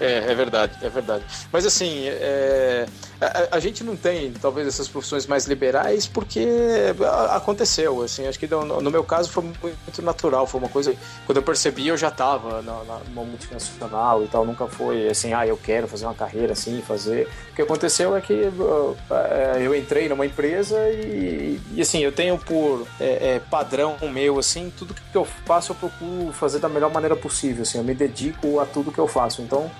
é, 0.00 0.30
é 0.30 0.34
verdade, 0.34 0.76
é 0.82 0.88
verdade. 0.88 1.24
Mas 1.52 1.66
assim, 1.66 2.06
é, 2.06 2.86
a, 3.20 3.56
a, 3.56 3.60
gente 3.60 3.82
não 3.82 3.96
tem 3.96 4.32
talvez 4.32 4.66
essas 4.66 4.88
profissões 4.88 5.26
mais 5.26 5.46
liberais 5.46 6.06
porque 6.06 6.46
aconteceu, 7.56 8.02
assim, 8.02 8.26
acho 8.26 8.38
que 8.38 8.46
no, 8.46 8.80
no, 8.80 8.90
meu 8.90 9.02
caso 9.02 9.30
foi 9.30 9.42
muito 9.42 10.02
natural, 10.02 10.46
foi 10.46 10.60
uma 10.60 10.68
coisa, 10.68 10.94
quando 11.24 11.38
eu 11.38 11.42
percebi 11.42 11.88
eu 11.88 11.96
já 11.96 12.08
estava 12.08 12.62
numa 12.62 13.24
multinacional 13.24 14.22
e 14.22 14.28
tal, 14.28 14.44
nunca 14.44 14.66
foi 14.66 15.08
assim, 15.08 15.32
ah, 15.32 15.46
eu 15.46 15.56
quero 15.56 15.88
fazer 15.88 16.04
uma 16.04 16.14
carreira 16.14 16.52
assim, 16.52 16.82
fazer. 16.82 17.28
O 17.52 17.56
que 17.56 17.62
aconteceu 17.62 18.14
é 18.14 18.20
que 18.20 18.34
uh, 18.34 18.96
eu 19.58 19.74
entrei 19.74 20.08
numa 20.08 20.26
empresa 20.26 20.76
e, 20.90 21.58
e 21.72 21.80
assim, 21.80 22.00
eu 22.00 22.12
tenho 22.12 22.38
por 22.38 22.86
é, 23.00 23.36
é, 23.36 23.40
padrão 23.50 23.96
meu, 24.12 24.38
assim, 24.38 24.70
tudo 24.76 24.94
que 24.94 25.16
eu 25.16 25.24
faço 25.24 25.72
eu 25.72 25.76
procuro 25.76 26.32
fazer 26.32 26.58
da 26.58 26.68
melhor 26.68 26.92
maneira 26.92 27.16
possível, 27.16 27.62
assim, 27.62 27.78
eu 27.78 27.84
me 27.84 27.94
dedico 27.94 28.60
a 28.60 28.66
tudo 28.66 28.92
que 28.92 28.98
eu 28.98 29.08
faço. 29.08 29.40
Então, 29.40 29.70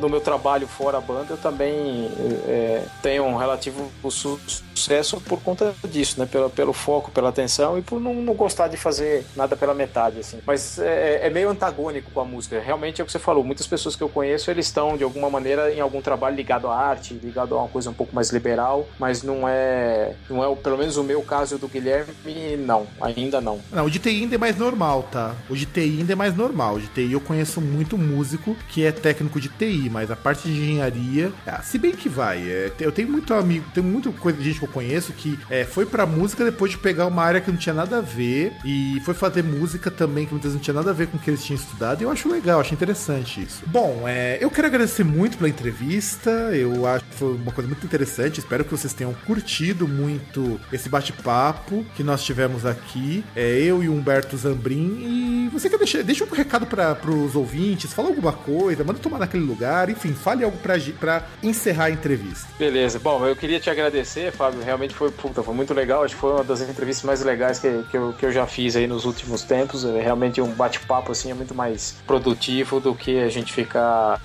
no 0.00 0.08
meu 0.08 0.20
trabalho 0.20 0.66
fora 0.66 0.98
a 0.98 1.00
banda, 1.00 1.26
eu 1.30 1.36
também 1.36 2.10
é, 2.48 2.84
tenho 3.02 3.24
um 3.24 3.36
relativo 3.36 3.90
sucesso 4.10 4.75
por 5.20 5.40
conta 5.40 5.74
disso, 5.88 6.18
né? 6.18 6.26
Pelo, 6.26 6.50
pelo 6.50 6.72
foco, 6.72 7.10
pela 7.10 7.28
atenção 7.28 7.78
e 7.78 7.82
por 7.82 8.00
não, 8.00 8.14
não 8.14 8.34
gostar 8.34 8.68
de 8.68 8.76
fazer 8.76 9.24
nada 9.34 9.56
pela 9.56 9.74
metade, 9.74 10.20
assim. 10.20 10.38
Mas 10.46 10.78
é, 10.78 11.26
é, 11.26 11.30
meio 11.30 11.50
antagônico 11.50 12.10
com 12.10 12.20
a 12.20 12.24
música. 12.24 12.60
Realmente 12.60 13.00
é 13.00 13.04
o 13.04 13.06
que 13.06 13.12
você 13.12 13.18
falou. 13.18 13.42
Muitas 13.44 13.66
pessoas 13.66 13.96
que 13.96 14.02
eu 14.02 14.08
conheço, 14.08 14.50
eles 14.50 14.66
estão, 14.66 14.96
de 14.96 15.04
alguma 15.04 15.30
maneira, 15.30 15.72
em 15.72 15.80
algum 15.80 16.00
trabalho 16.00 16.36
ligado 16.36 16.68
à 16.68 16.76
arte, 16.76 17.14
ligado 17.14 17.54
a 17.54 17.58
uma 17.62 17.68
coisa 17.68 17.90
um 17.90 17.94
pouco 17.94 18.14
mais 18.14 18.30
liberal, 18.30 18.86
mas 18.98 19.22
não 19.22 19.48
é, 19.48 20.14
não 20.28 20.44
é 20.44 20.56
pelo 20.56 20.78
menos 20.78 20.96
o 20.96 21.04
meu 21.04 21.22
caso 21.22 21.58
do 21.58 21.68
Guilherme, 21.68 22.12
não. 22.58 22.86
Ainda 23.00 23.40
não. 23.40 23.60
Não, 23.72 23.86
o 23.86 23.90
de 23.90 23.98
TI 23.98 24.22
ainda 24.22 24.34
é 24.34 24.38
mais 24.38 24.56
normal, 24.56 25.02
tá? 25.04 25.34
O 25.48 25.56
de 25.56 25.66
TI 25.66 25.98
ainda 26.00 26.12
é 26.12 26.16
mais 26.16 26.36
normal. 26.36 26.74
O 26.74 26.80
de 26.80 26.88
TI 26.88 27.12
eu 27.12 27.20
conheço 27.20 27.60
muito 27.60 27.96
músico 27.96 28.56
que 28.68 28.84
é 28.84 28.92
técnico 28.92 29.40
de 29.40 29.48
TI, 29.48 29.88
mas 29.90 30.10
a 30.10 30.16
parte 30.16 30.48
de 30.48 30.60
engenharia, 30.60 31.32
ah, 31.46 31.62
se 31.62 31.78
bem 31.78 31.92
que 31.92 32.08
vai. 32.08 32.38
É, 32.48 32.72
eu 32.80 32.92
tenho 32.92 33.08
muito 33.08 33.32
amigo, 33.34 33.66
tenho 33.72 33.86
muita 33.86 34.10
coisa 34.12 34.38
de 34.38 34.44
gente 34.44 34.65
eu 34.66 34.72
conheço 34.72 35.12
que 35.12 35.38
é, 35.48 35.64
foi 35.64 35.86
pra 35.86 36.04
música 36.04 36.44
depois 36.44 36.72
de 36.72 36.78
pegar 36.78 37.06
uma 37.06 37.22
área 37.22 37.40
que 37.40 37.50
não 37.50 37.58
tinha 37.58 37.74
nada 37.74 37.98
a 37.98 38.00
ver 38.00 38.52
e 38.64 39.00
foi 39.04 39.14
fazer 39.14 39.42
música 39.42 39.90
também 39.90 40.26
que 40.26 40.32
muitas 40.32 40.52
vezes 40.52 40.56
não 40.56 40.62
tinha 40.62 40.74
nada 40.74 40.90
a 40.90 40.94
ver 40.94 41.06
com 41.06 41.16
o 41.16 41.20
que 41.20 41.30
eles 41.30 41.44
tinham 41.44 41.58
estudado. 41.58 42.00
E 42.00 42.04
eu 42.04 42.10
acho 42.10 42.28
legal, 42.28 42.60
acho 42.60 42.74
interessante 42.74 43.42
isso. 43.42 43.62
Bom, 43.66 44.04
é, 44.06 44.38
eu 44.40 44.50
quero 44.50 44.66
agradecer 44.66 45.04
muito 45.04 45.38
pela 45.38 45.48
entrevista. 45.48 46.30
Eu 46.30 46.86
acho 46.86 47.04
que 47.04 47.14
foi 47.14 47.34
uma 47.34 47.52
coisa 47.52 47.68
muito 47.68 47.84
interessante. 47.84 48.40
Espero 48.40 48.64
que 48.64 48.70
vocês 48.70 48.92
tenham 48.92 49.14
curtido 49.26 49.86
muito 49.86 50.60
esse 50.72 50.88
bate-papo 50.88 51.84
que 51.94 52.02
nós 52.02 52.22
tivemos 52.22 52.66
aqui. 52.66 53.24
É, 53.34 53.58
eu 53.58 53.82
e 53.82 53.88
o 53.88 53.94
Humberto 53.94 54.36
Zambrin. 54.36 55.46
E 55.46 55.48
você 55.52 55.70
quer 55.70 55.78
deixar 55.78 56.02
deixa 56.02 56.24
um 56.24 56.28
recado 56.28 56.66
para 56.66 57.10
os 57.10 57.34
ouvintes, 57.34 57.92
fala 57.92 58.08
alguma 58.08 58.32
coisa, 58.32 58.84
manda 58.84 58.98
tomar 58.98 59.18
naquele 59.18 59.44
lugar, 59.44 59.88
enfim, 59.88 60.12
fale 60.12 60.44
algo 60.44 60.56
para 60.58 61.26
encerrar 61.42 61.86
a 61.86 61.90
entrevista. 61.90 62.48
Beleza. 62.58 62.98
Bom, 62.98 63.26
eu 63.26 63.36
queria 63.36 63.60
te 63.60 63.70
agradecer, 63.70 64.32
Fábio. 64.32 64.55
Realmente 64.64 64.94
foi, 64.94 65.10
puta, 65.10 65.42
foi 65.42 65.54
muito 65.54 65.72
legal. 65.74 66.04
Acho 66.04 66.14
que 66.14 66.20
foi 66.20 66.32
uma 66.32 66.44
das 66.44 66.60
entrevistas 66.60 67.04
mais 67.04 67.22
legais 67.22 67.58
que, 67.58 67.82
que, 67.90 67.96
eu, 67.96 68.12
que 68.12 68.26
eu 68.26 68.32
já 68.32 68.46
fiz 68.46 68.76
aí 68.76 68.86
nos 68.86 69.04
últimos 69.04 69.42
tempos. 69.42 69.84
É 69.84 70.00
realmente 70.00 70.40
um 70.40 70.52
bate-papo 70.52 71.12
assim 71.12 71.30
é 71.30 71.34
muito 71.34 71.54
mais 71.54 71.96
produtivo 72.06 72.80
do 72.80 72.94
que 72.94 73.18
a 73.20 73.28
gente 73.28 73.52
ficar 73.52 74.20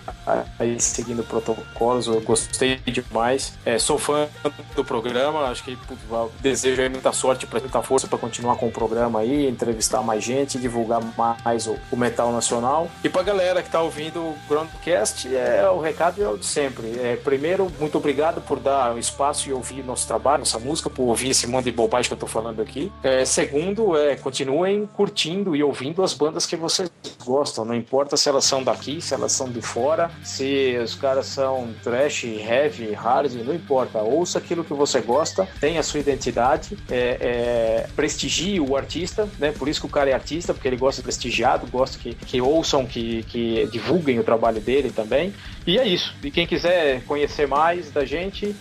aí 0.60 0.80
seguindo 0.80 1.24
protocolos. 1.24 2.08
Eu 2.08 2.22
gostei 2.22 2.78
demais. 2.78 3.54
É, 3.66 3.78
sou 3.78 3.98
fã 3.98 4.28
do 4.76 4.84
programa. 4.84 5.46
Acho 5.46 5.64
que 5.64 5.76
putz, 5.76 6.02
desejo 6.40 6.82
muita 6.90 7.12
sorte, 7.12 7.48
muita 7.52 7.82
força 7.82 8.08
para 8.08 8.18
continuar 8.18 8.56
com 8.56 8.68
o 8.68 8.72
programa 8.72 9.20
aí, 9.20 9.48
entrevistar 9.48 10.02
mais 10.02 10.24
gente, 10.24 10.58
divulgar 10.58 11.02
mais 11.44 11.68
o, 11.68 11.78
o 11.92 11.96
metal 11.96 12.32
nacional. 12.32 12.90
E 13.04 13.10
pra 13.10 13.24
galera 13.24 13.62
que 13.62 13.70
tá 13.70 13.82
ouvindo 13.82 14.20
o 14.20 14.38
Groundcast, 14.48 15.34
é, 15.36 15.68
o 15.70 15.80
recado 15.80 16.24
é 16.24 16.28
o 16.28 16.38
de 16.38 16.46
sempre. 16.46 17.00
É, 17.00 17.16
primeiro, 17.16 17.72
muito 17.80 17.98
obrigado 17.98 18.42
por 18.42 18.60
dar 18.60 18.98
espaço 18.98 19.50
e 19.50 19.54
ouvir 19.54 19.84
nosso 19.84 20.08
trabalho, 20.08 20.21
nossa 20.38 20.60
música, 20.60 20.90
por 20.90 21.04
ouvir 21.04 21.30
esse 21.30 21.48
monte 21.48 21.66
de 21.66 21.72
bobagem 21.72 22.10
que 22.10 22.14
eu 22.14 22.20
tô 22.20 22.28
falando 22.28 22.62
aqui. 22.62 22.92
É, 23.04 23.26
segundo, 23.26 23.98
é, 23.98 24.16
continuem 24.16 24.88
curtindo 24.94 25.56
e 25.56 25.64
ouvindo 25.64 26.04
as 26.04 26.14
bandas 26.14 26.46
que 26.46 26.56
vocês 26.56 26.92
gostam. 27.24 27.66
Não 27.66 27.76
importa 27.76 28.18
se 28.18 28.30
elas 28.30 28.46
são 28.46 28.64
daqui, 28.64 29.02
se 29.02 29.14
elas 29.14 29.32
são 29.32 29.50
de 29.50 29.62
fora, 29.62 30.12
se 30.24 30.78
os 30.84 30.96
caras 30.96 31.26
são 31.26 31.70
trash, 31.84 32.24
heavy, 32.24 32.94
hard, 32.94 33.34
não 33.34 33.54
importa. 33.54 34.00
Ouça 34.00 34.40
aquilo 34.40 34.64
que 34.64 34.74
você 34.74 35.02
gosta, 35.02 35.48
tenha 35.60 35.80
a 35.80 35.84
sua 35.84 36.00
identidade, 36.00 36.78
é, 36.90 37.18
é, 37.20 37.88
prestigie 37.96 38.60
o 38.60 38.76
artista, 38.76 39.28
né? 39.40 39.52
Por 39.52 39.68
isso 39.68 39.80
que 39.80 39.86
o 39.86 39.90
cara 39.90 40.10
é 40.10 40.14
artista, 40.14 40.54
porque 40.54 40.68
ele 40.68 40.78
gosta 40.78 41.02
de 41.02 41.04
prestigiado, 41.04 41.68
gosta 41.68 41.98
que, 41.98 42.14
que 42.14 42.42
ouçam, 42.42 42.86
que, 42.86 43.24
que 43.24 43.68
divulguem 43.72 44.20
o 44.20 44.24
trabalho 44.24 44.60
dele 44.60 44.92
também. 44.92 45.34
E 45.66 45.78
é 45.78 45.88
isso. 45.88 46.16
E 46.24 46.32
quem 46.32 46.48
quiser 46.48 47.04
conhecer 47.06 47.48
mais 47.48 47.92
da 47.92 48.04
gente, 48.04 48.56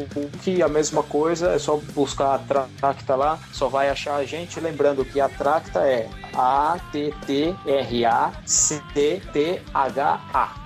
www.book, 0.00 0.62
a 0.62 0.68
mesma 0.68 1.02
coisa, 1.02 1.50
é 1.50 1.58
só 1.58 1.76
buscar 1.94 2.34
a 2.34 2.38
Tracta 2.38 3.14
lá, 3.14 3.38
só 3.52 3.68
vai 3.68 3.90
achar 3.90 4.16
a 4.16 4.24
gente. 4.24 4.58
Lembrando 4.60 5.04
que 5.04 5.20
a 5.20 5.28
Tracta 5.28 5.80
é 5.80 6.08
A-T-T-R-A-C-T-H-A. 6.34 7.50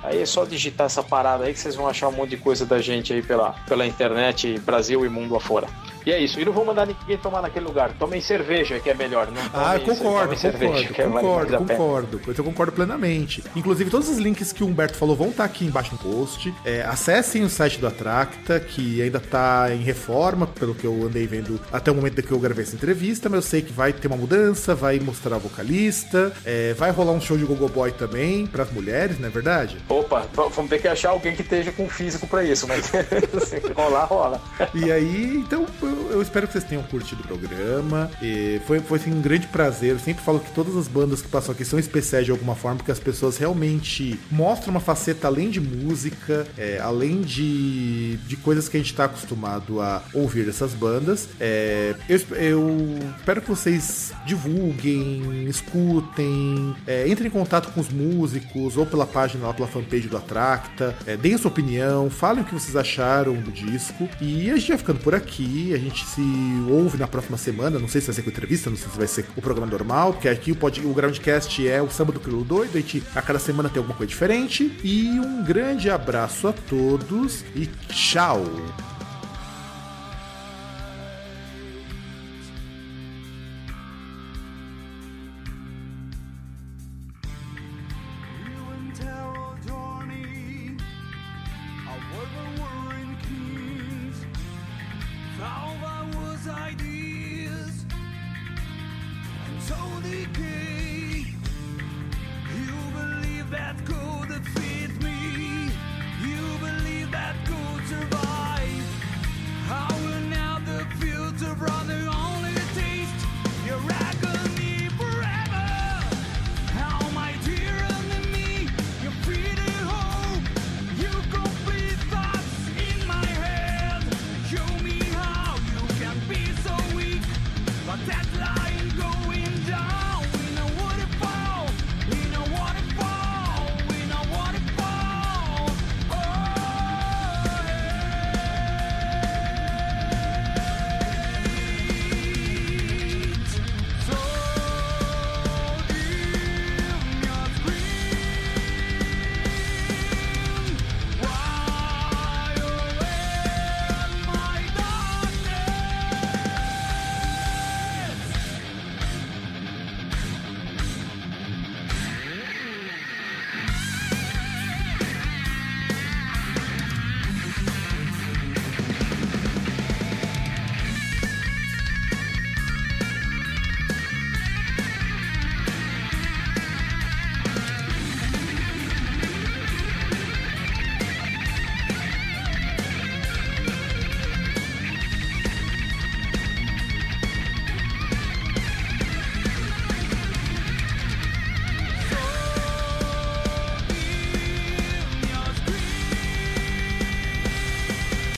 Aí 0.03 0.23
é 0.23 0.27
só 0.27 0.45
digitar 0.45 0.87
essa 0.87 1.03
parada 1.03 1.45
aí 1.45 1.53
que 1.53 1.59
vocês 1.59 1.75
vão 1.75 1.89
achar 1.89 2.09
um 2.09 2.13
monte 2.13 2.31
de 2.31 2.37
coisa 2.37 2.65
da 2.67 2.81
gente 2.81 3.13
aí 3.13 3.23
pela, 3.23 3.53
pela 3.67 3.87
internet, 3.87 4.59
Brasil 4.61 5.05
e 5.05 5.09
mundo 5.09 5.37
afora. 5.37 5.67
E 6.07 6.13
é 6.13 6.19
isso. 6.19 6.39
E 6.41 6.45
não 6.45 6.53
vou 6.53 6.65
mandar 6.65 6.87
ninguém 6.87 7.17
tomar 7.17 7.43
naquele 7.43 7.67
lugar. 7.67 7.93
Tomem 7.99 8.21
cerveja, 8.21 8.79
que 8.81 8.91
é 8.91 8.95
melhor. 8.95 9.29
Não 9.31 9.43
ah, 9.53 9.79
concordo, 9.79 9.93
isso, 9.93 10.03
concordo, 10.03 10.37
cerveja, 10.37 10.89
concordo, 10.89 11.59
concordo, 11.59 12.19
concordo. 12.19 12.21
Eu 12.37 12.45
concordo 12.45 12.73
plenamente. 12.73 13.43
Inclusive, 13.57 13.91
todos 13.91 14.09
os 14.09 14.19
links 14.19 14.53
que 14.53 14.63
o 14.63 14.67
Humberto 14.67 14.97
falou 14.97 15.17
vão 15.17 15.29
estar 15.29 15.45
aqui 15.45 15.65
embaixo 15.65 15.93
no 15.93 15.99
post. 15.99 16.55
É, 16.65 16.83
acessem 16.83 17.43
o 17.43 17.49
site 17.49 17.79
do 17.79 17.87
Atracta, 17.87 18.61
que 18.61 19.01
ainda 19.03 19.19
está 19.19 19.73
em 19.73 19.83
reforma, 19.83 20.47
pelo 20.47 20.75
que 20.75 20.85
eu 20.85 21.05
andei 21.05 21.27
vendo 21.27 21.61
até 21.73 21.91
o 21.91 21.95
momento 21.95 22.23
que 22.23 22.33
eu 22.33 22.39
gravei 22.39 22.65
essa 22.65 22.77
entrevista, 22.77 23.29
mas 23.29 23.37
eu 23.37 23.43
sei 23.43 23.63
que 23.63 23.73
vai 23.73 23.93
ter 23.93 24.07
uma 24.09 24.17
mudança, 24.17 24.75
vai 24.75 24.99
mostrar 24.99 25.37
a 25.37 25.39
vocalista, 25.39 26.33
é, 26.45 26.75
vai 26.75 26.91
rolar 26.91 27.13
um 27.13 27.21
show 27.21 27.37
de 27.37 27.45
Gogo 27.45 27.69
Boy 27.69 27.93
também, 27.93 28.47
para 28.47 28.63
as 28.63 28.71
mulheres, 28.71 29.19
não 29.19 29.29
é 29.29 29.31
verdade? 29.31 29.77
Opa, 29.89 30.27
vamos 30.35 30.69
ter 30.71 30.81
que 30.81 30.89
achar 30.89 31.11
alguém 31.11 31.35
que 31.35 31.43
esteja 31.43 31.73
com 31.73 31.89
físico 31.89 32.27
para 32.27 32.45
isso, 32.45 32.67
mas 32.67 32.91
rolar, 33.75 34.05
rola. 34.05 34.41
E 34.75 34.91
aí, 34.91 35.37
então, 35.37 35.67
eu, 35.83 35.94
espero 36.21 36.47
que 36.47 36.53
vocês 36.53 36.65
tenham 36.65 36.83
curtido 36.83 37.23
o 37.23 37.27
programa. 37.27 38.11
E 38.23 38.61
foi, 38.67 38.81
foi 38.81 38.99
assim, 38.99 39.13
um 39.13 39.21
grande 39.21 39.47
prazer. 39.47 39.91
Eu 39.91 39.99
sempre 39.99 40.23
falo 40.25 40.41
que 40.41 40.51
todas 40.53 40.77
as 40.77 40.89
bandas 40.89 41.23
que 41.23 41.29
passam 41.29 41.53
aqui 41.53 41.65
são 41.65 41.79
especiais 41.79 42.25
de 42.25 42.31
alguma 42.31 42.55
forma, 42.55 42.79
porque 42.79 42.93
as 42.93 42.99
pessoas 42.99 43.37
realmente 43.37 44.19
mostram 44.31 44.71
uma 44.71 44.81
faceta 44.81 45.27
além 45.27 45.51
de 45.51 45.61
música, 45.61 46.47
é, 46.57 46.79
além 46.81 47.23
de, 47.23 48.17
de 48.19 48.37
coisas 48.37 48.69
que 48.69 48.77
a 48.77 48.81
gente 48.81 48.91
está 48.91 49.05
acostumado 49.05 49.81
a 49.81 50.03
ouvir 50.13 50.45
dessas 50.45 50.73
bandas. 50.73 51.29
É, 51.41 51.95
eu, 52.09 52.21
eu, 52.37 52.99
espero 53.19 53.41
que 53.41 53.49
vocês 53.49 54.13
divulguem, 54.27 55.47
escutem, 55.49 56.75
é, 56.87 57.09
entrem 57.09 57.29
em 57.29 57.31
contato 57.31 57.73
com 57.73 57.81
os 57.81 57.89
músicos 57.89 58.77
ou 58.77 58.87
pela 58.87 59.07
página 59.07 59.47
lá, 59.47 59.55
pela 59.55 59.69
fanpage 59.69 60.09
do 60.09 60.17
Atracta, 60.17 60.95
é, 61.07 61.17
deem 61.17 61.35
a 61.35 61.39
sua 61.39 61.51
opinião, 61.51 62.11
falem 62.11 62.43
o 62.43 62.47
que 62.47 62.55
vocês 62.55 62.77
acharam 62.77 63.35
do 63.35 63.51
disco. 63.51 64.09
E 64.21 64.51
a 64.51 64.57
gente 64.57 64.69
vai 64.69 64.79
ficando 64.79 65.01
por 65.01 65.15
aqui. 65.15 65.75
A 65.75 65.79
gente 65.79 65.84
se 65.91 66.23
ouve 66.69 66.99
na 66.99 67.07
próxima 67.07 67.37
semana. 67.37 67.79
Não 67.79 67.89
sei 67.89 68.01
se 68.01 68.07
vai 68.09 68.17
ser 68.17 68.23
com 68.23 68.31
entrevista, 68.31 68.71
não 68.71 68.77
sei 68.77 68.89
se 68.89 68.97
vai 68.97 69.07
ser 69.07 69.27
o 69.37 69.43
programa 69.43 69.71
normal, 69.71 70.13
porque 70.13 70.29
aqui 70.29 70.53
o, 70.53 70.57
o 70.57 70.95
Groundcast 70.95 71.67
é 71.67 71.83
o 71.83 71.91
samba 71.91 72.13
do 72.13 72.21
Crilo 72.21 72.45
Doido. 72.45 72.77
A 72.77 72.81
gente 72.81 73.03
a 73.15 73.23
cada 73.23 73.39
semana 73.39 73.69
tem 73.69 73.79
alguma 73.79 73.97
coisa 73.97 74.09
diferente. 74.09 74.77
E 74.83 75.09
um 75.19 75.45
grande 75.45 75.91
abraço 75.91 76.49
a 76.49 76.53
todos 76.53 77.45
e 77.55 77.67
tchau! 77.89 78.45